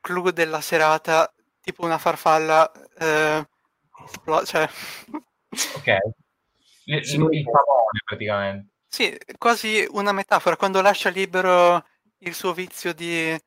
clou 0.00 0.30
della 0.30 0.60
serata, 0.60 1.32
tipo 1.60 1.84
una 1.84 1.98
farfalla 1.98 2.70
eh, 2.98 3.46
espl- 4.04 4.44
cioè... 4.44 4.68
ok. 5.76 5.98
Il, 6.84 7.04
sì, 7.04 7.16
il 7.16 7.44
favore 7.44 8.00
praticamente. 8.04 8.68
Sì, 8.88 9.16
quasi 9.38 9.86
una 9.90 10.12
metafora, 10.12 10.56
quando 10.56 10.80
lascia 10.80 11.10
libero 11.10 11.86
il 12.18 12.34
suo 12.34 12.52
vizio 12.52 12.92
di 12.92 13.38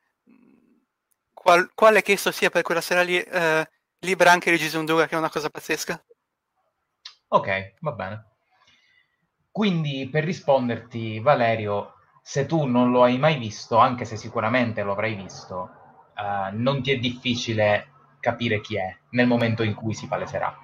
qual, 1.44 1.72
quale 1.76 2.02
che 2.02 2.14
esso 2.14 2.32
sia 2.32 2.49
per 2.49 2.61
quella 2.61 2.82
sera 2.82 3.02
lì, 3.02 3.20
eh, 3.20 3.70
libera 3.99 4.32
anche 4.32 4.49
il 4.49 4.57
Gisunduga, 4.57 5.07
che 5.07 5.15
è 5.15 5.18
una 5.18 5.30
cosa 5.30 5.49
pazzesca. 5.49 6.02
Ok, 7.28 7.74
va 7.82 7.91
bene. 7.91 8.26
Quindi 9.52 10.10
per 10.10 10.24
risponderti, 10.24 11.20
Valerio, 11.20 11.95
se 12.22 12.45
tu 12.45 12.64
non 12.65 12.91
lo 12.91 13.03
hai 13.03 13.18
mai 13.18 13.38
visto, 13.38 13.78
anche 13.78 14.06
se 14.06 14.15
sicuramente 14.15 14.82
lo 14.84 14.94
avrai 14.94 15.15
visto, 15.15 15.70
uh, 16.15 16.56
non 16.56 16.82
ti 16.82 16.91
è 16.91 16.98
difficile 16.98 17.90
capire 18.20 18.61
chi 18.61 18.78
è 18.78 18.98
nel 19.11 19.28
momento 19.28 19.64
in 19.64 19.76
cui 19.76 19.94
si 19.94 20.07
paleserà. 20.07 20.57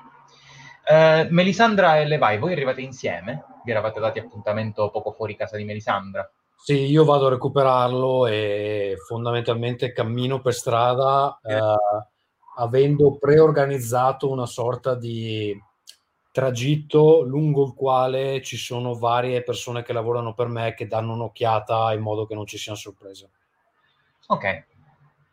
Uh, 0.87 1.27
Melisandra 1.29 1.99
e 1.99 2.05
Levai, 2.05 2.39
voi 2.39 2.53
arrivate 2.53 2.81
insieme? 2.81 3.43
Vi 3.63 3.71
eravate 3.71 3.99
dati 3.99 4.19
appuntamento 4.19 4.89
poco 4.89 5.11
fuori 5.11 5.35
casa 5.35 5.57
di 5.57 5.65
Melisandra? 5.65 6.27
Sì, 6.61 6.85
io 6.85 7.05
vado 7.05 7.27
a 7.27 7.29
recuperarlo 7.29 8.27
e 8.27 8.95
fondamentalmente 9.07 9.93
cammino 9.93 10.41
per 10.41 10.53
strada 10.53 11.39
eh, 11.41 11.57
avendo 12.57 13.17
preorganizzato 13.17 14.29
una 14.29 14.45
sorta 14.45 14.93
di 14.93 15.57
tragitto 16.31 17.21
lungo 17.21 17.65
il 17.65 17.73
quale 17.73 18.41
ci 18.41 18.57
sono 18.57 18.93
varie 18.93 19.41
persone 19.41 19.83
che 19.83 19.93
lavorano 19.93 20.33
per 20.33 20.47
me 20.47 20.73
che 20.73 20.85
danno 20.85 21.13
un'occhiata 21.13 21.93
in 21.93 22.01
modo 22.01 22.25
che 22.25 22.35
non 22.35 22.45
ci 22.45 22.57
siano 22.57 22.77
sorprese. 22.77 23.29
Ok, 24.27 24.65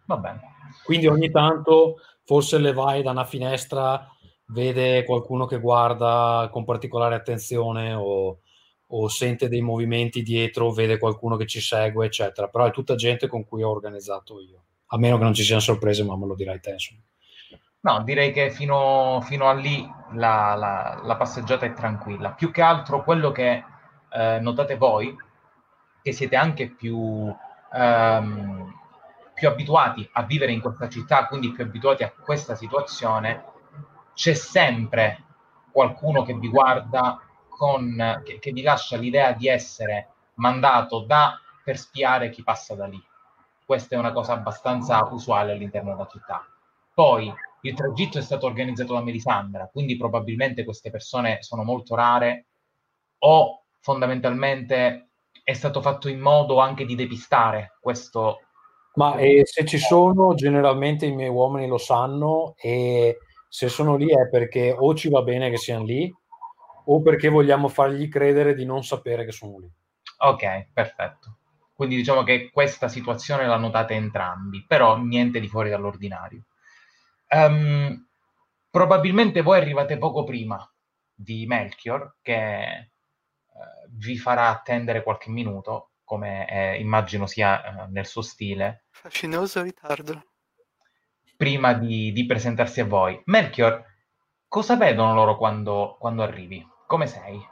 va 0.06 0.16
bene. 0.16 0.40
Quindi 0.84 1.08
ogni 1.08 1.30
tanto 1.30 1.96
forse 2.24 2.58
le 2.58 2.72
vai 2.72 3.02
da 3.02 3.10
una 3.10 3.24
finestra, 3.24 4.08
vede 4.46 5.04
qualcuno 5.04 5.44
che 5.46 5.58
guarda 5.58 6.48
con 6.52 6.64
particolare 6.64 7.16
attenzione 7.16 7.94
o, 7.94 8.38
o 8.88 9.08
sente 9.08 9.48
dei 9.48 9.62
movimenti 9.62 10.22
dietro, 10.22 10.70
vede 10.70 10.98
qualcuno 10.98 11.36
che 11.36 11.46
ci 11.46 11.60
segue, 11.60 12.06
eccetera. 12.06 12.48
Però 12.48 12.66
è 12.66 12.70
tutta 12.70 12.94
gente 12.94 13.26
con 13.26 13.44
cui 13.44 13.62
ho 13.62 13.70
organizzato 13.70 14.40
io. 14.40 14.62
A 14.86 14.98
meno 14.98 15.18
che 15.18 15.24
non 15.24 15.34
ci 15.34 15.42
siano 15.42 15.60
sorprese, 15.60 16.04
ma 16.04 16.16
me 16.16 16.26
lo 16.26 16.34
dirai 16.34 16.60
te. 16.60 16.70
Insomma. 16.70 17.00
No, 17.80 18.02
direi 18.02 18.32
che 18.32 18.50
fino, 18.50 19.20
fino 19.22 19.48
a 19.48 19.52
lì 19.52 19.88
la, 20.14 20.54
la, 20.54 21.00
la, 21.04 21.16
passeggiata 21.16 21.66
è 21.66 21.72
tranquilla. 21.72 22.32
Più 22.32 22.50
che 22.50 22.60
altro 22.60 23.04
quello 23.04 23.30
che 23.30 23.64
eh, 24.10 24.38
notate 24.40 24.76
voi, 24.76 25.16
che 26.02 26.12
siete 26.12 26.34
anche 26.34 26.68
più, 26.68 27.32
ehm, 27.72 28.74
più 29.34 29.48
abituati 29.48 30.08
a 30.12 30.22
vivere 30.22 30.52
in 30.52 30.60
questa 30.60 30.88
città, 30.88 31.26
quindi 31.26 31.52
più 31.52 31.62
abituati 31.62 32.02
a 32.02 32.10
questa 32.12 32.56
situazione, 32.56 33.44
c'è 34.14 34.34
sempre 34.34 35.22
qualcuno 35.70 36.24
che 36.24 36.34
vi 36.34 36.48
guarda, 36.48 37.20
con, 37.56 38.22
che, 38.24 38.38
che 38.38 38.52
vi 38.52 38.62
lascia 38.62 38.96
l'idea 38.96 39.32
di 39.32 39.48
essere 39.48 40.08
mandato 40.34 41.00
da 41.00 41.40
per 41.64 41.78
spiare 41.78 42.30
chi 42.30 42.42
passa 42.42 42.74
da 42.74 42.86
lì. 42.86 43.02
Questa 43.64 43.96
è 43.96 43.98
una 43.98 44.12
cosa 44.12 44.34
abbastanza 44.34 45.02
usuale 45.10 45.52
all'interno 45.52 45.90
della 45.90 46.06
città. 46.06 46.46
Poi 46.94 47.32
il 47.62 47.74
tragitto 47.74 48.18
è 48.18 48.22
stato 48.22 48.46
organizzato 48.46 48.92
da 48.94 49.02
Melisandra, 49.02 49.68
quindi 49.72 49.96
probabilmente 49.96 50.64
queste 50.64 50.90
persone 50.90 51.42
sono 51.42 51.64
molto 51.64 51.94
rare 51.96 52.46
o 53.18 53.64
fondamentalmente 53.80 55.08
è 55.42 55.52
stato 55.52 55.80
fatto 55.80 56.08
in 56.08 56.20
modo 56.20 56.58
anche 56.58 56.84
di 56.84 56.94
depistare 56.94 57.76
questo, 57.80 58.40
Ma 58.94 59.16
eh, 59.16 59.42
se 59.44 59.64
ci 59.64 59.78
sono, 59.78 60.34
generalmente 60.34 61.06
i 61.06 61.14
miei 61.14 61.28
uomini 61.28 61.66
lo 61.66 61.78
sanno 61.78 62.54
e 62.56 63.18
se 63.48 63.68
sono 63.68 63.96
lì 63.96 64.08
è 64.08 64.28
perché 64.28 64.74
o 64.76 64.94
ci 64.94 65.08
va 65.08 65.22
bene 65.22 65.50
che 65.50 65.56
siano 65.56 65.84
lì 65.84 66.12
o 66.86 67.02
perché 67.02 67.28
vogliamo 67.28 67.68
fargli 67.68 68.08
credere 68.08 68.54
di 68.54 68.64
non 68.64 68.84
sapere 68.84 69.24
che 69.24 69.32
sono 69.32 69.58
lì. 69.58 69.70
Ok, 70.18 70.68
perfetto. 70.72 71.38
Quindi 71.74 71.96
diciamo 71.96 72.22
che 72.22 72.50
questa 72.50 72.88
situazione 72.88 73.46
la 73.46 73.58
notate 73.58 73.94
entrambi, 73.94 74.64
però 74.66 74.96
niente 74.96 75.40
di 75.40 75.48
fuori 75.48 75.68
dall'ordinario. 75.68 76.44
Um, 77.28 78.08
probabilmente 78.70 79.42
voi 79.42 79.58
arrivate 79.58 79.98
poco 79.98 80.24
prima 80.24 80.58
di 81.12 81.44
Melchior, 81.46 82.16
che 82.22 82.92
uh, 83.46 83.88
vi 83.90 84.16
farà 84.16 84.48
attendere 84.48 85.02
qualche 85.02 85.30
minuto, 85.30 85.90
come 86.02 86.48
eh, 86.48 86.80
immagino 86.80 87.26
sia 87.26 87.60
uh, 87.84 87.92
nel 87.92 88.06
suo 88.06 88.22
stile. 88.22 88.84
Fascinoso 88.90 89.60
ritardo. 89.60 90.24
Prima 91.36 91.74
di, 91.74 92.10
di, 92.12 92.24
presentarsi 92.24 92.80
a 92.80 92.86
voi. 92.86 93.20
Melchior, 93.26 93.84
cosa 94.48 94.76
vedono 94.76 95.12
loro 95.12 95.36
quando, 95.36 95.96
quando 95.98 96.22
arrivi? 96.22 96.66
Come 96.86 97.06
sei? 97.06 97.44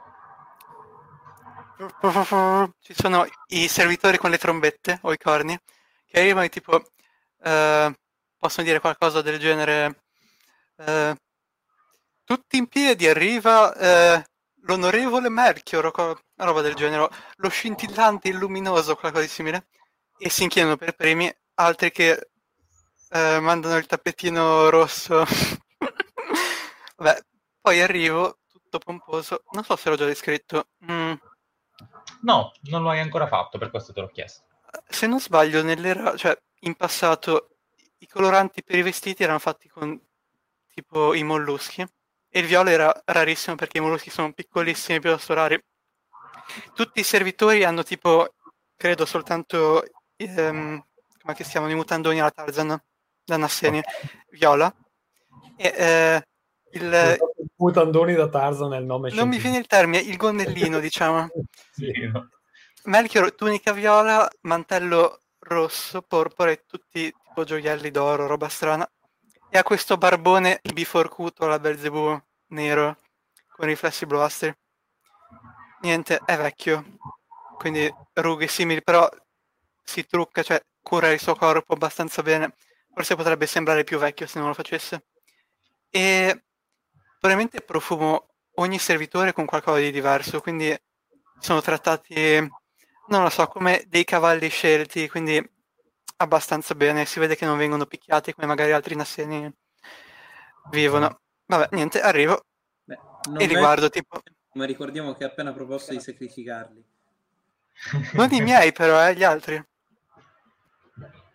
Ci 2.79 2.93
sono 2.93 3.27
i 3.47 3.67
servitori 3.67 4.17
con 4.17 4.29
le 4.29 4.37
trombette 4.37 4.99
o 5.01 5.11
i 5.11 5.17
corni 5.17 5.57
che 6.05 6.19
arrivano 6.19 6.45
e 6.45 6.49
tipo 6.49 6.81
eh, 7.43 7.93
possono 8.37 8.65
dire 8.65 8.79
qualcosa 8.79 9.21
del 9.21 9.37
genere 9.37 10.03
eh, 10.77 11.15
tutti 12.23 12.57
in 12.57 12.67
piedi 12.67 13.07
arriva 13.07 13.73
eh, 13.75 14.25
l'onorevole 14.61 15.29
Melchior 15.29 15.85
o 15.87 15.91
co- 15.91 16.19
una 16.37 16.47
roba 16.47 16.61
del 16.61 16.73
genere 16.73 17.09
lo 17.35 17.49
scintillante, 17.49 18.29
il 18.29 18.37
luminoso 18.37 18.95
qualcosa 18.95 19.23
di 19.23 19.29
simile 19.29 19.67
e 20.17 20.29
si 20.29 20.43
inchinano 20.43 20.77
per 20.77 20.95
primi 20.95 21.31
altri 21.55 21.91
che 21.91 22.29
eh, 23.09 23.39
mandano 23.39 23.77
il 23.77 23.85
tappetino 23.85 24.69
rosso 24.69 25.25
Vabbè, 26.97 27.21
poi 27.61 27.81
arrivo 27.81 28.39
tutto 28.77 28.91
pomposo 28.91 29.43
non 29.51 29.63
so 29.63 29.75
se 29.75 29.89
l'ho 29.89 29.95
già 29.95 30.05
descritto 30.05 30.67
mm 30.91 31.13
No, 32.21 32.51
non 32.63 32.81
lo 32.81 32.89
hai 32.89 32.99
ancora 32.99 33.27
fatto, 33.27 33.57
per 33.57 33.69
questo 33.69 33.93
te 33.93 34.01
l'ho 34.01 34.09
chiesto. 34.09 34.43
Se 34.87 35.07
non 35.07 35.19
sbaglio, 35.19 35.61
nell'era, 35.63 36.15
cioè 36.15 36.37
in 36.61 36.75
passato 36.75 37.57
i 37.99 38.07
coloranti 38.07 38.63
per 38.63 38.77
i 38.77 38.81
vestiti 38.81 39.23
erano 39.23 39.39
fatti 39.39 39.67
con 39.67 39.99
tipo 40.73 41.13
i 41.13 41.23
molluschi 41.23 41.81
e 41.81 42.39
il 42.39 42.45
viola 42.45 42.71
era 42.71 43.01
rarissimo 43.05 43.55
perché 43.55 43.77
i 43.77 43.81
molluschi 43.81 44.09
sono 44.09 44.33
piccolissimi, 44.33 44.99
piuttosto 44.99 45.33
rari. 45.33 45.61
Tutti 46.73 46.99
i 46.99 47.03
servitori 47.03 47.63
hanno 47.63 47.83
tipo, 47.83 48.33
credo 48.75 49.05
soltanto, 49.05 49.83
ehm, 50.15 50.83
come 51.21 51.35
si 51.35 51.43
chiamano, 51.43 51.71
i 51.71 51.75
mutandoni 51.75 52.19
alla 52.19 52.31
Tarzan, 52.31 52.77
da 53.23 53.37
Nasseni, 53.37 53.81
viola. 54.29 54.73
E 55.57 55.73
eh, 55.77 56.27
il, 56.71 57.17
mutandoni 57.57 58.13
da 58.13 58.27
Tarzan 58.27 58.73
è 58.73 58.77
il 58.77 58.85
nome 58.85 59.11
Non 59.11 59.27
mi 59.27 59.37
viene 59.37 59.57
il 59.57 59.67
termine, 59.67 60.01
il 60.01 60.17
gonnellino, 60.17 60.79
diciamo. 60.81 61.27
sì, 61.71 61.91
no. 62.11 62.29
Melchior, 62.85 63.33
tunica 63.33 63.71
viola, 63.71 64.29
mantello 64.41 65.21
rosso, 65.39 66.01
porpora 66.01 66.51
e 66.51 66.63
tutti 66.65 67.11
tipo 67.11 67.43
gioielli 67.43 67.91
d'oro, 67.91 68.27
roba 68.27 68.47
strana. 68.47 68.87
E 69.49 69.57
ha 69.57 69.63
questo 69.63 69.97
barbone 69.97 70.59
biforcuto 70.73 71.45
alla 71.45 71.59
Belzebù 71.59 72.19
nero 72.47 72.97
con 73.55 73.67
riflessi 73.67 74.05
bluastri. 74.05 74.53
Niente, 75.81 76.21
è 76.25 76.37
vecchio. 76.37 76.97
Quindi 77.57 77.91
rughe 78.13 78.47
simili, 78.47 78.83
però 78.83 79.09
si 79.83 80.05
trucca, 80.05 80.43
cioè 80.43 80.61
cura 80.81 81.11
il 81.11 81.19
suo 81.19 81.35
corpo 81.35 81.73
abbastanza 81.73 82.21
bene. 82.21 82.53
Forse 82.93 83.15
potrebbe 83.15 83.45
sembrare 83.47 83.83
più 83.83 83.97
vecchio 83.97 84.27
se 84.27 84.39
non 84.39 84.49
lo 84.49 84.53
facesse. 84.53 85.05
E 85.89 86.43
probabilmente 87.25 87.61
profumo 87.61 88.27
ogni 88.57 88.77
servitore 88.77 89.33
con 89.33 89.45
qualcosa 89.45 89.79
di 89.79 89.91
diverso, 89.91 90.41
quindi 90.41 90.77
sono 91.39 91.59
trattati, 91.59 92.39
non 93.07 93.23
lo 93.23 93.29
so, 93.29 93.47
come 93.47 93.83
dei 93.87 94.03
cavalli 94.03 94.47
scelti, 94.47 95.09
quindi 95.09 95.43
abbastanza 96.17 96.75
bene, 96.75 97.05
si 97.05 97.19
vede 97.19 97.35
che 97.35 97.45
non 97.45 97.57
vengono 97.57 97.87
picchiati 97.87 98.31
come 98.31 98.45
magari 98.45 98.73
altri 98.73 98.95
nasseni 98.95 99.51
vivono. 100.69 101.19
Vabbè, 101.47 101.69
niente, 101.71 101.99
arrivo 101.99 102.45
Beh, 102.83 102.99
e 103.39 103.45
riguardo 103.47 103.89
tipo... 103.89 104.21
Ma 104.53 104.65
ricordiamo 104.65 105.13
che 105.13 105.23
ha 105.23 105.27
appena 105.27 105.51
proposto 105.51 105.93
di 105.93 105.99
sacrificarli. 105.99 106.85
Non 108.13 108.31
i 108.31 108.41
miei 108.41 108.71
però, 108.71 109.03
eh, 109.03 109.15
gli 109.15 109.23
altri. 109.23 109.61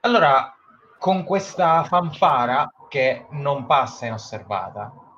Allora, 0.02 0.56
con 0.98 1.24
questa 1.24 1.82
fanfara 1.82 2.72
che 2.88 3.26
non 3.30 3.66
passa 3.66 4.06
inosservata, 4.06 5.08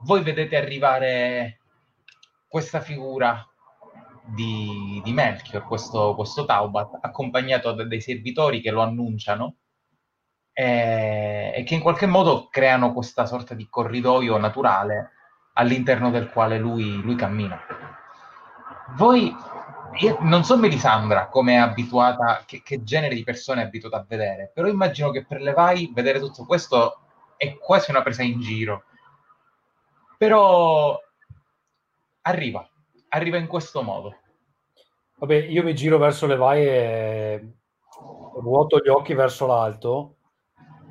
voi 0.00 0.22
vedete 0.22 0.56
arrivare 0.56 1.60
questa 2.46 2.80
figura 2.80 3.46
di, 4.24 5.00
di 5.04 5.12
Melchior, 5.12 5.64
questo, 5.64 6.14
questo 6.14 6.44
Taubat, 6.44 6.98
accompagnato 7.00 7.72
da 7.72 7.84
dei 7.84 8.00
servitori 8.00 8.60
che 8.60 8.70
lo 8.70 8.82
annunciano 8.82 9.56
e, 10.52 11.52
e 11.54 11.62
che 11.64 11.74
in 11.74 11.80
qualche 11.80 12.06
modo 12.06 12.48
creano 12.50 12.92
questa 12.92 13.26
sorta 13.26 13.54
di 13.54 13.68
corridoio 13.68 14.36
naturale 14.38 15.12
all'interno 15.54 16.10
del 16.10 16.30
quale 16.30 16.58
lui, 16.58 17.00
lui 17.02 17.14
cammina. 17.14 17.60
Voi, 18.96 19.34
io 19.98 20.16
non 20.20 20.44
so 20.44 20.56
Melisandra 20.56 21.28
come 21.28 21.54
è 21.54 21.58
abituata, 21.58 22.42
che, 22.46 22.62
che, 22.62 22.82
genere 22.82 23.14
di 23.14 23.24
persone 23.24 23.62
è 23.62 23.64
abituata 23.66 23.96
a 23.96 24.04
vedere, 24.06 24.50
però 24.52 24.68
immagino 24.68 25.10
che 25.10 25.24
per 25.24 25.40
le 25.40 25.52
vai 25.52 25.90
vedere 25.94 26.18
tutto 26.18 26.44
questo 26.44 27.00
è 27.36 27.56
quasi 27.58 27.90
una 27.90 28.02
presa 28.02 28.22
in 28.22 28.40
giro. 28.40 28.84
Però 30.18 30.98
arriva, 32.22 32.68
arriva 33.08 33.36
in 33.36 33.46
questo 33.46 33.82
modo. 33.82 34.16
Vabbè, 35.18 35.34
io 35.34 35.62
mi 35.62 35.74
giro 35.74 35.98
verso 35.98 36.26
le 36.26 36.36
vai 36.36 36.66
e 36.66 37.52
ruoto 38.40 38.78
gli 38.78 38.88
occhi 38.88 39.14
verso 39.14 39.46
l'alto, 39.46 40.16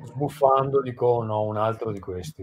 sbuffando 0.04 0.82
dico 0.82 1.22
no, 1.22 1.42
un 1.42 1.56
altro 1.56 1.92
di 1.92 2.00
questi. 2.00 2.42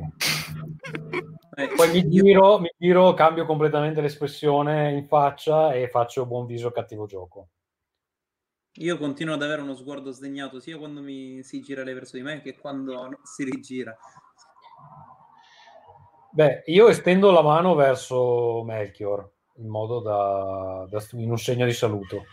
Eh, 1.55 1.68
Poi 1.76 1.91
mi 1.91 2.10
giro, 2.10 2.60
mi 2.60 2.73
giro, 2.77 3.14
cambio 3.14 3.45
completamente 3.45 4.01
l'espressione 4.01 4.93
in 4.93 5.07
faccia 5.07 5.73
e 5.73 5.89
faccio 5.89 6.26
buon 6.26 6.45
viso 6.45 6.72
cattivo 6.72 7.05
gioco. 7.05 7.49
Io 8.77 8.97
continuo 8.97 9.35
ad 9.35 9.43
avere 9.43 9.61
uno 9.61 9.76
sguardo 9.76 10.11
sdegnato 10.11 10.60
sia 10.60 10.77
quando 10.80 11.01
mi 11.01 11.43
si 11.43 11.61
gira 11.61 11.84
verso 11.84 12.18
di 12.18 12.23
me 12.23 12.41
che 12.41 12.57
quando 12.57 13.19
si 13.23 13.43
rigira. 13.43 13.95
Beh, 16.35 16.64
io 16.65 16.88
estendo 16.88 17.30
la 17.30 17.43
mano 17.43 17.76
verso 17.76 18.64
Melchior 18.65 19.30
in 19.57 19.68
modo 19.68 19.99
da, 19.99 20.88
da 20.89 21.05
in 21.11 21.30
un 21.30 21.38
segno 21.38 21.64
di 21.64 21.73
saluto. 21.73 22.26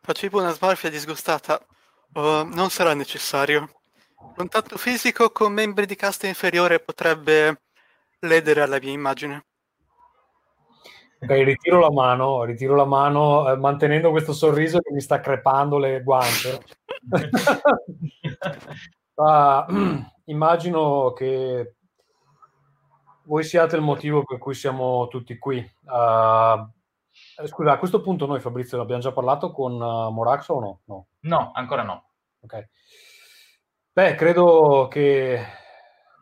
Facevo 0.00 0.40
una 0.40 0.50
smarfia 0.50 0.90
disgustata. 0.90 1.64
Uh, 2.12 2.42
non 2.42 2.70
sarà 2.70 2.92
necessario. 2.92 3.70
Contatto 4.34 4.76
fisico 4.78 5.30
con 5.30 5.52
membri 5.52 5.86
di 5.86 5.94
casta 5.94 6.26
inferiore 6.26 6.80
potrebbe 6.80 7.62
ledere 8.18 8.62
alla 8.62 8.80
mia 8.80 8.90
immagine. 8.90 9.44
Ok, 11.20 11.30
ritiro 11.30 11.78
la 11.78 11.92
mano, 11.92 12.42
ritiro 12.42 12.74
la 12.74 12.84
mano 12.84 13.48
eh, 13.48 13.56
mantenendo 13.56 14.10
questo 14.10 14.32
sorriso 14.32 14.80
che 14.80 14.92
mi 14.92 15.00
sta 15.00 15.20
crepando 15.20 15.78
le 15.78 16.02
guance. 16.02 16.60
uh, 19.14 20.04
immagino 20.26 21.12
che 21.12 21.76
voi 23.24 23.44
siate 23.44 23.76
il 23.76 23.82
motivo 23.82 24.24
per 24.24 24.38
cui 24.38 24.54
siamo 24.54 25.08
tutti 25.08 25.38
qui. 25.38 25.58
Uh, 25.82 27.46
scusa, 27.46 27.72
a 27.72 27.78
questo 27.78 28.00
punto 28.00 28.26
noi 28.26 28.40
Fabrizio 28.40 28.80
abbiamo 28.80 29.00
già 29.00 29.12
parlato 29.12 29.52
con 29.52 29.72
uh, 29.80 30.10
Moraxo 30.10 30.54
o 30.54 30.60
no? 30.60 30.80
no? 30.84 31.06
No, 31.20 31.52
ancora 31.54 31.82
no. 31.82 32.10
Ok. 32.40 32.68
Beh, 33.92 34.14
credo 34.14 34.88
che 34.90 35.40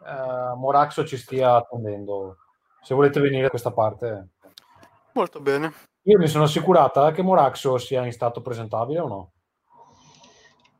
uh, 0.00 0.56
Moraxo 0.56 1.04
ci 1.04 1.16
stia 1.16 1.56
attendendo. 1.56 2.36
Se 2.82 2.94
volete 2.94 3.20
venire 3.20 3.42
da 3.42 3.48
questa 3.48 3.72
parte. 3.72 4.30
Molto 5.14 5.40
bene. 5.40 5.72
Io 6.02 6.18
mi 6.18 6.26
sono 6.26 6.44
assicurata 6.44 7.12
che 7.12 7.22
Moraxo 7.22 7.78
sia 7.78 8.04
in 8.04 8.12
stato 8.12 8.42
presentabile 8.42 9.00
o 9.00 9.08
no? 9.08 9.32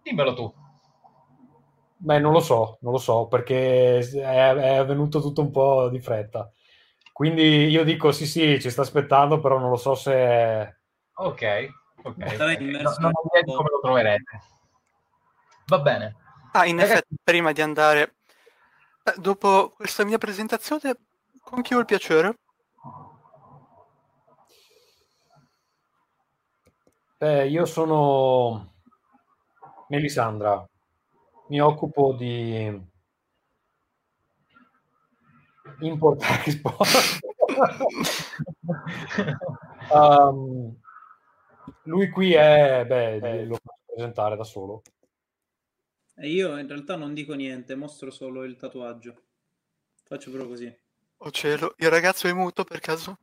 Dimmelo 0.03 0.35
tu. 0.35 0.62
Beh, 2.05 2.19
non 2.19 2.33
lo 2.33 2.41
so, 2.41 2.79
non 2.81 2.91
lo 2.91 2.99
so, 2.99 3.29
perché 3.29 3.99
è, 3.99 4.21
è 4.25 4.75
avvenuto 4.75 5.21
tutto 5.21 5.41
un 5.41 5.53
po' 5.53 5.89
di 5.89 6.01
fretta. 6.01 6.51
Quindi 7.13 7.69
io 7.69 7.85
dico 7.85 8.11
sì, 8.11 8.27
sì, 8.27 8.61
ci 8.61 8.71
sta 8.71 8.83
aspettando, 8.83 9.39
però 9.39 9.59
non 9.59 9.71
lo 9.71 9.77
so 9.77 9.95
se... 9.95 10.79
Ok, 11.15 11.69
ok. 12.03 12.17
No, 12.17 12.97
non 12.99 13.13
vedo 13.33 13.55
come 13.55 13.71
lo 13.71 13.79
troverete. 13.81 14.41
Va 15.67 15.79
bene. 15.79 16.17
Ah, 16.55 16.67
in 16.67 16.79
Ragazzi... 16.79 16.93
effetti, 16.93 17.15
prima 17.23 17.53
di 17.53 17.63
andare, 17.63 18.17
eh, 19.05 19.15
dopo 19.19 19.71
questa 19.71 20.05
mia 20.05 20.19
presentazione, 20.19 20.97
con 21.41 21.63
chi 21.63 21.75
ho 21.75 21.79
il 21.79 21.85
piacere? 21.85 22.35
Beh, 27.17 27.47
io 27.47 27.65
sono 27.65 28.73
Melisandra, 29.87 30.67
mi 31.53 31.61
occupo 31.61 32.15
di 32.15 32.81
importare 35.81 36.51
sport. 36.51 37.19
um, 39.93 40.75
lui 41.85 42.09
qui 42.09 42.33
è, 42.33 42.87
beh, 42.87 43.45
lo 43.45 43.59
posso 43.63 43.83
presentare 43.85 44.37
da 44.37 44.45
solo. 44.45 44.81
E 46.17 46.31
io 46.31 46.57
in 46.57 46.67
realtà 46.67 46.97
non 46.97 47.13
dico 47.13 47.35
niente, 47.35 47.75
mostro 47.75 48.11
solo 48.11 48.45
il 48.45 48.57
tatuaggio. 48.57 49.15
Faccio 50.05 50.31
proprio 50.31 50.49
così. 50.49 50.75
Oh 51.19 51.31
cielo, 51.31 51.75
il 51.77 51.91
ragazzo 51.91 52.29
è 52.29 52.33
muto 52.33 52.65
per 52.65 52.81
caso? 52.81 53.19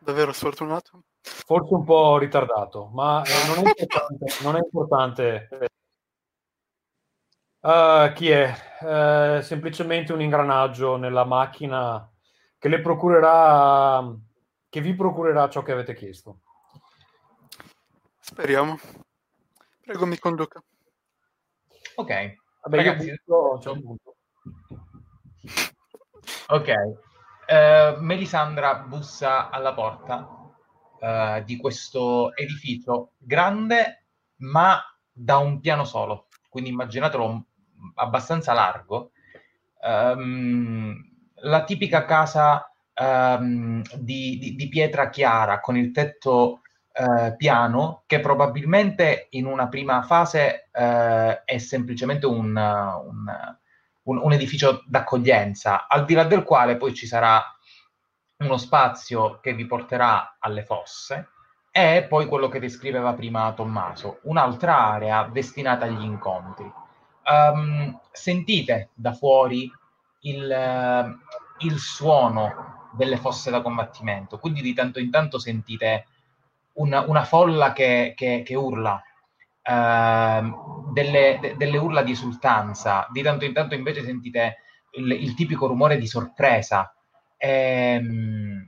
Davvero 0.00 0.32
sfortunato? 0.32 1.04
Forse 1.20 1.74
un 1.74 1.84
po' 1.84 2.18
ritardato, 2.18 2.86
ma 2.86 3.22
eh, 3.22 3.46
non 3.46 3.58
è 3.58 3.68
importante. 3.70 4.42
non 4.42 4.56
è 4.56 4.58
importante. 4.58 5.48
Uh, 7.66 8.12
chi 8.12 8.30
è? 8.30 8.54
Uh, 8.78 9.42
semplicemente 9.42 10.12
un 10.12 10.20
ingranaggio 10.20 10.96
nella 10.96 11.24
macchina 11.24 12.08
che 12.58 12.68
le 12.68 12.80
procurerà, 12.80 14.08
che 14.68 14.80
vi 14.80 14.94
procurerà 14.94 15.48
ciò 15.48 15.62
che 15.62 15.72
avete 15.72 15.92
chiesto. 15.92 16.42
Speriamo. 18.20 18.78
Prego, 19.80 20.06
mi 20.06 20.16
conduca. 20.16 20.62
Ok. 21.96 22.36
Vabbè, 22.62 22.76
Ragazzi, 22.76 23.08
io 23.08 23.58
punto. 23.58 24.14
Ok. 26.46 26.72
Uh, 27.48 28.00
Melisandra 28.00 28.76
bussa 28.76 29.50
alla 29.50 29.74
porta 29.74 30.54
uh, 31.00 31.42
di 31.42 31.56
questo 31.56 32.32
edificio 32.36 33.14
grande, 33.16 34.06
ma 34.36 34.80
da 35.10 35.38
un 35.38 35.58
piano 35.58 35.84
solo. 35.84 36.28
Quindi 36.48 36.70
immaginatelo 36.70 37.46
abbastanza 37.96 38.52
largo. 38.52 39.10
Um, 39.82 40.96
la 41.40 41.64
tipica 41.64 42.04
casa 42.04 42.72
um, 42.94 43.82
di, 43.98 44.38
di, 44.38 44.56
di, 44.56 44.68
pietra 44.68 45.10
chiara 45.10 45.60
con 45.60 45.76
il 45.76 45.92
tetto 45.92 46.60
uh, 46.94 47.36
piano, 47.36 48.02
che 48.06 48.20
probabilmente 48.20 49.26
in 49.30 49.46
una 49.46 49.68
prima 49.68 50.02
fase 50.02 50.68
uh, 50.72 51.42
è 51.44 51.58
semplicemente 51.58 52.26
un, 52.26 52.56
un, 52.56 53.56
un, 54.02 54.18
un 54.18 54.32
edificio 54.32 54.82
d'accoglienza, 54.86 55.86
al 55.88 56.04
di 56.04 56.14
là 56.14 56.24
del 56.24 56.42
quale 56.42 56.76
poi 56.76 56.94
ci 56.94 57.06
sarà 57.06 57.42
uno 58.38 58.56
spazio 58.56 59.40
che 59.40 59.54
vi 59.54 59.66
porterà 59.66 60.36
alle 60.38 60.62
fosse 60.64 61.30
e 61.70 62.06
poi 62.08 62.26
quello 62.26 62.48
che 62.48 62.58
descriveva 62.58 63.12
prima 63.12 63.52
Tommaso, 63.52 64.20
un'altra 64.22 64.92
area 64.92 65.28
destinata 65.30 65.84
agli 65.84 66.02
incontri. 66.02 66.70
Um, 67.28 67.98
sentite 68.12 68.90
da 68.94 69.12
fuori 69.12 69.68
il, 70.20 71.18
il, 71.58 71.78
suono 71.78 72.88
delle 72.92 73.16
fosse 73.16 73.50
da 73.50 73.62
combattimento, 73.62 74.38
quindi 74.38 74.62
di 74.62 74.72
tanto 74.72 75.00
in 75.00 75.10
tanto 75.10 75.40
sentite 75.40 76.06
una, 76.74 77.00
una 77.00 77.24
folla 77.24 77.72
che, 77.72 78.14
che, 78.16 78.42
che 78.44 78.54
urla, 78.54 79.02
uh, 79.62 80.92
delle, 80.92 81.38
de, 81.40 81.56
delle, 81.56 81.78
urla 81.78 82.02
di 82.02 82.12
esultanza, 82.12 83.08
di 83.10 83.22
tanto 83.22 83.44
in 83.44 83.52
tanto 83.52 83.74
invece 83.74 84.04
sentite 84.04 84.58
il, 84.92 85.10
il 85.10 85.34
tipico 85.34 85.66
rumore 85.66 85.98
di 85.98 86.06
sorpresa. 86.06 86.94
Ehm, 87.38 88.64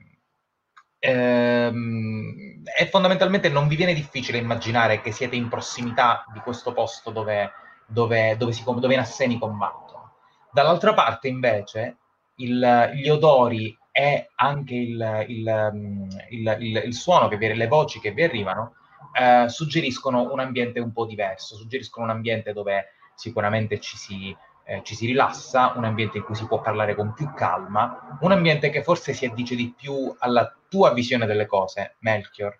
ehm, 0.99 2.63
e 2.77 2.85
fondamentalmente 2.87 3.49
non 3.49 3.67
vi 3.67 3.75
viene 3.75 3.93
difficile 3.93 4.37
immaginare 4.37 5.01
che 5.01 5.11
siete 5.11 5.35
in 5.35 5.47
prossimità 5.47 6.25
di 6.33 6.39
questo 6.39 6.73
posto 6.73 7.09
dove, 7.11 7.51
dove, 7.89 8.37
dove, 8.37 8.51
si, 8.51 8.63
dove 8.63 8.93
i 8.93 8.97
nasseni 8.97 9.37
combattono. 9.37 10.13
Dall'altra 10.51 10.93
parte, 10.93 11.27
invece, 11.27 11.97
il, 12.35 12.91
gli 12.95 13.09
odori 13.09 13.77
e 13.91 14.29
anche 14.35 14.75
il, 14.75 15.25
il, 15.27 16.07
il, 16.29 16.81
il, 16.85 16.93
suono 16.93 17.27
che 17.27 17.37
vi, 17.37 17.53
le 17.53 17.67
voci 17.67 17.99
che 17.99 18.11
vi 18.11 18.23
arrivano 18.23 18.75
eh, 19.13 19.49
suggeriscono 19.49 20.31
un 20.31 20.39
ambiente 20.39 20.79
un 20.79 20.91
po' 20.91 21.05
diverso, 21.05 21.55
suggeriscono 21.55 22.05
un 22.05 22.11
ambiente 22.11 22.53
dove 22.53 22.93
sicuramente 23.15 23.79
ci 23.79 23.97
si, 23.97 24.35
eh, 24.63 24.81
ci 24.83 24.95
si 24.95 25.05
rilassa, 25.05 25.73
un 25.75 25.83
ambiente 25.83 26.17
in 26.17 26.23
cui 26.23 26.35
si 26.35 26.47
può 26.47 26.61
parlare 26.61 26.95
con 26.95 27.13
più 27.13 27.33
calma, 27.33 28.17
un 28.21 28.31
ambiente 28.31 28.69
che 28.69 28.83
forse 28.83 29.13
si 29.13 29.25
addice 29.25 29.55
di 29.55 29.73
più 29.75 30.15
alla 30.19 30.55
tua 30.69 30.93
visione 30.93 31.25
delle 31.25 31.45
cose, 31.45 31.95
Melchior, 31.99 32.55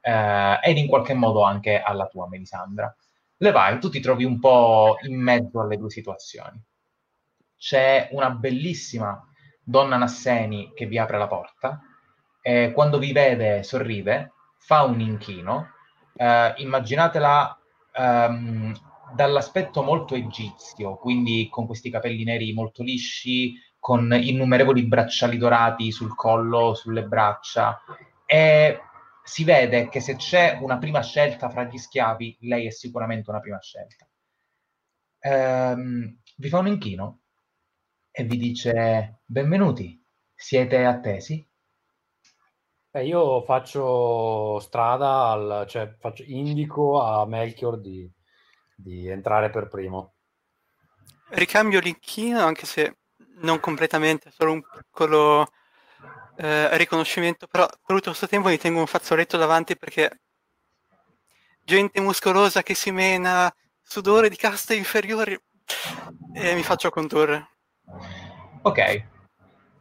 eh, 0.00 0.58
ed 0.62 0.78
in 0.78 0.86
qualche 0.86 1.14
modo 1.14 1.42
anche 1.42 1.80
alla 1.80 2.06
tua, 2.06 2.28
Melisandra. 2.28 2.94
Le 3.40 3.52
vai, 3.52 3.78
tu 3.78 3.88
ti 3.88 4.00
trovi 4.00 4.24
un 4.24 4.40
po' 4.40 4.96
in 5.02 5.20
mezzo 5.20 5.60
alle 5.60 5.76
due 5.76 5.90
situazioni. 5.90 6.60
C'è 7.56 8.08
una 8.12 8.30
bellissima 8.30 9.20
donna 9.62 9.96
Nasseni 9.96 10.72
che 10.74 10.86
vi 10.86 10.98
apre 10.98 11.18
la 11.18 11.28
porta 11.28 11.80
e 12.40 12.72
quando 12.72 12.98
vi 12.98 13.12
vede 13.12 13.62
sorride, 13.62 14.32
fa 14.58 14.82
un 14.82 15.00
inchino. 15.00 15.70
Eh, 16.16 16.54
immaginatela 16.56 17.56
ehm, 17.92 18.74
dall'aspetto 19.14 19.82
molto 19.82 20.16
egizio, 20.16 20.96
quindi 20.96 21.48
con 21.48 21.66
questi 21.66 21.90
capelli 21.90 22.24
neri 22.24 22.52
molto 22.52 22.82
lisci, 22.82 23.54
con 23.78 24.12
innumerevoli 24.20 24.84
bracciali 24.84 25.38
dorati 25.38 25.92
sul 25.92 26.14
collo, 26.16 26.74
sulle 26.74 27.04
braccia, 27.04 27.80
e 28.26 28.80
si 29.28 29.44
vede 29.44 29.90
che 29.90 30.00
se 30.00 30.16
c'è 30.16 30.58
una 30.58 30.78
prima 30.78 31.02
scelta 31.02 31.50
fra 31.50 31.64
gli 31.64 31.76
schiavi, 31.76 32.38
lei 32.40 32.66
è 32.66 32.70
sicuramente 32.70 33.28
una 33.28 33.40
prima 33.40 33.60
scelta. 33.60 34.08
Ehm, 35.20 36.20
vi 36.36 36.48
fa 36.48 36.58
un 36.58 36.66
inchino 36.66 37.20
e 38.10 38.24
vi 38.24 38.38
dice 38.38 39.20
benvenuti, 39.26 40.02
siete 40.34 40.82
attesi? 40.82 41.46
Eh, 42.90 43.04
io 43.04 43.42
faccio 43.42 44.58
strada, 44.60 45.26
al, 45.26 45.66
cioè 45.68 45.94
faccio, 45.98 46.22
indico 46.26 46.98
a 47.02 47.26
Melchior 47.26 47.78
di, 47.82 48.10
di 48.74 49.08
entrare 49.08 49.50
per 49.50 49.68
primo. 49.68 50.14
Ricambio 51.28 51.80
l'inchino, 51.80 52.40
anche 52.40 52.64
se 52.64 52.96
non 53.40 53.60
completamente, 53.60 54.30
solo 54.30 54.52
un 54.52 54.62
piccolo 54.62 55.50
eh, 56.38 56.76
riconoscimento, 56.76 57.48
però 57.48 57.66
per 57.66 57.96
tutto 57.96 58.10
questo 58.10 58.28
tempo 58.28 58.48
mi 58.48 58.58
tengo 58.58 58.78
un 58.78 58.86
fazzoletto 58.86 59.36
davanti 59.36 59.76
perché 59.76 60.20
gente 61.64 62.00
muscolosa 62.00 62.62
che 62.62 62.74
si 62.74 62.92
mena, 62.92 63.52
sudore 63.82 64.28
di 64.28 64.36
caste 64.36 64.76
inferiori 64.76 65.36
e 66.32 66.54
mi 66.54 66.62
faccio 66.62 66.90
condurre. 66.90 67.48
Ok. 68.62 69.06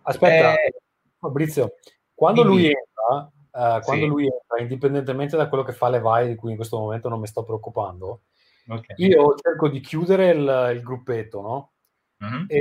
Aspetta, 0.02 0.54
eh... 0.54 0.74
Fabrizio, 1.20 1.76
quando 2.14 2.44
lui 2.44 2.66
entra, 2.66 3.32
uh, 3.52 3.82
quando 3.82 4.06
sì. 4.06 4.08
lui 4.08 4.24
entra, 4.24 4.60
indipendentemente 4.60 5.38
da 5.38 5.48
quello 5.48 5.64
che 5.64 5.74
fa 5.74 5.90
le 5.90 6.00
vai, 6.00 6.28
di 6.28 6.36
cui 6.36 6.52
in 6.52 6.56
questo 6.56 6.80
momento 6.80 7.08
non 7.08 7.20
mi 7.20 7.28
sto 7.28 7.44
preoccupando, 7.44 8.22
okay. 8.68 8.96
io 8.98 9.36
cerco 9.36 9.70
di 9.70 9.80
chiudere 9.80 10.30
il, 10.30 10.72
il 10.76 10.82
gruppetto, 10.82 11.42
no? 11.42 11.72
Mm-hmm. 12.24 12.46
E, 12.48 12.58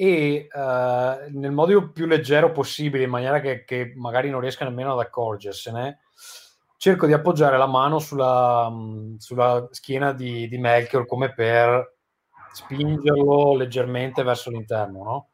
e 0.00 0.46
uh, 0.52 1.36
nel 1.36 1.50
modo 1.50 1.90
più 1.90 2.06
leggero 2.06 2.52
possibile, 2.52 3.02
in 3.02 3.10
maniera 3.10 3.40
che, 3.40 3.64
che, 3.64 3.94
magari 3.96 4.30
non 4.30 4.38
riesca 4.40 4.64
nemmeno 4.64 4.92
ad 4.92 5.00
accorgersene, 5.00 6.02
cerco 6.76 7.06
di 7.06 7.12
appoggiare 7.12 7.58
la 7.58 7.66
mano 7.66 7.98
sulla, 7.98 8.72
sulla 9.16 9.66
schiena 9.72 10.12
di, 10.12 10.46
di 10.46 10.56
Melchior 10.56 11.04
come 11.04 11.34
per 11.34 11.96
spingerlo 12.52 13.56
leggermente 13.56 14.22
verso 14.22 14.50
l'interno, 14.50 15.02
no? 15.02 15.28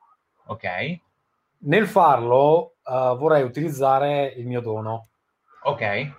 Ok. 0.47 0.65
Nel 1.59 1.87
farlo 1.87 2.77
uh, 2.85 3.19
vorrei 3.19 3.43
utilizzare 3.43 4.29
il 4.29 4.47
mio 4.47 4.63
dono. 4.63 5.09
Ok. 5.65 6.11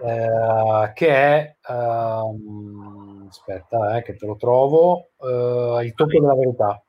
Uh, 0.00 0.92
che 0.92 1.08
è 1.08 1.56
uh, 1.72 3.26
aspetta 3.28 3.96
eh, 3.96 4.02
che 4.02 4.16
te 4.16 4.26
lo 4.26 4.34
trovo 4.34 5.10
uh, 5.18 5.78
il 5.80 5.94
tocco 5.94 6.20
della 6.20 6.34
verità 6.34 6.80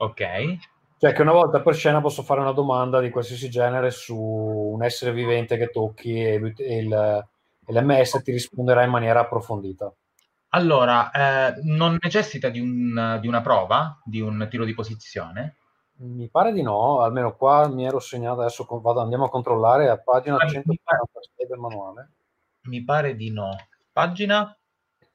ok 0.00 0.22
cioè 0.98 1.12
che 1.14 1.22
una 1.22 1.32
volta 1.32 1.62
per 1.62 1.74
scena 1.74 2.00
posso 2.00 2.22
fare 2.22 2.40
una 2.40 2.52
domanda 2.52 3.00
di 3.00 3.10
qualsiasi 3.10 3.48
genere 3.48 3.90
su 3.90 4.16
un 4.16 4.82
essere 4.82 5.12
vivente 5.12 5.56
che 5.56 5.70
tocchi 5.70 6.22
e, 6.22 6.34
il, 6.34 6.54
e 6.56 6.78
il, 6.78 7.26
l'MS 7.66 8.22
ti 8.22 8.32
risponderà 8.32 8.82
in 8.82 8.90
maniera 8.90 9.20
approfondita 9.20 9.92
allora 10.50 11.10
eh, 11.10 11.60
non 11.62 11.96
necessita 12.00 12.48
di, 12.48 12.60
un, 12.60 13.18
di 13.20 13.28
una 13.28 13.40
prova 13.40 13.98
di 14.04 14.20
un 14.20 14.46
tiro 14.50 14.64
di 14.64 14.74
posizione 14.74 15.56
mi 16.00 16.28
pare 16.30 16.52
di 16.52 16.62
no, 16.62 17.00
almeno 17.00 17.36
qua 17.36 17.68
mi 17.68 17.84
ero 17.84 17.98
segnato, 17.98 18.40
adesso 18.40 18.66
vado, 18.80 19.00
andiamo 19.00 19.26
a 19.26 19.28
controllare 19.28 19.88
a 19.88 19.98
pagina 19.98 20.38
146 20.38 21.46
del 21.46 21.58
manuale. 21.58 22.10
Mi 22.62 22.82
pare 22.84 23.14
di 23.16 23.30
no. 23.30 23.50
Pagina? 23.92 24.56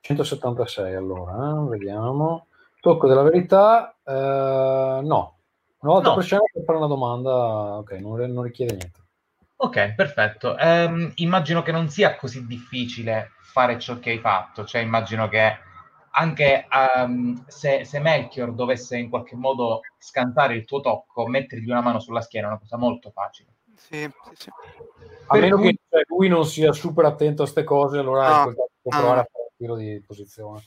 176 0.01 0.93
allora, 0.93 1.33
eh? 1.33 1.67
vediamo. 1.69 2.47
Tocco 2.85 3.07
della 3.07 3.23
verità, 3.23 3.97
eh, 4.05 4.99
no. 5.01 5.39
Una 5.79 5.93
volta 5.93 6.09
no. 6.09 6.15
per 6.15 6.23
scena 6.23 6.41
per 6.53 6.63
fare 6.63 6.77
una 6.77 6.87
domanda, 6.87 7.77
ok, 7.77 7.91
non, 7.93 8.19
non 8.31 8.43
richiede 8.43 8.75
niente. 8.75 8.99
Ok, 9.55 9.95
perfetto. 9.95 10.55
Um, 10.59 11.11
immagino 11.15 11.63
che 11.63 11.71
non 11.71 11.89
sia 11.89 12.15
così 12.15 12.45
difficile 12.45 13.31
fare 13.41 13.79
ciò 13.79 13.97
che 13.97 14.11
hai 14.11 14.19
fatto, 14.19 14.65
cioè 14.65 14.81
immagino 14.81 15.27
che 15.29 15.57
anche 16.11 16.67
um, 16.95 17.43
se, 17.47 17.85
se, 17.85 17.99
Melchior 17.99 18.53
dovesse 18.53 18.97
in 18.97 19.09
qualche 19.09 19.35
modo 19.35 19.79
scantare 19.97 20.53
il 20.53 20.65
tuo 20.65 20.81
tocco, 20.81 21.25
mettergli 21.25 21.71
una 21.71 21.81
mano 21.81 21.99
sulla 21.99 22.21
schiena 22.21 22.45
è 22.45 22.49
una 22.51 22.59
cosa 22.59 22.77
molto 22.77 23.09
facile. 23.09 23.55
Sì, 23.75 24.07
sì, 24.25 24.31
sì. 24.35 24.49
A 25.25 25.37
meno 25.37 25.55
cui... 25.55 25.71
che 25.71 25.79
cioè, 25.89 26.03
lui 26.07 26.27
non 26.27 26.45
sia 26.45 26.71
super 26.71 27.05
attento 27.05 27.41
a 27.41 27.45
queste 27.45 27.63
cose, 27.63 27.97
allora 27.97 28.45
no. 28.45 28.53
può 28.53 28.67
provare 28.91 29.21
a 29.21 29.27
fare 29.31 29.43
un 29.49 29.55
tiro 29.57 29.75
di 29.75 30.03
posizione. 30.05 30.61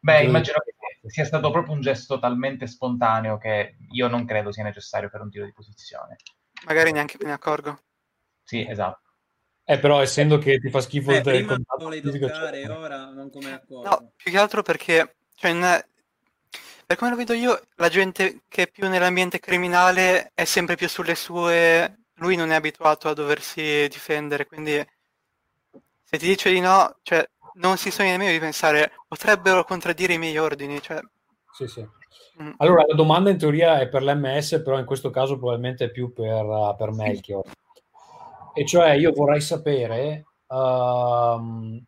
Beh, 0.00 0.12
Quindi... 0.12 0.30
immagino 0.30 0.56
che 0.64 0.74
sia 1.10 1.24
stato 1.24 1.50
proprio 1.50 1.74
un 1.74 1.80
gesto 1.80 2.18
talmente 2.18 2.66
spontaneo 2.66 3.36
che 3.38 3.76
io 3.90 4.08
non 4.08 4.24
credo 4.24 4.52
sia 4.52 4.62
necessario 4.62 5.10
per 5.10 5.20
un 5.20 5.30
tiro 5.30 5.44
di 5.44 5.52
posizione. 5.52 6.16
Magari 6.66 6.92
neanche 6.92 7.16
me 7.20 7.26
ne 7.26 7.32
accorgo. 7.32 7.80
Sì, 8.42 8.66
esatto. 8.68 9.08
Eh, 9.64 9.78
però 9.78 10.00
essendo 10.00 10.38
che 10.38 10.58
ti 10.58 10.70
fa 10.70 10.80
schifo 10.80 11.12
eh, 11.12 11.16
il 11.16 11.22
prima 11.22 11.56
volevi 11.78 12.18
toccare, 12.18 12.64
cioè... 12.64 12.76
ora 12.76 13.10
non 13.10 13.30
come 13.30 13.52
accorgo. 13.52 13.88
No, 13.88 14.12
più 14.16 14.30
che 14.30 14.38
altro 14.38 14.62
perché, 14.62 15.16
cioè, 15.34 15.50
in, 15.52 15.84
per 16.86 16.96
come 16.96 17.10
lo 17.10 17.16
vedo 17.16 17.34
io, 17.34 17.60
la 17.76 17.88
gente 17.88 18.42
che 18.48 18.62
è 18.62 18.70
più 18.70 18.88
nell'ambiente 18.88 19.38
criminale 19.38 20.32
è 20.34 20.44
sempre 20.44 20.76
più 20.76 20.88
sulle 20.88 21.14
sue... 21.14 21.96
Lui 22.14 22.36
non 22.36 22.50
è 22.50 22.54
abituato 22.54 23.08
a 23.08 23.14
doversi 23.14 23.88
difendere, 23.88 24.44
quindi 24.44 24.84
se 26.02 26.18
ti 26.18 26.26
dice 26.26 26.50
di 26.50 26.60
no, 26.60 26.98
cioè, 27.02 27.26
non 27.54 27.76
si 27.76 27.90
sogna 27.90 28.10
nemmeno 28.10 28.32
di 28.32 28.38
pensare 28.38 28.92
potrebbero 29.06 29.64
contraddire 29.64 30.14
i 30.14 30.18
miei 30.18 30.38
ordini. 30.38 30.80
Cioè... 30.80 31.00
Sì, 31.52 31.66
sì. 31.66 31.86
Mm. 32.42 32.52
Allora, 32.58 32.84
la 32.86 32.94
domanda 32.94 33.30
in 33.30 33.38
teoria 33.38 33.80
è 33.80 33.88
per 33.88 34.02
l'MS, 34.02 34.62
però 34.64 34.78
in 34.78 34.86
questo 34.86 35.10
caso 35.10 35.38
probabilmente 35.38 35.86
è 35.86 35.90
più 35.90 36.12
per, 36.12 36.74
per 36.76 36.92
Melchior. 36.92 37.44
E 38.54 38.66
cioè 38.66 38.90
io 38.92 39.12
vorrei 39.12 39.40
sapere 39.40 40.26
um, 40.48 41.82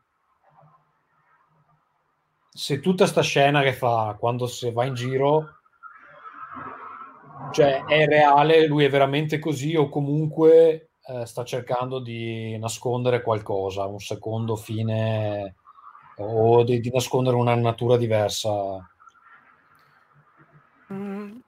se 2.49 2.81
tutta 2.81 3.07
sta 3.07 3.23
scena 3.23 3.63
che 3.63 3.73
fa 3.73 4.17
quando 4.19 4.47
si 4.47 4.71
va 4.71 4.85
in 4.85 4.95
giro 4.95 5.57
cioè 7.53 7.85
è 7.85 8.07
reale, 8.07 8.67
lui 8.67 8.85
è 8.85 8.91
veramente 8.91 9.39
così 9.39 9.77
o 9.77 9.89
comunque 9.89 10.92
eh, 11.07 11.27
sta 11.27 11.45
cercando 11.45 12.01
di 12.01 12.57
nascondere 12.59 13.23
qualcosa, 13.23 13.87
un 13.87 13.99
secondo 13.99 14.57
fine 14.57 15.57
o 16.17 16.63
di, 16.63 16.81
di 16.81 16.91
nascondere 16.91 17.37
una 17.37 17.55
natura 17.55 17.97
diversa. 17.97 18.51
Mm, 20.93 21.39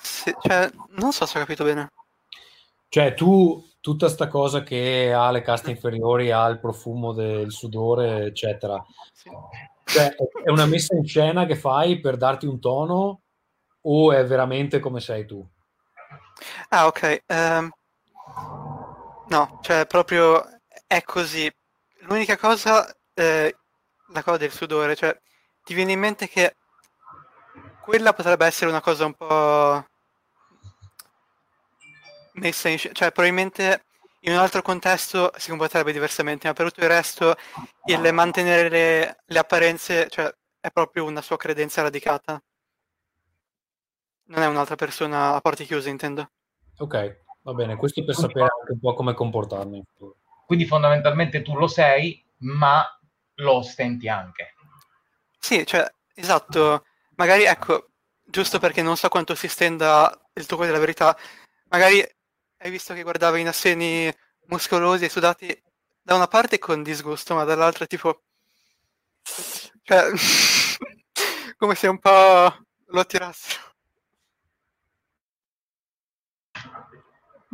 se- 0.00 0.36
cioè, 0.40 0.70
non 0.90 1.12
so 1.12 1.26
se 1.26 1.38
ho 1.38 1.40
capito 1.40 1.64
bene. 1.64 1.90
Cioè 2.88 3.14
tu 3.14 3.62
tutta 3.80 4.08
sta 4.08 4.28
cosa 4.28 4.62
che 4.62 5.12
ha 5.12 5.30
le 5.30 5.42
caste 5.42 5.70
inferiori, 5.70 6.30
ha 6.30 6.46
il 6.46 6.60
profumo 6.60 7.12
del 7.12 7.50
sudore, 7.50 8.26
eccetera. 8.26 8.82
Sì. 9.12 9.30
Cioè, 9.84 10.14
è 10.44 10.50
una 10.50 10.66
messa 10.66 10.94
in 10.94 11.04
scena 11.04 11.44
che 11.44 11.56
fai 11.56 12.00
per 12.00 12.16
darti 12.16 12.46
un 12.46 12.58
tono 12.60 13.20
o 13.82 14.12
è 14.12 14.24
veramente 14.24 14.78
come 14.80 15.00
sei 15.00 15.26
tu? 15.26 15.46
Ah, 16.70 16.86
ok. 16.86 17.24
Um, 17.28 17.70
no, 19.28 19.58
cioè 19.62 19.86
proprio 19.86 20.44
è 20.86 21.02
così. 21.02 21.50
L'unica 22.00 22.36
cosa, 22.36 22.86
eh, 23.14 23.56
la 24.08 24.22
cosa 24.22 24.36
del 24.36 24.52
sudore, 24.52 24.94
cioè 24.94 25.18
ti 25.62 25.74
viene 25.74 25.92
in 25.92 26.00
mente 26.00 26.28
che 26.28 26.56
quella 27.80 28.12
potrebbe 28.12 28.46
essere 28.46 28.70
una 28.70 28.80
cosa 28.80 29.06
un 29.06 29.14
po' 29.14 29.86
messa 32.34 32.68
in 32.68 32.78
scena, 32.78 32.94
cioè 32.94 33.12
probabilmente 33.12 33.84
in 34.20 34.32
un 34.32 34.38
altro 34.38 34.62
contesto 34.62 35.32
si 35.36 35.50
comporterebbe 35.50 35.92
diversamente, 35.92 36.46
ma 36.46 36.54
per 36.54 36.66
tutto 36.68 36.80
il 36.80 36.88
resto 36.88 37.36
il 37.86 38.12
mantenere 38.12 38.68
le, 38.68 39.18
le 39.24 39.38
apparenze, 39.38 40.08
cioè 40.08 40.32
è 40.60 40.70
proprio 40.70 41.04
una 41.04 41.20
sua 41.20 41.36
credenza 41.36 41.82
radicata. 41.82 42.42
Non 44.26 44.42
è 44.42 44.46
un'altra 44.46 44.76
persona 44.76 45.34
a 45.34 45.40
porte 45.42 45.64
chiuse, 45.64 45.90
intendo. 45.90 46.30
Ok, 46.78 47.23
va 47.44 47.52
bene, 47.52 47.76
questo 47.76 48.04
per 48.04 48.14
sapere 48.14 48.48
anche 48.58 48.72
un 48.72 48.80
po' 48.80 48.94
come 48.94 49.14
comportarmi. 49.14 49.82
Quindi 50.46 50.66
fondamentalmente 50.66 51.42
tu 51.42 51.54
lo 51.56 51.66
sei, 51.66 52.24
ma 52.38 52.84
lo 53.36 53.62
stenti 53.62 54.08
anche. 54.08 54.54
Sì, 55.38 55.64
cioè, 55.66 55.86
esatto. 56.14 56.84
Magari, 57.16 57.44
ecco, 57.44 57.90
giusto 58.24 58.58
perché 58.58 58.82
non 58.82 58.96
so 58.96 59.08
quanto 59.08 59.34
si 59.34 59.48
stenda 59.48 60.12
il 60.34 60.46
tocco 60.46 60.64
della 60.64 60.78
verità, 60.78 61.16
magari 61.68 62.00
hai 62.58 62.70
visto 62.70 62.94
che 62.94 63.02
guardava 63.02 63.38
i 63.38 63.42
nasseni 63.42 64.12
muscolosi 64.46 65.04
e 65.04 65.08
sudati 65.10 65.62
da 66.02 66.14
una 66.14 66.28
parte 66.28 66.58
con 66.58 66.82
disgusto, 66.82 67.34
ma 67.34 67.44
dall'altra 67.44 67.86
tipo... 67.86 68.22
Cioè, 69.82 70.10
come 71.56 71.74
se 71.74 71.88
un 71.88 71.98
po' 71.98 72.54
lo 72.86 73.00
attirassero. 73.00 73.73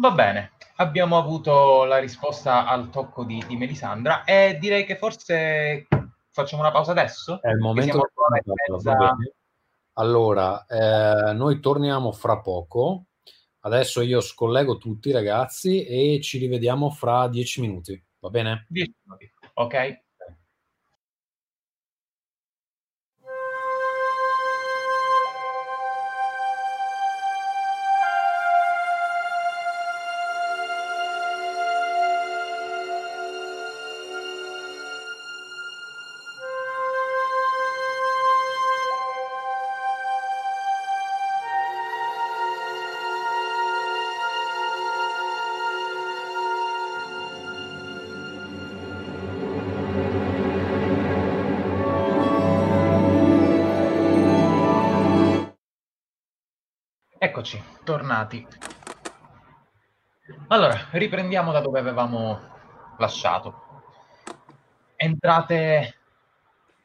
Va 0.01 0.11
bene, 0.13 0.53
abbiamo 0.77 1.19
avuto 1.19 1.85
la 1.85 1.99
risposta 1.99 2.67
al 2.67 2.89
tocco 2.91 3.25
di, 3.25 3.45
di 3.47 3.57
Melisandra 3.57 4.25
e 4.25 4.57
direi 4.59 4.85
che 4.85 4.97
forse 4.97 5.87
facciamo 6.31 6.63
una 6.63 6.71
pausa 6.71 6.93
adesso. 6.93 7.41
È 7.43 7.51
il 7.51 7.59
momento. 7.59 8.11
Allora, 9.95 10.65
eh, 10.67 11.33
noi 11.35 11.61
torniamo 11.61 12.13
fra 12.13 12.41
poco 12.41 13.05
Adesso 13.63 14.01
io 14.01 14.23
scollego 14.23 14.79
tutti 14.79 15.11
ragazzi 15.11 15.85
e 15.85 16.21
ci 16.23 16.39
rivediamo 16.39 16.89
fra 16.91 17.29
dieci 17.29 17.61
minuti, 17.61 18.03
va 18.21 18.31
bene? 18.31 18.65
Dieci 18.71 18.95
minuti, 19.03 19.31
ok. 19.55 20.03
Tornati. 57.85 58.47
Allora, 60.49 60.89
riprendiamo 60.93 61.53
da 61.53 61.61
dove 61.61 61.79
avevamo 61.79 62.41
lasciato. 62.99 63.83
Entrate 64.97 65.97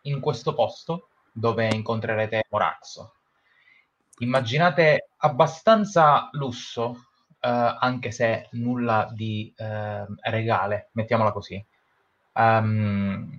in 0.04 0.20
questo 0.20 0.54
posto 0.54 1.10
dove 1.32 1.68
incontrerete 1.68 2.46
Moraxo. 2.50 3.14
Immaginate 4.20 5.10
abbastanza 5.18 6.30
lusso, 6.32 7.08
eh, 7.40 7.50
anche 7.50 8.12
se 8.12 8.48
nulla 8.52 9.10
di 9.12 9.54
eh, 9.56 10.06
regale, 10.22 10.90
mettiamola 10.94 11.32
così. 11.32 11.64
Um, 12.34 13.30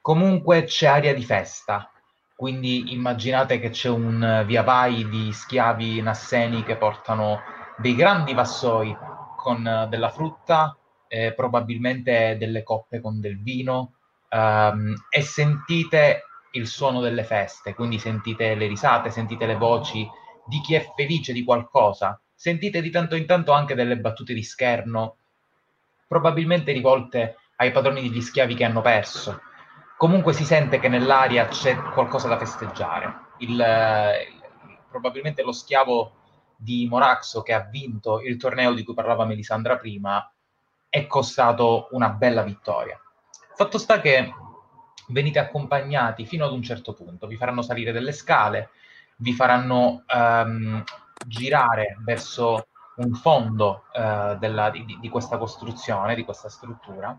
comunque 0.00 0.64
c'è 0.64 0.86
aria 0.86 1.14
di 1.14 1.24
festa, 1.24 1.90
quindi 2.36 2.92
immaginate 2.92 3.60
che 3.60 3.70
c'è 3.70 3.88
un 3.88 4.42
via 4.46 4.62
vai 4.62 5.08
di 5.08 5.32
schiavi 5.32 6.02
nasseni 6.02 6.64
che 6.64 6.76
portano 6.76 7.40
dei 7.76 7.94
grandi 7.94 8.34
vassoi 8.34 8.96
con 9.36 9.86
della 9.88 10.10
frutta, 10.10 10.76
eh, 11.06 11.32
probabilmente 11.32 12.36
delle 12.38 12.62
coppe 12.62 13.00
con 13.00 13.20
del 13.20 13.40
vino, 13.40 13.94
um, 14.30 14.94
e 15.08 15.20
sentite 15.20 16.24
il 16.52 16.66
suono 16.66 17.00
delle 17.00 17.24
feste, 17.24 17.74
quindi 17.74 17.98
sentite 17.98 18.54
le 18.54 18.66
risate, 18.66 19.10
sentite 19.10 19.46
le 19.46 19.56
voci 19.56 20.08
di 20.46 20.60
chi 20.60 20.74
è 20.74 20.92
felice 20.96 21.32
di 21.32 21.44
qualcosa, 21.44 22.20
sentite 22.34 22.80
di 22.80 22.90
tanto 22.90 23.16
in 23.16 23.26
tanto 23.26 23.52
anche 23.52 23.74
delle 23.74 23.96
battute 23.96 24.34
di 24.34 24.42
scherno, 24.42 25.16
probabilmente 26.06 26.72
rivolte 26.72 27.36
ai 27.56 27.70
padroni 27.70 28.02
degli 28.02 28.20
schiavi 28.20 28.54
che 28.54 28.64
hanno 28.64 28.80
perso 28.80 29.40
comunque 29.96 30.32
si 30.32 30.44
sente 30.44 30.78
che 30.78 30.88
nell'aria 30.88 31.46
c'è 31.46 31.76
qualcosa 31.76 32.28
da 32.28 32.38
festeggiare. 32.38 33.22
Il, 33.38 33.50
il, 33.50 34.78
probabilmente 34.88 35.42
lo 35.42 35.52
schiavo 35.52 36.12
di 36.56 36.86
Moraxo 36.88 37.42
che 37.42 37.52
ha 37.52 37.60
vinto 37.60 38.20
il 38.20 38.36
torneo 38.36 38.72
di 38.72 38.84
cui 38.84 38.94
parlava 38.94 39.24
Melisandra 39.24 39.76
prima 39.76 40.30
è 40.88 41.06
costato 41.06 41.88
una 41.90 42.10
bella 42.10 42.42
vittoria. 42.42 42.98
Fatto 43.56 43.78
sta 43.78 44.00
che 44.00 44.32
venite 45.08 45.38
accompagnati 45.38 46.24
fino 46.24 46.44
ad 46.44 46.52
un 46.52 46.62
certo 46.62 46.92
punto, 46.94 47.26
vi 47.26 47.36
faranno 47.36 47.62
salire 47.62 47.92
delle 47.92 48.12
scale, 48.12 48.70
vi 49.16 49.32
faranno 49.32 50.04
um, 50.12 50.82
girare 51.26 51.98
verso 52.00 52.68
un 52.96 53.12
fondo 53.14 53.84
uh, 53.92 54.36
della, 54.38 54.70
di, 54.70 54.98
di, 55.00 55.08
questa 55.08 55.36
costruzione, 55.36 56.14
di 56.14 56.24
questa 56.24 56.48
struttura, 56.48 57.16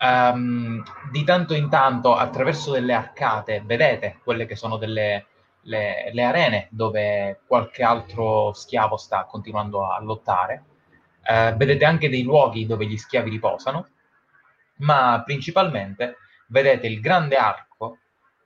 Um, 0.00 0.82
di 1.10 1.24
tanto 1.24 1.54
in 1.54 1.68
tanto, 1.68 2.14
attraverso 2.14 2.70
delle 2.72 2.92
arcate, 2.92 3.62
vedete 3.64 4.20
quelle 4.22 4.46
che 4.46 4.54
sono 4.56 4.76
delle 4.76 5.26
le, 5.68 6.10
le 6.12 6.22
arene 6.22 6.68
dove 6.70 7.40
qualche 7.46 7.82
altro 7.82 8.52
schiavo 8.52 8.96
sta 8.96 9.24
continuando 9.24 9.86
a 9.86 10.00
lottare. 10.00 10.64
Uh, 11.28 11.54
vedete 11.56 11.84
anche 11.84 12.08
dei 12.08 12.22
luoghi 12.22 12.66
dove 12.66 12.86
gli 12.86 12.96
schiavi 12.96 13.30
riposano, 13.30 13.88
ma 14.76 15.22
principalmente 15.24 16.16
vedete 16.48 16.86
il 16.86 17.00
grande 17.00 17.36
arco 17.36 17.98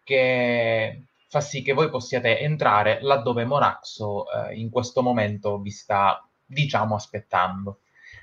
che 0.02 1.06
fa 1.28 1.40
sì 1.40 1.62
che 1.62 1.72
voi 1.72 1.88
possiate 1.90 2.40
entrare 2.40 2.98
laddove 3.02 3.44
Moraxo 3.44 4.24
uh, 4.24 4.52
in 4.52 4.68
questo 4.70 5.02
momento 5.02 5.60
vi 5.60 5.70
sta, 5.70 6.26
diciamo, 6.44 6.94
aspettando. 6.94 7.80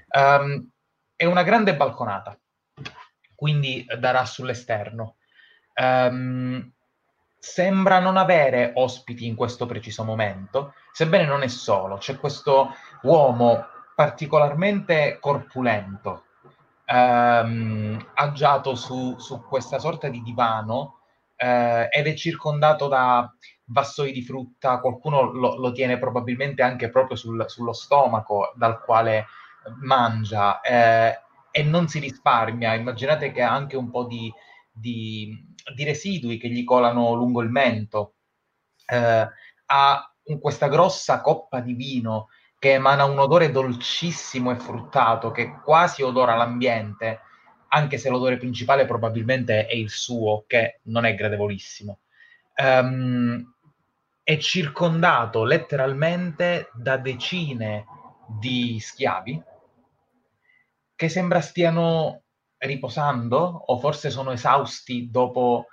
Um, 0.10 0.69
è 1.15 1.26
una 1.26 1.43
grande 1.43 1.76
balconata, 1.76 2.38
quindi 3.40 3.86
darà 3.98 4.26
sull'esterno. 4.26 5.16
Um, 5.74 6.74
sembra 7.40 7.99
non 7.99 8.18
avere 8.18 8.74
ospiti 8.76 9.26
in 9.26 9.36
questo 9.36 9.66
preciso 9.66 10.03
momento, 10.03 10.74
sebbene 10.91 11.24
non 11.24 11.41
è 11.41 11.48
solo, 11.48 11.95
c'è 11.95 12.20
questo 12.20 12.74
uomo 13.03 13.66
particolarmente 13.95 15.20
corpulento, 15.22 16.26
ehm, 16.84 18.10
agiato 18.16 18.76
su, 18.76 19.18
su, 19.18 19.41
questa 19.45 19.80
sorta 19.80 20.10
di 20.10 20.22
divano 20.22 20.99
eh, 21.38 21.88
ed 21.90 22.07
è 22.07 22.14
circondato 22.16 22.90
da 22.90 23.34
vassoi 23.68 24.11
di 24.11 24.22
frutta, 24.22 24.82
qualcuno 24.82 25.32
lo, 25.32 25.56
lo 25.56 25.72
tiene 25.72 25.98
probabilmente 25.98 26.61
anche 26.61 26.90
proprio 26.90 27.16
sul, 27.16 27.45
sullo 27.48 27.72
stomaco 27.72 28.52
dal 28.56 28.82
quale 28.84 29.28
mangia 29.82 30.60
eh, 30.60 31.22
e 31.51 31.63
non 31.63 31.88
si 31.88 31.99
risparmia. 31.99 32.73
Immaginate 32.73 33.31
che 33.31 33.41
ha 33.41 33.51
anche 33.51 33.76
un 33.76 33.89
po' 33.89 34.05
di, 34.05 34.31
di, 34.71 35.34
di 35.76 35.84
residui 35.84 36.38
che 36.38 36.49
gli 36.49 36.63
colano 36.63 37.13
lungo 37.13 37.41
il 37.41 37.49
mento. 37.49 38.15
Eh, 38.85 39.27
ha 39.71 40.13
questa 40.39 40.67
grossa 40.67 41.21
coppa 41.21 41.59
di 41.59 41.73
vino 41.73 42.27
che 42.59 42.73
emana 42.73 43.05
un 43.05 43.17
odore 43.17 43.51
dolcissimo 43.51 44.51
e 44.51 44.57
fruttato 44.57 45.31
che 45.31 45.59
quasi 45.63 46.03
odora 46.03 46.35
l'ambiente, 46.35 47.21
anche 47.69 47.97
se 47.97 48.09
l'odore 48.09 48.38
principale 48.38 48.85
probabilmente 48.85 49.65
è 49.65 49.76
il 49.76 49.89
suo, 49.89 50.43
che 50.45 50.81
non 50.84 51.05
è 51.05 51.15
gradevolissimo. 51.15 51.99
Um, 52.57 53.53
è 54.21 54.38
circondato 54.38 55.43
letteralmente 55.45 56.69
da 56.73 56.97
decine 56.97 57.85
di 58.27 58.77
schiavi 58.80 59.41
che 60.99 61.07
sembra 61.07 61.39
stiano 61.39 62.23
riposando 62.57 63.38
o 63.38 63.80
forse 63.80 64.09
sono 64.09 64.31
esausti 64.31 65.09
dopo 65.09 65.67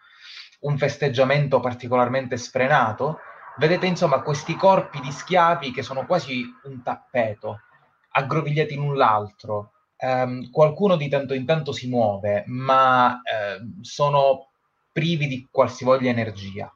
un 0.61 0.79
festeggiamento 0.79 1.59
particolarmente 1.59 2.37
sfrenato. 2.37 3.19
Vedete 3.57 3.87
insomma 3.87 4.23
questi 4.23 4.55
corpi 4.55 5.01
di 5.01 5.11
schiavi 5.11 5.73
che 5.73 5.83
sono 5.83 6.07
quasi 6.07 6.45
un 6.67 6.81
tappeto, 6.81 7.63
aggrovigliati 8.11 8.77
l'un 8.77 8.95
l'altro. 8.95 9.73
Um, 9.99 10.49
qualcuno 10.49 10.95
di 10.95 11.09
tanto 11.09 11.35
in 11.35 11.45
tanto 11.45 11.73
si 11.73 11.89
muove, 11.89 12.45
ma 12.47 13.15
uh, 13.15 13.81
sono 13.81 14.51
privi 14.93 15.27
di 15.27 15.49
qualsivoglia 15.51 16.11
energia. 16.11 16.73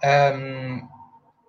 Um, 0.00 0.88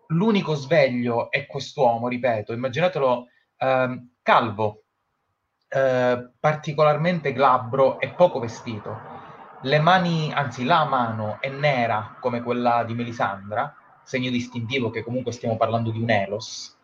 l'unico 0.07 0.55
sveglio 0.55 1.29
è 1.29 1.45
quest'uomo, 1.45 2.07
ripeto, 2.07 2.51
immaginatelo 2.51 3.27
um, 3.59 4.09
calvo, 4.23 4.84
eh, 5.67 6.29
particolarmente 6.39 7.33
glabro 7.33 7.99
e 7.99 8.09
poco 8.09 8.39
vestito. 8.39 9.13
Le 9.61 9.79
mani, 9.79 10.31
anzi 10.31 10.63
la 10.63 10.85
mano 10.85 11.37
è 11.39 11.49
nera 11.49 12.17
come 12.19 12.41
quella 12.41 12.83
di 12.83 12.93
Melisandra, 12.93 13.75
segno 14.03 14.29
distintivo 14.29 14.89
che 14.89 15.03
comunque 15.03 15.31
stiamo 15.31 15.57
parlando 15.57 15.91
di 15.91 15.99
un 15.99 16.09
Elos. 16.09 16.77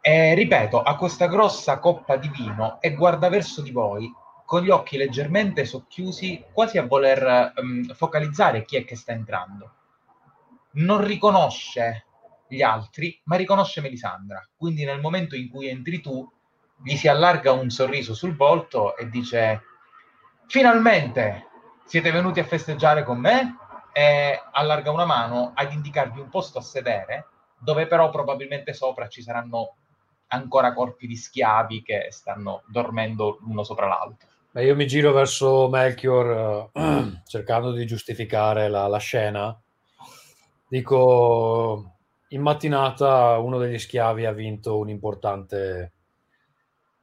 E 0.00 0.34
ripeto, 0.34 0.82
ha 0.82 0.96
questa 0.96 1.26
grossa 1.26 1.78
coppa 1.78 2.16
di 2.16 2.28
vino 2.28 2.80
e 2.80 2.94
guarda 2.94 3.28
verso 3.28 3.62
di 3.62 3.70
voi 3.70 4.12
con 4.44 4.62
gli 4.62 4.70
occhi 4.70 4.96
leggermente 4.96 5.64
socchiusi, 5.64 6.44
quasi 6.52 6.76
a 6.76 6.86
voler 6.86 7.52
um, 7.56 7.84
focalizzare 7.94 8.64
chi 8.64 8.76
è 8.76 8.84
che 8.84 8.96
sta 8.96 9.12
entrando. 9.12 9.74
Non 10.72 11.04
riconosce 11.04 12.06
gli 12.48 12.60
altri, 12.60 13.18
ma 13.24 13.36
riconosce 13.36 13.80
Melisandra. 13.80 14.46
Quindi 14.56 14.84
nel 14.84 15.00
momento 15.00 15.36
in 15.36 15.48
cui 15.48 15.68
entri 15.68 16.00
tu, 16.00 16.30
gli 16.82 16.96
si 16.96 17.08
allarga 17.08 17.52
un 17.52 17.70
sorriso 17.70 18.14
sul 18.14 18.34
volto 18.36 18.96
e 18.96 19.08
dice 19.08 19.62
finalmente 20.46 21.46
siete 21.84 22.10
venuti 22.10 22.40
a 22.40 22.44
festeggiare 22.44 23.04
con 23.04 23.18
me 23.18 23.56
e 23.92 24.40
allarga 24.52 24.90
una 24.90 25.04
mano 25.04 25.52
ad 25.54 25.72
indicarvi 25.72 26.20
un 26.20 26.28
posto 26.28 26.58
a 26.58 26.62
sedere 26.62 27.26
dove 27.58 27.86
però 27.86 28.10
probabilmente 28.10 28.72
sopra 28.72 29.08
ci 29.08 29.22
saranno 29.22 29.76
ancora 30.28 30.72
corpi 30.72 31.06
di 31.06 31.16
schiavi 31.16 31.82
che 31.82 32.08
stanno 32.10 32.62
dormendo 32.66 33.38
l'uno 33.42 33.62
sopra 33.62 33.86
l'altro. 33.86 34.28
Beh, 34.50 34.64
io 34.64 34.74
mi 34.74 34.86
giro 34.86 35.12
verso 35.12 35.68
Melchior 35.68 36.70
uh, 36.72 37.12
cercando 37.24 37.72
di 37.72 37.86
giustificare 37.86 38.68
la, 38.68 38.86
la 38.86 38.98
scena. 38.98 39.58
Dico, 40.68 41.96
in 42.28 42.40
mattinata 42.40 43.38
uno 43.38 43.58
degli 43.58 43.78
schiavi 43.78 44.24
ha 44.24 44.32
vinto 44.32 44.78
un 44.78 44.88
importante 44.88 45.92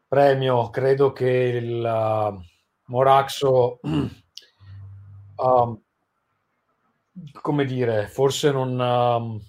premio, 0.10 0.70
credo 0.72 1.14
che 1.14 1.30
il 1.30 1.82
uh, 1.82 2.42
Moraxo, 2.86 3.80
uh, 3.86 5.82
come 7.42 7.66
dire, 7.66 8.08
forse 8.08 8.52
non, 8.52 8.72
uh, 8.80 9.40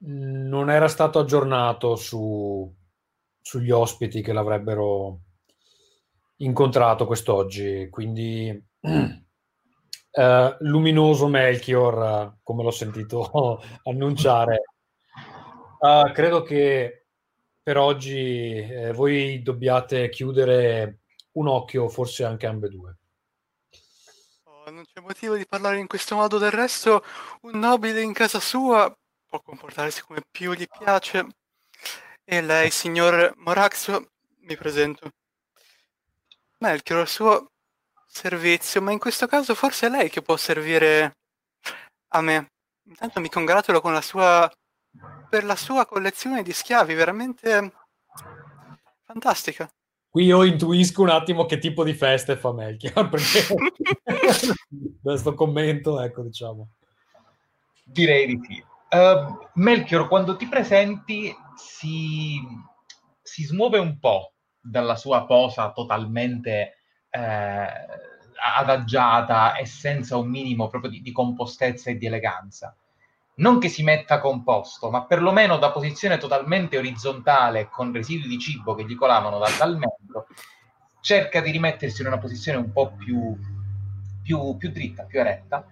non 0.00 0.70
era 0.70 0.88
stato 0.88 1.18
aggiornato 1.18 1.96
su, 1.96 2.72
sugli 3.40 3.70
ospiti 3.70 4.20
che 4.20 4.34
l'avrebbero 4.34 5.20
incontrato 6.36 7.06
quest'oggi, 7.06 7.88
quindi 7.88 8.68
Uh, 10.12 10.56
luminoso 10.62 11.28
Melchior, 11.28 12.38
come 12.42 12.64
l'ho 12.64 12.72
sentito 12.72 13.62
annunciare, 13.84 14.62
Uh, 15.80 16.12
credo 16.12 16.42
che 16.42 17.06
per 17.62 17.78
oggi 17.78 18.58
eh, 18.58 18.92
voi 18.92 19.40
dobbiate 19.40 20.10
chiudere 20.10 21.00
un 21.32 21.48
occhio, 21.48 21.88
forse 21.88 22.22
anche 22.22 22.46
ambedue. 22.46 22.98
Oh, 24.44 24.70
non 24.70 24.84
c'è 24.84 25.00
motivo 25.00 25.36
di 25.36 25.46
parlare 25.46 25.78
in 25.78 25.86
questo 25.86 26.16
modo, 26.16 26.36
del 26.36 26.50
resto 26.50 27.02
un 27.42 27.58
nobile 27.58 28.02
in 28.02 28.12
casa 28.12 28.40
sua 28.40 28.94
può 29.26 29.40
comportarsi 29.40 30.02
come 30.02 30.20
più 30.30 30.52
gli 30.52 30.66
piace. 30.66 31.26
E 32.24 32.42
lei, 32.42 32.70
signor 32.70 33.32
Moraxo, 33.36 34.10
mi 34.40 34.56
presento. 34.56 35.10
Melchior, 36.58 37.00
al 37.00 37.08
suo 37.08 37.52
servizio, 38.06 38.82
ma 38.82 38.92
in 38.92 38.98
questo 38.98 39.26
caso 39.26 39.54
forse 39.54 39.86
è 39.86 39.90
lei 39.90 40.10
che 40.10 40.20
può 40.20 40.36
servire 40.36 41.16
a 42.08 42.20
me. 42.20 42.50
Intanto 42.84 43.20
mi 43.20 43.30
congratulo 43.30 43.80
con 43.80 43.94
la 43.94 44.02
sua 44.02 44.50
per 45.30 45.44
la 45.44 45.56
sua 45.56 45.86
collezione 45.86 46.42
di 46.42 46.52
schiavi, 46.52 46.92
veramente 46.92 47.72
fantastica. 49.04 49.70
Qui 50.10 50.24
io 50.24 50.42
intuisco 50.42 51.02
un 51.02 51.10
attimo 51.10 51.46
che 51.46 51.58
tipo 51.58 51.84
di 51.84 51.94
feste 51.94 52.36
fa 52.36 52.52
Melchior, 52.52 53.08
perché 53.08 53.46
questo 55.00 55.34
commento, 55.34 56.00
ecco, 56.00 56.22
diciamo. 56.22 56.70
Direi 57.84 58.26
di 58.26 58.40
sì. 58.42 58.64
Uh, 58.90 59.48
Melchior, 59.54 60.08
quando 60.08 60.36
ti 60.36 60.48
presenti, 60.48 61.32
si, 61.54 62.40
si, 63.22 63.44
smuove 63.44 63.78
un 63.78 64.00
po' 64.00 64.32
dalla 64.60 64.96
sua 64.96 65.26
posa 65.26 65.70
totalmente 65.70 66.78
eh, 67.08 67.66
adagiata 68.58 69.54
e 69.54 69.64
senza 69.64 70.16
un 70.16 70.28
minimo 70.28 70.66
proprio 70.66 70.90
di, 70.90 71.02
di 71.02 71.12
compostezza 71.12 71.88
e 71.90 71.96
di 71.96 72.06
eleganza 72.06 72.74
non 73.40 73.58
che 73.58 73.68
si 73.68 73.82
metta 73.82 74.20
composto, 74.20 74.90
ma 74.90 75.04
perlomeno 75.04 75.56
da 75.56 75.70
posizione 75.70 76.18
totalmente 76.18 76.78
orizzontale, 76.78 77.68
con 77.68 77.92
residui 77.92 78.28
di 78.28 78.38
cibo 78.38 78.74
che 78.74 78.84
gli 78.84 78.94
colavano 78.94 79.38
dal, 79.38 79.76
mento, 79.78 80.26
cerca 81.00 81.40
di 81.40 81.50
rimettersi 81.50 82.02
in 82.02 82.08
una 82.08 82.18
posizione 82.18 82.58
un 82.58 82.70
po' 82.70 82.92
più, 82.92 83.36
più, 84.22 84.56
più 84.56 84.70
dritta, 84.70 85.04
più 85.04 85.20
eretta, 85.20 85.66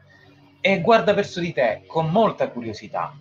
e 0.61 0.81
guarda 0.81 1.13
verso 1.13 1.41
di 1.41 1.53
te 1.53 1.85
con 1.87 2.11
molta 2.11 2.49
curiosità. 2.51 3.15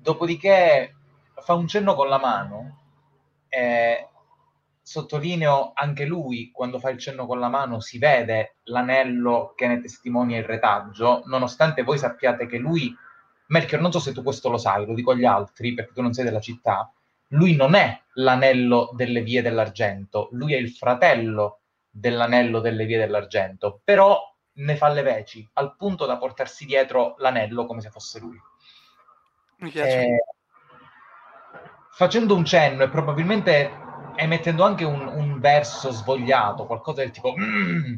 Dopodiché 0.00 0.94
fa 1.42 1.52
un 1.52 1.68
cenno 1.68 1.94
con 1.94 2.08
la 2.08 2.18
mano, 2.18 2.78
e 3.48 4.08
sottolineo 4.80 5.72
anche 5.74 6.06
lui, 6.06 6.50
quando 6.50 6.78
fa 6.78 6.88
il 6.88 6.98
cenno 6.98 7.26
con 7.26 7.38
la 7.38 7.48
mano, 7.48 7.80
si 7.80 7.98
vede 7.98 8.56
l'anello 8.64 9.52
che 9.54 9.66
ne 9.66 9.78
testimonia 9.82 10.38
il 10.38 10.44
retaggio, 10.44 11.22
nonostante 11.26 11.82
voi 11.82 11.98
sappiate 11.98 12.46
che 12.46 12.56
lui 12.56 12.96
Melchior, 13.48 13.80
non 13.80 13.92
so 13.92 13.98
se 13.98 14.12
tu 14.12 14.22
questo 14.22 14.48
lo 14.50 14.58
sai, 14.58 14.84
lo 14.86 14.94
dico 14.94 15.12
agli 15.12 15.24
altri 15.24 15.74
perché 15.74 15.92
tu 15.92 16.02
non 16.02 16.12
sei 16.12 16.24
della 16.24 16.40
città, 16.40 16.92
lui 17.28 17.56
non 17.56 17.74
è 17.74 18.00
l'anello 18.14 18.90
delle 18.94 19.22
vie 19.22 19.42
dell'argento, 19.42 20.28
lui 20.32 20.54
è 20.54 20.56
il 20.58 20.70
fratello 20.70 21.60
dell'anello 21.90 22.60
delle 22.60 22.84
vie 22.84 22.98
dell'argento, 22.98 23.80
però 23.84 24.20
ne 24.52 24.76
fa 24.76 24.88
le 24.88 25.02
veci, 25.02 25.48
al 25.54 25.76
punto 25.76 26.04
da 26.04 26.18
portarsi 26.18 26.64
dietro 26.66 27.14
l'anello 27.18 27.64
come 27.64 27.80
se 27.80 27.90
fosse 27.90 28.18
lui. 28.18 28.38
Mi 29.58 29.70
piace. 29.70 30.00
Eh, 30.00 30.18
facendo 31.92 32.34
un 32.36 32.44
cenno 32.44 32.84
e 32.84 32.88
probabilmente 32.88 33.70
emettendo 34.16 34.64
anche 34.64 34.84
un, 34.84 35.06
un 35.06 35.40
verso 35.40 35.90
svogliato, 35.90 36.66
qualcosa 36.66 37.00
del 37.00 37.10
tipo 37.10 37.34
"Mm", 37.36 37.94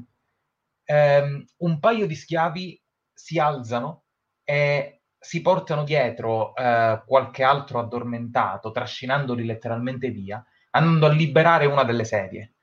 ehm, 0.84 1.44
un 1.58 1.78
paio 1.78 2.06
di 2.06 2.14
schiavi 2.14 2.82
si 3.12 3.38
alzano 3.38 4.04
e 4.44 4.99
si 5.22 5.42
portano 5.42 5.84
dietro 5.84 6.54
eh, 6.56 7.02
qualche 7.04 7.42
altro 7.44 7.78
addormentato, 7.78 8.70
trascinandoli 8.70 9.44
letteralmente 9.44 10.08
via, 10.08 10.42
andando 10.70 11.06
a 11.06 11.10
liberare 11.10 11.66
una 11.66 11.84
delle 11.84 12.04
sedie. 12.04 12.54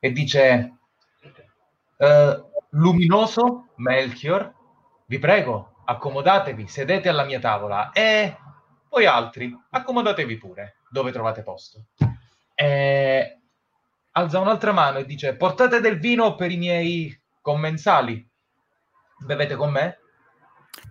E 0.00 0.10
dice: 0.10 0.78
eh, 1.96 2.44
Luminoso 2.70 3.68
Melchior, 3.76 4.52
vi 5.06 5.20
prego, 5.20 5.76
accomodatevi, 5.84 6.66
sedete 6.66 7.08
alla 7.08 7.24
mia 7.24 7.38
tavola 7.38 7.92
e 7.92 8.36
voi 8.90 9.06
altri, 9.06 9.56
accomodatevi 9.70 10.36
pure 10.36 10.78
dove 10.90 11.12
trovate 11.12 11.42
posto. 11.44 11.84
E 12.54 13.40
alza 14.12 14.40
un'altra 14.40 14.72
mano 14.72 14.98
e 14.98 15.04
dice: 15.04 15.36
Portate 15.36 15.80
del 15.80 16.00
vino 16.00 16.34
per 16.34 16.50
i 16.50 16.56
miei 16.56 17.22
commensali. 17.40 18.28
Bevete 19.24 19.54
con 19.54 19.70
me? 19.70 19.98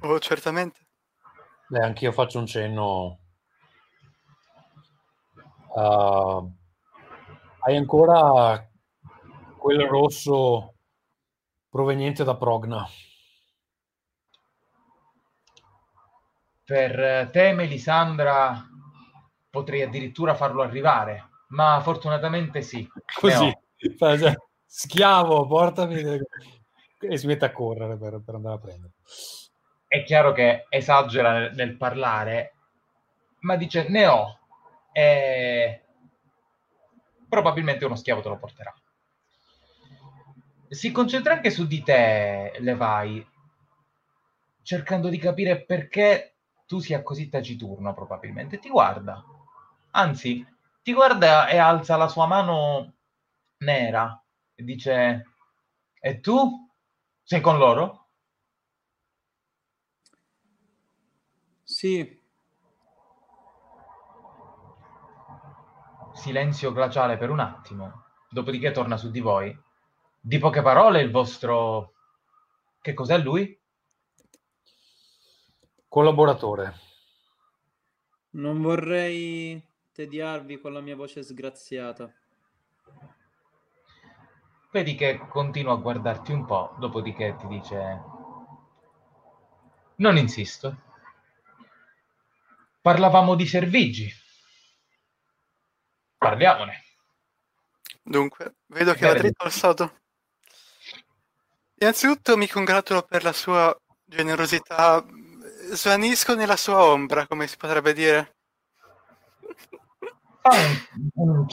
Oh, 0.02 0.20
certamente. 0.20 0.86
Beh, 1.68 1.80
anch'io 1.80 2.12
faccio 2.12 2.40
un 2.40 2.46
cenno. 2.46 3.20
Uh, 5.76 6.52
hai 7.60 7.76
ancora 7.76 8.68
quel 9.58 9.86
rosso 9.88 10.76
proveniente 11.70 12.24
da 12.24 12.36
Progna? 12.36 12.88
Per 16.64 17.30
te, 17.32 17.54
Melisandra, 17.54 18.66
potrei 19.50 19.82
addirittura 19.84 20.36
farlo 20.36 20.62
arrivare, 20.62 21.30
ma 21.50 21.80
fortunatamente 21.82 22.62
sì. 22.62 22.88
Così, 23.20 23.52
cioè, 23.98 24.36
schiavo, 24.66 25.48
portami 25.48 26.02
e 27.00 27.18
si 27.18 27.28
mette 27.28 27.46
a 27.46 27.52
correre 27.52 27.98
per, 27.98 28.22
per 28.24 28.36
andare 28.36 28.56
a 28.56 28.60
prendere. 28.60 28.94
È 29.88 30.04
chiaro 30.04 30.34
che 30.34 30.66
esagera 30.70 31.32
nel, 31.32 31.56
nel 31.56 31.78
parlare, 31.78 32.54
ma 33.40 33.56
dice 33.56 33.88
ne 33.88 34.06
ho 34.06 34.38
e 34.92 35.84
probabilmente 37.30 37.86
uno 37.86 37.96
schiavo 37.96 38.22
te 38.22 38.30
lo 38.30 38.38
porterà. 38.38 38.74
Si 40.70 40.92
concentra 40.92 41.34
anche 41.34 41.50
su 41.50 41.66
di 41.66 41.82
te, 41.82 42.54
Levi, 42.60 43.26
cercando 44.62 45.08
di 45.08 45.18
capire 45.18 45.64
perché 45.64 46.36
tu 46.66 46.80
sia 46.80 47.02
così 47.02 47.30
taciturno, 47.30 47.94
probabilmente. 47.94 48.60
Ti 48.60 48.70
guarda, 48.70 49.24
anzi, 49.92 50.46
ti 50.84 50.94
guarda 50.94 51.48
e 51.48 51.58
alza 51.58 51.96
la 51.96 52.10
sua 52.10 52.28
mano 52.28 52.96
nera 53.60 54.22
e 54.54 54.64
dice: 54.64 55.26
E 56.02 56.20
tu 56.20 56.70
sei 57.24 57.40
con 57.40 57.58
loro? 57.58 58.07
Sì, 61.78 62.20
Silenzio 66.12 66.72
glaciale 66.72 67.18
per 67.18 67.30
un 67.30 67.40
attimo, 67.40 68.06
dopodiché 68.32 68.72
torna 68.72 68.98
su 68.98 69.12
di 69.12 69.20
voi. 69.20 69.56
Di 70.20 70.40
poche 70.40 70.64
parole 70.64 71.02
il 71.02 71.12
vostro. 71.12 71.94
Che 72.82 72.95
cos'è 72.95 73.20
lui? 73.20 73.56
Collaboratore. 75.88 76.74
non 78.32 78.60
vorrei 78.60 79.64
tediarvi 79.91 80.60
con 80.60 80.74
la 80.74 80.82
mia 80.82 80.95
voce 80.95 81.22
sgraziata. 81.22 82.12
Vedi 84.72 84.95
che 84.95 85.20
continua 85.28 85.74
a 85.74 85.78
guardarti 85.78 86.32
un 86.32 86.44
po', 86.44 86.74
dopodiché 86.80 87.36
ti 87.36 87.45
dice: 87.45 88.02
Non 89.98 90.18
insisto. 90.18 90.87
Parlavamo 92.88 93.36
di 93.36 93.46
servigi. 93.46 94.10
Parliamone. 96.18 96.86
Dunque, 98.02 98.60
vedo 98.68 98.94
che 98.94 99.02
Bene. 99.02 99.20
dritto 99.20 99.44
al 99.44 99.52
sodo. 99.52 100.00
Innanzitutto 101.80 102.38
mi 102.38 102.48
congratulo 102.48 103.02
per 103.02 103.24
la 103.24 103.34
sua 103.34 103.78
generosità. 104.06 105.06
Svanisco 105.72 106.34
nella 106.34 106.56
sua 106.56 106.82
ombra, 106.82 107.28
come 107.28 107.48
si 107.48 107.58
potrebbe 107.58 107.92
dire. 107.92 108.38
Fa 110.40 110.52
un. 111.16 111.46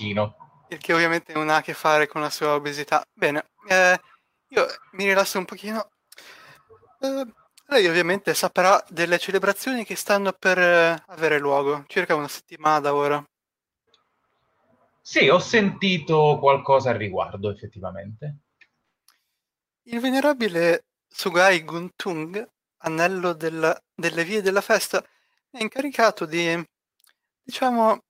Il 0.68 0.78
che 0.78 0.92
ovviamente 0.92 1.32
non 1.32 1.48
ha 1.48 1.56
a 1.56 1.62
che 1.62 1.74
fare 1.74 2.06
con 2.06 2.20
la 2.20 2.30
sua 2.30 2.54
obesità. 2.54 3.04
Bene, 3.12 3.48
eh, 3.66 4.00
io 4.50 4.66
mi 4.92 5.04
rilasso 5.04 5.38
un 5.38 5.46
pochino. 5.46 5.90
Eh, 7.00 7.26
lei 7.66 7.86
ovviamente 7.86 8.34
saprà 8.34 8.82
delle 8.88 9.18
celebrazioni 9.18 9.84
che 9.84 9.96
stanno 9.96 10.32
per 10.32 10.58
eh, 10.58 11.02
avere 11.06 11.38
luogo, 11.38 11.84
circa 11.88 12.14
una 12.14 12.28
settimana 12.28 12.80
da 12.80 12.94
ora. 12.94 13.24
Sì, 15.00 15.28
ho 15.28 15.38
sentito 15.38 16.38
qualcosa 16.38 16.90
al 16.90 16.96
riguardo, 16.96 17.50
effettivamente. 17.50 18.38
Il 19.82 20.00
venerabile 20.00 20.86
Sugai 21.06 21.62
Guntung, 21.62 22.42
anello 22.78 23.34
della- 23.34 23.78
delle 23.94 24.24
vie 24.24 24.40
della 24.40 24.62
festa, 24.62 25.04
è 25.50 25.60
incaricato 25.60 26.24
di, 26.24 26.62
diciamo, 27.42 28.02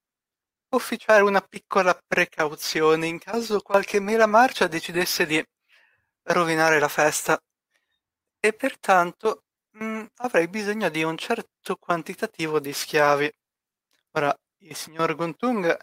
officiare 0.70 1.22
una 1.22 1.40
piccola 1.40 1.98
precauzione 2.06 3.06
in 3.06 3.18
caso 3.18 3.60
qualche 3.60 4.01
mela 4.01 4.26
marcia 4.26 4.66
decidesse 4.66 5.26
di 5.26 5.44
rovinare 6.24 6.78
la 6.78 6.89
festa. 6.89 7.40
E 8.40 8.52
pertanto 8.52 9.44
mh, 9.75 10.05
avrei 10.17 10.49
bisogno 10.49 10.89
di 10.89 11.03
un 11.03 11.17
certo 11.17 11.77
quantitativo 11.77 12.61
di 12.61 12.73
schiavi. 12.73 13.31
Ora, 14.13 14.35
il 14.59 14.77
signor 14.77 15.15
Guntung 15.15 15.77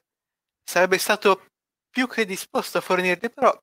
sarebbe 0.64 0.98
stato 0.98 1.48
più 1.90 2.08
che 2.08 2.26
disposto 2.26 2.78
a 2.80 2.82
fornirli, 2.82 3.30
però 3.32 3.54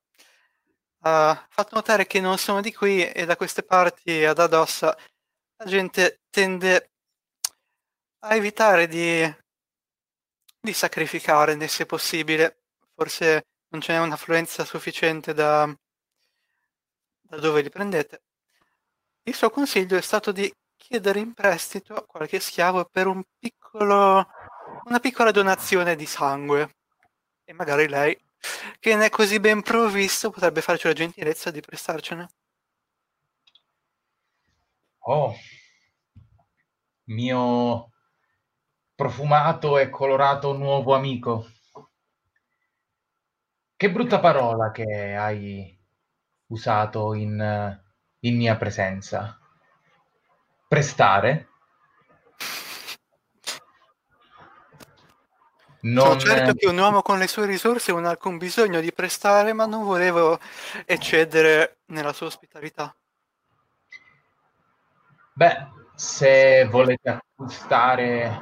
ha 1.02 1.46
fatto 1.48 1.74
notare 1.74 2.06
che 2.06 2.20
non 2.20 2.38
sono 2.38 2.60
di 2.60 2.72
qui 2.74 3.04
e 3.08 3.24
da 3.24 3.36
queste 3.36 3.62
parti 3.62 4.24
ad 4.24 4.38
Adossa 4.38 4.96
la 5.56 5.64
gente 5.64 6.20
tende 6.30 6.90
a 8.20 8.34
evitare 8.36 8.86
di, 8.86 9.24
di 10.60 10.72
sacrificare 10.72 11.66
se 11.68 11.86
possibile. 11.86 12.64
Forse 12.94 13.46
non 13.70 13.80
ce 13.80 13.92
n'è 13.92 13.98
un'affluenza 13.98 14.64
sufficiente 14.64 15.34
da, 15.34 15.66
da 17.28 17.38
dove 17.38 17.62
li 17.62 17.70
prendete. 17.70 18.22
Il 19.28 19.34
suo 19.34 19.50
consiglio 19.50 19.98
è 19.98 20.00
stato 20.00 20.32
di 20.32 20.50
chiedere 20.74 21.18
in 21.18 21.34
prestito 21.34 22.06
qualche 22.06 22.40
schiavo 22.40 22.86
per 22.86 23.06
un 23.06 23.22
piccolo, 23.38 24.26
una 24.84 25.00
piccola 25.00 25.30
donazione 25.30 25.96
di 25.96 26.06
sangue. 26.06 26.76
E 27.44 27.52
magari 27.52 27.88
lei, 27.88 28.18
che 28.80 28.96
ne 28.96 29.04
è 29.04 29.10
così 29.10 29.38
ben 29.38 29.60
provvisto, 29.60 30.30
potrebbe 30.30 30.62
farci 30.62 30.86
la 30.86 30.94
gentilezza 30.94 31.50
di 31.50 31.60
prestarcene. 31.60 32.28
Oh, 35.00 35.34
mio 37.04 37.92
profumato 38.94 39.76
e 39.76 39.90
colorato 39.90 40.54
nuovo 40.54 40.94
amico. 40.94 41.50
Che 43.76 43.90
brutta 43.90 44.20
parola 44.20 44.70
che 44.70 45.14
hai 45.14 45.78
usato 46.46 47.12
in, 47.12 47.86
in 48.20 48.36
mia 48.36 48.56
presenza. 48.56 49.38
Prestare? 50.66 51.48
Sono 55.80 56.10
Non, 56.10 56.18
certo 56.18 56.54
che 56.54 56.66
un 56.66 56.76
uomo 56.76 57.02
con 57.02 57.18
le 57.18 57.28
sue 57.28 57.46
risorse 57.46 57.92
non 57.92 58.04
ha 58.04 58.10
alcun 58.10 58.36
bisogno 58.36 58.80
di 58.80 58.92
prestare, 58.92 59.52
ma 59.52 59.64
non 59.64 59.84
volevo 59.84 60.38
eccedere 60.84 61.78
nella 61.86 62.12
sua 62.12 62.26
ospitalità. 62.26 62.94
Beh, 65.34 65.68
se 65.94 66.64
volete 66.64 67.08
acquistare, 67.08 68.40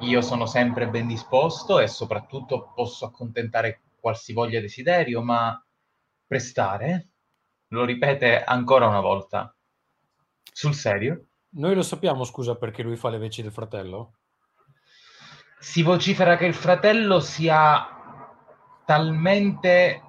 io 0.00 0.20
sono 0.20 0.46
sempre 0.46 0.88
ben 0.88 1.06
disposto 1.06 1.78
e 1.78 1.86
soprattutto 1.86 2.72
posso 2.74 3.06
accontentare 3.06 3.82
qualsivoglia 4.00 4.60
desiderio, 4.60 5.22
ma 5.22 5.64
prestare? 6.26 7.11
Lo 7.72 7.84
ripete 7.84 8.42
ancora 8.42 8.86
una 8.86 9.00
volta. 9.00 9.54
Sul 10.52 10.74
serio? 10.74 11.26
Noi 11.50 11.74
lo 11.74 11.82
sappiamo, 11.82 12.24
scusa, 12.24 12.56
perché 12.56 12.82
lui 12.82 12.96
fa 12.96 13.10
le 13.10 13.18
veci 13.18 13.42
del 13.42 13.52
fratello? 13.52 14.14
si 15.62 15.82
vocifera 15.82 16.36
che 16.36 16.44
il 16.44 16.54
fratello 16.54 17.20
sia 17.20 17.86
talmente 18.84 20.02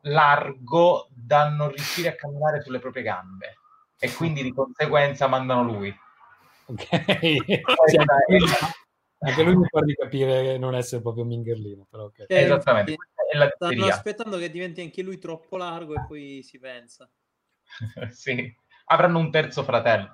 largo 0.00 1.06
da 1.14 1.48
non 1.48 1.68
riuscire 1.68 2.08
a 2.08 2.14
camminare 2.16 2.60
sulle 2.60 2.80
proprie 2.80 3.04
gambe 3.04 3.54
e 3.96 4.12
quindi 4.12 4.42
di 4.42 4.52
conseguenza 4.52 5.28
mandano 5.28 5.62
lui. 5.62 5.94
Ok. 6.66 6.88
Sì, 7.86 7.96
anche 9.18 9.42
lui 9.44 9.56
mi 9.56 9.66
fa 9.70 9.80
di 9.80 9.94
capire 9.94 10.58
non 10.58 10.74
essere 10.74 11.00
proprio 11.00 11.24
Mingerlino, 11.24 11.86
però 11.88 12.04
ok. 12.06 12.24
Eh, 12.26 12.42
Esattamente, 12.42 12.96
la 13.32 13.50
Stanno 13.54 13.86
aspettando 13.86 14.38
che 14.38 14.50
diventi 14.50 14.80
anche 14.80 15.02
lui 15.02 15.18
troppo 15.18 15.56
largo 15.56 15.94
e 15.94 16.04
poi 16.06 16.42
si 16.42 16.58
pensa. 16.58 17.10
sì, 18.10 18.54
avranno 18.86 19.18
un 19.18 19.30
terzo 19.30 19.62
fratello. 19.64 20.10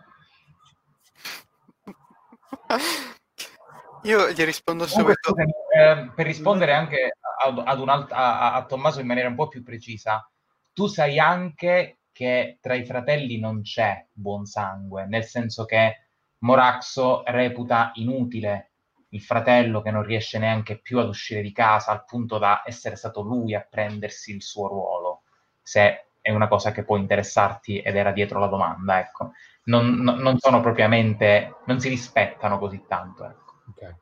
Io 4.04 4.30
gli 4.30 4.42
rispondo 4.42 4.86
Comunque, 4.86 5.14
subito. 5.20 5.52
eh, 5.76 6.10
per 6.14 6.26
rispondere 6.26 6.72
anche 6.72 7.16
ad, 7.44 7.62
ad 7.64 7.80
un 7.80 7.88
alt- 7.88 8.12
a, 8.12 8.40
a- 8.40 8.54
a 8.54 8.64
Tommaso 8.66 9.00
in 9.00 9.06
maniera 9.06 9.28
un 9.28 9.36
po' 9.36 9.48
più 9.48 9.62
precisa, 9.62 10.28
tu 10.72 10.86
sai 10.86 11.18
anche 11.18 11.98
che 12.10 12.58
tra 12.60 12.74
i 12.74 12.84
fratelli 12.84 13.38
non 13.38 13.62
c'è 13.62 14.06
buon 14.12 14.44
sangue, 14.44 15.06
nel 15.06 15.24
senso 15.24 15.64
che 15.64 16.08
Moraxo 16.38 17.22
reputa 17.26 17.92
inutile 17.94 18.71
il 19.12 19.20
fratello 19.22 19.82
che 19.82 19.90
non 19.90 20.02
riesce 20.02 20.38
neanche 20.38 20.78
più 20.78 20.98
ad 20.98 21.08
uscire 21.08 21.42
di 21.42 21.52
casa, 21.52 21.92
al 21.92 22.04
punto 22.04 22.38
da 22.38 22.62
essere 22.64 22.96
stato 22.96 23.20
lui 23.22 23.54
a 23.54 23.66
prendersi 23.68 24.34
il 24.34 24.42
suo 24.42 24.68
ruolo, 24.68 25.22
se 25.62 26.06
è 26.20 26.30
una 26.30 26.48
cosa 26.48 26.72
che 26.72 26.84
può 26.84 26.96
interessarti 26.96 27.80
ed 27.80 27.96
era 27.96 28.12
dietro 28.12 28.38
la 28.38 28.46
domanda, 28.46 28.98
ecco. 28.98 29.32
Non, 29.64 29.94
non- 29.96 30.18
non 30.18 30.38
sono 30.38 30.60
propriamente, 30.60 31.56
non 31.66 31.78
si 31.80 31.88
rispettano 31.88 32.58
così 32.58 32.84
tanto, 32.86 33.24
ecco. 33.24 33.52
Ok. 33.70 33.94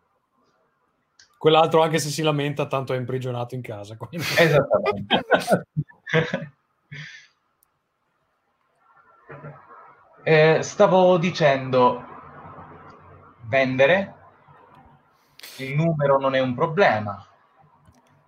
Quell'altro, 1.38 1.82
anche 1.82 1.98
se 1.98 2.10
si 2.10 2.22
lamenta, 2.22 2.66
tanto 2.66 2.92
è 2.92 2.96
imprigionato 2.96 3.54
in 3.54 3.62
casa. 3.62 3.96
quindi- 3.96 4.18
Esattamente. 4.38 5.24
Eh, 10.24 10.58
stavo 10.62 11.16
dicendo, 11.16 12.04
vendere, 13.48 14.14
il 15.56 15.74
numero 15.74 16.18
non 16.18 16.34
è 16.34 16.40
un 16.40 16.54
problema, 16.54 17.26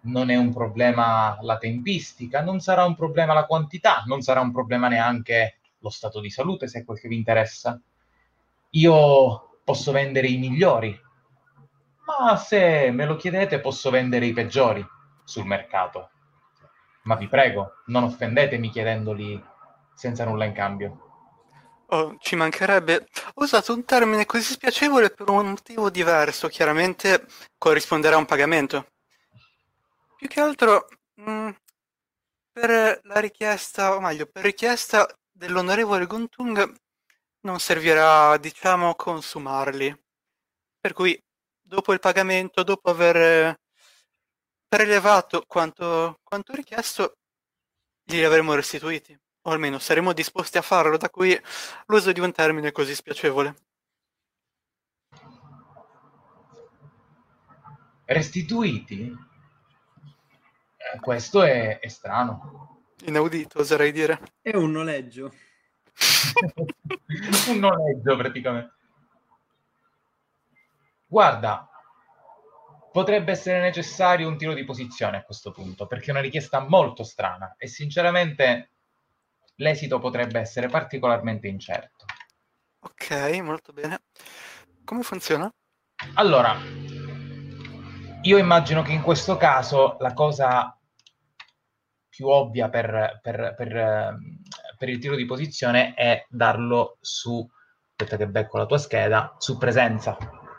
non 0.03 0.31
è 0.31 0.36
un 0.36 0.53
problema 0.53 1.39
la 1.40 1.59
tempistica, 1.59 2.43
non 2.43 2.61
sarà 2.61 2.85
un 2.85 2.94
problema 2.94 3.32
la 3.32 3.47
quantità, 3.47 4.03
non 4.07 4.20
sarà 4.23 4.40
un 4.40 4.53
problema 4.53 4.89
neanche 4.89 5.59
lo 5.78 5.90
stato 5.90 6.20
di 6.20 6.31
salute, 6.31 6.66
se 6.69 6.81
è 6.81 6.85
quel 6.85 6.99
che 6.99 7.09
vi 7.09 7.16
interessa. 7.16 7.81
Io 8.70 9.59
posso 9.65 9.93
vendere 9.93 10.28
i 10.28 10.39
migliori, 10.39 10.99
ma 12.07 12.36
se 12.36 12.90
me 12.90 13.05
lo 13.05 13.16
chiedete 13.16 13.61
posso 13.61 13.90
vendere 13.90 14.27
i 14.27 14.32
peggiori 14.32 14.85
sul 15.24 15.47
mercato. 15.47 16.11
Ma 17.03 17.16
vi 17.16 17.28
prego, 17.28 17.82
non 17.86 18.05
offendetemi 18.05 18.70
chiedendoli 18.70 19.43
senza 19.94 20.24
nulla 20.24 20.44
in 20.44 20.53
cambio. 20.53 21.12
Oh, 21.93 22.16
ci 22.20 22.36
mancherebbe. 22.36 23.06
Ho 23.35 23.43
usato 23.43 23.74
un 23.74 23.85
termine 23.85 24.24
così 24.24 24.55
spiacevole 24.55 25.10
per 25.10 25.28
un 25.28 25.51
motivo 25.51 25.90
diverso. 25.90 26.48
Chiaramente 26.48 27.27
corrisponderà 27.59 28.16
a 28.16 28.19
un 28.19 28.24
pagamento. 28.24 28.86
Più 30.16 30.27
che 30.27 30.40
altro 30.40 30.89
mh, 31.16 31.51
per 32.51 33.01
la 33.05 33.20
richiesta, 33.20 33.94
o 33.94 34.01
meglio, 34.01 34.24
per 34.27 34.43
richiesta 34.43 35.06
dell'onorevole 35.31 36.06
Guntung 36.06 36.74
non 37.40 37.60
servirà, 37.60 38.39
diciamo, 38.39 38.94
consumarli. 38.94 39.94
Per 40.81 40.94
cui, 40.94 41.19
dopo 41.60 41.93
il 41.93 42.01
pagamento, 42.01 42.62
dopo 42.62 42.89
aver 42.89 43.16
eh, 43.16 43.60
prelevato 44.66 45.44
quanto, 45.47 46.20
quanto 46.23 46.55
richiesto, 46.55 47.19
li 48.05 48.24
avremo 48.24 48.55
restituiti. 48.55 49.14
O 49.43 49.51
almeno 49.51 49.78
saremo 49.78 50.12
disposti 50.12 50.59
a 50.59 50.62
farlo, 50.62 50.97
da 50.97 51.10
cui 51.10 51.39
l'uso 51.86 52.12
di 52.12 52.20
un 52.20 52.32
termine 52.32 52.70
così 52.70 52.94
spiacevole. 52.94 53.55
Restituiti? 58.05 59.12
Eh, 60.77 61.01
questo 61.01 61.43
è, 61.43 61.81
è 61.81 61.89
strano. 61.89 62.85
Inaudito, 63.05 63.59
oserei 63.59 63.90
dire. 63.90 64.20
È 64.40 64.55
un 64.55 64.70
noleggio. 64.70 65.32
un 67.48 67.59
noleggio 67.59 68.16
praticamente. 68.16 68.74
Guarda, 71.06 71.69
potrebbe 72.93 73.32
essere 73.32 73.60
necessario 73.60 74.28
un 74.28 74.36
tiro 74.36 74.55
di 74.55 74.64
posizione 74.64 75.16
a 75.16 75.24
questo 75.24 75.51
punto, 75.51 75.86
perché 75.86 76.06
è 76.06 76.10
una 76.10 76.20
richiesta 76.20 76.60
molto 76.60 77.02
strana 77.02 77.55
e 77.59 77.66
sinceramente 77.66 78.72
l'esito 79.63 79.99
potrebbe 79.99 80.41
essere 80.41 80.67
particolarmente 80.69 81.47
incerto. 81.47 82.05
Ok, 82.81 83.41
molto 83.41 83.73
bene. 83.73 84.03
Come 84.85 85.03
funziona? 85.03 85.51
Allora, 86.15 86.57
io 88.23 88.39
immagino 88.39 88.83
che 88.83 88.93
in 88.93 89.03
questo 89.03 89.37
caso 89.37 89.97
la 90.01 90.13
cosa 90.13 90.77
più 92.09 92.27
ovvia 92.27 92.69
per, 92.69 93.21
per- 93.23 93.55
per, 93.57 93.77
ehm, 93.77 94.43
per 94.77 94.89
il 94.89 94.99
tiro 94.99 95.15
di 95.15 95.25
posizione 95.25 95.95
è 95.95 96.27
darlo 96.29 96.99
su, 97.01 97.49
aspetta 97.91 98.17
che 98.17 98.27
becco 98.27 98.59
la 98.59 98.67
tua 98.67 98.79
scheda, 98.79 99.37
su 99.39 99.57
presenza. 99.57 100.17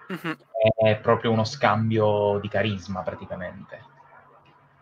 Mhm. 0.08 0.38
È 0.76 0.98
proprio 0.98 1.32
uno 1.32 1.44
scambio 1.44 2.40
di 2.40 2.48
carisma 2.48 3.02
praticamente. 3.02 3.92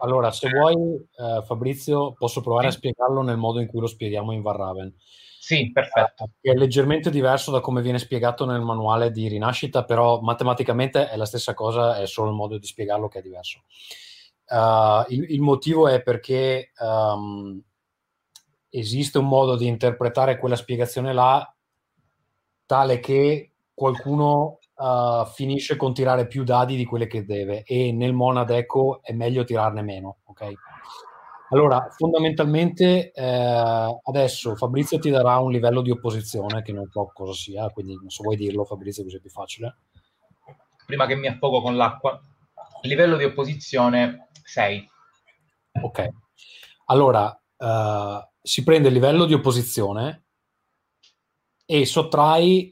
Allora, 0.01 0.31
se 0.31 0.49
vuoi, 0.49 0.75
eh, 0.75 1.43
Fabrizio, 1.45 2.13
posso 2.13 2.41
provare 2.41 2.67
a 2.67 2.71
spiegarlo 2.71 3.21
nel 3.21 3.37
modo 3.37 3.59
in 3.59 3.67
cui 3.67 3.79
lo 3.79 3.87
spieghiamo 3.87 4.31
in 4.31 4.41
Varraven. 4.41 4.93
Sì, 5.39 5.71
perfetto. 5.71 6.29
Che 6.39 6.51
è 6.51 6.55
leggermente 6.55 7.09
diverso 7.09 7.51
da 7.51 7.61
come 7.61 7.81
viene 7.81 7.99
spiegato 7.99 8.45
nel 8.45 8.61
manuale 8.61 9.11
di 9.11 9.27
rinascita, 9.27 9.85
però 9.85 10.19
matematicamente 10.21 11.09
è 11.09 11.15
la 11.17 11.25
stessa 11.25 11.53
cosa, 11.53 11.97
è 11.97 12.05
solo 12.05 12.29
il 12.29 12.35
modo 12.35 12.57
di 12.57 12.65
spiegarlo 12.65 13.07
che 13.07 13.19
è 13.19 13.21
diverso. 13.21 13.63
Uh, 14.47 15.05
il, 15.09 15.31
il 15.31 15.41
motivo 15.41 15.87
è 15.87 16.01
perché 16.01 16.71
um, 16.79 17.61
esiste 18.69 19.17
un 19.17 19.27
modo 19.27 19.55
di 19.55 19.67
interpretare 19.67 20.37
quella 20.37 20.55
spiegazione 20.55 21.13
là 21.13 21.53
tale 22.65 22.99
che 22.99 23.51
qualcuno 23.73 24.59
uh, 24.81 25.25
finisce 25.27 25.75
con 25.75 25.93
tirare 25.93 26.25
più 26.27 26.43
dadi 26.43 26.75
di 26.75 26.85
quelle 26.85 27.07
che 27.07 27.23
deve 27.25 27.63
e 27.63 27.91
nel 27.91 28.13
Monad 28.13 28.49
Echo 28.49 29.01
è 29.03 29.13
meglio 29.13 29.43
tirarne 29.43 29.81
meno, 29.83 30.17
ok? 30.25 30.53
Allora, 31.51 31.89
fondamentalmente 31.97 33.11
eh, 33.11 33.99
adesso 34.03 34.55
Fabrizio 34.55 34.99
ti 34.99 35.09
darà 35.09 35.37
un 35.39 35.51
livello 35.51 35.81
di 35.81 35.91
opposizione 35.91 36.61
che 36.61 36.71
non 36.71 36.87
so 36.89 37.11
cosa 37.13 37.33
sia, 37.33 37.69
quindi 37.69 37.93
non 37.95 38.09
so 38.09 38.23
vuoi 38.23 38.37
dirlo 38.37 38.63
Fabrizio 38.63 39.03
così 39.03 39.17
è 39.17 39.19
più 39.19 39.29
facile. 39.29 39.79
Prima 40.85 41.05
che 41.07 41.15
mi 41.15 41.27
affogo 41.27 41.61
con 41.61 41.75
l'acqua, 41.75 42.21
livello 42.83 43.17
di 43.17 43.25
opposizione 43.25 44.29
6. 44.43 44.89
Ok, 45.81 46.07
allora 46.85 47.37
eh, 47.57 48.29
si 48.41 48.63
prende 48.63 48.87
il 48.87 48.93
livello 48.93 49.25
di 49.25 49.33
opposizione 49.33 50.23
e 51.65 51.85
sottrai 51.85 52.71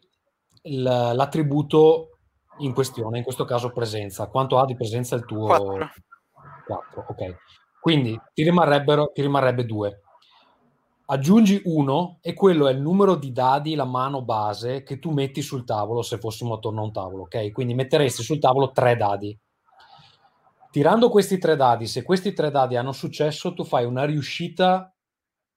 l'attributo 0.63 2.17
in 2.59 2.73
questione, 2.73 3.17
in 3.17 3.23
questo 3.23 3.45
caso 3.45 3.71
presenza. 3.71 4.27
Quanto 4.27 4.57
ha 4.59 4.65
di 4.65 4.75
presenza 4.75 5.15
il 5.15 5.25
tuo? 5.25 5.45
4. 5.45 5.89
4, 6.65 7.05
ok. 7.07 7.35
Quindi 7.79 8.19
ti, 8.33 8.43
rimarrebbero, 8.43 9.11
ti 9.13 9.21
rimarrebbe 9.21 9.65
2. 9.65 10.01
Aggiungi 11.05 11.61
1 11.63 12.19
e 12.21 12.33
quello 12.33 12.67
è 12.67 12.71
il 12.71 12.81
numero 12.81 13.15
di 13.15 13.31
dadi, 13.31 13.73
la 13.73 13.85
mano 13.85 14.23
base 14.23 14.83
che 14.83 14.99
tu 14.99 15.11
metti 15.11 15.41
sul 15.41 15.65
tavolo 15.65 16.03
se 16.03 16.19
fossimo 16.19 16.55
attorno 16.55 16.81
a 16.81 16.83
un 16.83 16.91
tavolo, 16.91 17.23
ok? 17.23 17.51
Quindi 17.51 17.73
metteresti 17.73 18.21
sul 18.21 18.37
tavolo 18.37 18.71
3 18.71 18.95
dadi. 18.95 19.39
Tirando 20.71 21.09
questi 21.09 21.39
tre 21.39 21.55
dadi, 21.55 21.87
se 21.87 22.03
questi 22.03 22.31
tre 22.33 22.51
dadi 22.51 22.75
hanno 22.75 22.91
successo, 22.91 23.55
tu 23.55 23.63
fai 23.63 23.85
una 23.85 24.05
riuscita 24.05 24.93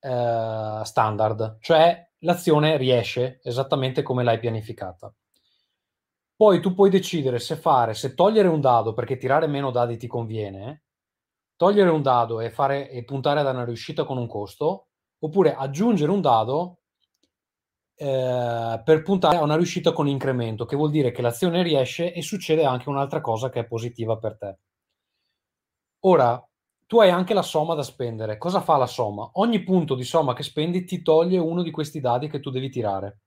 eh, 0.01 0.81
standard, 0.83 1.59
cioè 1.61 2.11
l'azione 2.23 2.77
riesce 2.77 3.41
esattamente 3.43 4.03
come 4.03 4.25
l'hai 4.25 4.39
pianificata. 4.39 5.15
Poi 6.35 6.61
tu 6.61 6.75
puoi 6.75 6.91
decidere 6.91 7.39
se 7.39 7.57
fare, 7.57 7.95
se 7.95 8.15
togliere 8.15 8.49
un 8.49 8.61
dado 8.61 8.95
perché 8.95 9.17
tirare 9.17 9.47
meno 9.47 9.71
dadi 9.71 9.97
ti 9.97 10.07
conviene, 10.07 10.83
togliere 11.57 11.91
un 11.91 12.03
dado 12.03 12.41
e, 12.41 12.51
fare, 12.51 12.91
e 12.91 13.05
puntare 13.05 13.41
ad 13.41 13.47
una 13.47 13.65
riuscita 13.65 14.05
con 14.05 14.19
un 14.19 14.27
costo, 14.27 14.89
oppure 15.21 15.55
aggiungere 15.55 16.11
un 16.11 16.21
dado 16.21 16.81
eh, 17.95 18.83
per 18.85 19.03
puntare 19.03 19.37
a 19.37 19.43
una 19.43 19.55
riuscita 19.55 19.93
con 19.93 20.09
incremento, 20.09 20.65
che 20.65 20.77
vuol 20.77 20.91
dire 20.91 21.13
che 21.13 21.23
l'azione 21.23 21.63
riesce 21.63 22.13
e 22.13 22.23
succede 22.23 22.65
anche 22.65 22.89
un'altra 22.89 23.21
cosa 23.21 23.49
che 23.49 23.61
è 23.61 23.67
positiva 23.67 24.19
per 24.19 24.37
te. 24.37 24.59
Ora, 26.05 26.45
tu 26.93 27.01
hai 27.01 27.09
anche 27.09 27.33
la 27.33 27.41
somma 27.41 27.73
da 27.73 27.83
spendere. 27.83 28.37
Cosa 28.37 28.61
fa 28.61 28.77
la 28.77 28.87
somma? 28.87 29.31
Ogni 29.37 29.63
punto 29.63 29.95
di 29.95 30.05
somma 30.05 30.35
che 30.35 30.43
spendi 30.43 30.85
ti 30.85 31.01
toglie 31.01 31.39
uno 31.39 31.63
di 31.63 31.71
questi 31.71 32.01
dadi 32.01 32.29
che 32.29 32.39
tu 32.39 32.51
devi 32.51 32.69
tirare. 32.69 33.21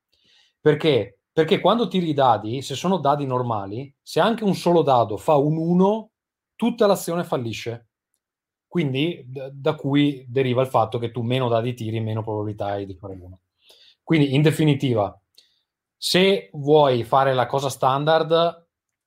Perché 0.62 1.22
Perché 1.32 1.60
quando 1.60 1.88
tiri 1.88 2.10
i 2.10 2.14
dadi, 2.14 2.62
se 2.62 2.76
sono 2.76 2.98
dadi 2.98 3.26
normali, 3.26 3.92
se 4.04 4.20
anche 4.20 4.44
un 4.44 4.54
solo 4.54 4.84
dado 4.84 5.18
fa 5.18 5.36
un 5.36 5.58
1, 5.58 6.12
tutta 6.56 6.86
l'azione 6.86 7.24
fallisce. 7.24 7.88
Quindi 8.68 9.24
d- 9.26 9.50
da 9.50 9.74
cui 9.74 10.24
deriva 10.30 10.62
il 10.62 10.68
fatto 10.68 11.00
che 11.00 11.10
tu 11.12 11.24
meno 11.24 11.50
dadi 11.50 11.74
tiri, 11.74 12.00
meno 12.02 12.22
probabilità 12.22 12.68
hai 12.68 12.86
di 12.86 12.96
fare 12.96 13.18
uno. 13.20 13.40
Quindi 14.04 14.36
in 14.36 14.44
definitiva, 14.44 15.20
se 15.98 16.52
vuoi 16.54 17.04
fare 17.04 17.34
la 17.34 17.48
cosa 17.48 17.70
standard, 17.70 18.65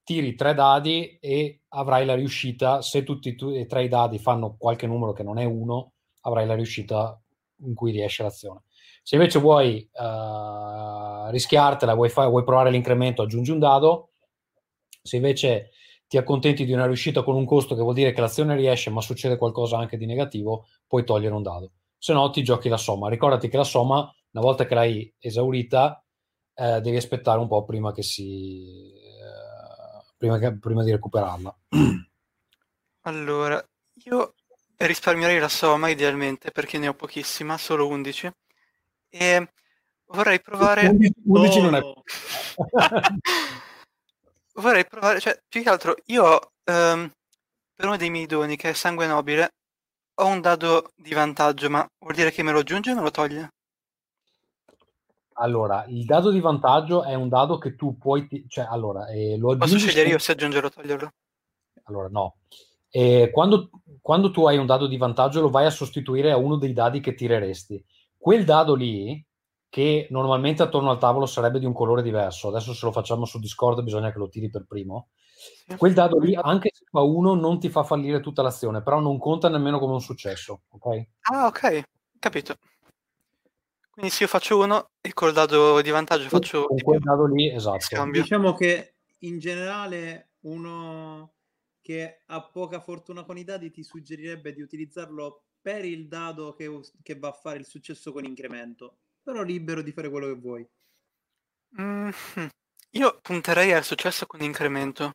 tiri 0.09 0.35
tre 0.35 0.55
dadi 0.55 1.19
e 1.21 1.65
avrai 1.69 2.07
la 2.07 2.15
riuscita. 2.15 2.81
Se 2.81 3.03
tutti 3.03 3.37
e 3.37 3.67
tre 3.67 3.85
i 3.85 3.89
dadi 3.89 4.19
fanno 4.19 4.57
qualche 4.57 4.87
numero 4.87 5.13
che 5.13 5.23
non 5.23 5.37
è 5.37 5.45
uno, 5.45 5.93
avrai 6.23 6.47
la 6.47 6.55
riuscita 6.55 7.21
in 7.59 7.75
cui 7.75 7.93
riesce 7.93 8.23
l'azione. 8.23 8.63
Se 9.03 9.17
invece 9.17 9.39
vuoi 9.39 9.87
uh, 9.93 11.29
rischiartela, 11.29 11.93
vuoi, 11.93 12.09
fare, 12.09 12.31
vuoi 12.31 12.43
provare 12.43 12.71
l'incremento, 12.71 13.21
aggiungi 13.21 13.51
un 13.51 13.59
dado. 13.59 14.13
Se 15.03 15.17
invece 15.17 15.73
ti 16.07 16.17
accontenti 16.17 16.65
di 16.65 16.73
una 16.73 16.87
riuscita 16.87 17.23
con 17.23 17.35
un 17.35 17.45
costo 17.45 17.75
che 17.75 17.83
vuol 17.83 17.93
dire 17.93 18.13
che 18.13 18.23
l'azione 18.23 18.57
riesce 18.57 18.89
ma 18.89 19.03
succede 19.03 19.37
qualcosa 19.37 19.77
anche 19.77 19.99
di 19.99 20.07
negativo, 20.07 20.69
puoi 20.87 21.05
togliere 21.05 21.35
un 21.35 21.43
dado. 21.43 21.73
Se 21.99 22.15
no 22.15 22.31
ti 22.31 22.43
giochi 22.43 22.71
la 22.71 22.79
somma. 22.79 23.11
Ricordati 23.11 23.51
che 23.51 23.59
la 23.59 23.65
somma, 23.65 24.11
una 24.31 24.43
volta 24.43 24.65
che 24.65 24.75
l'hai 24.75 25.15
esaurita, 25.19 26.03
eh, 26.55 26.81
devi 26.81 26.97
aspettare 26.97 27.41
un 27.41 27.47
po' 27.47 27.63
prima 27.65 27.93
che 27.93 28.03
si... 28.03 28.98
Prima, 30.19 30.39
che, 30.39 30.59
prima 30.59 30.83
di 30.83 30.91
recuperarla. 30.91 31.57
Allora, 33.03 33.65
io 34.05 34.35
risparmierei 34.77 35.39
la 35.39 35.49
somma 35.49 35.89
idealmente 35.89 36.51
perché 36.51 36.79
ne 36.79 36.89
ho 36.89 36.95
pochissima, 36.95 37.57
solo 37.57 37.87
11. 37.87 38.29
E 39.09 39.53
vorrei 40.07 40.41
provare... 40.41 40.89
11, 40.89 41.13
11 41.25 41.61
non 41.61 41.75
è... 41.77 41.83
vorrei 44.55 44.85
provare, 44.87 45.21
cioè, 45.21 45.41
più 45.49 45.63
che 45.63 45.69
altro, 45.69 45.95
io 46.07 46.53
um, 46.65 47.09
per 47.75 47.87
uno 47.87 47.97
dei 47.97 48.11
miei 48.11 48.27
doni, 48.27 48.57
che 48.57 48.71
è 48.71 48.73
sangue 48.73 49.07
nobile, 49.07 49.53
ho 50.15 50.27
un 50.27 50.41
dado 50.41 50.91
di 50.97 51.15
vantaggio, 51.15 51.71
ma 51.71 51.89
vuol 52.01 52.15
dire 52.15 52.33
che 52.33 52.43
me 52.43 52.51
lo 52.51 52.59
aggiunge 52.59 52.91
o 52.91 52.97
me 52.97 53.03
lo 53.03 53.13
toglie? 53.13 53.53
Allora, 55.41 55.85
il 55.89 56.05
dado 56.05 56.31
di 56.31 56.41
vantaggio 56.41 57.05
è 57.05 57.15
un 57.15 57.29
dado 57.29 57.59
che 57.59 57.77
tu 57.77 57.97
puoi, 57.97 58.27
ti- 58.27 58.45
cioè, 58.49 58.67
allora, 58.69 59.07
eh, 59.09 59.37
lo 59.37 59.57
Posso 59.57 59.79
scegliere 59.79 60.09
io 60.09 60.19
se 60.19 60.33
aggiungerlo 60.33 60.67
o 60.69 60.71
toglierlo? 60.71 61.13
Allora, 61.85 62.09
no. 62.09 62.39
Eh, 62.91 63.31
quando, 63.33 63.71
quando 64.01 64.31
tu 64.31 64.47
hai 64.47 64.57
un 64.57 64.67
dado 64.67 64.87
di 64.87 64.97
vantaggio 64.97 65.41
lo 65.41 65.51
vai 65.51 65.67
a 65.67 65.71
sostituire 65.71 66.33
a 66.33 66.37
uno 66.37 66.57
dei 66.57 66.73
dadi 66.73 67.01
che 67.01 67.15
tireresti. 67.15 67.85
Quel 68.17 68.45
dado 68.45 68.75
lì, 68.75 69.25
che 69.69 70.09
normalmente 70.11 70.63
attorno 70.63 70.91
al 70.91 70.99
tavolo 70.99 71.27
sarebbe 71.27 71.59
di 71.59 71.67
un 71.67 71.75
colore 71.75 72.03
diverso, 72.03 72.49
adesso 72.49 72.73
se 72.75 72.85
lo 72.87 72.91
facciamo 72.93 73.25
su 73.25 73.39
Discord 73.39 73.83
bisogna 73.83 74.11
che 74.11 74.19
lo 74.19 74.29
tiri 74.29 74.51
per 74.51 74.65
primo. 74.67 75.11
Quel 75.77 75.93
dado 75.93 76.19
lì, 76.19 76.35
anche 76.35 76.71
se 76.73 76.85
fa 76.91 77.03
uno, 77.03 77.35
non 77.35 77.61
ti 77.61 77.69
fa 77.69 77.85
fallire 77.85 78.21
tutta 78.21 78.43
l'azione, 78.43 78.83
però 78.83 78.99
non 78.99 79.19
conta 79.19 79.49
nemmeno 79.49 79.79
come 79.79 79.93
un 79.93 80.01
successo, 80.01 80.63
ok? 80.71 81.07
Ah, 81.31 81.47
ok, 81.47 81.83
capito. 82.19 82.57
Quindi 83.99 84.15
se 84.15 84.23
io 84.23 84.29
faccio 84.29 84.59
uno 84.59 84.91
e 85.01 85.13
col 85.13 85.33
dado 85.33 85.83
di 85.83 85.91
vantaggio 85.91 86.29
faccio... 86.29 86.67
Con 86.67 86.79
quel 86.79 87.01
dado 87.01 87.27
lì, 87.27 87.53
esatto. 87.53 87.81
Scambio. 87.81 88.23
Diciamo 88.23 88.55
che 88.55 88.95
in 89.19 89.41
generale 89.41 90.35
uno 90.43 91.35
che 91.81 92.23
ha 92.25 92.41
poca 92.43 92.79
fortuna 92.79 93.25
con 93.25 93.39
i 93.39 93.43
dadi 93.43 93.73
ti 93.73 93.83
suggerirebbe 93.83 94.53
di 94.53 94.63
utilizzarlo 94.63 95.47
per 95.61 95.85
il 95.85 96.07
dado 96.07 96.55
che, 96.55 96.71
che 97.03 97.19
va 97.19 97.31
a 97.31 97.33
fare 97.33 97.59
il 97.59 97.67
successo 97.67 98.13
con 98.13 98.25
incremento, 98.25 98.99
però 99.21 99.43
libero 99.43 99.83
di 99.83 99.91
fare 99.91 100.09
quello 100.11 100.29
che 100.29 100.41
vuoi. 100.41 100.69
Mm-hmm. 101.81 102.47
Io 102.91 103.19
punterei 103.21 103.73
al 103.73 103.83
successo 103.83 104.27
con 104.27 104.43
incremento. 104.43 105.13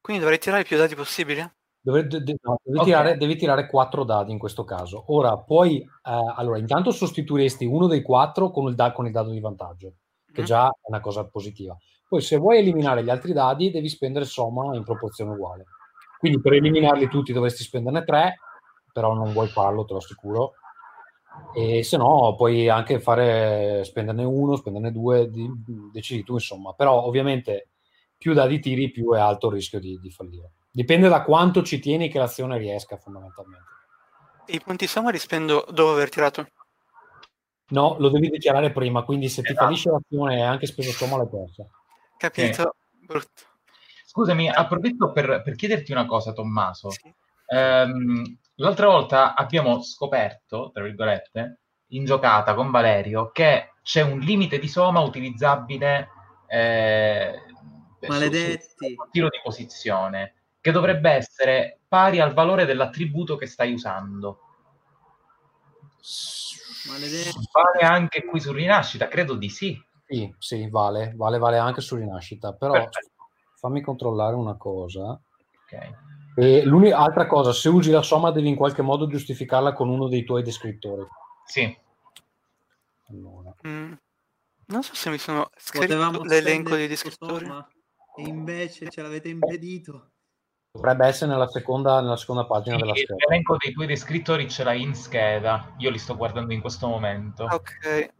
Quindi 0.00 0.22
dovrei 0.22 0.40
tirare 0.40 0.64
più 0.64 0.76
dadi 0.76 0.96
possibili? 0.96 1.48
Dove, 1.80 2.06
de, 2.06 2.22
de, 2.22 2.36
no, 2.42 2.58
devi, 2.62 2.78
okay. 2.78 2.90
tirare, 2.90 3.16
devi, 3.16 3.36
tirare, 3.36 3.66
quattro 3.66 4.04
dadi 4.04 4.32
in 4.32 4.38
questo 4.38 4.64
caso. 4.64 5.04
Ora, 5.08 5.38
poi, 5.38 5.80
eh, 5.80 5.86
allora, 6.02 6.58
intanto 6.58 6.90
sostituiresti 6.90 7.64
uno 7.64 7.86
dei 7.86 8.02
quattro 8.02 8.50
con 8.50 8.68
il, 8.68 8.74
da, 8.74 8.92
con 8.92 9.06
il 9.06 9.12
dado 9.12 9.30
di 9.30 9.40
vantaggio, 9.40 9.94
che 10.32 10.42
mm. 10.42 10.44
già 10.44 10.68
è 10.68 10.88
una 10.88 11.00
cosa 11.00 11.26
positiva. 11.26 11.76
Poi, 12.06 12.20
se 12.20 12.36
vuoi 12.36 12.58
eliminare 12.58 13.04
gli 13.04 13.10
altri 13.10 13.32
dadi, 13.32 13.70
devi 13.70 13.88
spendere 13.88 14.24
somma 14.24 14.74
in 14.74 14.82
proporzione 14.82 15.32
uguale. 15.32 15.66
Quindi, 16.18 16.40
per 16.40 16.54
eliminarli 16.54 17.08
tutti 17.08 17.32
dovresti 17.32 17.62
spenderne 17.62 18.02
tre, 18.04 18.38
però 18.92 19.14
non 19.14 19.32
vuoi 19.32 19.48
farlo, 19.48 19.84
te 19.84 19.92
lo 19.92 19.98
assicuro. 19.98 20.54
E 21.54 21.84
se 21.84 21.96
no, 21.96 22.34
puoi 22.36 22.68
anche 22.68 22.98
fare 22.98 23.84
spenderne 23.84 24.24
uno, 24.24 24.56
spenderne 24.56 24.90
due, 24.90 25.30
di, 25.30 25.48
decidi 25.92 26.24
tu, 26.24 26.32
insomma. 26.32 26.72
Però, 26.72 27.04
ovviamente, 27.04 27.68
più 28.16 28.34
dadi 28.34 28.58
tiri, 28.58 28.90
più 28.90 29.12
è 29.12 29.20
alto 29.20 29.46
il 29.46 29.54
rischio 29.54 29.78
di, 29.78 29.98
di 30.00 30.10
fallire. 30.10 30.52
Dipende 30.70 31.08
da 31.08 31.22
quanto 31.22 31.62
ci 31.62 31.78
tieni 31.78 32.08
che 32.08 32.18
l'azione 32.18 32.58
riesca, 32.58 32.96
fondamentalmente. 32.96 33.66
E 34.46 34.54
i 34.54 34.60
punti 34.60 34.86
somma 34.86 35.10
li 35.10 35.18
spendo 35.18 35.66
dopo 35.70 35.92
aver 35.92 36.08
tirato? 36.08 36.46
No, 37.70 37.96
lo 37.98 38.08
devi 38.08 38.28
dichiarare 38.28 38.70
prima, 38.70 39.02
quindi 39.02 39.28
se 39.28 39.42
ti 39.42 39.48
esatto. 39.48 39.64
fallisce 39.64 39.90
l'azione 39.90 40.36
e 40.38 40.42
anche 40.42 40.66
speso 40.66 40.90
somma 40.92 41.16
l'hai 41.16 41.28
persa. 41.28 41.66
Capito? 42.16 42.76
Sì. 42.98 43.06
Brutto. 43.06 43.42
Scusami, 44.06 44.48
approfitto 44.48 45.12
per, 45.12 45.42
per, 45.42 45.54
chiederti 45.54 45.92
una 45.92 46.06
cosa, 46.06 46.32
Tommaso. 46.32 46.90
Sì. 46.90 47.12
Ehm, 47.46 48.38
l'altra 48.56 48.86
volta 48.86 49.34
abbiamo 49.34 49.82
scoperto, 49.82 50.70
tra 50.72 50.82
virgolette, 50.82 51.60
in 51.88 52.04
giocata 52.04 52.54
con 52.54 52.70
Valerio, 52.70 53.30
che 53.32 53.74
c'è 53.82 54.02
un 54.02 54.18
limite 54.18 54.58
di 54.58 54.68
soma 54.68 55.00
utilizzabile 55.00 56.08
eh, 56.46 57.38
Maledetti. 58.06 58.62
Su, 58.62 58.86
su 58.86 59.10
tiro 59.10 59.28
di 59.28 59.40
posizione 59.42 60.32
che 60.68 60.72
dovrebbe 60.72 61.10
essere 61.10 61.80
pari 61.88 62.20
al 62.20 62.34
valore 62.34 62.66
dell'attributo 62.66 63.36
che 63.36 63.46
stai 63.46 63.72
usando. 63.72 64.40
Maledetti. 66.88 67.48
Vale 67.50 67.86
anche 67.86 68.24
qui 68.24 68.38
su 68.38 68.52
Rinascita? 68.52 69.08
Credo 69.08 69.34
di 69.34 69.48
sì. 69.48 69.82
Sì, 70.06 70.34
sì, 70.38 70.68
vale, 70.68 71.14
vale, 71.16 71.38
vale 71.38 71.56
anche 71.56 71.80
su 71.80 71.96
Rinascita, 71.96 72.52
però 72.52 72.72
Perfetto. 72.72 73.14
fammi 73.54 73.80
controllare 73.80 74.34
una 74.34 74.56
cosa. 74.56 75.10
Ok. 75.10 75.90
E 76.36 76.64
l'altra 76.66 77.26
cosa, 77.26 77.52
se 77.52 77.68
usi 77.70 77.90
la 77.90 78.02
somma 78.02 78.30
devi 78.30 78.48
in 78.48 78.56
qualche 78.56 78.82
modo 78.82 79.06
giustificarla 79.06 79.72
con 79.72 79.88
uno 79.88 80.06
dei 80.06 80.24
tuoi 80.24 80.42
descrittori. 80.42 81.06
Sì. 81.46 81.76
Allora. 83.08 83.54
Mm. 83.66 83.94
Non 84.66 84.82
so 84.82 84.94
se 84.94 85.08
mi 85.08 85.18
sono 85.18 85.48
scritto 85.56 86.22
l'elenco 86.24 86.76
dei 86.76 86.88
descrittori. 86.88 87.46
Somma, 87.46 87.66
e 88.16 88.22
invece 88.22 88.90
ce 88.90 89.00
l'avete 89.00 89.28
impedito. 89.28 90.10
Dovrebbe 90.70 91.06
essere 91.06 91.30
nella 91.30 91.48
seconda, 91.48 92.00
nella 92.00 92.16
seconda 92.16 92.44
pagina 92.44 92.76
sì, 92.76 92.82
della 92.82 92.94
scheda. 92.94 93.14
L'elenco 93.26 93.56
dei 93.58 93.72
tuoi 93.72 93.86
descrittori 93.86 94.48
ce 94.48 94.64
l'hai 94.64 94.82
in 94.82 94.94
scheda. 94.94 95.74
Io 95.78 95.90
li 95.90 95.98
sto 95.98 96.16
guardando 96.16 96.52
in 96.52 96.60
questo 96.60 96.86
momento. 96.86 97.44
Ok. 97.44 98.10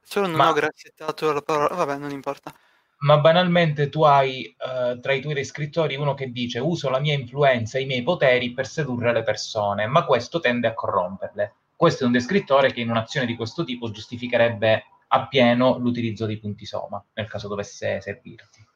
Solo 0.00 0.26
non 0.26 0.36
Ma... 0.36 0.50
ho 0.50 0.52
grassettato 0.52 1.32
la 1.32 1.40
parola. 1.40 1.74
Vabbè, 1.74 1.96
non 1.96 2.10
importa. 2.10 2.54
Ma 2.98 3.18
banalmente 3.18 3.88
tu 3.88 4.02
hai 4.02 4.54
uh, 4.58 4.98
tra 5.00 5.12
i 5.12 5.20
tuoi 5.20 5.34
descrittori 5.34 5.96
uno 5.96 6.14
che 6.14 6.30
dice 6.30 6.58
uso 6.58 6.88
la 6.88 7.00
mia 7.00 7.12
influenza 7.12 7.76
e 7.76 7.82
i 7.82 7.86
miei 7.86 8.02
poteri 8.02 8.52
per 8.52 8.66
sedurre 8.66 9.12
le 9.12 9.22
persone, 9.22 9.86
ma 9.86 10.04
questo 10.04 10.40
tende 10.40 10.68
a 10.68 10.74
corromperle. 10.74 11.54
Questo 11.76 12.04
è 12.04 12.06
un 12.06 12.12
descrittore 12.12 12.72
che 12.72 12.80
in 12.80 12.88
un'azione 12.88 13.26
di 13.26 13.36
questo 13.36 13.64
tipo 13.64 13.90
giustificherebbe 13.90 14.84
appieno 15.08 15.76
l'utilizzo 15.78 16.24
di 16.24 16.38
punti 16.38 16.64
soma, 16.64 17.04
nel 17.14 17.28
caso 17.28 17.48
dovesse 17.48 18.00
servirti. 18.00 18.66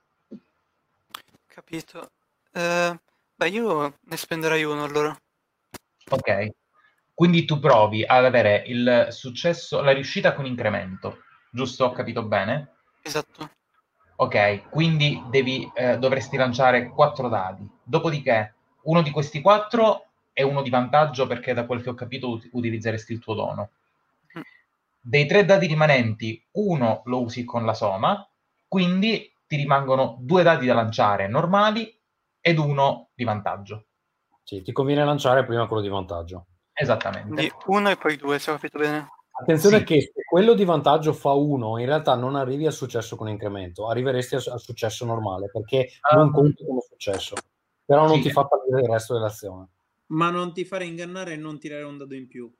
Capito. 1.47 2.11
Uh, 2.53 2.99
Beh, 3.39 3.51
io 3.51 3.98
ne 4.01 4.16
spenderei 4.16 4.65
uno 4.65 4.82
allora. 4.82 5.16
Ok. 6.10 6.48
Quindi 7.15 7.44
tu 7.44 7.60
provi 7.60 8.05
ad 8.05 8.24
avere 8.24 8.65
il 8.66 9.06
successo, 9.10 9.81
la 9.81 9.93
riuscita 9.93 10.35
con 10.35 10.44
incremento, 10.44 11.23
giusto? 11.52 11.85
Ho 11.85 11.93
capito 11.93 12.24
bene? 12.24 12.74
Esatto. 13.01 13.48
Ok, 14.16 14.69
quindi 14.70 15.23
devi, 15.31 15.70
eh, 15.73 15.98
dovresti 15.98 16.36
lanciare 16.36 16.89
quattro 16.89 17.28
dadi. 17.28 17.65
Dopodiché, 17.81 18.55
uno 18.82 19.02
di 19.02 19.12
questi 19.12 19.40
quattro 19.40 20.06
è 20.32 20.43
uno 20.43 20.60
di 20.60 20.70
vantaggio 20.70 21.28
perché 21.28 21.55
da 21.55 21.65
quel 21.65 21.81
che 21.81 21.90
ho 21.90 21.94
capito 21.94 22.31
ut- 22.31 22.48
utilizzeresti 22.51 23.12
il 23.12 23.20
tuo 23.20 23.35
dono. 23.35 23.70
Mm. 24.36 24.43
Dei 25.01 25.27
tre 25.27 25.44
dadi 25.44 25.69
rimanenti, 25.69 26.44
uno 26.55 27.02
lo 27.05 27.23
usi 27.23 27.44
con 27.44 27.65
la 27.65 27.74
soma, 27.74 28.28
quindi 28.66 29.32
ti 29.47 29.55
rimangono 29.55 30.16
due 30.19 30.43
dadi 30.43 30.66
da 30.66 30.74
lanciare 30.74 31.28
normali 31.28 31.98
ed 32.40 32.59
uno 32.59 33.10
di 33.15 33.24
vantaggio. 33.24 33.86
Sì, 34.43 34.62
ti 34.62 34.73
conviene 34.73 35.05
lanciare 35.05 35.44
prima 35.44 35.66
quello 35.66 35.82
di 35.82 35.89
vantaggio. 35.89 36.47
Esattamente. 36.73 37.28
Quindi 37.28 37.52
uno 37.66 37.90
e 37.90 37.97
poi 37.97 38.16
due, 38.16 38.39
se 38.39 38.51
ho 38.51 38.55
capito 38.55 38.78
bene. 38.78 39.09
Attenzione 39.40 39.78
sì. 39.78 39.85
che 39.85 40.01
se 40.01 40.24
quello 40.28 40.55
di 40.55 40.65
vantaggio 40.65 41.12
fa 41.12 41.32
uno, 41.32 41.78
in 41.78 41.86
realtà 41.86 42.15
non 42.15 42.35
arrivi 42.35 42.66
al 42.66 42.73
successo 42.73 43.15
con 43.15 43.28
incremento, 43.28 43.89
arriveresti 43.89 44.35
al, 44.35 44.43
al 44.51 44.60
successo 44.60 45.05
normale, 45.05 45.48
perché 45.52 45.90
um, 46.12 46.19
non 46.19 46.32
conti 46.32 46.65
come 46.65 46.81
successo, 46.81 47.36
però 47.85 48.06
non 48.06 48.16
sì. 48.16 48.23
ti 48.23 48.31
fa 48.31 48.47
partire 48.47 48.81
il 48.81 48.89
resto 48.89 49.15
dell'azione. 49.15 49.69
Ma 50.06 50.31
non 50.31 50.52
ti 50.52 50.65
fare 50.65 50.86
ingannare 50.86 51.35
e 51.35 51.36
non 51.36 51.59
tirare 51.59 51.82
un 51.82 51.98
dado 51.98 52.15
in 52.15 52.27
più. 52.27 52.52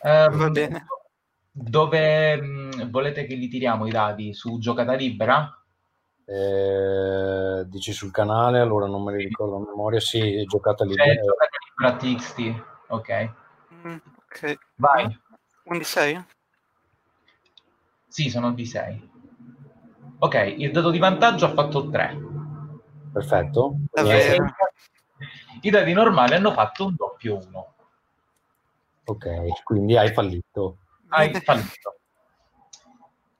Uh, 0.00 0.36
Va 0.36 0.50
bene. 0.50 0.86
Dove 1.52 2.36
mh, 2.36 2.90
volete 2.90 3.26
che 3.26 3.34
li 3.34 3.46
tiriamo 3.46 3.86
i 3.86 3.90
dadi? 3.90 4.34
Su 4.34 4.58
giocata 4.58 4.94
libera? 4.94 5.48
Eh, 6.26 7.64
dici 7.66 7.92
sul 7.92 8.10
canale, 8.10 8.58
allora 8.58 8.86
non 8.86 9.02
me 9.02 9.16
li 9.16 9.24
ricordo 9.24 9.56
a 9.56 9.60
memoria. 9.60 10.00
Sì, 10.00 10.36
è 10.36 10.44
giocata 10.44 10.84
libera. 10.84 11.14
Cioè, 11.14 11.22
giocata 11.22 11.56
libera 11.76 11.96
TXT. 11.96 12.64
Ok. 12.88 13.32
Mm, 13.86 13.96
ok. 14.24 14.58
Vai. 14.76 15.20
Un 15.64 15.78
di 15.78 15.84
6? 15.84 16.24
Sì, 18.08 18.30
sono 18.30 18.52
di 18.52 18.64
6. 18.64 19.10
Ok, 20.18 20.54
il 20.56 20.70
dato 20.70 20.90
di 20.90 20.98
vantaggio 20.98 21.46
ha 21.46 21.52
fatto 21.52 21.88
3. 21.88 22.16
Perfetto. 23.12 23.76
Davvero? 23.92 24.44
I 25.60 25.70
dadi 25.70 25.92
normali 25.92 26.34
hanno 26.34 26.52
fatto 26.52 26.86
un 26.86 26.94
doppio 26.96 27.38
1. 27.46 27.74
Ok, 29.06 29.62
quindi 29.62 29.96
hai 29.96 30.12
fallito. 30.12 30.78
Hai 31.08 31.32
fallito. 31.42 31.96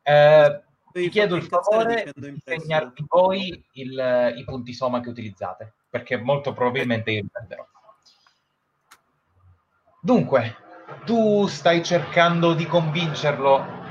Eh, 0.03 0.63
vi 1.01 1.09
chiedo 1.09 1.35
il 1.35 1.43
favore 1.43 2.13
di 2.15 2.41
segnarvi 2.45 3.05
voi 3.09 3.65
il- 3.73 4.35
i 4.37 4.45
punti 4.45 4.73
soma 4.73 5.01
che 5.01 5.09
utilizzate, 5.09 5.75
perché 5.91 6.17
molto 6.17 6.53
probabilmente 6.53 7.11
io 7.11 7.23
li 7.23 7.29
prenderò. 7.31 7.67
Dunque, 10.01 10.57
tu 11.05 11.47
stai 11.47 11.83
cercando 11.83 12.55
di 12.55 12.67
convincerlo 12.67 13.83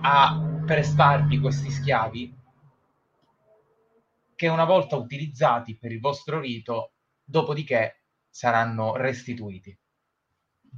a 0.00 0.62
prestarvi 0.64 1.40
questi 1.40 1.70
schiavi 1.70 2.36
che 4.34 4.48
una 4.48 4.64
volta 4.64 4.96
utilizzati 4.96 5.76
per 5.76 5.92
il 5.92 6.00
vostro 6.00 6.40
rito, 6.40 6.92
dopodiché 7.24 8.04
saranno 8.30 8.96
restituiti. 8.96 9.76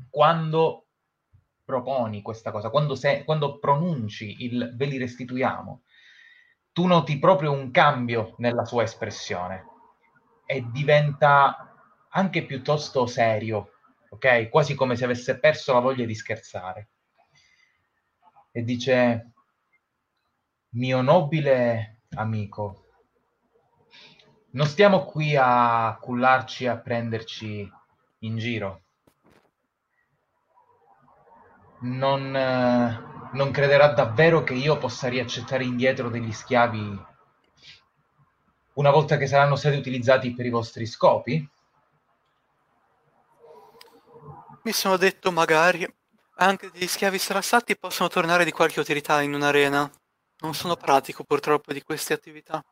Quando 0.09 0.87
proponi 1.71 2.21
questa 2.21 2.51
cosa, 2.51 2.69
quando, 2.69 2.97
se- 2.97 3.23
quando 3.25 3.59
pronunci 3.61 4.43
il 4.45 4.73
ve 4.75 4.87
li 4.87 4.99
restituiamo, 4.99 5.83
tu 6.73 6.87
noti 6.87 7.19
proprio 7.19 7.53
un 7.53 7.71
cambio 7.71 8.35
nella 8.39 8.65
sua 8.65 8.83
espressione 8.83 9.67
e 10.47 10.67
diventa 10.73 11.73
anche 12.11 12.45
piuttosto 12.45 13.07
serio, 13.07 13.71
ok? 14.11 14.49
Quasi 14.49 14.75
come 14.75 14.97
se 14.97 15.05
avesse 15.05 15.39
perso 15.39 15.73
la 15.73 15.79
voglia 15.79 16.05
di 16.05 16.15
scherzare. 16.15 16.89
E 18.51 18.63
dice, 18.65 19.33
mio 20.71 21.01
nobile 21.03 22.01
amico, 22.17 22.87
non 24.53 24.67
stiamo 24.67 25.05
qui 25.05 25.37
a 25.37 25.97
cullarci, 26.01 26.67
a 26.67 26.79
prenderci 26.79 27.71
in 28.21 28.37
giro. 28.39 28.83
Non, 31.81 32.37
eh, 32.37 33.31
non 33.33 33.51
crederà 33.51 33.93
davvero 33.93 34.43
che 34.43 34.55
io 34.55 34.77
possa 34.79 35.09
riaccettare 35.09 35.65
indietro 35.65 36.09
degli 36.09 36.33
schiavi 36.33 37.09
una 38.75 38.91
volta 38.91 39.17
che 39.17 39.27
saranno 39.27 39.57
stati 39.57 39.77
utilizzati 39.77 40.35
per 40.35 40.47
i 40.47 40.51
vostri 40.51 40.87
scopi? 40.87 41.49
Mi 44.63 44.73
sono 44.73 44.97
detto 44.97 45.33
magari 45.33 45.87
anche 46.37 46.71
degli 46.71 46.87
schiavi 46.87 47.19
strassati 47.19 47.77
possono 47.77 48.09
tornare 48.09 48.45
di 48.45 48.51
qualche 48.51 48.81
utilità 48.81 49.21
in 49.21 49.35
un'arena. 49.35 49.91
Non 50.41 50.55
sono 50.55 50.77
pratico 50.77 51.25
purtroppo 51.25 51.73
di 51.73 51.83
queste 51.83 52.15
attività. 52.15 52.65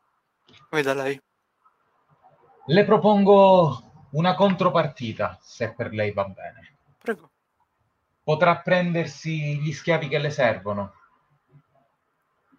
Veda 0.71 0.93
lei. 0.93 1.19
Le 2.65 2.85
propongo 2.85 4.07
una 4.11 4.33
contropartita, 4.33 5.37
se 5.41 5.73
per 5.73 5.91
lei 5.93 6.11
va 6.11 6.25
bene. 6.25 6.77
Prego. 6.97 7.29
Potrà 8.29 8.57
prendersi 8.59 9.59
gli 9.59 9.73
schiavi 9.73 10.07
che 10.07 10.19
le 10.19 10.29
servono. 10.29 10.93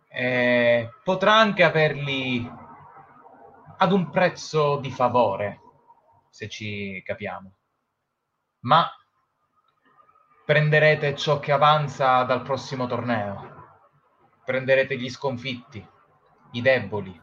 E 0.09 0.90
potrà 1.05 1.36
anche 1.36 1.62
averli 1.62 2.44
ad 3.76 3.92
un 3.92 4.10
prezzo 4.10 4.78
di 4.78 4.90
favore, 4.90 5.60
se 6.28 6.48
ci 6.48 7.01
capiamo. 7.05 7.55
Ma 8.62 8.84
prenderete 10.44 11.14
ciò 11.14 11.38
che 11.38 11.52
avanza 11.52 12.24
dal 12.24 12.42
prossimo 12.42 12.88
torneo. 12.88 13.78
Prenderete 14.44 14.98
gli 14.98 15.09
sconfitti, 15.09 15.88
i 16.51 16.60
deboli. 16.60 17.16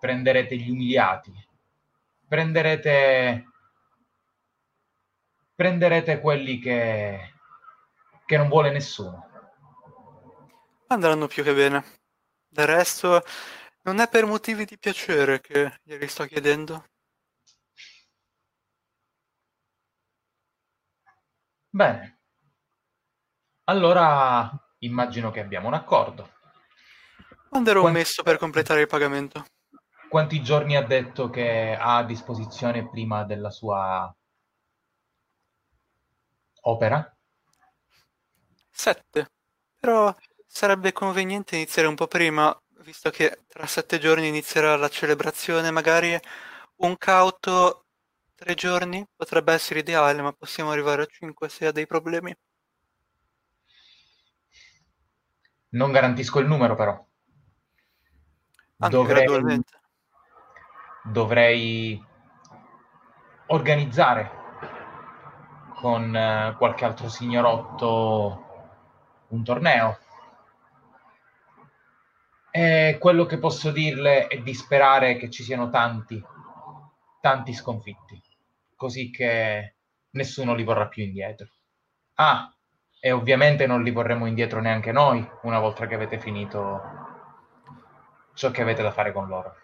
Prenderete 0.00 0.56
gli 0.56 0.70
umiliati. 0.70 1.34
Prenderete 2.26 3.44
prenderete 5.56 6.20
quelli 6.20 6.60
che, 6.60 7.32
che 8.26 8.36
non 8.36 8.48
vuole 8.48 8.70
nessuno. 8.70 9.24
Andranno 10.88 11.26
più 11.26 11.42
che 11.42 11.54
bene. 11.54 11.82
Del 12.46 12.66
resto, 12.66 13.22
non 13.82 13.98
è 13.98 14.08
per 14.08 14.26
motivi 14.26 14.64
di 14.64 14.78
piacere 14.78 15.40
che 15.40 15.80
glieli 15.82 16.06
sto 16.06 16.24
chiedendo. 16.26 16.84
Bene. 21.70 22.20
Allora 23.64 24.50
immagino 24.78 25.30
che 25.30 25.40
abbiamo 25.40 25.66
un 25.66 25.74
accordo. 25.74 26.34
Manderò 27.50 27.78
un 27.78 27.86
Quanti- 27.86 28.00
messo 28.00 28.22
per 28.22 28.38
completare 28.38 28.82
il 28.82 28.86
pagamento. 28.86 29.44
Quanti 30.08 30.40
giorni 30.42 30.76
ha 30.76 30.86
detto 30.86 31.28
che 31.30 31.76
ha 31.78 31.96
a 31.96 32.04
disposizione 32.04 32.88
prima 32.88 33.24
della 33.24 33.50
sua 33.50 34.15
opera? 36.66 37.16
Sette. 38.70 39.30
Però 39.78 40.14
sarebbe 40.46 40.92
conveniente 40.92 41.56
iniziare 41.56 41.88
un 41.88 41.94
po' 41.94 42.06
prima, 42.06 42.54
visto 42.80 43.10
che 43.10 43.44
tra 43.46 43.66
sette 43.66 43.98
giorni 43.98 44.28
inizierà 44.28 44.76
la 44.76 44.88
celebrazione. 44.88 45.70
Magari 45.70 46.18
un 46.76 46.96
cauto 46.96 47.86
tre 48.34 48.54
giorni 48.54 49.06
potrebbe 49.14 49.52
essere 49.52 49.80
ideale, 49.80 50.20
ma 50.22 50.32
possiamo 50.32 50.70
arrivare 50.70 51.02
a 51.02 51.06
cinque 51.06 51.48
se 51.48 51.66
ha 51.66 51.72
dei 51.72 51.86
problemi. 51.86 52.34
Non 55.68 55.92
garantisco 55.92 56.38
il 56.38 56.46
numero, 56.46 56.74
però. 56.74 57.04
Anche 58.78 58.94
Dovrei, 58.94 59.62
dovrei 61.04 62.04
organizzare 63.46 64.45
con 65.76 66.14
eh, 66.14 66.54
qualche 66.56 66.84
altro 66.84 67.08
signorotto 67.08 68.44
un 69.28 69.44
torneo. 69.44 69.98
E 72.50 72.96
quello 72.98 73.26
che 73.26 73.38
posso 73.38 73.70
dirle 73.70 74.28
è 74.28 74.38
di 74.38 74.54
sperare 74.54 75.16
che 75.16 75.30
ci 75.30 75.42
siano 75.42 75.68
tanti, 75.68 76.22
tanti 77.20 77.52
sconfitti, 77.52 78.20
così 78.74 79.10
che 79.10 79.76
nessuno 80.10 80.54
li 80.54 80.64
vorrà 80.64 80.86
più 80.88 81.04
indietro. 81.04 81.48
Ah, 82.14 82.50
e 82.98 83.12
ovviamente 83.12 83.66
non 83.66 83.82
li 83.82 83.90
vorremmo 83.90 84.26
indietro 84.26 84.60
neanche 84.60 84.90
noi 84.90 85.28
una 85.42 85.58
volta 85.58 85.86
che 85.86 85.94
avete 85.94 86.18
finito 86.18 86.80
ciò 88.32 88.50
che 88.50 88.62
avete 88.62 88.82
da 88.82 88.90
fare 88.90 89.12
con 89.12 89.28
loro. 89.28 89.54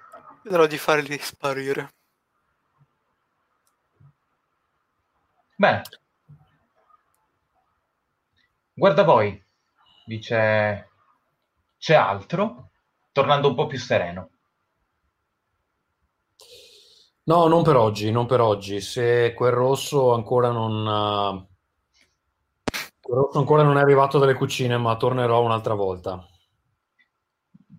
Vedrò 0.42 0.66
di 0.66 0.76
farli 0.76 1.16
sparire. 1.18 1.94
Bene. 5.56 5.82
Guarda 8.74 9.02
voi, 9.02 9.42
dice, 10.04 10.90
c'è 11.78 11.94
altro? 11.94 12.72
Tornando 13.12 13.48
un 13.48 13.54
po' 13.54 13.66
più 13.66 13.78
sereno. 13.78 14.30
No, 17.24 17.46
non 17.48 17.62
per 17.64 17.74
oggi, 17.76 18.10
non 18.12 18.26
per 18.26 18.40
oggi. 18.40 18.80
Se 18.80 19.32
quel 19.34 19.50
rosso 19.52 20.12
ancora 20.14 20.50
non, 20.50 20.86
eh, 20.86 21.46
quel 23.00 23.18
rosso 23.18 23.38
ancora 23.38 23.62
non 23.62 23.76
è 23.78 23.80
arrivato 23.80 24.18
dalle 24.18 24.34
cucine, 24.34 24.76
ma 24.76 24.96
tornerò 24.96 25.42
un'altra 25.42 25.74
volta. 25.74 26.26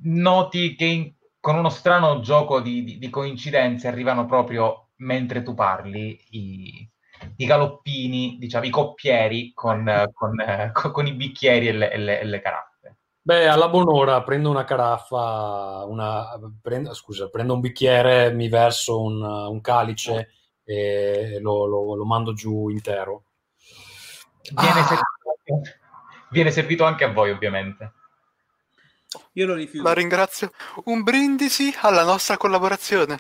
Noti 0.06 0.76
che 0.76 0.86
in- 0.86 1.14
con 1.40 1.56
uno 1.56 1.70
strano 1.70 2.20
gioco 2.20 2.60
di, 2.62 2.84
di- 2.84 2.98
di 2.98 3.10
coincidenze 3.10 3.88
arrivano 3.88 4.26
proprio 4.26 4.90
mentre 4.98 5.42
tu 5.42 5.54
parli 5.54 6.20
i, 6.32 6.90
i 7.38 7.46
galoppini, 7.46 8.38
diciamo, 8.40 8.66
i 8.66 8.70
coppieri 8.70 9.52
con, 9.54 10.10
con, 10.14 10.36
con- 10.72 10.92
con 10.92 11.08
i 11.08 11.14
bicchieri 11.14 11.68
e 11.68 11.72
le, 11.74 11.92
e 11.92 11.98
le- 11.98 12.20
e 12.20 12.24
le 12.26 12.42
caraffe. 12.42 12.98
Beh, 13.22 13.48
alla 13.48 13.70
buon'ora 13.70 14.22
prendo 14.24 14.50
una 14.50 14.66
caraffa, 14.66 15.86
una, 15.86 16.26
prendo, 16.62 16.94
scusa, 16.94 17.30
prendo 17.30 17.54
un 17.54 17.62
bicchiere, 17.62 18.32
mi 18.34 18.50
verso 18.50 19.02
un, 19.02 19.22
un 19.22 19.62
calice 19.62 20.32
e 20.64 21.40
lo, 21.40 21.66
lo- 21.66 21.96
lo 21.96 22.06
mando 22.06 22.34
giù 22.34 22.68
intero. 22.70 23.24
Viene, 24.52 24.80
Ah! 24.82 24.84
servito, 24.84 25.72
viene 26.32 26.52
servito 26.52 26.84
anche 26.84 27.06
a 27.06 27.14
voi, 27.14 27.32
ovviamente. 27.32 27.94
Io 29.34 29.46
lo 29.46 29.54
rifiuto. 29.54 29.88
La 29.88 29.94
ringrazio. 29.94 30.52
Un 30.86 31.02
brindisi 31.04 31.74
alla 31.82 32.04
nostra 32.04 32.36
collaborazione. 32.36 33.20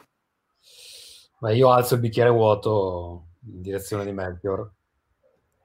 Ma 1.39 1.51
io 1.51 1.71
alzo 1.71 1.93
il 1.95 1.99
bicchiere 2.01 2.29
vuoto 2.29 3.27
in 3.45 3.61
direzione 3.61 4.05
di 4.05 4.11
Melchior. 4.11 4.71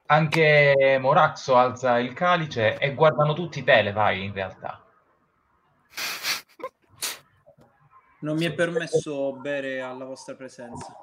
Anche 0.07 0.97
Moraxo 0.99 1.55
alza 1.55 1.99
il 1.99 2.13
calice 2.13 2.77
e 2.77 2.95
guardano 2.95 3.33
tutti 3.33 3.63
te, 3.63 3.81
le 3.81 3.91
vai 3.91 4.25
in 4.25 4.33
realtà. 4.33 4.83
Non 8.21 8.35
mi 8.35 8.45
è 8.45 8.53
permesso 8.53 9.33
bere 9.33 9.81
alla 9.81 10.05
vostra 10.05 10.35
presenza. 10.35 10.93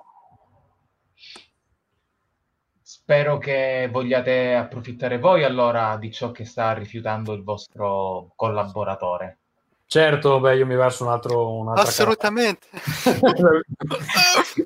Spero 2.83 3.39
che 3.39 3.89
vogliate 3.91 4.55
approfittare 4.55 5.19
voi 5.19 5.45
allora 5.45 5.97
di 5.97 6.11
ciò 6.11 6.33
che 6.33 6.45
sta 6.45 6.73
rifiutando 6.73 7.33
il 7.33 7.43
vostro 7.45 8.33
collaboratore. 8.35 9.39
Certo, 9.87 10.41
beh, 10.41 10.57
io 10.57 10.67
mi 10.67 10.75
verso 10.75 11.05
un 11.05 11.11
altro... 11.11 11.59
un'altra 11.59 11.85
Assolutamente. 11.85 12.67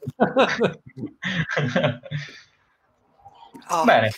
Oh, 3.71 3.85
Bene. 3.87 4.11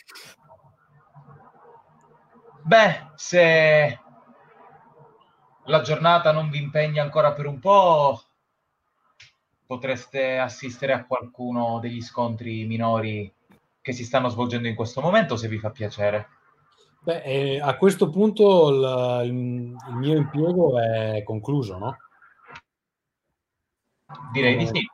Beh, 2.64 2.92
se 3.16 3.98
la 5.64 5.80
giornata 5.80 6.30
non 6.30 6.50
vi 6.50 6.58
impegna 6.62 7.02
ancora 7.02 7.32
per 7.32 7.46
un 7.46 7.58
po', 7.58 8.20
potreste 9.66 10.38
assistere 10.38 10.92
a 10.92 11.04
qualcuno 11.04 11.78
degli 11.80 12.00
scontri 12.00 12.64
minori 12.66 13.32
che 13.80 13.92
si 13.92 14.04
stanno 14.04 14.28
svolgendo 14.28 14.68
in 14.68 14.74
questo 14.76 15.00
momento, 15.00 15.36
se 15.36 15.48
vi 15.48 15.58
fa 15.58 15.70
piacere. 15.70 16.28
Beh, 17.00 17.22
eh, 17.22 17.60
a 17.60 17.76
questo 17.76 18.08
punto 18.10 18.68
il, 18.68 19.26
il- 19.26 19.76
il 19.88 19.94
mio 19.96 20.16
impiego 20.16 20.78
è 20.78 21.22
concluso, 21.24 21.78
no? 21.78 21.96
Direi 24.32 24.56
di 24.56 24.66
sì. 24.66 24.86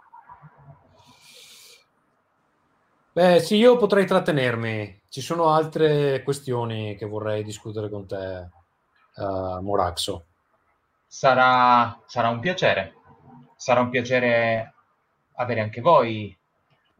Beh, 3.12 3.40
sì, 3.40 3.56
io 3.56 3.76
potrei 3.76 4.06
trattenermi. 4.06 5.02
Ci 5.08 5.20
sono 5.20 5.50
altre 5.50 6.22
questioni 6.22 6.94
che 6.96 7.06
vorrei 7.06 7.42
discutere 7.42 7.88
con 7.88 8.06
te, 8.06 8.38
eh, 9.16 9.60
Moraxo. 9.60 10.26
Sarà, 11.06 12.00
sarà 12.06 12.28
un 12.28 12.40
piacere. 12.40 12.94
Sarà 13.56 13.80
un 13.80 13.90
piacere 13.90 14.74
avere 15.34 15.60
anche 15.60 15.80
voi, 15.80 16.36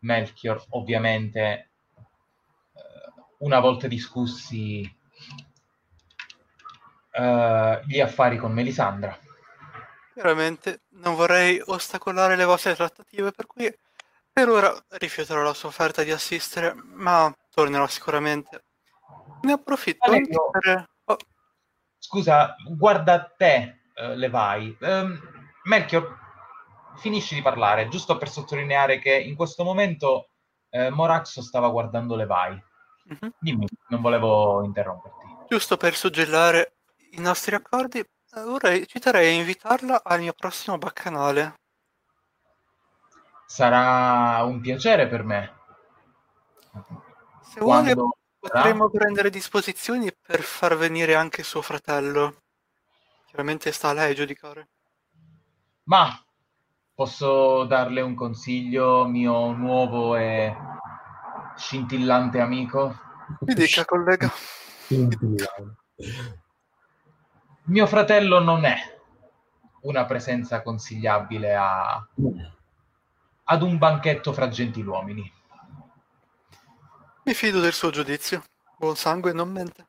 Melchior, 0.00 0.64
ovviamente, 0.70 1.40
eh, 2.74 3.12
una 3.38 3.60
volta 3.60 3.86
discussi 3.86 4.80
eh, 7.10 7.82
gli 7.84 8.00
affari 8.00 8.38
con 8.38 8.52
Melisandra. 8.52 9.16
Chiaramente 10.14 10.80
non 10.90 11.14
vorrei 11.14 11.62
ostacolare 11.64 12.34
le 12.34 12.44
vostre 12.44 12.74
trattative, 12.74 13.30
per 13.30 13.46
cui 13.46 13.72
per 14.38 14.48
ora 14.50 14.72
rifiuterò 14.90 15.42
la 15.42 15.52
sua 15.52 15.68
offerta 15.68 16.04
di 16.04 16.12
assistere, 16.12 16.72
ma 16.94 17.34
tornerò 17.50 17.88
sicuramente. 17.88 18.62
Ne 19.40 19.50
approfitto 19.50 20.08
Allegro. 20.08 20.50
per... 20.50 20.88
oh, 21.06 21.16
Scusa, 21.98 22.54
guarda 22.68 23.34
te, 23.36 23.80
eh, 23.94 24.14
Levai. 24.14 24.76
Ehm, 24.80 25.20
Melchior, 25.64 26.16
finisci 26.98 27.34
di 27.34 27.42
parlare, 27.42 27.88
giusto 27.88 28.16
per 28.16 28.28
sottolineare 28.28 29.00
che 29.00 29.12
in 29.12 29.34
questo 29.34 29.64
momento 29.64 30.28
eh, 30.68 30.88
Moraxo 30.88 31.42
stava 31.42 31.68
guardando 31.68 32.14
Levai. 32.14 32.52
mhm. 33.06 33.32
Dimmi, 33.40 33.66
non 33.88 34.00
volevo 34.00 34.62
interromperti. 34.62 35.26
Giusto 35.48 35.76
per 35.76 35.96
suggellare 35.96 36.74
i 37.10 37.20
nostri 37.20 37.56
accordi, 37.56 37.98
eh, 37.98 38.42
vorrei, 38.44 38.86
ci 38.86 39.00
terrei 39.00 39.34
a 39.34 39.40
invitarla 39.40 40.02
al 40.04 40.20
mio 40.20 40.32
prossimo 40.32 40.78
baccanale. 40.78 41.54
Sarà 43.50 44.42
un 44.44 44.60
piacere 44.60 45.08
per 45.08 45.24
me. 45.24 45.52
Se 47.40 47.60
vuole 47.60 47.94
Quando 47.94 48.16
potremmo 48.38 48.90
prendere 48.90 49.30
disposizioni 49.30 50.12
per 50.14 50.42
far 50.42 50.76
venire 50.76 51.14
anche 51.14 51.42
suo 51.42 51.62
fratello. 51.62 52.42
Chiaramente 53.24 53.72
sta 53.72 53.88
a 53.88 53.92
lei 53.94 54.14
giudicare. 54.14 54.68
Ma 55.84 56.22
posso 56.94 57.64
darle 57.64 58.02
un 58.02 58.14
consiglio, 58.14 59.06
mio 59.06 59.52
nuovo 59.52 60.14
e 60.14 60.54
scintillante 61.56 62.40
amico? 62.40 62.94
Mi 63.40 63.54
dica, 63.54 63.86
collega. 63.86 64.30
Mio 67.64 67.86
fratello 67.86 68.40
non 68.40 68.66
è 68.66 68.76
una 69.80 70.04
presenza 70.04 70.60
consigliabile 70.62 71.54
a- 71.54 72.06
ad 73.50 73.62
un 73.62 73.78
banchetto 73.78 74.32
fra 74.34 74.48
gentiluomini. 74.48 75.32
Mi 77.24 77.34
fido 77.34 77.60
del 77.60 77.72
suo 77.72 77.90
giudizio. 77.90 78.44
Buon 78.76 78.94
sangue 78.94 79.32
non 79.32 79.50
mente. 79.50 79.86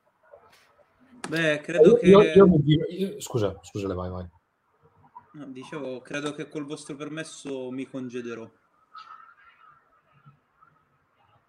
Beh, 1.28 1.60
credo 1.60 1.96
che... 1.98 2.06
Io- 2.08 2.22
io 2.22 2.48
io- 2.88 3.22
Scusa, 3.22 3.58
scusa, 3.62 3.94
vai, 3.94 4.10
vai. 4.10 4.28
No, 5.34 5.46
dicevo, 5.48 6.00
credo 6.00 6.34
che 6.34 6.48
col 6.48 6.66
vostro 6.66 6.96
permesso 6.96 7.70
mi 7.72 7.86
congederò. 7.86 8.50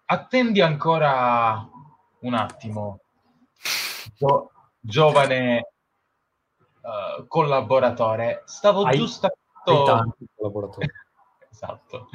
Attendi 0.05 0.59
ancora 0.59 1.65
un 2.19 2.33
attimo, 2.33 2.99
gio- 4.15 4.51
giovane 4.81 5.57
eh, 6.81 7.25
collaboratore. 7.27 8.43
Stavo 8.45 8.83
Hai- 8.83 8.97
giusto 8.97 9.27
Hai 9.27 9.33
appunto... 9.73 10.15
Esatto. 11.61 12.09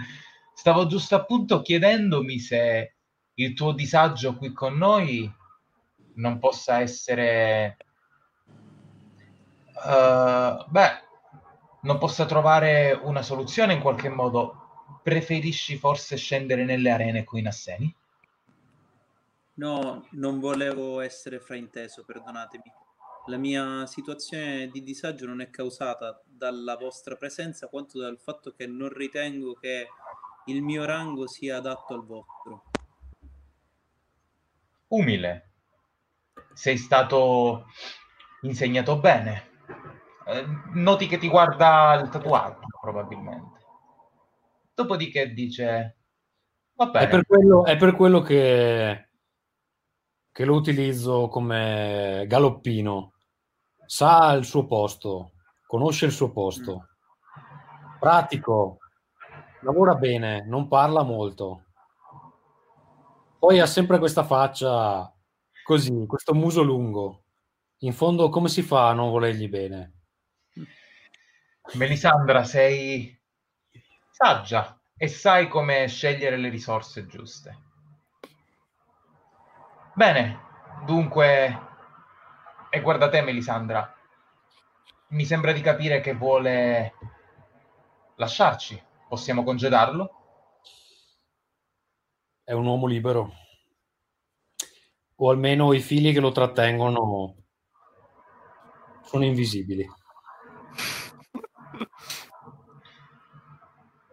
Stavo 0.55 0.87
giusto 0.87 1.15
appunto 1.15 1.63
chiedendomi 1.63 2.41
se 2.41 2.97
il 3.35 3.55
tuo 3.55 3.73
disagio 3.73 4.35
qui 4.35 4.53
con 4.53 4.77
noi 4.77 5.33
non 6.15 6.41
possa 6.41 6.81
essere... 6.81 7.77
eh, 9.85 10.65
beh, 10.69 11.05
non 11.83 11.99
possa 11.99 12.27
trovare 12.27 12.99
una 13.01 13.23
soluzione 13.23 13.75
in 13.75 13.81
qualche 13.81 14.09
modo. 14.09 14.63
Preferisci 15.03 15.77
forse 15.77 16.17
scendere 16.17 16.65
nelle 16.65 16.91
arene 16.91 17.23
con 17.23 17.39
i 17.39 17.43
Nasseni? 17.43 17.95
No, 19.55 20.07
non 20.11 20.41
volevo 20.41 21.01
essere 21.01 21.39
frainteso, 21.39 22.05
perdonatemi. 22.05 22.65
La 23.29 23.39
mia 23.39 23.87
situazione 23.87 24.69
di 24.69 24.85
disagio 24.85 25.27
non 25.27 25.41
è 25.41 25.51
causata 25.51 26.23
dalla 26.25 26.77
vostra 26.77 27.17
presenza 27.17 27.67
quanto 27.67 27.99
dal 27.99 28.21
fatto 28.21 28.53
che 28.53 28.69
non 28.69 28.89
ritengo 28.89 29.55
che 29.55 29.89
il 30.47 30.63
mio 30.63 30.85
rango 30.85 31.27
sia 31.27 31.57
adatto 31.57 31.95
al 31.95 32.07
vostro. 32.07 32.63
Umile. 34.89 35.51
Sei 36.53 36.77
stato 36.77 37.67
insegnato 38.43 39.01
bene. 39.01 39.51
Eh, 40.25 40.47
noti 40.75 41.09
che 41.09 41.19
ti 41.19 41.29
guarda 41.29 41.95
il 42.01 42.09
tatuaggio, 42.09 42.67
probabilmente. 42.81 43.59
Dopodiché 44.73 45.33
dice: 45.33 45.97
Va 46.75 46.87
È 46.87 46.91
bene, 46.91 47.09
per 47.09 47.27
quello, 47.27 47.65
è 47.65 47.77
per 47.77 47.97
quello 47.97 48.21
che, 48.21 49.09
che 50.31 50.45
lo 50.45 50.55
utilizzo 50.55 51.27
come 51.27 52.25
galoppino. 52.29 53.15
Sa 53.87 54.33
il 54.33 54.45
suo 54.45 54.67
posto, 54.67 55.33
conosce 55.67 56.07
il 56.07 56.13
suo 56.13 56.31
posto. 56.31 56.89
Pratico, 58.01 58.79
lavora 59.63 59.95
bene, 59.95 60.45
non 60.45 60.69
parla 60.69 61.03
molto. 61.03 61.63
Poi 63.39 63.61
ha 63.61 63.67
sempre 63.67 63.99
questa 63.99 64.25
faccia 64.25 65.13
così, 65.63 66.05
questo 66.07 66.35
muso 66.35 66.63
lungo. 66.63 67.23
In 67.81 67.93
fondo, 67.93 68.29
come 68.29 68.49
si 68.49 68.63
fa 68.63 68.89
a 68.89 68.93
non 68.93 69.11
volergli 69.11 69.49
bene? 69.49 69.93
Melisandra, 71.75 72.45
sei 72.45 73.17
saggia 74.11 74.81
e 74.97 75.09
sai 75.09 75.47
come 75.49 75.87
scegliere 75.89 76.37
le 76.37 76.49
risorse 76.49 77.07
giuste. 77.07 77.65
Bene, 79.95 80.41
dunque, 80.85 81.76
e 82.71 82.81
guarda 82.81 83.09
te, 83.09 83.23
Melisandra, 83.23 83.95
mi 85.09 85.25
sembra 85.25 85.53
di 85.53 85.61
capire 85.61 86.01
che 86.01 86.15
vuole 86.15 86.95
lasciarci. 88.17 88.83
Possiamo 89.09 89.45
congedarlo? 89.45 90.11
È 92.43 92.53
un 92.53 92.67
uomo 92.67 92.87
libero. 92.87 93.33
O 95.17 95.31
almeno 95.31 95.73
i 95.73 95.81
figli 95.81 96.13
che 96.13 96.21
lo 96.21 96.33
trattengono 96.33 97.37
sono 99.03 99.25
invisibili. 99.25 99.87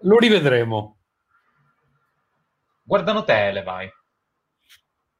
Lo 0.01 0.17
rivedremo. 0.17 0.97
Guardano 2.83 3.23
te, 3.23 3.51
Levai. 3.51 3.89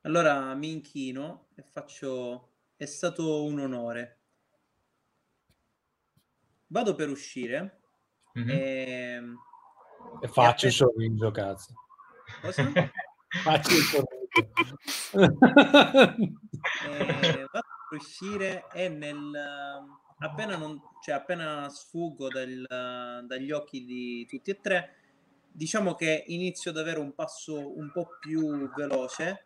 Allora 0.01 0.53
mi 0.53 0.71
inchino 0.71 1.47
e 1.55 1.63
faccio... 1.63 2.52
È 2.83 2.85
stato 2.85 3.45
un 3.45 3.59
onore. 3.61 4.19
Vado 6.67 6.95
per 6.95 7.07
uscire 7.09 7.79
Mhm. 8.33 8.49
e... 8.49 9.21
E 10.21 10.27
faccio 10.27 10.65
E 10.65 10.69
il 10.69 10.73
a 10.75 10.77
te- 10.77 10.83
sorriso, 10.91 11.31
cazzo. 11.31 11.73
Cosa? 12.41 12.63
Faccio 13.41 13.75
il 13.75 13.83
sorriso. 13.83 14.77
eh, 16.85 17.47
vado 17.51 17.67
a 17.89 17.95
uscire 17.95 18.65
e 18.73 18.89
nel 18.89 19.31
appena, 20.17 20.57
non, 20.57 20.81
cioè, 21.01 21.15
appena 21.15 21.69
sfuggo 21.69 22.27
del, 22.27 22.65
dagli 22.67 23.51
occhi 23.51 23.85
di 23.85 24.25
tutti 24.27 24.51
e 24.51 24.59
tre 24.59 24.95
diciamo 25.51 25.95
che 25.95 26.25
inizio 26.27 26.71
ad 26.71 26.77
avere 26.77 26.99
un 26.99 27.13
passo 27.15 27.77
un 27.77 27.91
po' 27.93 28.17
più 28.19 28.69
veloce 28.75 29.45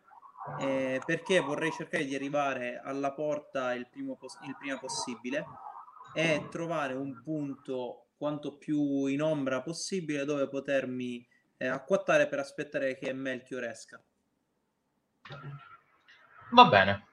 eh, 0.58 1.00
perché 1.04 1.40
vorrei 1.40 1.70
cercare 1.72 2.04
di 2.04 2.14
arrivare 2.14 2.80
alla 2.82 3.12
porta 3.12 3.74
il, 3.74 3.86
pos- 4.18 4.38
il 4.42 4.56
prima 4.56 4.78
possibile 4.78 5.44
e 6.14 6.48
trovare 6.50 6.94
un 6.94 7.22
punto 7.22 8.06
quanto 8.16 8.56
più 8.56 9.06
in 9.06 9.22
ombra 9.22 9.62
possibile 9.62 10.24
dove 10.24 10.48
potermi 10.48 11.26
eh, 11.56 11.66
acquattare 11.66 12.26
per 12.26 12.38
aspettare 12.38 12.96
che 12.96 13.12
Melchior 13.12 13.64
esca. 13.64 14.02
Va 16.50 16.64
bene, 16.64 17.06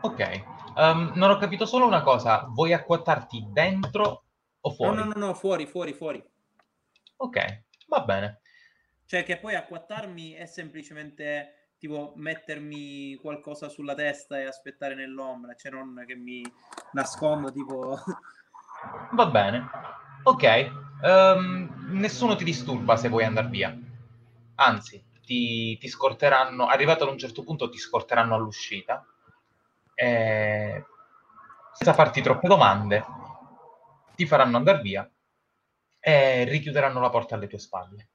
ok. 0.00 0.44
Um, 0.76 1.12
non 1.14 1.30
ho 1.30 1.36
capito 1.38 1.66
solo 1.66 1.86
una 1.86 2.02
cosa, 2.02 2.46
vuoi 2.50 2.72
acquattarti 2.72 3.48
dentro 3.50 4.24
o 4.60 4.70
fuori? 4.70 4.96
No, 4.96 5.04
no, 5.04 5.12
no, 5.14 5.26
no 5.26 5.34
fuori, 5.34 5.66
fuori, 5.66 5.92
fuori. 5.92 6.22
Ok, 7.16 7.62
va 7.88 8.00
bene. 8.00 8.40
Cioè 9.06 9.24
che 9.24 9.38
poi 9.38 9.54
acquattarmi 9.54 10.32
è 10.32 10.46
semplicemente 10.46 11.61
tipo 11.82 12.12
mettermi 12.14 13.16
qualcosa 13.16 13.68
sulla 13.68 13.94
testa 13.94 14.38
e 14.38 14.44
aspettare 14.44 14.94
nell'ombra, 14.94 15.56
cioè 15.56 15.72
non 15.72 16.04
che 16.06 16.14
mi 16.14 16.40
nascondo 16.92 17.50
tipo... 17.50 17.98
Va 19.10 19.26
bene, 19.26 19.68
ok. 20.22 20.70
Um, 21.02 21.88
nessuno 21.88 22.36
ti 22.36 22.44
disturba 22.44 22.96
se 22.96 23.08
vuoi 23.08 23.24
andare 23.24 23.48
via. 23.48 23.76
Anzi, 24.54 25.04
ti, 25.24 25.76
ti 25.76 25.88
scorteranno, 25.88 26.68
arrivato 26.68 27.02
ad 27.02 27.10
un 27.10 27.18
certo 27.18 27.42
punto 27.42 27.68
ti 27.68 27.78
scorteranno 27.78 28.36
all'uscita. 28.36 29.04
E, 29.92 30.86
senza 31.72 31.94
farti 31.94 32.22
troppe 32.22 32.46
domande, 32.46 33.04
ti 34.14 34.24
faranno 34.24 34.56
andare 34.56 34.82
via 34.82 35.10
e 35.98 36.44
richiuderanno 36.44 37.00
la 37.00 37.10
porta 37.10 37.34
alle 37.34 37.48
tue 37.48 37.58
spalle. 37.58 38.08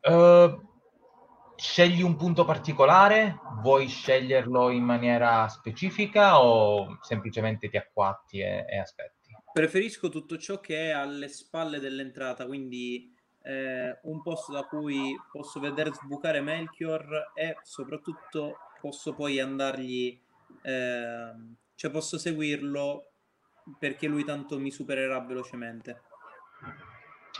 Uh, 0.00 0.74
scegli 1.56 2.02
un 2.02 2.16
punto 2.16 2.44
particolare? 2.44 3.38
Vuoi 3.62 3.88
sceglierlo 3.88 4.70
in 4.70 4.84
maniera 4.84 5.48
specifica 5.48 6.40
o 6.40 6.98
semplicemente 7.00 7.68
ti 7.68 7.76
acquatti 7.76 8.40
e, 8.40 8.64
e 8.68 8.78
aspetti? 8.78 9.32
Preferisco 9.52 10.08
tutto 10.08 10.36
ciò 10.38 10.60
che 10.60 10.88
è 10.88 10.90
alle 10.90 11.28
spalle 11.28 11.80
dell'entrata, 11.80 12.46
quindi 12.46 13.12
eh, 13.42 13.98
un 14.02 14.22
posto 14.22 14.52
da 14.52 14.64
cui 14.64 15.14
posso 15.30 15.60
vedere 15.60 15.92
sbucare 15.92 16.40
Melchior 16.40 17.32
e 17.34 17.56
soprattutto 17.62 18.58
posso 18.80 19.14
poi 19.14 19.40
andargli, 19.40 20.20
eh, 20.62 21.32
cioè 21.74 21.90
posso 21.90 22.18
seguirlo 22.18 23.10
perché 23.78 24.06
lui 24.06 24.24
tanto 24.24 24.58
mi 24.58 24.70
supererà 24.70 25.20
velocemente. 25.20 26.02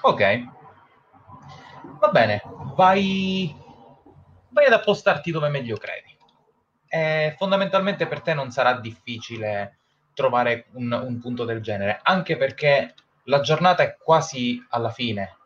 Ok, 0.02 0.44
Va 1.98 2.08
bene, 2.08 2.42
vai, 2.74 3.54
vai 4.56 4.64
ad 4.64 4.72
appostarti 4.72 5.30
dove 5.30 5.50
meglio 5.50 5.76
credi. 5.76 6.16
E 6.88 7.34
fondamentalmente 7.36 8.06
per 8.06 8.22
te 8.22 8.32
non 8.32 8.50
sarà 8.50 8.80
difficile 8.80 9.80
trovare 10.14 10.68
un, 10.72 10.90
un 10.92 11.20
punto 11.20 11.44
del 11.44 11.60
genere, 11.60 12.00
anche 12.02 12.38
perché 12.38 12.94
la 13.24 13.40
giornata 13.40 13.82
è 13.82 13.98
quasi 14.02 14.64
alla 14.70 14.88
fine, 14.88 15.36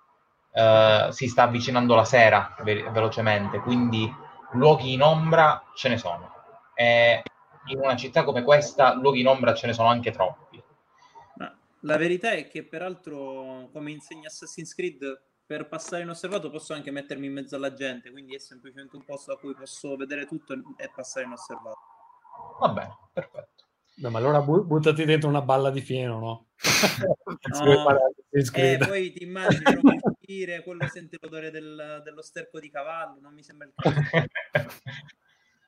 uh, 0.52 1.10
si 1.10 1.26
sta 1.26 1.42
avvicinando 1.42 1.96
la 1.96 2.04
sera 2.04 2.54
ve- 2.62 2.88
velocemente, 2.90 3.58
quindi 3.58 4.08
luoghi 4.52 4.92
in 4.92 5.02
ombra 5.02 5.60
ce 5.74 5.88
ne 5.88 5.98
sono. 5.98 6.32
E 6.74 7.24
in 7.66 7.80
una 7.80 7.96
città 7.96 8.22
come 8.22 8.44
questa, 8.44 8.94
luoghi 8.94 9.20
in 9.20 9.26
ombra 9.26 9.54
ce 9.54 9.66
ne 9.66 9.72
sono 9.72 9.88
anche 9.88 10.12
troppi. 10.12 10.62
La 11.84 11.96
verità 11.96 12.30
è 12.30 12.46
che, 12.46 12.62
peraltro, 12.62 13.70
come 13.72 13.90
insegna 13.90 14.28
Assassin's 14.28 14.74
Creed, 14.74 15.29
per 15.50 15.66
passare 15.66 16.04
inosservato 16.04 16.48
posso 16.48 16.74
anche 16.74 16.92
mettermi 16.92 17.26
in 17.26 17.32
mezzo 17.32 17.56
alla 17.56 17.74
gente, 17.74 18.12
quindi 18.12 18.36
è 18.36 18.38
semplicemente 18.38 18.94
un 18.94 19.02
posto 19.02 19.34
da 19.34 19.40
cui 19.40 19.52
posso 19.52 19.96
vedere 19.96 20.24
tutto 20.24 20.52
e 20.76 20.88
passare 20.94 21.26
inosservato. 21.26 21.80
Va 22.60 22.68
bene, 22.68 22.96
perfetto. 23.12 23.64
Beh, 23.96 24.10
ma 24.10 24.18
allora 24.18 24.42
bu- 24.42 24.64
buttati 24.64 25.04
dentro 25.04 25.28
una 25.28 25.42
balla 25.42 25.70
di 25.70 25.80
fieno, 25.80 26.20
no? 26.20 26.46
no 27.50 27.84
eh, 28.52 28.78
poi 28.78 29.12
ti 29.12 29.24
immagini 29.24 29.74
non 29.74 29.82
uscire, 30.20 30.62
quello 30.62 30.86
sente 30.86 31.18
l'odore 31.20 31.50
del, 31.50 32.00
dello 32.04 32.22
sterco 32.22 32.60
di 32.60 32.70
cavallo, 32.70 33.18
non 33.20 33.34
mi 33.34 33.42
sembra 33.42 33.66
il 33.66 33.72
caso. 33.74 33.96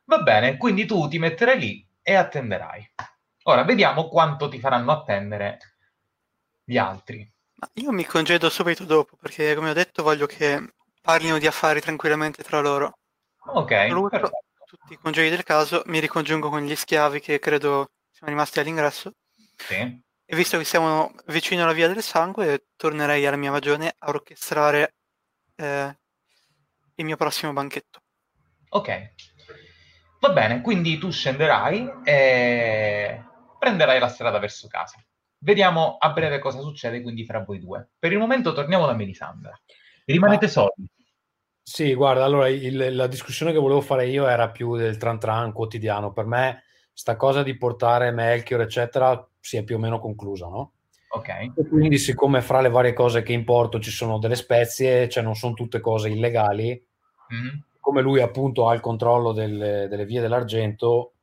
Va 0.04 0.22
bene, 0.22 0.58
quindi 0.58 0.86
tu 0.86 1.08
ti 1.08 1.18
metterai 1.18 1.58
lì 1.58 1.84
e 2.02 2.14
attenderai. 2.14 2.88
Ora 3.46 3.64
vediamo 3.64 4.06
quanto 4.06 4.48
ti 4.48 4.60
faranno 4.60 4.92
attendere 4.92 5.58
gli 6.62 6.76
altri. 6.76 7.28
Io 7.74 7.92
mi 7.92 8.04
congedo 8.04 8.50
subito 8.50 8.84
dopo 8.84 9.16
perché, 9.16 9.54
come 9.54 9.70
ho 9.70 9.74
detto, 9.74 10.02
voglio 10.02 10.26
che 10.26 10.74
parlino 11.00 11.38
di 11.38 11.46
affari 11.46 11.80
tranquillamente 11.80 12.42
tra 12.42 12.60
loro. 12.60 12.98
Ok. 13.44 13.70
Saluto 13.70 14.30
tutti 14.72 14.94
i 14.94 14.98
congedi 14.98 15.28
del 15.28 15.42
caso, 15.42 15.82
mi 15.86 15.98
ricongiungo 15.98 16.48
con 16.48 16.62
gli 16.62 16.74
schiavi 16.74 17.20
che 17.20 17.38
credo 17.38 17.90
siano 18.10 18.32
rimasti 18.32 18.58
all'ingresso. 18.58 19.12
Sì. 19.54 19.74
E 20.24 20.36
visto 20.36 20.56
che 20.56 20.64
siamo 20.64 21.12
vicino 21.26 21.62
alla 21.62 21.74
via 21.74 21.88
del 21.88 22.02
sangue, 22.02 22.68
tornerei 22.76 23.26
alla 23.26 23.36
mia 23.36 23.50
magione 23.50 23.94
a 23.98 24.08
orchestrare 24.08 24.94
eh, 25.56 25.98
il 26.94 27.04
mio 27.04 27.16
prossimo 27.16 27.52
banchetto. 27.52 28.00
Ok. 28.70 29.10
Va 30.20 30.30
bene, 30.30 30.62
quindi 30.62 30.96
tu 30.96 31.10
scenderai 31.10 31.92
e 32.04 33.22
prenderai 33.58 33.98
la 33.98 34.08
strada 34.08 34.38
verso 34.38 34.68
casa. 34.68 35.04
Vediamo 35.44 35.96
a 35.98 36.12
breve 36.12 36.38
cosa 36.38 36.60
succede 36.60 37.02
quindi 37.02 37.24
fra 37.24 37.40
voi 37.40 37.58
due. 37.58 37.90
Per 37.98 38.12
il 38.12 38.18
momento 38.18 38.52
torniamo 38.52 38.86
da 38.86 38.94
Melisandra. 38.94 39.58
Rimanete 40.04 40.46
Ma... 40.46 40.52
soli. 40.52 40.86
Sì, 41.64 41.94
guarda, 41.94 42.24
allora 42.24 42.48
il, 42.48 42.94
la 42.94 43.06
discussione 43.06 43.52
che 43.52 43.58
volevo 43.58 43.80
fare 43.80 44.06
io 44.06 44.26
era 44.26 44.50
più 44.50 44.76
del 44.76 44.96
tran 44.98 45.18
tran 45.18 45.52
quotidiano. 45.52 46.12
Per 46.12 46.26
me 46.26 46.62
sta 46.92 47.16
cosa 47.16 47.42
di 47.42 47.56
portare 47.56 48.12
Melchior, 48.12 48.60
eccetera, 48.60 49.28
si 49.40 49.56
è 49.56 49.64
più 49.64 49.76
o 49.76 49.78
meno 49.78 49.98
conclusa, 49.98 50.46
no? 50.46 50.74
Ok. 51.14 51.28
E 51.28 51.68
quindi 51.68 51.98
siccome 51.98 52.40
fra 52.40 52.60
le 52.60 52.70
varie 52.70 52.92
cose 52.92 53.22
che 53.22 53.32
importo 53.32 53.80
ci 53.80 53.90
sono 53.90 54.18
delle 54.18 54.36
spezie, 54.36 55.08
cioè 55.08 55.22
non 55.22 55.34
sono 55.34 55.54
tutte 55.54 55.80
cose 55.80 56.08
illegali, 56.08 56.68
mm-hmm. 57.34 57.58
come 57.80 58.00
lui 58.00 58.20
appunto 58.20 58.68
ha 58.68 58.74
il 58.74 58.80
controllo 58.80 59.32
delle, 59.32 59.88
delle 59.88 60.04
vie 60.04 60.20
dell'argento, 60.20 61.14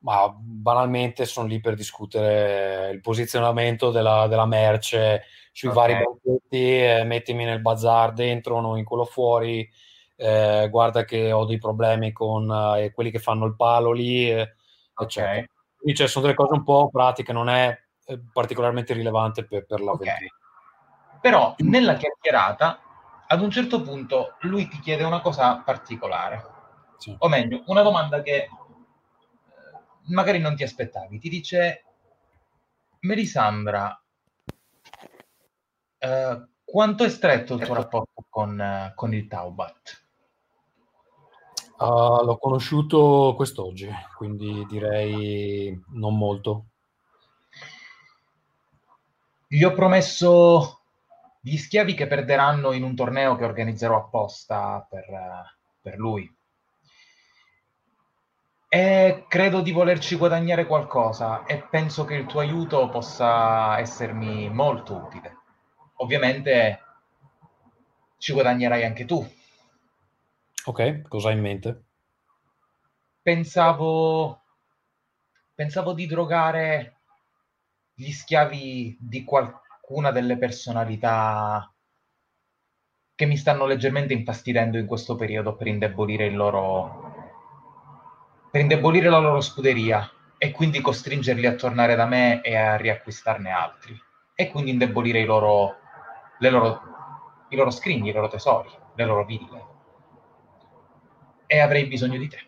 ma 0.00 0.32
banalmente 0.32 1.24
sono 1.24 1.48
lì 1.48 1.60
per 1.60 1.74
discutere 1.74 2.90
il 2.90 3.00
posizionamento 3.00 3.90
della, 3.90 4.26
della 4.28 4.46
merce 4.46 5.24
sui 5.52 5.68
okay. 5.68 5.92
vari 5.92 6.04
banchetti, 6.04 6.84
eh, 6.84 7.04
mettimi 7.04 7.44
nel 7.44 7.60
bazar 7.60 8.12
dentro, 8.12 8.60
non 8.60 8.78
in 8.78 8.84
quello 8.84 9.04
fuori, 9.04 9.68
eh, 10.16 10.68
guarda 10.70 11.04
che 11.04 11.32
ho 11.32 11.44
dei 11.44 11.58
problemi 11.58 12.12
con 12.12 12.50
eh, 12.76 12.92
quelli 12.92 13.10
che 13.10 13.18
fanno 13.18 13.44
il 13.44 13.56
palo 13.56 13.92
lì, 13.92 14.28
eccetera. 14.28 15.32
Okay. 15.32 15.48
Quindi 15.76 15.96
cioè, 15.96 16.08
sono 16.08 16.26
delle 16.26 16.36
cose 16.36 16.54
un 16.54 16.64
po' 16.64 16.90
pratiche, 16.90 17.32
non 17.32 17.48
è 17.48 17.76
eh, 18.06 18.20
particolarmente 18.32 18.94
rilevante 18.94 19.44
per, 19.44 19.66
per 19.66 19.80
l'avventura. 19.80 20.14
Okay. 20.14 20.28
Però 21.20 21.54
nella 21.58 21.94
chiacchierata, 21.94 22.80
ad 23.26 23.42
un 23.42 23.50
certo 23.50 23.82
punto, 23.82 24.36
lui 24.42 24.68
ti 24.68 24.78
chiede 24.78 25.04
una 25.04 25.20
cosa 25.20 25.60
particolare. 25.64 26.44
Sì. 26.98 27.14
O 27.18 27.28
meglio, 27.28 27.62
una 27.66 27.82
domanda 27.82 28.22
che 28.22 28.48
magari 30.08 30.38
non 30.38 30.54
ti 30.56 30.62
aspettavi. 30.62 31.18
Ti 31.18 31.28
dice, 31.28 31.84
Melisandra, 33.00 34.00
eh, 35.98 36.46
quanto 36.64 37.04
è 37.04 37.08
stretto 37.08 37.54
il 37.54 37.64
tuo 37.64 37.74
rapporto 37.74 38.24
con, 38.28 38.92
con 38.94 39.14
il 39.14 39.26
Taubat? 39.26 40.06
Uh, 41.78 42.24
l'ho 42.24 42.38
conosciuto 42.38 43.34
quest'oggi, 43.36 43.88
quindi 44.16 44.66
direi 44.68 45.80
non 45.92 46.16
molto. 46.16 46.66
Gli 49.46 49.62
ho 49.62 49.72
promesso 49.72 50.80
gli 51.40 51.56
schiavi 51.56 51.94
che 51.94 52.08
perderanno 52.08 52.72
in 52.72 52.82
un 52.82 52.96
torneo 52.96 53.36
che 53.36 53.44
organizzerò 53.44 53.96
apposta 53.96 54.84
per, 54.90 55.06
per 55.80 55.96
lui 55.96 56.37
e 58.68 59.24
credo 59.28 59.62
di 59.62 59.72
volerci 59.72 60.16
guadagnare 60.16 60.66
qualcosa 60.66 61.44
e 61.44 61.62
penso 61.62 62.04
che 62.04 62.14
il 62.14 62.26
tuo 62.26 62.40
aiuto 62.40 62.88
possa 62.90 63.78
essermi 63.78 64.50
molto 64.50 64.96
utile. 64.96 65.36
Ovviamente 65.96 66.82
ci 68.18 68.32
guadagnerai 68.32 68.84
anche 68.84 69.06
tu. 69.06 69.26
Ok, 70.66 71.08
cosa 71.08 71.28
hai 71.28 71.34
in 71.34 71.40
mente? 71.40 71.82
Pensavo 73.22 74.42
pensavo 75.54 75.92
di 75.92 76.06
drogare 76.06 76.98
gli 77.94 78.12
schiavi 78.12 78.96
di 79.00 79.24
qualcuna 79.24 80.12
delle 80.12 80.36
personalità 80.36 81.72
che 83.14 83.26
mi 83.26 83.36
stanno 83.36 83.66
leggermente 83.66 84.12
infastidendo 84.12 84.78
in 84.78 84.86
questo 84.86 85.16
periodo 85.16 85.56
per 85.56 85.66
indebolire 85.66 86.26
il 86.26 86.36
loro 86.36 87.17
per 88.50 88.60
indebolire 88.60 89.08
la 89.08 89.18
loro 89.18 89.40
scuderia 89.40 90.10
e 90.38 90.52
quindi 90.52 90.80
costringerli 90.80 91.46
a 91.46 91.54
tornare 91.54 91.94
da 91.96 92.06
me 92.06 92.40
e 92.42 92.56
a 92.56 92.76
riacquistarne 92.76 93.50
altri 93.50 94.00
e 94.34 94.50
quindi 94.50 94.70
indebolire 94.70 95.20
i 95.20 95.24
loro, 95.24 95.76
loro, 96.38 96.80
i 97.48 97.56
loro 97.56 97.70
scrigni, 97.70 98.10
i 98.10 98.12
loro 98.12 98.28
tesori, 98.28 98.70
le 98.94 99.04
loro 99.04 99.24
ville. 99.24 99.66
E 101.46 101.58
avrei 101.58 101.86
bisogno 101.86 102.18
di 102.18 102.28
te. 102.28 102.38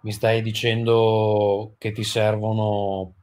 Mi 0.00 0.12
stai 0.12 0.42
dicendo 0.42 1.74
che 1.78 1.92
ti 1.92 2.04
servono 2.04 3.14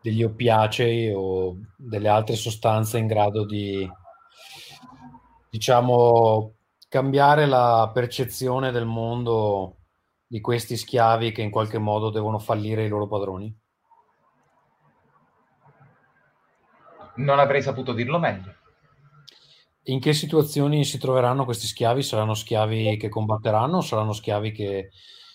degli 0.00 0.22
oppiacei 0.22 1.12
o 1.14 1.58
delle 1.76 2.08
altre 2.08 2.34
sostanze 2.34 2.96
in 2.96 3.06
grado 3.06 3.44
di, 3.44 3.86
diciamo, 5.50 6.54
cambiare 6.88 7.44
la 7.44 7.90
percezione 7.92 8.70
del 8.70 8.86
mondo 8.86 9.76
di 10.32 10.40
questi 10.40 10.78
schiavi 10.78 11.30
che 11.30 11.42
in 11.42 11.50
qualche 11.50 11.76
modo 11.76 12.08
devono 12.08 12.38
fallire 12.38 12.86
i 12.86 12.88
loro 12.88 13.06
padroni? 13.06 13.54
Non 17.16 17.38
avrei 17.38 17.60
saputo 17.60 17.92
dirlo 17.92 18.18
meglio. 18.18 18.54
In 19.82 20.00
che 20.00 20.14
situazioni 20.14 20.86
si 20.86 20.96
troveranno 20.96 21.44
questi 21.44 21.66
schiavi? 21.66 22.02
Saranno 22.02 22.32
schiavi 22.32 22.96
che 22.96 23.10
combatteranno 23.10 23.76
o 23.76 23.80
saranno 23.82 24.14
schiavi 24.14 24.52
che 24.52 24.88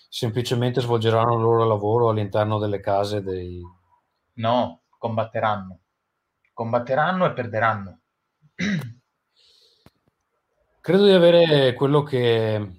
semplicemente 0.08 0.80
svolgeranno 0.80 1.34
il 1.34 1.42
loro 1.42 1.64
lavoro 1.64 2.08
all'interno 2.08 2.58
delle 2.58 2.80
case 2.80 3.22
dei... 3.22 3.62
No, 4.32 4.82
combatteranno. 4.98 5.78
Combatteranno 6.52 7.24
e 7.24 7.32
perderanno. 7.34 8.00
Credo 10.80 11.04
di 11.04 11.12
avere 11.12 11.74
quello 11.74 12.02
che 12.02 12.77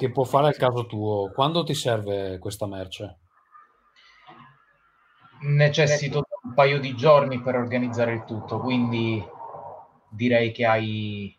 che 0.00 0.10
può 0.10 0.24
fare 0.24 0.46
al 0.46 0.56
caso 0.56 0.86
tuo. 0.86 1.30
Quando 1.30 1.62
ti 1.62 1.74
serve 1.74 2.38
questa 2.38 2.66
merce? 2.66 3.18
Necessito 5.42 6.24
un 6.42 6.54
paio 6.54 6.80
di 6.80 6.96
giorni 6.96 7.42
per 7.42 7.56
organizzare 7.56 8.14
il 8.14 8.24
tutto, 8.24 8.60
quindi 8.60 9.22
direi 10.08 10.52
che 10.52 10.64
hai 10.64 11.38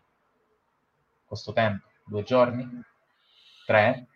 questo 1.24 1.52
tempo, 1.52 1.88
due 2.04 2.22
giorni, 2.22 2.64
tre. 3.66 4.06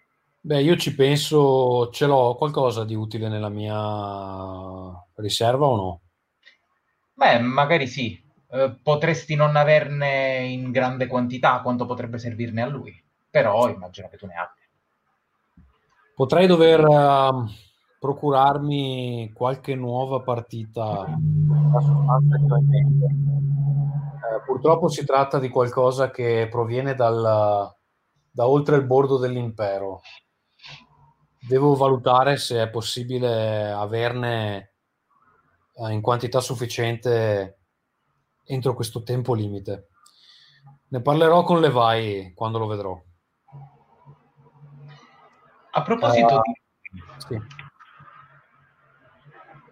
Beh, 0.43 0.63
io 0.63 0.77
ci 0.77 0.95
penso, 0.95 1.91
ce 1.91 2.07
l'ho 2.07 2.37
qualcosa 2.37 2.85
di 2.85 2.95
utile 2.95 3.29
nella 3.29 3.49
mia 3.49 5.05
riserva 5.17 5.67
o 5.67 5.75
no? 5.77 6.01
Beh, 7.15 7.41
magari 7.41 7.89
sì. 7.89 8.23
Eh, 8.49 8.79
potresti 8.81 9.35
non 9.35 9.57
averne 9.57 10.45
in 10.45 10.71
grande 10.71 11.09
quantità 11.09 11.61
quanto 11.63 11.85
potrebbe 11.85 12.19
servirne 12.19 12.63
a 12.63 12.67
lui 12.67 13.05
però 13.37 13.69
immagino 13.69 14.09
che 14.09 14.17
tu 14.17 14.25
ne 14.25 14.35
abbia. 14.35 14.65
Potrei 16.15 16.47
dover 16.47 16.83
uh, 16.83 17.45
procurarmi 18.01 19.31
qualche 19.35 19.75
nuova 19.75 20.23
partita 20.23 21.05
eh, 24.25 24.41
purtroppo 24.47 24.89
si 24.89 25.05
tratta 25.05 25.39
di 25.39 25.51
qualcosa 25.51 26.11
che 26.11 26.49
proviene 26.51 26.95
dal, 26.95 27.71
da 28.31 28.49
oltre 28.49 28.77
il 28.77 28.87
bordo 28.87 29.19
dell'impero. 29.19 30.01
Devo 31.47 31.75
valutare 31.75 32.39
se 32.39 32.63
è 32.63 32.71
possibile 32.71 33.71
averne 33.71 34.73
uh, 35.75 35.89
in 35.89 36.01
quantità 36.01 36.41
sufficiente 36.41 37.59
entro 38.45 38.73
questo 38.73 39.03
tempo 39.03 39.35
limite. 39.35 39.89
Ne 40.89 41.03
parlerò 41.03 41.43
con 41.43 41.61
Levi 41.61 42.33
quando 42.33 42.59
lo 42.59 42.67
vedrò. 42.67 43.06
A 45.77 45.83
proposito 45.83 46.37
uh, 46.37 46.41
di... 46.41 47.03
Sì. 47.19 47.41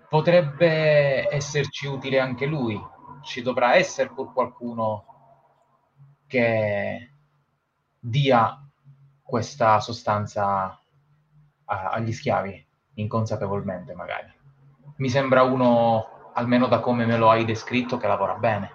Potrebbe 0.07 1.35
esserci 1.35 1.87
utile 1.87 2.21
anche 2.21 2.45
lui. 2.45 2.79
Ci 3.23 3.41
dovrà 3.41 3.77
essere 3.77 4.11
pur 4.11 4.35
qualcuno 4.35 5.07
che 6.27 7.11
dia 7.99 8.63
questa 9.23 9.81
sostanza 9.81 10.79
a, 11.65 11.89
agli 11.89 12.13
schiavi, 12.13 12.67
inconsapevolmente 12.97 13.95
magari. 13.95 14.31
Mi 14.97 15.09
sembra 15.09 15.43
uno, 15.43 16.31
almeno 16.35 16.67
da 16.67 16.81
come 16.81 17.07
me 17.07 17.17
lo 17.17 17.31
hai 17.31 17.47
descritto, 17.47 17.97
che 17.97 18.07
lavora 18.07 18.35
bene. 18.35 18.71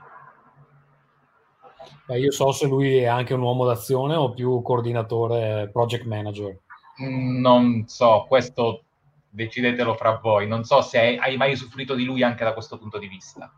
Beh, 2.08 2.18
io 2.18 2.32
so 2.32 2.52
se 2.52 2.66
lui 2.66 2.98
è 2.98 3.06
anche 3.06 3.36
un 3.36 3.42
uomo 3.42 3.66
d'azione 3.66 4.16
o 4.16 4.34
più 4.34 4.64
coordinatore, 4.64 5.70
project 5.72 6.06
manager. 6.06 6.58
Non 7.00 7.88
so, 7.88 8.26
questo 8.28 8.84
decidetelo 9.30 9.96
fra 9.96 10.18
voi. 10.18 10.48
Non 10.48 10.64
so 10.64 10.82
se 10.82 11.00
hai, 11.00 11.18
hai 11.18 11.38
mai 11.38 11.54
usufruito 11.54 11.96
di 11.96 12.04
lui 12.04 12.24
anche 12.24 12.44
da 12.44 12.54
questo 12.54 12.78
punto 12.78 12.98
di 12.98 13.08
vista. 13.08 13.52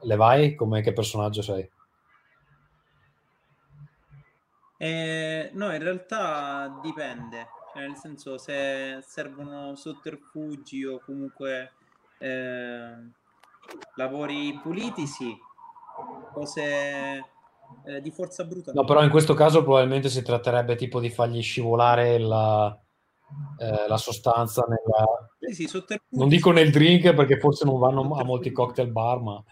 Le 0.00 0.16
vai? 0.16 0.54
Come 0.54 0.80
che 0.80 0.92
personaggio 0.92 1.42
sei? 1.42 1.68
Eh, 4.76 5.50
no, 5.52 5.72
in 5.72 5.82
realtà 5.82 6.80
dipende. 6.82 7.48
Cioè, 7.72 7.86
nel 7.86 7.96
senso, 7.96 8.36
se 8.36 8.98
servono 9.02 9.74
sotterfugi 9.76 10.84
o 10.84 11.00
comunque 11.00 11.72
eh, 12.18 12.94
lavori 13.94 14.58
puliti, 14.60 15.06
sì. 15.06 15.34
O 16.34 16.44
se 16.44 17.24
eh, 17.84 18.00
di 18.00 18.10
forza 18.10 18.44
bruta. 18.44 18.72
No, 18.72 18.84
però 18.84 19.02
in 19.02 19.10
questo 19.10 19.34
caso 19.34 19.62
probabilmente 19.62 20.08
si 20.08 20.22
tratterebbe 20.22 20.76
tipo 20.76 21.00
di 21.00 21.10
fargli 21.10 21.42
scivolare 21.42 22.18
la, 22.18 22.76
eh, 23.58 23.88
la 23.88 23.96
sostanza 23.96 24.64
nella... 24.68 25.28
Sì, 25.38 25.66
sì, 25.66 25.82
non 26.10 26.28
dico 26.28 26.50
nel 26.52 26.70
drink 26.70 27.12
perché 27.14 27.38
forse 27.38 27.64
non 27.64 27.78
vanno 27.78 28.14
a 28.14 28.24
molti 28.24 28.52
cocktail 28.52 28.90
bar, 28.90 29.20
ma 29.20 29.42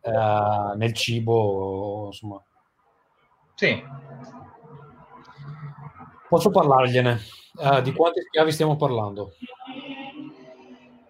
eh, 0.00 0.76
nel 0.76 0.92
cibo, 0.92 2.06
insomma. 2.06 2.42
Sì. 3.54 3.82
Posso 6.28 6.50
parlargliene? 6.50 7.20
Uh, 7.54 7.82
di 7.82 7.92
quanti 7.92 8.22
schiavi 8.22 8.50
stiamo 8.50 8.76
parlando? 8.76 9.34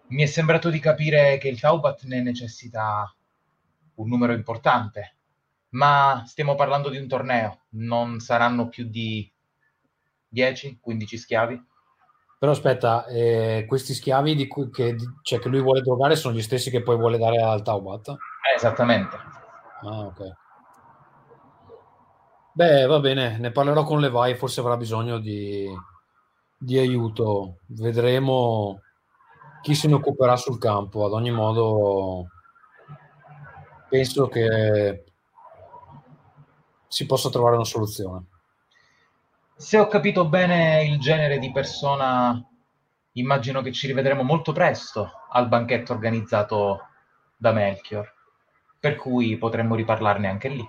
Mi 0.09 0.22
è 0.22 0.26
sembrato 0.26 0.68
di 0.68 0.80
capire 0.80 1.39
che 1.39 1.48
il 1.48 1.60
Taubat 1.60 2.02
ne 2.05 2.20
necessita 2.20 3.14
un 3.94 4.09
numero 4.09 4.32
importante 4.32 5.16
ma 5.73 6.23
stiamo 6.27 6.55
parlando 6.55 6.89
di 6.89 6.97
un 6.97 7.09
torneo, 7.09 7.62
non 7.70 8.20
saranno 8.20 8.69
più 8.69 8.85
di 8.89 9.31
10-15 10.35 11.16
schiavi. 11.16 11.66
Però 12.39 12.53
aspetta, 12.53 13.07
eh, 13.07 13.65
questi 13.69 13.94
schiavi 13.94 14.35
di 14.35 14.49
cui, 14.49 14.70
che, 14.70 14.97
cioè, 15.23 15.39
che, 15.39 15.49
lui 15.49 15.61
vuole 15.61 15.81
drogare 15.81 16.16
sono 16.16 16.35
gli 16.35 16.43
stessi 16.43 16.70
che 16.70 16.82
poi 16.82 16.97
vuole 16.97 17.16
dare 17.16 17.40
al 17.40 17.62
Taubat? 17.62 18.09
Eh, 18.09 18.57
esattamente. 18.57 19.16
Ah, 19.82 20.01
ok. 20.07 20.20
Beh, 22.55 22.86
va 22.86 23.01
bene, 23.01 23.39
ne 23.39 23.51
parlerò 23.51 23.85
con 23.85 24.01
Levi, 24.01 24.35
forse 24.35 24.61
avrà 24.61 24.77
bisogno 24.77 25.19
di, 25.19 25.66
di 26.59 26.78
aiuto. 26.78 27.61
Vedremo 27.66 28.81
chi 29.62 29.74
se 29.74 29.89
ne 29.89 29.94
occuperà 29.94 30.36
sul 30.36 30.59
campo. 30.59 31.07
Ad 31.07 31.12
ogni 31.12 31.31
modo, 31.31 32.27
penso 33.89 34.27
che 34.27 35.11
si 36.93 37.06
possa 37.06 37.31
trovare 37.31 37.55
una 37.55 37.64
soluzione. 37.64 38.27
Se 39.56 39.78
ho 39.78 39.86
capito 39.86 40.28
bene 40.28 40.85
il 40.85 41.01
genere 41.01 41.39
di 41.39 41.51
persona, 41.51 42.39
immagino 43.12 43.62
che 43.62 43.73
ci 43.73 43.86
rivedremo 43.86 44.23
molto 44.23 44.52
presto 44.52 45.10
al 45.31 45.48
banchetto 45.48 45.94
organizzato 45.94 46.81
da 47.35 47.52
Melchior, 47.52 48.12
per 48.78 48.97
cui 48.97 49.39
potremmo 49.39 49.74
riparlarne 49.74 50.28
anche 50.28 50.48
lì. 50.51 50.69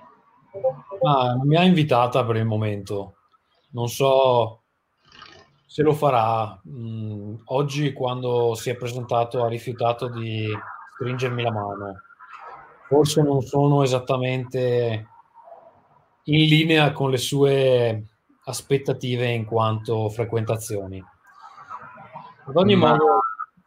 Ah, 1.05 1.37
mi 1.43 1.57
ha 1.57 1.63
invitata 1.63 2.23
per 2.23 2.37
il 2.37 2.45
momento, 2.45 3.15
non 3.71 3.89
so 3.89 4.61
se 5.65 5.83
lo 5.83 5.91
farà. 5.91 6.57
Mm, 6.69 7.35
oggi 7.45 7.91
quando 7.91 8.53
si 8.55 8.69
è 8.69 8.75
presentato 8.75 9.43
ha 9.43 9.49
rifiutato 9.49 10.07
di 10.07 10.47
stringermi 10.93 11.43
la 11.43 11.51
mano. 11.51 12.01
Forse 12.87 13.21
non 13.21 13.41
sono 13.41 13.83
esattamente 13.83 15.07
in 16.25 16.47
linea 16.47 16.91
con 16.91 17.09
le 17.09 17.17
sue 17.17 18.03
aspettative 18.45 19.29
in 19.29 19.45
quanto 19.45 20.09
frequentazioni. 20.09 21.03
Ad 22.45 22.55
ogni 22.55 22.75
Ma 22.75 22.89
modo, 22.89 23.19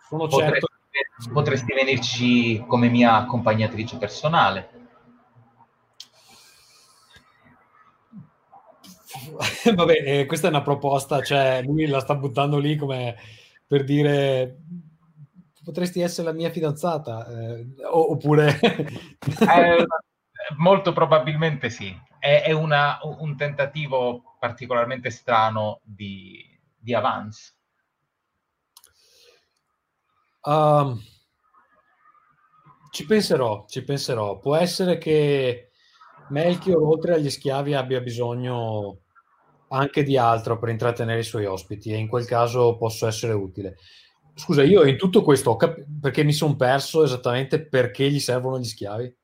sono 0.08 0.26
potresti, 0.26 0.66
certo. 0.90 1.32
Potresti 1.32 1.72
venirci 1.74 2.64
come 2.66 2.88
mia 2.88 3.16
accompagnatrice 3.16 3.96
personale. 3.98 4.70
Vabbè, 9.74 10.02
eh, 10.04 10.26
questa 10.26 10.46
è 10.46 10.50
una 10.50 10.62
proposta, 10.62 11.22
cioè 11.22 11.62
lui 11.64 11.86
la 11.86 12.00
sta 12.00 12.14
buttando 12.14 12.58
lì 12.58 12.76
come 12.76 13.16
per 13.66 13.82
dire 13.84 14.58
potresti 15.64 16.00
essere 16.00 16.28
la 16.28 16.32
mia 16.32 16.50
fidanzata, 16.50 17.26
eh, 17.26 17.66
oppure... 17.90 18.60
eh, 18.60 19.86
Molto 20.58 20.92
probabilmente 20.92 21.70
sì. 21.70 21.92
È, 22.26 22.42
è 22.42 22.50
una, 22.50 22.98
un 23.02 23.36
tentativo 23.36 24.36
particolarmente 24.40 25.10
strano 25.10 25.80
di, 25.84 26.44
di 26.76 26.92
avance. 26.92 27.54
Um, 30.42 31.00
ci 32.90 33.06
penserò, 33.06 33.64
ci 33.68 33.84
penserò. 33.84 34.40
Può 34.40 34.56
essere 34.56 34.98
che 34.98 35.70
Melchior, 36.30 36.82
oltre 36.82 37.14
agli 37.14 37.30
schiavi, 37.30 37.74
abbia 37.74 38.00
bisogno 38.00 39.02
anche 39.68 40.02
di 40.02 40.16
altro 40.16 40.58
per 40.58 40.70
intrattenere 40.70 41.20
i 41.20 41.24
suoi 41.24 41.44
ospiti 41.44 41.92
e 41.92 41.96
in 41.96 42.08
quel 42.08 42.26
caso 42.26 42.76
posso 42.76 43.06
essere 43.06 43.34
utile. 43.34 43.76
Scusa, 44.34 44.64
io 44.64 44.84
in 44.84 44.96
tutto 44.96 45.22
questo 45.22 45.54
cap- 45.54 45.84
perché 46.00 46.24
mi 46.24 46.32
sono 46.32 46.56
perso 46.56 47.04
esattamente 47.04 47.64
perché 47.64 48.10
gli 48.10 48.18
servono 48.18 48.58
gli 48.58 48.64
schiavi. 48.64 49.14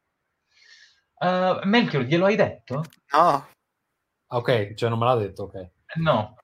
Uh, 1.22 1.60
Melchior, 1.62 2.02
glielo 2.02 2.24
hai 2.24 2.34
detto? 2.34 2.82
No. 3.12 3.46
Ok, 4.26 4.74
cioè 4.74 4.88
non 4.88 4.98
me 4.98 5.04
l'ha 5.04 5.14
detto, 5.14 5.44
ok. 5.44 5.70
No. 6.00 6.36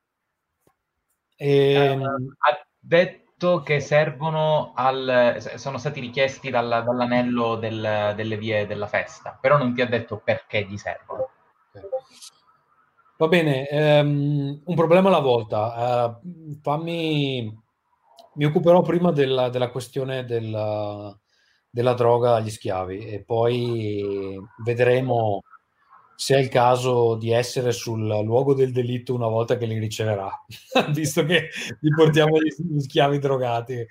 E... 1.35 1.91
Uh, 1.91 2.05
ha 2.05 2.67
detto 2.79 3.61
che 3.63 3.81
servono 3.81 4.73
al... 4.77 5.43
sono 5.57 5.79
stati 5.79 5.99
richiesti 5.99 6.49
dal, 6.51 6.85
dall'anello 6.85 7.57
del, 7.57 8.13
delle 8.15 8.37
vie 8.37 8.69
della 8.69 8.87
festa, 8.87 9.37
però 9.41 9.59
non 9.59 9.75
ti 9.75 9.81
ha 9.81 9.87
detto 9.89 10.19
perché 10.19 10.65
gli 10.65 10.77
servono. 10.77 11.31
Okay. 11.73 11.89
Va 13.17 13.27
bene, 13.27 13.67
um, 13.73 14.63
un 14.65 14.75
problema 14.77 15.09
alla 15.09 15.19
volta. 15.19 16.21
Uh, 16.23 16.61
fammi 16.63 17.67
mi 18.35 18.45
occuperò 18.45 18.83
prima 18.83 19.11
della, 19.11 19.49
della 19.49 19.71
questione 19.71 20.25
della, 20.25 21.19
della, 21.71 21.95
droga 21.95 22.35
agli 22.35 22.51
schiavi 22.51 23.07
e 23.07 23.23
poi 23.23 24.39
vedremo 24.65 25.43
se 26.15 26.35
è 26.35 26.39
il 26.39 26.49
caso 26.49 27.15
di 27.15 27.31
essere 27.31 27.71
sul 27.71 28.05
luogo 28.07 28.53
del 28.53 28.73
delitto 28.73 29.15
una 29.15 29.29
volta 29.29 29.57
che 29.57 29.67
li 29.67 29.79
riceverà, 29.79 30.29
visto 30.91 31.25
che 31.25 31.51
gli 31.81 31.95
portiamo 31.95 32.39
gli, 32.41 32.81
schiavi 32.81 33.19
drogati. 33.19 33.87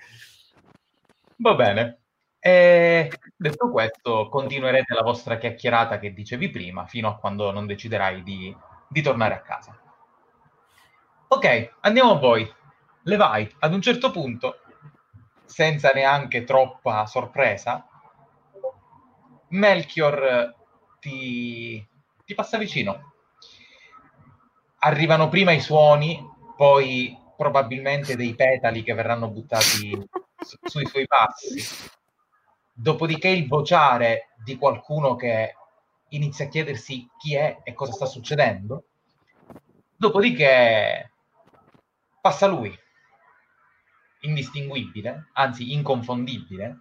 Va 1.36 1.54
bene. 1.54 2.00
E 2.38 3.10
detto 3.34 3.70
questo, 3.70 4.28
continuerete 4.28 4.94
la 4.94 5.02
vostra 5.02 5.38
chiacchierata 5.38 5.98
che 5.98 6.12
dicevi 6.12 6.50
prima, 6.50 6.86
fino 6.86 7.08
a 7.08 7.16
quando 7.16 7.50
non 7.50 7.66
deciderai 7.66 8.22
di, 8.22 8.54
di 8.88 9.02
tornare 9.02 9.34
a 9.34 9.40
casa. 9.40 9.80
Ok, 11.28 11.76
andiamo 11.80 12.12
a 12.12 12.18
voi 12.18 12.50
le 13.02 13.16
vai 13.16 13.50
ad 13.60 13.72
un 13.72 13.80
certo 13.80 14.10
punto, 14.10 14.60
senza 15.48 15.90
neanche 15.94 16.44
troppa 16.44 17.06
sorpresa, 17.06 17.88
Melchior 19.48 20.54
ti, 21.00 21.84
ti 22.24 22.34
passa 22.34 22.58
vicino. 22.58 23.14
Arrivano 24.80 25.28
prima 25.28 25.52
i 25.52 25.60
suoni, 25.60 26.22
poi 26.54 27.16
probabilmente 27.36 28.14
dei 28.14 28.34
petali 28.34 28.82
che 28.82 28.92
verranno 28.92 29.30
buttati 29.30 29.90
su, 30.38 30.58
sui 30.62 30.86
suoi 30.86 31.06
passi. 31.06 31.64
Dopodiché 32.72 33.28
il 33.28 33.48
vociare 33.48 34.34
di 34.44 34.56
qualcuno 34.58 35.16
che 35.16 35.54
inizia 36.10 36.44
a 36.44 36.48
chiedersi 36.48 37.08
chi 37.16 37.34
è 37.34 37.60
e 37.64 37.72
cosa 37.72 37.92
sta 37.92 38.06
succedendo. 38.06 38.84
Dopodiché 39.96 41.10
passa 42.20 42.46
lui 42.46 42.78
indistinguibile, 44.20 45.28
anzi 45.34 45.72
inconfondibile, 45.72 46.78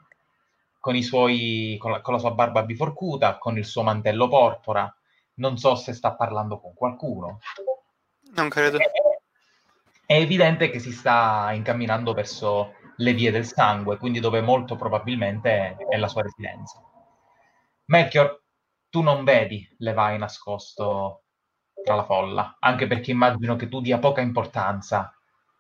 con, 0.80 1.02
suoi, 1.02 1.78
con, 1.80 1.92
la, 1.92 2.02
con 2.02 2.14
la 2.14 2.20
sua 2.20 2.32
barba 2.32 2.64
biforcuta, 2.64 3.38
con 3.38 3.58
il 3.58 3.66
suo 3.66 3.84
mantello 3.84 4.28
porpora. 4.28 4.92
Non 5.36 5.58
so 5.58 5.76
se 5.76 5.94
sta 5.94 6.16
parlando 6.16 6.60
con 6.60 6.74
qualcuno. 6.74 7.40
Non 8.34 8.50
credo. 8.50 8.78
È, 8.78 8.92
è 10.06 10.16
evidente 10.16 10.70
che 10.70 10.80
si 10.80 10.92
sta 10.92 11.52
incamminando 11.54 12.14
verso 12.14 12.76
le 12.98 13.14
vie 13.14 13.32
del 13.32 13.46
sangue, 13.46 13.98
quindi 13.98 14.20
dove 14.20 14.42
molto 14.42 14.76
probabilmente 14.76 15.76
è 15.90 15.98
la 15.98 16.08
sua 16.08 16.24
residenza. 16.24 16.82
Melchior, 17.86 18.42
tu 18.90 19.02
non 19.02 19.24
vedi 19.24 19.68
Levi 19.80 20.18
nascosto 20.18 21.24
tra 21.84 21.96
la 21.96 22.04
folla, 22.06 22.58
anche 22.60 22.88
perché 22.88 23.12
immagino 23.12 23.56
che 23.56 23.68
tu 23.68 23.82
dia 23.82 24.00
poca 24.00 24.22
importanza 24.22 25.14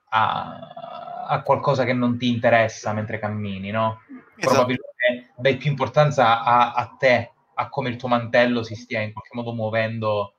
a, 0.10 1.07
a 1.28 1.42
qualcosa 1.42 1.84
che 1.84 1.94
non 1.94 2.18
ti 2.18 2.30
interessa 2.30 2.94
mentre 2.94 3.20
cammini, 3.20 3.72
no? 3.72 4.02
Esatto. 4.36 4.54
Probabilmente 4.54 5.34
dai 5.36 5.58
più 5.58 5.70
importanza 5.70 6.44
a, 6.44 6.74
a, 6.74 6.96
te, 6.98 7.32
a 7.54 7.70
come 7.70 7.90
il 7.90 7.98
tuo 7.98 8.08
mantello 8.08 8.64
si 8.64 8.76
stia 8.76 9.02
in 9.02 9.14
qualche 9.14 9.36
modo 9.36 9.54
muovendo 9.54 10.34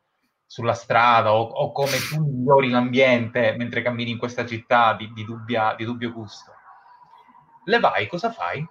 sulla 0.46 0.74
strada 0.74 1.34
o, 1.34 1.42
o 1.42 1.72
come 1.72 1.98
tu 1.98 2.24
migliori 2.24 2.70
l'ambiente 2.70 3.54
mentre 3.56 3.82
cammini 3.82 4.12
in 4.12 4.18
questa 4.18 4.46
città 4.46 4.94
di, 4.94 5.12
di, 5.12 5.24
dubbia, 5.24 5.74
di 5.76 5.84
dubbio 5.84 6.10
gusto. 6.10 6.52
Le 7.64 7.78
vai, 7.80 8.06
cosa 8.06 8.32
fai? 8.32 8.66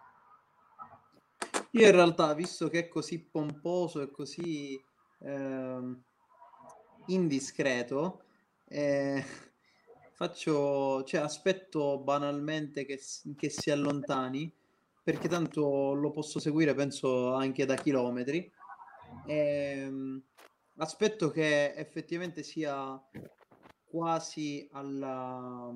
Io 1.72 1.86
in 1.86 1.92
realtà, 1.92 2.34
visto 2.34 2.70
che 2.70 2.80
è 2.80 2.88
così 2.88 3.24
pomposo 3.24 4.02
e 4.02 4.10
così 4.10 4.82
eh, 5.20 5.96
indiscreto, 7.06 8.24
eh, 8.68 9.24
faccio, 10.18 11.04
cioè 11.04 11.22
aspetto 11.22 12.00
banalmente 12.00 12.86
che, 12.86 13.00
che 13.36 13.50
si 13.52 13.70
allontani 13.70 14.52
perché 15.04 15.28
tanto 15.28 15.94
lo 15.94 16.10
posso 16.10 16.40
seguire 16.40 16.74
penso 16.74 17.36
anche 17.36 17.66
da 17.66 17.76
chilometri. 17.76 18.52
E, 19.28 19.36
ehm, 19.36 20.22
aspetto 20.78 21.30
che 21.30 21.74
effettivamente 21.76 22.42
sia 22.42 23.00
quasi, 23.86 24.68
alla, 24.72 25.72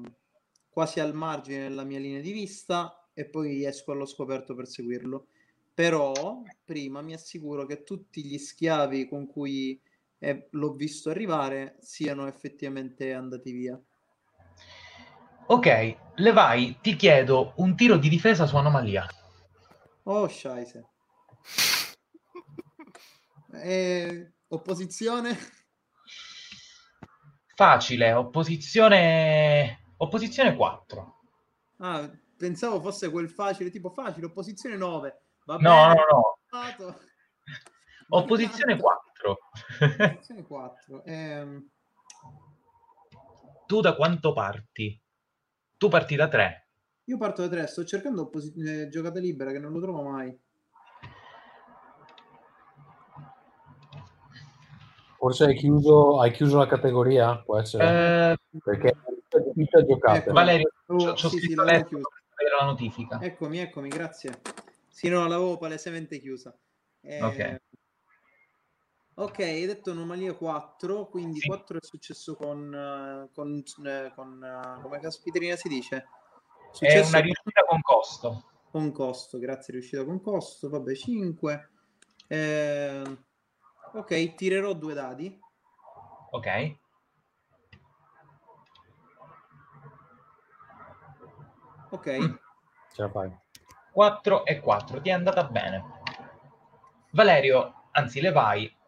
quasi 0.70 1.00
al 1.00 1.14
margine 1.14 1.68
della 1.68 1.84
mia 1.84 2.00
linea 2.00 2.20
di 2.20 2.32
vista 2.32 3.08
e 3.14 3.26
poi 3.26 3.64
esco 3.64 3.92
allo 3.92 4.08
scoperto 4.08 4.56
per 4.56 4.68
seguirlo. 4.68 5.28
Però 5.72 6.42
prima 6.66 7.02
mi 7.02 7.14
assicuro 7.14 7.68
che 7.68 7.84
tutti 7.84 8.24
gli 8.24 8.40
schiavi 8.40 9.08
con 9.08 9.28
cui 9.28 9.80
eh, 10.18 10.48
l'ho 10.50 10.74
visto 10.74 11.12
arrivare 11.12 11.78
siano 11.80 12.28
effettivamente 12.28 13.14
andati 13.14 13.52
via 13.52 13.80
Ok, 15.52 15.98
Levai, 16.16 16.78
ti 16.80 16.96
chiedo 16.96 17.52
un 17.58 17.76
tiro 17.76 17.98
di 17.98 18.08
difesa 18.08 18.46
su 18.46 18.56
anomalia. 18.56 19.06
Oh, 20.04 20.26
scheisse. 20.30 20.88
E... 23.52 24.32
Opposizione? 24.48 25.38
Facile, 27.54 28.14
opposizione... 28.14 29.92
Opposizione 29.98 30.56
4. 30.56 31.20
Ah, 31.80 32.10
pensavo 32.38 32.80
fosse 32.80 33.12
quel 33.12 33.30
facile, 33.30 33.70
tipo 33.70 33.90
facile, 33.90 34.28
opposizione 34.28 34.78
9. 34.78 35.22
Va 35.44 35.58
no, 35.58 35.88
no, 35.88 35.94
no. 36.12 36.98
Opposizione 38.08 38.78
4. 38.78 39.38
Opposizione 39.82 40.44
4. 40.44 41.04
Ehm... 41.04 41.70
Tu 43.66 43.82
da 43.82 43.96
quanto 43.96 44.32
parti? 44.32 44.98
Tu 45.82 45.90
parti 45.90 46.16
da 46.16 46.28
3. 46.28 46.68
Io 47.06 47.18
parto 47.18 47.42
da 47.42 47.48
3, 47.50 47.66
sto 47.66 47.84
cercando 47.84 48.22
opposi- 48.22 48.54
eh, 48.62 48.88
giocata 48.88 49.18
libera 49.18 49.52
che 49.52 49.58
non 49.58 49.72
lo 49.72 49.82
trovo 49.82 50.04
mai. 50.04 50.40
Forse 55.18 55.46
hai 55.46 55.56
chiuso, 55.56 56.20
hai 56.22 56.30
chiuso 56.30 56.60
la 56.60 56.68
categoria? 56.68 57.36
Può 57.42 57.58
essere. 57.58 58.32
Eh, 58.32 58.60
Perché 58.64 58.90
è 58.90 59.84
giocare. 59.84 60.20
Ecco, 60.20 60.34
Valerio, 60.34 60.72
oh, 60.86 61.16
sì, 61.16 61.40
sì, 61.40 61.56
la 61.56 61.64
notifica. 62.64 63.18
Eccomi, 63.20 63.58
eccomi, 63.58 63.90
grazie. 63.90 64.40
Sì, 64.88 65.10
no, 65.10 65.28
l'avevo 65.28 65.58
palesemente 65.58 66.20
chiusa. 66.20 66.56
Eh, 67.02 67.24
ok. 67.24 67.62
Ok, 69.22 69.38
hai 69.38 69.68
detto 69.68 69.92
anomalia 69.92 70.34
4, 70.34 71.06
quindi 71.06 71.42
sì. 71.42 71.48
4 71.48 71.78
è 71.78 71.82
successo 71.84 72.36
con, 72.36 72.74
eh, 72.74 73.30
con, 73.32 73.64
eh, 73.86 74.12
con 74.16 74.42
uh, 74.42 74.82
come 74.82 75.00
caspiterina 75.00 75.56
si 75.56 75.68
dice? 75.68 76.08
Successo 76.72 77.06
è 77.06 77.10
una 77.10 77.20
riuscita 77.20 77.64
con 77.68 77.82
costo. 77.82 78.46
Con 78.72 78.92
costo, 78.92 79.38
grazie, 79.38 79.74
riuscita 79.74 80.04
con 80.06 80.20
costo, 80.22 80.70
vabbè 80.70 80.96
5. 80.96 81.70
Eh, 82.30 83.04
ok, 83.94 84.34
tirerò 84.34 84.74
due 84.74 84.96
dadi. 84.96 85.40
Ok. 86.32 86.76
Ok. 91.92 92.08
Mm. 92.08 92.34
Ce 92.92 93.02
la 93.04 93.10
fai. 93.12 93.38
4 93.92 94.46
e 94.46 94.60
4, 94.60 95.00
ti 95.00 95.10
è 95.10 95.12
andata 95.12 95.44
bene. 95.44 95.84
Valerio, 97.12 97.90
anzi 97.92 98.20
le 98.20 98.32
vai, 98.32 98.80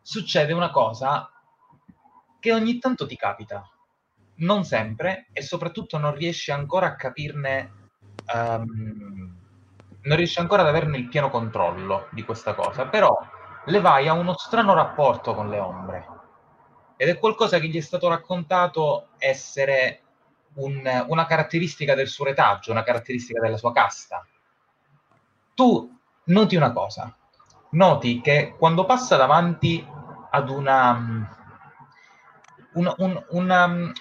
succede 0.00 0.52
una 0.52 0.70
cosa 0.70 1.30
che 2.38 2.52
ogni 2.52 2.78
tanto 2.78 3.06
ti 3.06 3.16
capita, 3.16 3.68
non 4.36 4.64
sempre, 4.64 5.28
e 5.32 5.42
soprattutto 5.42 5.98
non 5.98 6.14
riesci 6.14 6.50
ancora 6.50 6.86
a 6.86 6.96
capirne, 6.96 7.90
um, 8.32 9.36
non 10.02 10.16
riesci 10.16 10.40
ancora 10.40 10.62
ad 10.62 10.68
averne 10.68 10.96
il 10.96 11.08
pieno 11.08 11.28
controllo 11.28 12.08
di 12.10 12.22
questa 12.22 12.54
cosa, 12.54 12.86
però 12.86 13.14
Levai 13.66 14.08
ha 14.08 14.14
uno 14.14 14.36
strano 14.36 14.74
rapporto 14.74 15.34
con 15.34 15.50
le 15.50 15.58
ombre. 15.58 16.06
Ed 16.96 17.08
è 17.08 17.18
qualcosa 17.18 17.58
che 17.58 17.68
gli 17.68 17.76
è 17.76 17.82
stato 17.82 18.08
raccontato 18.08 19.08
essere 19.18 20.02
un, 20.54 21.04
una 21.08 21.26
caratteristica 21.26 21.94
del 21.94 22.08
suo 22.08 22.24
retaggio, 22.24 22.72
una 22.72 22.82
caratteristica 22.82 23.40
della 23.40 23.56
sua 23.58 23.72
casta. 23.72 24.26
Tu 25.54 25.98
noti 26.24 26.56
una 26.56 26.72
cosa, 26.72 27.14
noti 27.70 28.20
che 28.20 28.54
quando 28.58 28.84
passa 28.84 29.16
davanti 29.16 29.86
ad 30.30 30.48
una, 30.48 30.92
un, 32.74 32.94
un, 32.96 33.24
una, 33.30 33.92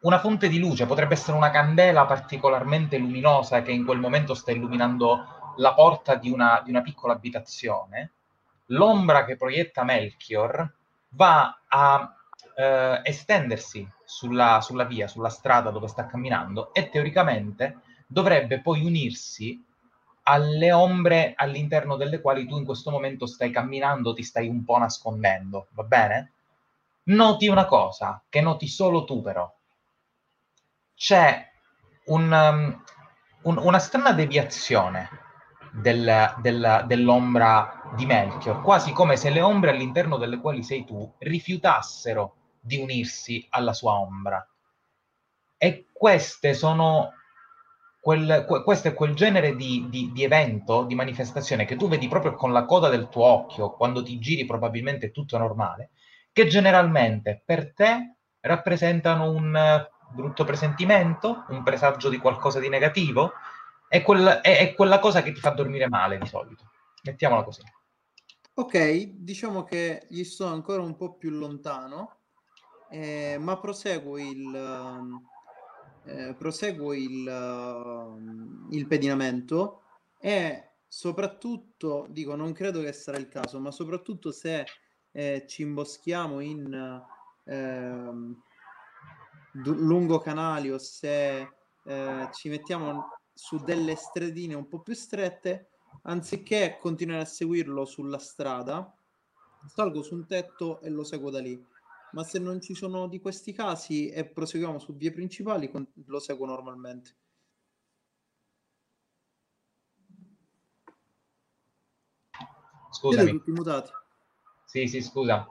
una 0.00 0.18
fonte 0.18 0.48
di 0.48 0.58
luce, 0.58 0.86
potrebbe 0.86 1.14
essere 1.14 1.36
una 1.36 1.50
candela 1.50 2.04
particolarmente 2.06 2.98
luminosa 2.98 3.62
che 3.62 3.72
in 3.72 3.84
quel 3.84 3.98
momento 3.98 4.34
sta 4.34 4.50
illuminando 4.50 5.54
la 5.56 5.74
porta 5.74 6.14
di 6.16 6.30
una, 6.30 6.60
di 6.64 6.70
una 6.70 6.82
piccola 6.82 7.12
abitazione, 7.12 8.12
l'ombra 8.66 9.24
che 9.24 9.36
proietta 9.36 9.84
Melchior 9.84 10.72
va 11.10 11.60
a 11.66 12.14
eh, 12.56 13.00
estendersi 13.04 13.88
sulla, 14.04 14.60
sulla 14.60 14.84
via, 14.84 15.08
sulla 15.08 15.28
strada 15.28 15.70
dove 15.70 15.88
sta 15.88 16.06
camminando 16.06 16.72
e 16.72 16.88
teoricamente 16.88 17.80
dovrebbe 18.06 18.60
poi 18.60 18.84
unirsi 18.84 19.62
alle 20.24 20.72
ombre 20.72 21.34
all'interno 21.36 21.96
delle 21.96 22.20
quali 22.20 22.46
tu 22.46 22.56
in 22.56 22.64
questo 22.64 22.90
momento 22.90 23.26
stai 23.26 23.50
camminando, 23.50 24.14
ti 24.14 24.22
stai 24.22 24.48
un 24.48 24.64
po' 24.64 24.78
nascondendo, 24.78 25.68
va 25.70 25.82
bene? 25.82 26.32
Noti 27.04 27.48
una 27.48 27.66
cosa 27.66 28.22
che 28.28 28.40
noti 28.40 28.66
solo 28.66 29.04
tu 29.04 29.20
però. 29.20 29.52
C'è 30.94 31.50
un, 32.06 32.32
um, 32.32 32.82
un, 33.42 33.58
una 33.58 33.78
strana 33.78 34.12
deviazione 34.12 35.08
del, 35.72 36.34
del, 36.40 36.84
dell'ombra 36.86 37.92
di 37.94 38.06
Melchior, 38.06 38.62
quasi 38.62 38.92
come 38.92 39.16
se 39.16 39.28
le 39.30 39.42
ombre 39.42 39.70
all'interno 39.70 40.16
delle 40.16 40.38
quali 40.38 40.62
sei 40.62 40.84
tu 40.84 41.12
rifiutassero 41.18 42.36
di 42.60 42.78
unirsi 42.78 43.46
alla 43.50 43.74
sua 43.74 43.92
ombra. 43.92 44.46
E 45.58 45.88
queste 45.92 46.54
sono 46.54 47.12
quel, 48.04 48.44
que, 48.46 48.62
questo 48.62 48.88
è 48.88 48.92
quel 48.92 49.14
genere 49.14 49.56
di, 49.56 49.86
di, 49.88 50.12
di, 50.12 50.24
evento, 50.24 50.84
di 50.84 50.94
manifestazione 50.94 51.64
che 51.64 51.74
tu 51.74 51.88
vedi 51.88 52.06
proprio 52.06 52.34
con 52.34 52.52
la 52.52 52.66
coda 52.66 52.90
del 52.90 53.08
tuo 53.08 53.24
occhio, 53.24 53.70
quando 53.70 54.02
ti 54.02 54.18
giri 54.18 54.44
probabilmente 54.44 55.06
è 55.06 55.10
tutto 55.10 55.38
normale, 55.38 55.88
che 56.30 56.46
generalmente 56.46 57.40
per 57.42 57.72
te 57.72 58.16
rappresentano 58.40 59.30
un 59.30 59.54
uh, 59.54 60.14
brutto 60.14 60.44
presentimento, 60.44 61.46
un 61.48 61.62
presagio 61.62 62.10
di 62.10 62.18
qualcosa 62.18 62.60
di 62.60 62.68
negativo, 62.68 63.32
è, 63.88 64.02
quel, 64.02 64.26
è, 64.42 64.58
è 64.58 64.74
quella 64.74 64.98
cosa 64.98 65.22
che 65.22 65.32
ti 65.32 65.40
fa 65.40 65.52
dormire 65.52 65.88
male 65.88 66.18
di 66.18 66.26
solito. 66.26 66.72
Mettiamola 67.04 67.42
così. 67.42 67.62
Ok, 68.52 69.12
diciamo 69.14 69.64
che 69.64 70.06
gli 70.10 70.24
sto 70.24 70.44
ancora 70.44 70.82
un 70.82 70.94
po' 70.94 71.14
più 71.14 71.30
lontano, 71.30 72.18
eh, 72.90 73.38
ma 73.40 73.58
proseguo 73.58 74.18
il, 74.18 74.52
eh, 76.04 76.34
proseguo 76.34 76.92
il, 76.92 77.26
uh, 77.26 78.72
il 78.74 78.86
pedinamento 78.86 79.82
e 80.18 80.74
soprattutto, 80.86 82.06
dico, 82.10 82.36
non 82.36 82.52
credo 82.52 82.80
che 82.80 82.92
sarà 82.92 83.18
il 83.18 83.28
caso, 83.28 83.58
ma 83.58 83.70
soprattutto 83.70 84.30
se 84.30 84.64
eh, 85.10 85.44
ci 85.46 85.62
imboschiamo 85.62 86.40
in 86.40 87.02
eh, 87.44 88.12
lungo 89.52 90.18
canali 90.18 90.70
o 90.70 90.78
se 90.78 91.48
eh, 91.84 92.28
ci 92.32 92.48
mettiamo 92.48 93.08
su 93.32 93.58
delle 93.58 93.96
stradine 93.96 94.54
un 94.54 94.68
po' 94.68 94.80
più 94.80 94.94
strette, 94.94 95.70
anziché 96.02 96.78
continuare 96.80 97.22
a 97.22 97.26
seguirlo 97.26 97.84
sulla 97.84 98.18
strada, 98.18 98.94
salgo 99.66 100.02
su 100.02 100.14
un 100.14 100.26
tetto 100.26 100.80
e 100.80 100.90
lo 100.90 101.04
seguo 101.04 101.30
da 101.30 101.40
lì 101.40 101.72
ma 102.14 102.22
se 102.22 102.38
non 102.38 102.60
ci 102.60 102.74
sono 102.74 103.08
di 103.08 103.20
questi 103.20 103.52
casi 103.52 104.08
e 104.08 104.24
proseguiamo 104.24 104.78
su 104.78 104.96
vie 104.96 105.10
principali, 105.10 105.70
lo 106.06 106.20
seguo 106.20 106.46
normalmente. 106.46 107.16
Scusami. 112.90 113.30
tutti 113.32 113.50
mutati. 113.50 113.90
Sì, 114.64 114.86
sì, 114.86 115.02
scusa. 115.02 115.46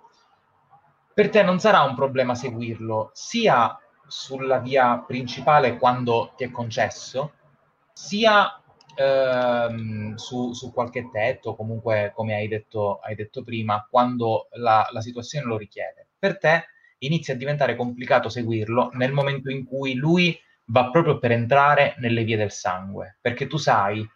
Per 1.14 1.30
te 1.30 1.44
non 1.44 1.60
sarà 1.60 1.82
un 1.82 1.96
problema 1.96 2.34
seguirlo 2.34 3.12
sia 3.14 3.78
sulla 4.08 4.60
via 4.60 5.00
principale 5.00 5.78
quando 5.78 6.32
ti 6.38 6.46
è 6.46 6.52
concesso, 6.52 7.34
sia 7.92 8.62
ehm, 8.96 10.16
su, 10.16 10.54
su, 10.54 10.72
qualche 10.72 11.10
tetto, 11.12 11.56
comunque 11.56 12.14
come 12.16 12.36
hai 12.36 12.48
detto, 12.48 13.00
hai 13.00 13.16
detto 13.16 13.44
prima, 13.44 13.86
quando 13.90 14.48
la, 14.54 14.88
la 14.92 15.02
situazione 15.02 15.46
lo 15.46 15.58
richiede 15.58 16.08
per 16.24 16.38
te 16.38 16.68
inizia 17.00 17.34
a 17.34 17.38
diventare 17.38 17.76
complicato 17.76 18.30
seguirlo 18.30 18.92
nel 18.94 19.12
momento 19.12 19.52
in 19.52 19.66
cui 19.66 19.96
lui 19.96 20.40
va 20.68 20.90
proprio 20.90 21.20
per 21.20 21.32
entrare 21.32 21.96
nelle 21.98 22.24
vie 22.24 22.38
del 22.38 22.52
sangue, 22.52 23.18
perché 23.20 23.46
tu 23.46 23.58
sai 23.58 24.10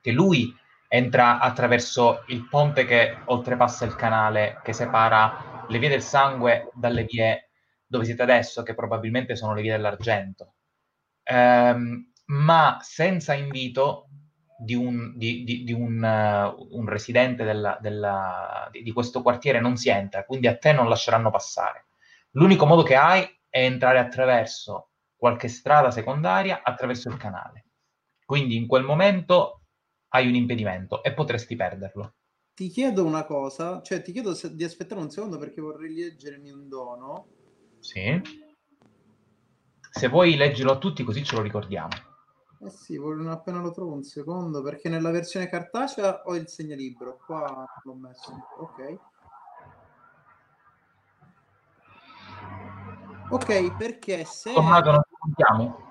che 0.00 0.12
lui 0.12 0.54
entra 0.86 1.40
attraverso 1.40 2.22
il 2.28 2.46
ponte 2.48 2.84
che 2.84 3.16
oltrepassa 3.24 3.84
il 3.84 3.96
canale 3.96 4.60
che 4.62 4.72
separa 4.72 5.64
le 5.68 5.78
vie 5.80 5.88
del 5.88 6.02
sangue 6.02 6.70
dalle 6.74 7.02
vie 7.02 7.50
dove 7.84 8.04
siete 8.04 8.22
adesso, 8.22 8.62
che 8.62 8.76
probabilmente 8.76 9.34
sono 9.34 9.52
le 9.52 9.62
vie 9.62 9.72
dell'argento. 9.72 10.54
Ehm, 11.24 12.12
ma 12.26 12.78
senza 12.82 13.34
invito 13.34 14.10
di 14.58 14.74
un, 14.74 15.12
di, 15.16 15.44
di, 15.44 15.64
di 15.64 15.72
un, 15.72 16.02
uh, 16.02 16.76
un 16.76 16.88
residente 16.88 17.44
della, 17.44 17.78
della, 17.80 18.68
di, 18.70 18.92
questo 18.92 19.22
quartiere 19.22 19.60
non 19.60 19.76
si 19.76 19.88
entra, 19.90 20.24
quindi 20.24 20.46
a 20.46 20.56
te 20.56 20.72
non 20.72 20.88
lasceranno 20.88 21.30
passare. 21.30 21.86
L'unico 22.32 22.66
modo 22.66 22.82
che 22.82 22.94
hai 22.94 23.22
è 23.48 23.64
entrare 23.64 23.98
attraverso 23.98 24.90
qualche 25.16 25.48
strada 25.48 25.90
secondaria, 25.90 26.60
attraverso 26.62 27.08
il 27.08 27.16
canale. 27.16 27.66
Quindi 28.24 28.56
in 28.56 28.66
quel 28.66 28.82
momento 28.82 29.62
hai 30.08 30.26
un 30.26 30.34
impedimento 30.34 31.02
e 31.02 31.12
potresti 31.12 31.56
perderlo. 31.56 32.14
Ti 32.54 32.68
chiedo 32.68 33.04
una 33.04 33.24
cosa, 33.24 33.82
cioè 33.82 34.00
ti 34.00 34.12
chiedo 34.12 34.34
se, 34.34 34.54
di 34.54 34.64
aspettare 34.64 35.00
un 35.00 35.10
secondo 35.10 35.38
perché 35.38 35.60
vorrei 35.60 35.94
leggermi 35.94 36.50
un 36.50 36.68
dono. 36.68 37.26
Sì. 37.80 38.20
Se 39.90 40.08
vuoi 40.08 40.36
leggilo 40.36 40.72
a 40.72 40.78
tutti 40.78 41.04
così 41.04 41.22
ce 41.22 41.36
lo 41.36 41.42
ricordiamo. 41.42 42.15
Eh 42.58 42.70
sì, 42.70 42.96
voglio 42.96 43.30
appena 43.30 43.60
lo 43.60 43.70
trovo 43.70 43.92
un 43.92 44.02
secondo, 44.02 44.62
perché 44.62 44.88
nella 44.88 45.10
versione 45.10 45.48
cartacea 45.48 46.22
ho 46.24 46.34
il 46.34 46.48
segnalibro, 46.48 47.18
qua 47.26 47.66
l'ho 47.82 47.94
messo. 47.94 48.32
Ok. 48.58 48.98
Ok, 53.28 53.76
perché 53.76 54.24
se... 54.24 54.52
Tommaso, 54.52 54.90
non 54.90 55.02
sentiamo? 55.22 55.84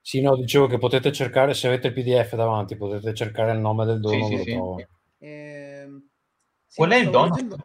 Sì, 0.00 0.20
no, 0.20 0.36
dicevo 0.36 0.66
che 0.66 0.78
potete 0.78 1.10
cercare, 1.12 1.54
se 1.54 1.66
avete 1.66 1.88
il 1.88 1.92
PDF 1.94 2.34
davanti, 2.34 2.76
potete 2.76 3.14
cercare 3.14 3.52
il 3.52 3.58
nome 3.58 3.84
del 3.84 4.00
dono, 4.00 4.26
sì, 4.26 4.36
sì, 4.36 4.42
sì. 4.42 4.86
Eh, 5.18 5.88
sì, 6.66 6.76
Qual 6.76 6.90
è 6.90 6.96
il 6.96 7.10
dono? 7.10 7.26
Leggendo, 7.26 7.56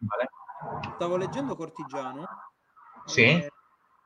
stavo 0.95 1.17
leggendo 1.17 1.55
Cortigiano. 1.55 2.25
Sì. 3.05 3.23
Eh, 3.23 3.49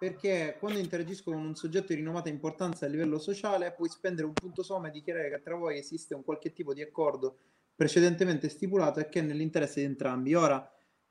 perché 0.02 0.56
quando 0.58 0.80
interagisco 0.80 1.30
con 1.30 1.46
un 1.46 1.54
soggetto 1.54 1.90
di 1.90 2.00
rinomata 2.00 2.28
importanza 2.28 2.88
a 2.88 2.90
livello 2.90 3.20
sociale 3.20 3.72
puoi 3.72 3.88
spendere 3.88 4.26
un 4.26 4.34
punto 4.34 4.64
somma 4.64 4.88
e 4.88 4.92
dichiarare 4.92 5.30
che 5.30 5.42
tra 5.44 5.54
voi 5.54 5.78
esiste 5.78 6.16
un 6.16 6.24
qualche 6.24 6.54
tipo 6.54 6.74
di 6.74 6.82
accordo 6.82 7.38
precedentemente 7.76 8.50
stipulato 8.50 9.00
e 9.00 9.10
che 9.10 9.20
è 9.20 9.22
nell'interesse 9.22 9.82
di 9.82 9.86
entrambi. 9.86 10.34
Ora, 10.34 10.68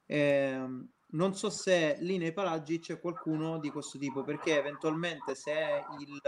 ehm, 0.06 0.88
non 1.10 1.36
so 1.36 1.50
se 1.50 1.98
lì 2.00 2.18
nei 2.18 2.32
paraggi 2.32 2.80
c'è 2.80 2.98
qualcuno 2.98 3.60
di 3.60 3.70
questo 3.70 3.96
tipo, 3.96 4.24
perché 4.24 4.58
eventualmente 4.58 5.36
se, 5.36 5.84
il, 6.00 6.20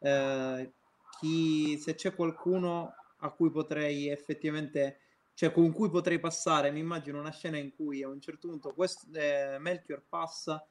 eh, 0.00 0.72
chi, 1.18 1.78
se 1.78 1.94
c'è 1.94 2.14
qualcuno 2.14 2.92
a 3.20 3.30
cui 3.30 3.50
potrei 3.50 4.10
effettivamente, 4.10 4.98
cioè 5.32 5.50
con 5.50 5.72
cui 5.72 5.88
potrei 5.88 6.20
passare, 6.20 6.70
mi 6.70 6.80
immagino 6.80 7.18
una 7.18 7.32
scena 7.32 7.56
in 7.56 7.74
cui 7.74 8.02
a 8.02 8.08
un 8.08 8.20
certo 8.20 8.48
punto 8.48 8.74
questo, 8.74 9.06
eh, 9.14 9.56
Melchior 9.58 10.02
passa 10.06 10.62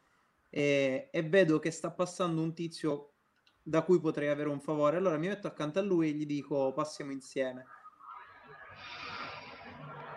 e, 0.56 1.10
e 1.12 1.22
vedo 1.22 1.60
che 1.60 1.70
sta 1.70 1.92
passando 1.92 2.42
un 2.42 2.54
tizio 2.54 3.16
da 3.62 3.82
cui 3.82 4.00
potrei 4.00 4.30
avere 4.30 4.48
un 4.48 4.62
favore. 4.62 4.96
Allora 4.96 5.18
mi 5.18 5.28
metto 5.28 5.48
accanto 5.48 5.80
a 5.80 5.82
lui 5.82 6.10
e 6.10 6.14
gli 6.14 6.26
dico 6.26 6.72
passiamo 6.72 7.12
insieme. 7.12 7.66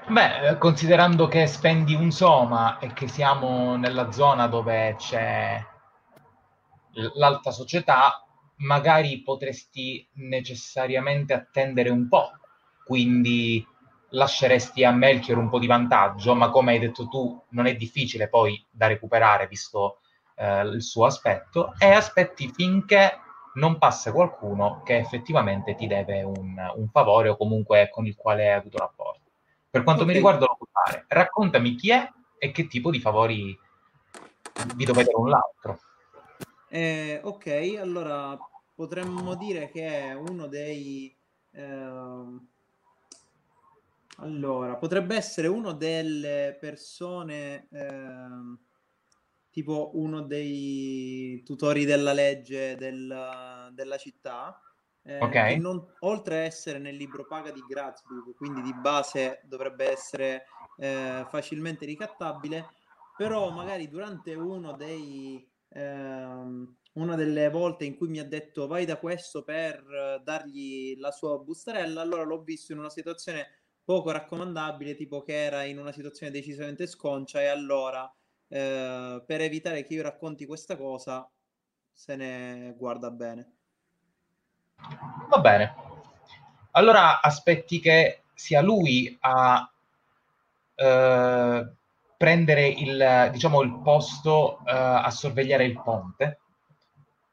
Beh, 0.07 0.57
considerando 0.59 1.27
che 1.27 1.49
spendi 1.49 1.95
un 1.95 2.13
soma 2.13 2.79
e 2.79 2.93
che 2.93 3.09
siamo 3.09 3.77
nella 3.77 4.13
zona 4.13 4.47
dove 4.47 4.95
c'è 4.97 5.61
l'alta 7.15 7.51
società, 7.51 8.25
magari 8.59 9.23
potresti 9.23 10.09
necessariamente 10.15 11.35
attendere 11.35 11.91
un 11.91 12.07
po', 12.09 12.31
quindi 12.85 13.67
lasceresti 14.11 14.85
a 14.85 14.93
Melchior 14.93 15.39
un 15.39 15.49
po' 15.49 15.59
di 15.59 15.67
vantaggio, 15.67 16.37
ma 16.37 16.49
come 16.49 16.73
hai 16.73 16.79
detto 16.79 17.09
tu, 17.09 17.45
non 17.51 17.67
è 17.67 17.75
difficile 17.75 18.29
poi 18.29 18.65
da 18.71 18.87
recuperare 18.87 19.49
visto 19.49 19.99
eh, 20.39 20.63
il 20.63 20.83
suo 20.83 21.07
aspetto 21.07 21.75
e 21.79 21.91
aspetti 21.91 22.51
finché 22.53 23.19
non 23.55 23.79
passa 23.79 24.13
qualcuno 24.13 24.83
che 24.85 24.97
effettivamente 24.97 25.75
ti 25.75 25.87
deve 25.87 26.23
un, 26.23 26.57
un 26.77 26.89
favore 26.89 27.29
o 27.29 27.37
comunque 27.37 27.89
con 27.91 28.07
il 28.07 28.15
quale 28.15 28.49
hai 28.49 28.59
avuto 28.59 28.79
rapporto. 28.79 29.31
Per 29.71 29.83
quanto 29.83 30.05
mi 30.05 30.11
Ok. 30.11 30.17
riguarda 30.17 30.47
lo 30.47 30.57
puoi 30.57 30.71
fare. 30.71 31.05
Raccontami 31.09 31.75
chi 31.75 31.91
è 31.91 32.09
e 32.39 32.51
che 32.53 32.67
tipo 32.69 32.91
di 32.91 33.01
favori 33.01 33.59
vi 34.75 34.85
dovete 34.85 35.11
l'un 35.13 35.29
l'altro. 35.29 35.79
Eh, 36.69 37.21
ok, 37.23 37.77
allora 37.81 38.39
potremmo 38.75 39.35
dire 39.35 39.71
che 39.71 39.87
è 39.87 40.13
uno 40.15 40.47
dei... 40.47 41.15
ehm, 41.53 42.47
allora, 44.21 44.77
potrebbe 44.77 45.17
essere 45.17 45.47
uno 45.49 45.73
delle 45.73 46.57
persone, 46.61 47.69
ehm, 47.71 48.59
tipo 49.59 49.91
uno 49.95 50.23
dei 50.23 51.43
tutori 51.45 51.85
della 51.85 52.13
legge 52.13 52.77
del- 52.77 53.71
della 53.73 53.97
città, 53.99 54.63
eh, 55.03 55.27
Ok. 55.27 55.37
che 55.45 55.57
non- 55.57 55.95
oltre 56.01 56.37
a 56.39 56.43
essere 56.43 56.79
nel 56.79 56.95
libro 56.97 57.27
paga 57.27 57.51
di 57.51 57.65
Grazburg, 57.65 58.35
quindi 58.37 58.61
di 58.63 58.73
base 58.75 59.41
dovrebbe 59.45 59.91
essere 59.91 60.53
eh, 60.81 61.27
facilmente 61.29 61.85
ricattabile, 61.87 62.77
però 63.15 63.51
magari 63.51 63.89
durante 63.89 64.35
uno 64.35 64.75
dei 64.75 65.51
ehm, 65.71 66.77
una 66.93 67.15
delle 67.17 67.51
volte 67.51 67.85
in 67.85 67.97
cui 67.97 68.09
mi 68.09 68.19
ha 68.21 68.25
detto 68.25 68.67
vai 68.69 68.85
da 68.87 68.99
questo 68.99 69.43
per 69.43 69.85
eh, 69.91 70.21
dargli 70.23 70.97
la 70.99 71.11
sua 71.11 71.37
bustarella, 71.39 72.01
allora 72.01 72.23
l'ho 72.23 72.43
visto 72.43 72.73
in 72.73 72.79
una 72.79 72.91
situazione 72.91 73.47
poco 73.85 74.11
raccomandabile, 74.13 74.95
tipo 74.95 75.23
che 75.23 75.35
era 75.35 75.65
in 75.65 75.79
una 75.79 75.93
situazione 75.93 76.31
decisamente 76.33 76.87
sconcia 76.87 77.41
e 77.43 77.47
allora 77.47 78.09
eh, 78.49 79.23
per 79.25 79.41
evitare 79.41 79.85
che 79.85 79.95
io 79.95 80.03
racconti 80.03 80.47
questa 80.47 80.77
cosa 80.77 81.29
se 81.93 82.17
ne 82.17 82.75
guarda 82.77 83.11
bene. 83.11 83.53
Va 85.29 85.39
bene. 85.41 85.75
Allora 86.73 87.21
aspetti 87.21 87.81
che 87.81 88.23
sia 88.35 88.61
lui 88.61 89.17
a 89.21 89.69
eh, 90.75 91.73
prendere 92.17 92.69
il, 92.69 93.29
diciamo, 93.33 93.63
il 93.63 93.81
posto 93.81 94.59
eh, 94.65 94.73
a 94.73 95.11
sorvegliare 95.11 95.65
il 95.65 95.81
ponte. 95.83 96.41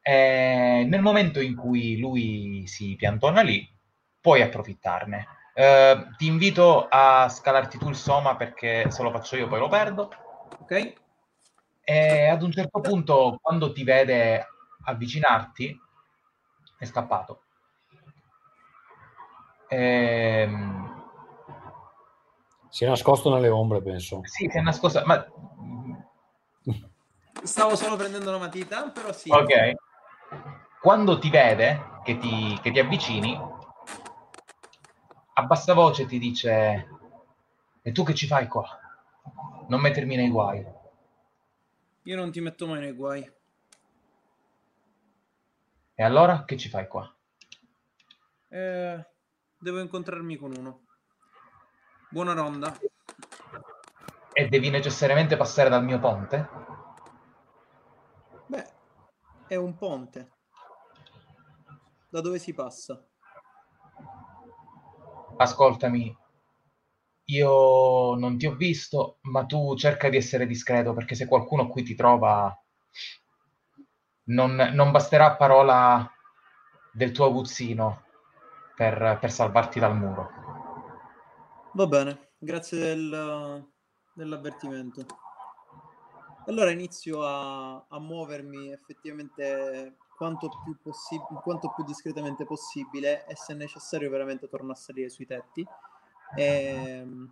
E 0.02 0.86
nel 0.88 1.02
momento 1.02 1.40
in 1.40 1.56
cui 1.56 1.98
lui 1.98 2.66
si 2.68 2.96
piantona 2.96 3.42
lì, 3.42 3.68
puoi 4.20 4.42
approfittarne. 4.42 5.28
Eh, 5.54 6.08
ti 6.18 6.26
invito 6.26 6.88
a 6.90 7.30
scalarti 7.30 7.78
tu 7.78 7.90
il 7.90 7.96
soma 7.96 8.36
perché 8.36 8.90
se 8.92 9.04
lo 9.04 9.12
faccio 9.12 9.36
io 9.36 9.48
poi 9.48 9.60
lo 9.60 9.68
perdo. 9.68 10.12
Ok? 10.60 11.04
E 11.88 12.26
ad 12.28 12.42
un 12.42 12.52
certo 12.52 12.82
punto, 12.82 13.38
quando 13.40 13.72
ti 13.72 13.84
vede 13.84 14.48
avvicinarti, 14.86 15.80
è 16.80 16.86
scappato. 16.86 17.44
Ehm, 19.68 20.84
Si 22.70 22.84
è 22.84 22.88
nascosto 22.88 23.34
nelle 23.34 23.50
ombre, 23.50 23.82
penso. 23.84 24.22
sì, 24.24 24.50
si 24.50 24.58
è 24.58 24.62
nascosto. 24.62 25.02
Ma... 25.06 25.26
Stavo 27.44 27.76
solo 27.76 27.96
prendendo 27.96 28.30
una 28.30 28.40
matita, 28.40 28.90
però 28.90 29.14
sì. 29.14 29.30
Ok. 29.30 29.74
Quando 30.82 31.20
ti 31.20 31.30
vede 31.30 32.00
che 32.04 32.18
ti, 32.18 32.58
che 32.64 32.72
ti 32.72 32.80
avvicini, 32.80 33.40
a 35.34 35.44
bassa 35.44 35.74
voce 35.76 36.08
ti 36.08 36.18
dice: 36.18 36.90
E 37.84 37.92
tu 37.92 38.04
che 38.04 38.16
ci 38.16 38.26
fai 38.26 38.48
qua? 38.48 38.68
Non 39.68 39.82
mettermi 39.82 40.16
nei 40.16 40.30
guai. 40.30 40.66
Io 42.08 42.16
non 42.16 42.32
ti 42.32 42.40
metto 42.40 42.68
mai 42.68 42.82
nei 42.82 42.92
guai. 42.92 43.34
E 45.96 46.04
allora 46.04 46.46
che 46.46 46.56
ci 46.56 46.70
fai 46.70 46.88
qua? 46.88 47.12
Eh, 48.48 49.08
devo 49.58 49.80
incontrarmi 49.80 50.36
con 50.36 50.56
uno. 50.56 50.86
Buona 52.10 52.34
ronda. 52.34 52.78
E 54.34 54.48
devi 54.48 54.70
necessariamente 54.70 55.36
passare 55.36 55.70
dal 55.70 55.84
mio 55.84 55.98
ponte? 55.98 56.50
Beh, 58.46 58.74
è 59.48 59.56
un 59.56 59.76
ponte. 59.76 60.32
Da 62.10 62.22
dove 62.22 62.38
si 62.38 62.54
passa? 62.54 63.04
Ascoltami, 65.38 66.16
io 67.26 68.16
non 68.16 68.38
ti 68.38 68.46
ho 68.46 68.56
visto, 68.56 69.18
ma 69.24 69.46
tu 69.46 69.76
cerca 69.76 70.10
di 70.10 70.18
essere 70.18 70.46
discreto 70.48 70.94
perché 70.94 71.16
se 71.16 71.28
qualcuno 71.28 71.68
qui 71.70 71.84
ti 71.84 71.96
trova, 71.96 72.56
non, 74.26 74.56
non 74.74 74.92
basterà 74.92 75.36
parola 75.36 76.10
del 76.92 77.12
tuo 77.12 77.26
aguzzino 77.26 78.04
per, 78.76 79.18
per 79.20 79.32
salvarti 79.32 79.80
dal 79.80 79.96
muro. 79.96 80.30
Va 81.74 81.86
bene, 81.88 82.32
grazie 82.40 82.80
del- 82.80 83.66
dell'avvertimento. 84.14 85.06
Allora 86.48 86.70
inizio 86.72 87.24
a, 87.26 87.86
a 87.88 88.00
muovermi 88.00 88.72
effettivamente 88.72 89.98
quanto 90.16 90.48
più, 90.64 90.78
possi- 90.82 91.20
quanto 91.44 91.74
più 91.74 91.84
discretamente 91.84 92.46
possibile 92.46 93.26
e 93.26 93.36
se 93.36 93.54
necessario 93.54 94.10
veramente 94.10 94.48
torno 94.48 94.72
a 94.72 94.76
salire 94.76 95.10
sui 95.10 95.26
tetti. 95.26 95.66
Ehm, 96.38 97.32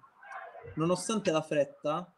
nonostante 0.76 1.32
la 1.32 1.42
fretta, 1.42 2.12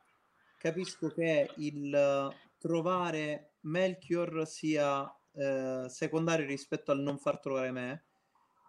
capisco 0.57 1.09
che 1.09 1.51
il 1.57 1.93
eh, 1.93 2.35
trovare 2.59 3.53
Melchior 3.61 4.45
sia 4.47 5.11
eh, 5.33 5.85
secondario 5.87 6.45
rispetto 6.45 6.91
al 6.91 6.99
non 6.99 7.17
far 7.17 7.39
trovare 7.39 7.71
me, 7.71 8.03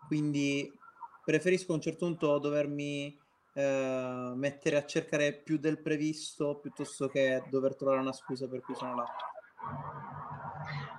quindi 0.07 0.71
preferisco 1.25 1.73
a 1.73 1.75
un 1.77 1.81
certo 1.81 2.07
punto 2.07 2.39
dovermi 2.39 3.19
eh, 3.55 4.33
mettere 4.35 4.77
a 4.77 4.85
cercare 4.85 5.33
più 5.33 5.59
del 5.59 5.81
previsto 5.81 6.57
piuttosto 6.57 7.09
che 7.09 7.43
dover 7.49 7.75
trovare 7.75 8.01
una 8.01 8.13
scusa 8.13 8.47
per 8.47 8.61
cui 8.61 8.75
sono 8.75 8.95
là. 8.95 9.07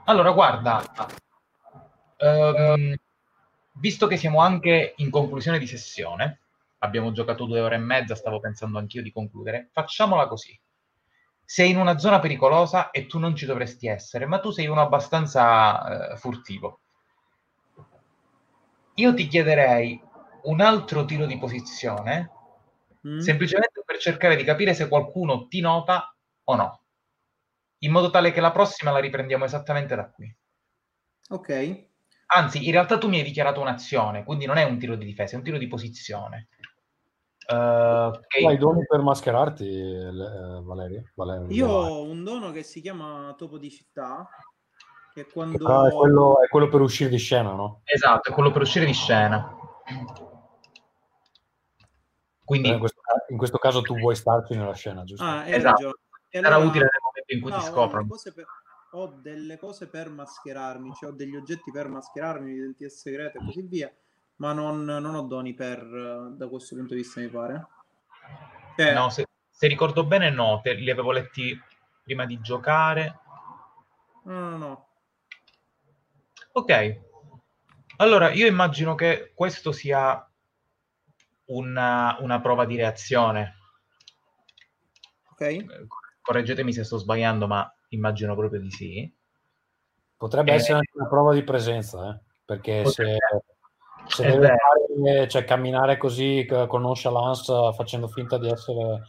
Allora, 0.06 0.32
guarda, 0.32 0.84
ehm, 2.18 2.96
visto 3.74 4.08
che 4.08 4.18
siamo 4.18 4.40
anche 4.42 4.94
in 4.98 5.10
conclusione 5.10 5.60
di 5.60 5.68
sessione, 5.68 6.40
abbiamo 6.88 7.12
giocato 7.12 7.46
due 7.46 7.60
ore 7.60 7.76
e 7.76 7.80
mezza, 7.80 8.16
stavo 8.16 8.40
pensando 8.40 8.80
anch'io 8.80 9.02
di 9.02 9.12
concludere, 9.12 9.70
facciamola 9.72 10.28
così. 10.28 10.60
Sei 11.44 11.70
in 11.70 11.78
una 11.78 11.98
zona 11.98 12.20
pericolosa 12.20 12.92
e 12.92 13.06
tu 13.06 13.20
non 13.20 13.36
ci 13.36 13.46
dovresti 13.46 13.88
essere, 13.88 14.26
ma 14.26 14.40
tu 14.40 14.52
sei 14.52 14.68
uno 14.68 14.82
abbastanza 14.82 16.12
eh, 16.14 16.18
furtivo. 16.18 16.82
Io 18.96 19.14
ti 19.14 19.28
chiederei 19.28 20.02
un 20.44 20.62
altro 20.62 21.06
tiro 21.06 21.26
di 21.26 21.38
posizione, 21.38 22.32
Mm? 23.08 23.20
semplicemente 23.20 23.84
per 23.86 23.98
cercare 24.00 24.36
di 24.36 24.44
capire 24.44 24.74
se 24.74 24.88
qualcuno 24.88 25.48
ti 25.48 25.62
nota 25.62 26.14
o 26.46 26.56
no, 26.56 26.82
in 27.80 27.92
modo 27.92 28.10
tale 28.10 28.32
che 28.32 28.42
la 28.42 28.52
prossima 28.52 28.92
la 28.92 29.00
riprendiamo 29.00 29.46
esattamente 29.46 29.96
da 29.96 30.10
qui. 30.10 30.36
Ok, 31.30 31.86
Anzi, 32.30 32.66
in 32.66 32.72
realtà 32.72 32.98
tu 32.98 33.08
mi 33.08 33.18
hai 33.18 33.24
dichiarato 33.24 33.62
un'azione, 33.62 34.24
quindi 34.24 34.46
non 34.46 34.58
è 34.58 34.64
un 34.64 34.78
tiro 34.78 34.96
di 34.96 35.06
difesa, 35.06 35.36
è 35.36 35.38
un 35.38 35.44
tiro 35.44 35.58
di 35.58 35.68
posizione. 35.68 36.48
Eh, 37.50 37.56
ok. 37.56 38.28
Tu 38.40 38.46
hai 38.48 38.58
doni 38.58 38.86
per 38.86 39.00
mascherarti, 39.02 39.66
eh, 39.66 40.62
Valerio? 40.64 41.12
Valerio 41.16 41.48
io 41.48 41.70
ho 41.70 42.04
un 42.04 42.24
dono 42.24 42.52
che 42.52 42.62
si 42.64 42.82
chiama 42.82 43.34
Topo 43.38 43.58
di 43.58 43.70
città, 43.72 44.28
che 45.14 45.26
quando... 45.32 45.58
però 45.58 45.86
è 45.86 45.92
quello, 45.94 46.42
è 46.42 46.48
quello 46.50 46.68
per 46.68 46.82
uscire 46.82 47.10
di 47.10 47.18
scena, 47.18 47.54
no? 47.54 47.82
Esatto, 47.86 48.32
è 48.32 48.34
quello 48.34 48.52
per 48.52 48.64
uscire 48.64 48.86
di 48.86 48.94
scena. 48.94 49.56
Quindi 52.44 52.70
Eh, 52.70 52.74
In 52.74 52.80
questo, 52.80 53.02
in 53.30 53.38
questo 53.38 53.58
caso 53.58 53.82
tu 53.82 53.98
vuoi 53.98 54.16
starci 54.16 54.54
nella 54.56 54.74
scena, 54.74 55.04
giusto? 55.06 55.24
Ah, 55.24 55.48
Esatto. 55.48 56.00
allora- 56.32 56.58
utile 56.58 56.84
nel 56.84 57.02
momento 57.02 57.34
in 57.34 57.42
cui 57.42 57.52
No, 57.52 57.58
ti 57.58 57.64
ho 57.64 57.66
scoprono. 57.68 57.98
delle 58.04 58.08
cose 58.10 58.34
per- 58.34 58.46
Ho 58.92 59.08
delle 59.22 59.58
cose 59.58 59.90
per 59.90 60.10
mascherarmi, 60.10 60.94
cioè 60.94 61.10
ho 61.10 61.14
degli 61.14 61.36
oggetti 61.36 61.72
per 61.72 61.90
mascherarmi, 61.90 62.54
identità 62.54 62.90
segrete 62.90 63.38
e 63.38 63.44
così 63.44 63.62
via, 63.64 63.94
ma 64.38 64.54
non, 64.54 64.84
non 64.84 65.16
ho 65.16 65.22
doni 65.24 65.54
per, 65.54 65.80
eh, 65.82 66.36
da 66.36 66.48
questo 66.48 66.76
punto 66.76 66.94
di 66.94 67.02
vista, 67.02 67.20
mi 67.20 67.28
pare. 67.30 67.68
Cioè, 68.76 68.94
No, 68.94 69.10
se, 69.10 69.26
se 69.50 69.68
ricordo 69.68 70.06
bene, 70.06 70.30
no, 70.30 70.60
te, 70.62 70.74
li 70.74 70.90
avevo 70.92 71.12
letti 71.12 71.60
prima 72.04 72.26
di 72.26 72.40
giocare. 72.42 73.20
no, 74.26 74.50
no, 74.50 74.58
no. 74.58 74.88
Ok, 76.54 77.00
allora 77.98 78.32
io 78.32 78.48
immagino 78.48 78.96
che 78.96 79.32
questo 79.36 79.72
sia 79.72 80.28
una, 81.46 82.18
una 82.20 82.42
prova 82.42 82.66
di 82.66 82.76
reazione. 82.76 83.56
Ok? 85.32 85.42
Eh, 85.42 85.66
Correggetemi 86.22 86.74
se 86.74 86.84
sto 86.84 86.98
sbagliando, 86.98 87.48
ma 87.48 87.72
immagino 87.90 88.36
proprio 88.36 88.60
di 88.60 88.72
sì. 88.72 89.16
Potrebbe 90.18 90.52
Eh, 90.52 90.56
essere 90.56 90.80
anche 90.80 90.92
una 90.94 91.08
prova 91.08 91.34
di 91.34 91.44
presenza, 91.44 92.10
eh? 92.10 92.20
perché 92.44 92.82
potrebbe- 92.82 93.18
se 93.20 93.57
è 94.20 94.32
deve 94.32 94.40
vero. 94.40 94.58
fare, 95.04 95.28
cioè, 95.28 95.44
camminare 95.44 95.98
così 95.98 96.48
con 96.68 96.82
nonchalance 96.82 97.54
facendo 97.76 98.08
finta 98.08 98.38
di 98.38 98.50
essere... 98.50 99.02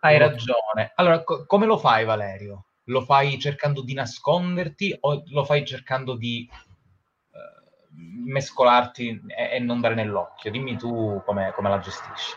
Hai 0.00 0.18
ragione. 0.18 0.92
Allora, 0.96 1.22
co- 1.22 1.46
come 1.46 1.66
lo 1.66 1.78
fai, 1.78 2.04
Valerio? 2.04 2.66
Lo 2.86 3.02
fai 3.02 3.38
cercando 3.38 3.82
di 3.82 3.94
nasconderti 3.94 4.96
o 5.00 5.22
lo 5.26 5.44
fai 5.44 5.64
cercando 5.64 6.16
di 6.16 6.48
eh, 6.50 7.94
mescolarti 8.26 9.22
e, 9.28 9.56
e 9.56 9.58
non 9.60 9.80
dare 9.80 9.94
nell'occhio? 9.94 10.50
Dimmi 10.50 10.76
tu 10.76 11.22
come, 11.24 11.52
come 11.54 11.68
la 11.68 11.78
gestisci. 11.78 12.36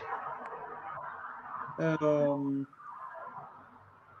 Um, 1.78 2.66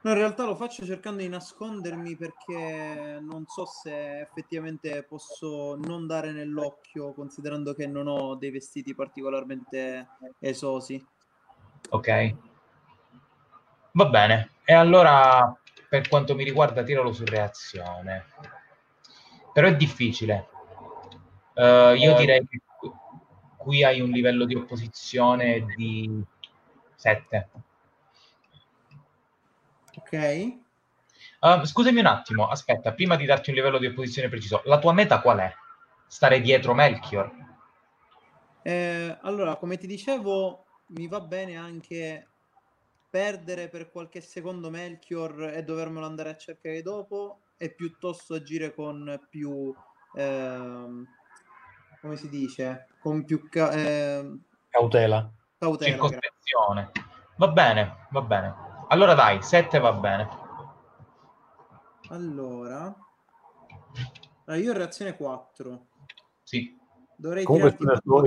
no, 0.06 0.12
in 0.12 0.18
realtà 0.18 0.44
lo 0.44 0.54
faccio 0.54 0.84
cercando 0.84 1.20
di 1.20 1.28
nascondermi 1.28 2.14
perché 2.14 3.18
non 3.20 3.44
so 3.48 3.66
se 3.66 4.20
effettivamente 4.20 5.02
posso 5.02 5.76
non 5.76 6.06
dare 6.06 6.30
nell'occhio, 6.30 7.12
considerando 7.12 7.74
che 7.74 7.88
non 7.88 8.06
ho 8.06 8.36
dei 8.36 8.52
vestiti 8.52 8.94
particolarmente 8.94 10.06
esosi. 10.38 11.04
Ok. 11.90 12.34
Va 13.92 14.06
bene. 14.06 14.50
E 14.64 14.74
allora, 14.74 15.52
per 15.88 16.08
quanto 16.08 16.36
mi 16.36 16.44
riguarda, 16.44 16.84
tiralo 16.84 17.12
su 17.12 17.24
reazione. 17.24 18.26
Però 19.52 19.66
è 19.66 19.74
difficile. 19.74 20.48
Uh, 21.54 21.94
io 21.94 22.14
eh. 22.14 22.18
direi 22.18 22.46
che 22.46 22.60
qui 23.56 23.82
hai 23.82 24.00
un 24.00 24.10
livello 24.10 24.44
di 24.44 24.54
opposizione 24.54 25.64
di 25.74 26.22
7. 26.94 27.48
Ok. 30.06 30.64
Uh, 31.40 31.64
scusami 31.64 31.98
un 31.98 32.06
attimo, 32.06 32.46
aspetta, 32.46 32.92
prima 32.92 33.16
di 33.16 33.24
darti 33.24 33.50
un 33.50 33.56
livello 33.56 33.78
di 33.78 33.86
opposizione 33.86 34.28
preciso, 34.28 34.62
la 34.64 34.78
tua 34.78 34.92
meta 34.92 35.20
qual 35.20 35.38
è? 35.38 35.52
Stare 36.06 36.40
dietro 36.40 36.74
Melchior? 36.74 37.30
Eh, 38.62 39.18
allora, 39.22 39.56
come 39.56 39.76
ti 39.76 39.86
dicevo, 39.86 40.64
mi 40.88 41.08
va 41.08 41.20
bene 41.20 41.56
anche 41.56 42.28
perdere 43.10 43.68
per 43.68 43.90
qualche 43.90 44.20
secondo 44.20 44.70
Melchior 44.70 45.50
e 45.54 45.64
dovermelo 45.64 46.06
andare 46.06 46.30
a 46.30 46.36
cercare 46.36 46.82
dopo 46.82 47.40
e 47.56 47.74
piuttosto 47.74 48.34
agire 48.34 48.74
con 48.74 49.26
più 49.30 49.74
ehm, 50.14 51.06
come 52.00 52.16
si 52.16 52.28
dice 52.28 52.88
con 52.98 53.24
più 53.24 53.48
ca- 53.48 53.72
eh, 53.72 54.38
cautela 54.68 55.32
cautela 55.56 56.08
va 57.36 57.48
bene 57.48 57.96
va 58.10 58.20
bene 58.20 58.54
allora 58.88 59.14
dai 59.14 59.42
7 59.42 59.78
va 59.78 59.92
bene. 59.92 60.28
Allora. 62.08 62.94
Allora 64.44 64.62
io 64.62 64.72
reazione 64.72 65.16
4 65.16 65.86
sì. 66.46 66.78
Dovrei 67.16 67.44
comunque 67.44 67.76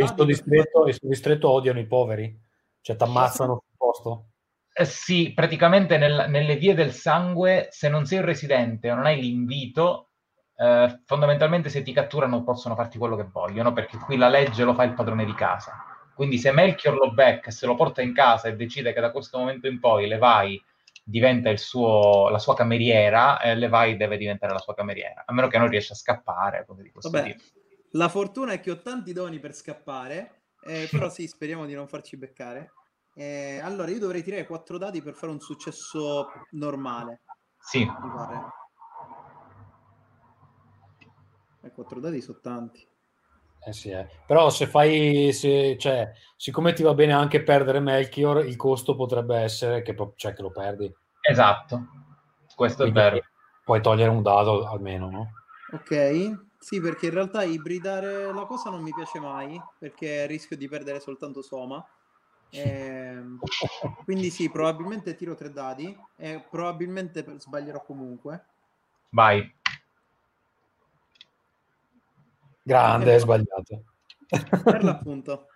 in 0.02 0.08
sto 0.08 0.26
distretto, 0.26 0.84
per... 0.84 0.98
distretto 1.02 1.50
odiano 1.50 1.80
i 1.80 1.88
poveri. 1.88 2.38
Cioè 2.82 2.98
ti 2.98 3.04
ammazzano 3.04 3.64
sul 3.64 3.78
posto. 3.78 4.26
Eh 4.74 4.86
sì, 4.86 5.32
praticamente 5.34 5.98
nel, 5.98 6.26
nelle 6.28 6.58
vie 6.58 6.74
del 6.74 6.92
sangue, 6.92 7.68
se 7.72 7.88
non 7.88 8.06
sei 8.06 8.20
un 8.20 8.26
residente 8.26 8.92
o 8.92 8.96
non 8.96 9.06
hai 9.06 9.22
l'invito, 9.22 10.10
eh, 10.56 11.02
fondamentalmente 11.06 11.70
se 11.70 11.82
ti 11.82 11.94
catturano 11.94 12.44
possono 12.44 12.76
farti 12.76 12.98
quello 12.98 13.16
che 13.16 13.28
vogliono, 13.32 13.72
perché 13.72 13.98
qui 13.98 14.18
la 14.18 14.28
legge 14.28 14.64
lo 14.66 14.74
fa 14.74 14.84
il 14.84 14.94
padrone 14.94 15.24
di 15.24 15.34
casa. 15.34 15.89
Quindi 16.20 16.38
se 16.38 16.52
Melchior 16.52 16.96
lo 16.96 17.14
becca, 17.14 17.50
se 17.50 17.66
lo 17.66 17.76
porta 17.76 18.02
in 18.02 18.14
casa 18.14 18.50
e 18.50 18.56
decide 18.58 18.92
che 18.92 19.00
da 19.00 19.10
questo 19.10 19.38
momento 19.38 19.68
in 19.68 19.80
poi 19.80 20.06
le 20.06 20.18
vai 20.18 20.62
diventa 21.02 21.56
suo, 21.56 22.28
la 22.28 22.40
sua 22.40 22.56
cameriera, 22.56 23.40
eh, 23.40 23.56
le 23.56 23.70
vai 23.70 23.96
deve 23.96 24.18
diventare 24.18 24.52
la 24.52 24.60
sua 24.60 24.76
cameriera, 24.76 25.24
a 25.26 25.32
meno 25.32 25.48
che 25.48 25.58
non 25.58 25.70
riesca 25.70 25.94
a 25.94 25.96
scappare. 25.96 26.66
Vabbè, 26.68 27.36
la 27.92 28.10
fortuna 28.10 28.52
è 28.52 28.60
che 28.60 28.70
ho 28.70 28.82
tanti 28.82 29.14
doni 29.14 29.40
per 29.40 29.56
scappare, 29.56 30.42
eh, 30.62 30.90
però 30.92 31.08
sì, 31.10 31.26
speriamo 31.26 31.66
di 31.66 31.74
non 31.74 31.88
farci 31.88 32.18
beccare. 32.18 32.74
Eh, 33.16 33.62
allora, 33.64 33.90
io 33.90 34.00
dovrei 34.00 34.22
tirare 34.22 34.46
4 34.46 34.78
dadi 34.78 35.02
per 35.02 35.14
fare 35.14 35.32
un 35.32 35.40
successo 35.40 36.28
normale. 36.50 37.22
Sì. 37.60 37.86
Mi 37.86 38.12
pare. 38.14 38.42
E 41.62 41.72
4 41.72 42.02
dadi 42.02 42.20
sono 42.20 42.40
tanti. 42.42 42.89
Eh 43.62 43.74
sì, 43.74 43.90
eh. 43.90 44.08
però 44.26 44.50
se 44.50 44.68
fai, 44.68 45.32
se, 45.34 45.78
cioè, 45.78 46.12
siccome 46.36 46.74
ti 46.74 46.82
va 46.82 46.94
bene 46.94 47.14
anche 47.14 47.44
perdere 47.44 47.80
Melchior, 47.80 48.46
il 48.46 48.56
costo 48.56 48.96
potrebbe 48.96 49.38
essere 49.38 49.82
che, 49.82 49.96
cioè, 50.16 50.34
che 50.34 50.42
lo 50.42 50.52
perdi. 50.52 50.92
Esatto, 51.22 51.88
questo 52.56 52.84
Quindi 52.84 53.00
è 53.00 53.04
vero. 53.04 53.20
Puoi 53.64 53.82
togliere 53.82 54.10
un 54.10 54.24
dado 54.24 54.66
almeno, 54.66 55.10
no? 55.10 55.32
Ok, 55.74 56.48
sì, 56.58 56.82
perché 56.82 57.08
in 57.08 57.14
realtà 57.14 57.44
ibridare 57.44 58.34
la 58.34 58.46
cosa 58.46 58.70
non 58.70 58.82
mi 58.82 58.92
piace 58.94 59.20
mai, 59.20 59.62
perché 59.78 60.26
rischio 60.26 60.58
di 60.58 60.68
perdere 60.68 61.00
soltanto 61.00 61.42
Soma. 61.42 61.86
Eh, 62.52 63.22
quindi 64.04 64.32
sì, 64.32 64.50
probabilmente 64.50 65.14
tiro 65.14 65.36
tre 65.36 65.52
dadi 65.52 65.96
e 66.16 66.44
probabilmente 66.50 67.24
sbaglierò 67.38 67.84
comunque. 67.84 68.46
Vai. 69.10 69.58
Grande, 72.70 73.16
è 73.16 73.18
sbagliato. 73.18 73.84
Per 74.64 74.84
l'appunto. 74.84 75.48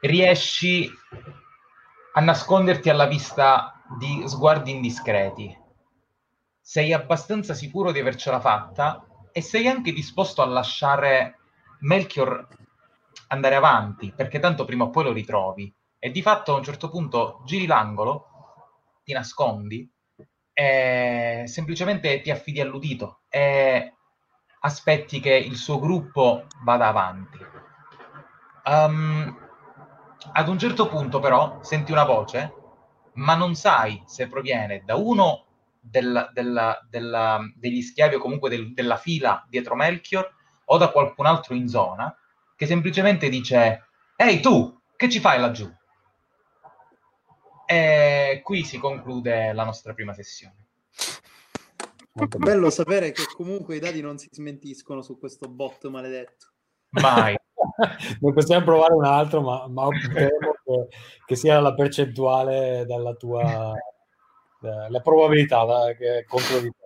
Riesci 0.00 0.90
a 2.14 2.20
nasconderti 2.20 2.90
alla 2.90 3.06
vista 3.06 3.80
di 3.96 4.24
sguardi 4.26 4.72
indiscreti. 4.72 5.56
Sei 6.60 6.92
abbastanza 6.92 7.54
sicuro 7.54 7.92
di 7.92 8.00
avercela 8.00 8.40
fatta 8.40 9.06
e 9.30 9.40
sei 9.42 9.68
anche 9.68 9.92
disposto 9.92 10.42
a 10.42 10.46
lasciare 10.46 11.38
Melchior 11.82 12.48
andare 13.28 13.54
avanti, 13.54 14.12
perché 14.12 14.40
tanto 14.40 14.64
prima 14.64 14.82
o 14.82 14.90
poi 14.90 15.04
lo 15.04 15.12
ritrovi. 15.12 15.72
E 16.00 16.10
di 16.10 16.20
fatto 16.20 16.52
a 16.52 16.56
un 16.56 16.64
certo 16.64 16.88
punto 16.88 17.42
giri 17.44 17.66
l'angolo, 17.66 18.26
ti 19.04 19.12
nascondi 19.12 19.88
e 20.52 21.44
semplicemente 21.46 22.20
ti 22.22 22.32
affidi 22.32 22.60
all'udito 22.60 23.20
e 23.28 23.94
aspetti 24.64 25.20
che 25.20 25.34
il 25.34 25.56
suo 25.56 25.78
gruppo 25.78 26.46
vada 26.62 26.88
avanti. 26.88 27.38
Um, 28.64 29.38
ad 30.32 30.48
un 30.48 30.58
certo 30.58 30.88
punto 30.88 31.20
però 31.20 31.58
senti 31.62 31.92
una 31.92 32.04
voce, 32.04 32.54
ma 33.14 33.34
non 33.34 33.54
sai 33.54 34.02
se 34.06 34.26
proviene 34.26 34.82
da 34.84 34.96
uno 34.96 35.44
del, 35.78 36.30
del, 36.32 36.78
del, 36.88 37.52
degli 37.56 37.82
schiavi 37.82 38.14
o 38.14 38.18
comunque 38.18 38.48
del, 38.48 38.72
della 38.72 38.96
fila 38.96 39.44
dietro 39.48 39.74
Melchior 39.74 40.32
o 40.64 40.78
da 40.78 40.88
qualcun 40.88 41.26
altro 41.26 41.54
in 41.54 41.68
zona 41.68 42.16
che 42.56 42.66
semplicemente 42.66 43.28
dice 43.28 43.88
Ehi 44.16 44.40
tu, 44.40 44.80
che 44.96 45.10
ci 45.10 45.20
fai 45.20 45.38
laggiù? 45.40 45.70
E 47.66 48.40
qui 48.42 48.64
si 48.64 48.78
conclude 48.78 49.52
la 49.52 49.64
nostra 49.64 49.92
prima 49.92 50.14
sessione. 50.14 50.63
Molto 52.14 52.38
bello 52.38 52.70
sapere 52.70 53.12
che 53.12 53.24
comunque 53.36 53.76
i 53.76 53.80
dati 53.80 54.00
non 54.00 54.18
si 54.18 54.28
smentiscono 54.30 55.02
su 55.02 55.18
questo 55.18 55.48
bot 55.48 55.86
maledetto. 55.88 56.46
Mai. 56.90 57.36
Noi 58.20 58.32
possiamo 58.32 58.64
provare 58.64 58.94
un 58.94 59.04
altro, 59.04 59.40
ma, 59.40 59.66
ma 59.68 59.88
temo 60.12 60.54
che, 60.64 60.88
che, 61.24 61.36
sia 61.36 61.60
la 61.60 61.74
percentuale 61.74 62.84
dalla 62.86 63.14
tua 63.14 63.72
eh, 64.64 64.90
la 64.90 65.00
probabilità 65.00 65.64
da, 65.64 65.94
che 65.96 66.24
contro 66.26 66.60
di 66.60 66.70
te. 66.70 66.82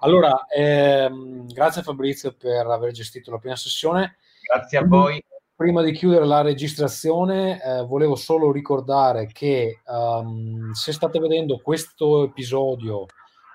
Allora, 0.00 0.46
ehm, 0.46 1.46
grazie 1.46 1.82
Fabrizio 1.82 2.34
per 2.36 2.66
aver 2.66 2.92
gestito 2.92 3.30
la 3.30 3.38
prima 3.38 3.56
sessione. 3.56 4.16
Grazie 4.42 4.78
a 4.78 4.86
voi. 4.86 5.22
Prima 5.54 5.82
di 5.82 5.92
chiudere 5.92 6.24
la 6.24 6.40
registrazione, 6.40 7.62
eh, 7.62 7.82
volevo 7.84 8.16
solo 8.16 8.50
ricordare 8.50 9.26
che 9.26 9.82
um, 9.84 10.72
se 10.72 10.90
state 10.90 11.18
vedendo 11.18 11.60
questo 11.62 12.24
episodio, 12.24 13.04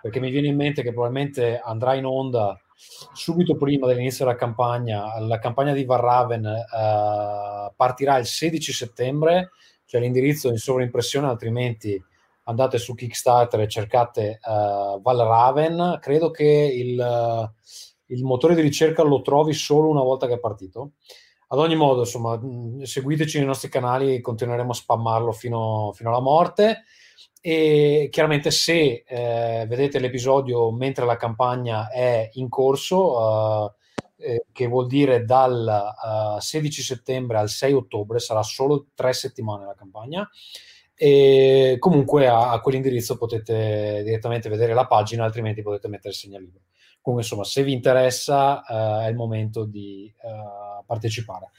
perché 0.06 0.20
mi 0.20 0.30
viene 0.30 0.50
in 0.50 0.56
mente 0.56 0.84
che 0.84 0.94
probabilmente 0.94 1.60
andrà 1.60 1.96
in 1.96 2.06
onda 2.06 2.56
subito 3.12 3.56
prima 3.56 3.88
dell'inizio 3.88 4.24
della 4.24 4.38
campagna, 4.38 5.20
la 5.20 5.40
campagna 5.40 5.74
di 5.74 5.84
Varraven 5.84 6.46
uh, 6.46 7.74
partirà 7.76 8.20
il 8.20 8.28
16 8.28 8.72
settembre, 8.72 9.50
c'è 9.84 10.00
l'indirizzo 10.00 10.50
in 10.50 10.58
sovraimpressione, 10.58 11.26
altrimenti 11.26 12.00
andate 12.44 12.78
su 12.78 12.94
Kickstarter 12.94 13.62
e 13.62 13.68
cercate 13.68 14.40
uh, 14.44 15.02
Valraven. 15.02 15.98
Credo 16.00 16.30
che 16.30 16.72
il, 16.72 17.00
uh, 17.00 18.14
il 18.14 18.24
motore 18.24 18.54
di 18.54 18.62
ricerca 18.62 19.02
lo 19.02 19.24
trovi 19.24 19.54
solo 19.54 19.90
una 19.90 20.04
volta 20.04 20.28
che 20.28 20.36
è 20.36 20.40
partito. 20.40 20.92
Ad 21.48 21.58
ogni 21.58 21.76
modo, 21.76 22.02
insomma, 22.02 22.40
seguiteci 22.84 23.40
nei 23.40 23.48
nostri 23.48 23.70
canali, 23.70 24.22
continueremo 24.22 24.70
a 24.70 24.76
spammarlo 24.76 25.32
fino, 25.32 25.94
fino 25.96 26.10
alla 26.10 26.22
morte. 26.22 26.84
E 27.48 28.08
chiaramente, 28.10 28.50
se 28.50 29.04
eh, 29.06 29.66
vedete 29.68 30.00
l'episodio 30.00 30.72
mentre 30.72 31.06
la 31.06 31.16
campagna 31.16 31.92
è 31.92 32.28
in 32.34 32.50
corso, 32.50 33.70
eh, 34.18 34.34
eh, 34.34 34.46
che 34.52 34.66
vuol 34.66 34.88
dire 34.88 35.26
dal 35.26 36.40
16 36.40 36.82
settembre 36.82 37.38
al 37.38 37.50
6 37.50 37.74
ottobre, 37.74 38.18
sarà 38.18 38.42
solo 38.42 38.88
tre 38.96 39.14
settimane 39.14 39.64
la 39.64 39.76
campagna. 39.76 40.28
E 40.96 41.76
comunque 41.78 42.28
a, 42.28 42.50
a 42.50 42.60
quell'indirizzo 42.62 43.16
potete 43.16 44.02
direttamente 44.04 44.50
vedere 44.50 44.74
la 44.74 44.88
pagina, 44.88 45.24
altrimenti 45.24 45.62
potete 45.62 45.88
mettere 45.88 46.10
il 46.10 46.16
segnalibro. 46.16 46.62
Comunque, 47.00 47.28
insomma, 47.28 47.44
se 47.44 47.62
vi 47.62 47.74
interessa, 47.74 48.64
uh, 48.68 49.06
è 49.06 49.08
il 49.10 49.16
momento 49.16 49.66
di 49.66 50.12
uh, 50.24 50.84
partecipare. 50.84 51.52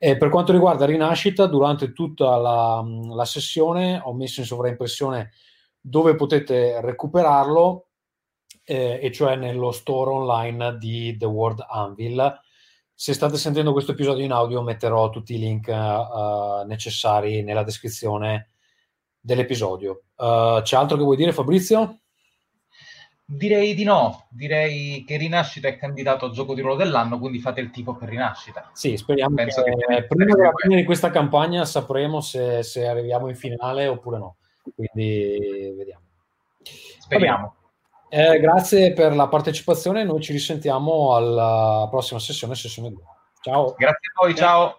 E 0.00 0.16
per 0.16 0.28
quanto 0.28 0.52
riguarda 0.52 0.86
Rinascita, 0.86 1.46
durante 1.46 1.92
tutta 1.92 2.36
la, 2.36 2.84
la, 3.12 3.24
sessione 3.24 4.00
ho 4.02 4.14
messo 4.14 4.38
in 4.38 4.46
sovraimpressione 4.46 5.32
dove 5.80 6.14
potete 6.14 6.80
recuperarlo, 6.80 7.88
eh, 8.62 9.00
e 9.02 9.10
cioè 9.10 9.34
nello 9.34 9.72
store 9.72 10.10
online 10.10 10.76
di 10.78 11.16
The 11.16 11.24
World 11.24 11.64
Anvil. 11.68 12.40
Se 12.94 13.12
state 13.12 13.36
sentendo 13.36 13.72
questo 13.72 13.92
episodio 13.92 14.24
in 14.24 14.32
audio, 14.32 14.62
metterò 14.62 15.10
tutti 15.10 15.34
i 15.34 15.38
link 15.38 15.66
uh, 15.68 16.64
necessari 16.66 17.42
nella 17.42 17.62
descrizione 17.64 18.50
dell'episodio. 19.18 20.02
Uh, 20.16 20.60
c'è 20.62 20.76
altro 20.76 20.96
che 20.96 21.02
vuoi 21.02 21.16
dire 21.16 21.32
Fabrizio? 21.32 22.00
Direi 23.30 23.74
di 23.74 23.84
no, 23.84 24.26
direi 24.30 25.04
che 25.04 25.18
Rinascita 25.18 25.68
è 25.68 25.76
candidato 25.76 26.24
a 26.24 26.30
gioco 26.30 26.54
di 26.54 26.62
ruolo 26.62 26.76
dell'anno, 26.76 27.18
quindi 27.18 27.40
fate 27.40 27.60
il 27.60 27.70
tipo 27.70 27.94
per 27.94 28.08
Rinascita. 28.08 28.70
Sì, 28.72 28.96
speriamo 28.96 29.34
Penso 29.34 29.62
che, 29.62 29.74
che 29.76 30.06
prima 30.06 30.34
della 30.34 30.52
fine 30.56 30.76
di 30.76 30.84
questa 30.84 31.10
campagna 31.10 31.66
sapremo 31.66 32.22
se, 32.22 32.62
se, 32.62 32.86
arriviamo 32.86 33.28
in 33.28 33.36
finale 33.36 33.86
oppure 33.86 34.16
no. 34.16 34.36
Quindi 34.74 35.74
vediamo. 35.76 36.02
Speriamo. 37.00 37.54
Eh, 38.08 38.40
grazie 38.40 38.94
per 38.94 39.14
la 39.14 39.28
partecipazione, 39.28 40.04
noi 40.04 40.22
ci 40.22 40.32
risentiamo 40.32 41.14
alla 41.14 41.86
prossima 41.90 42.20
sessione, 42.20 42.54
sessione 42.54 42.88
2. 42.88 43.02
Ciao. 43.42 43.74
Grazie 43.76 44.08
a 44.14 44.20
voi, 44.22 44.34
ciao. 44.34 44.78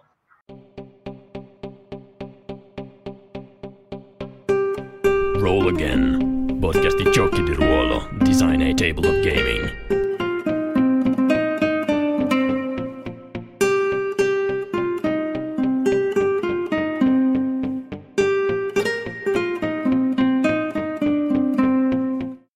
Roll 5.38 5.68
Again 5.68 6.29
podcast 6.70 6.96
di 6.96 7.10
giochi 7.10 7.42
di 7.42 7.52
ruolo, 7.52 8.08
Design 8.12 8.60
a 8.62 8.72
Table 8.72 9.08
of 9.08 9.18
Gaming. 9.22 9.99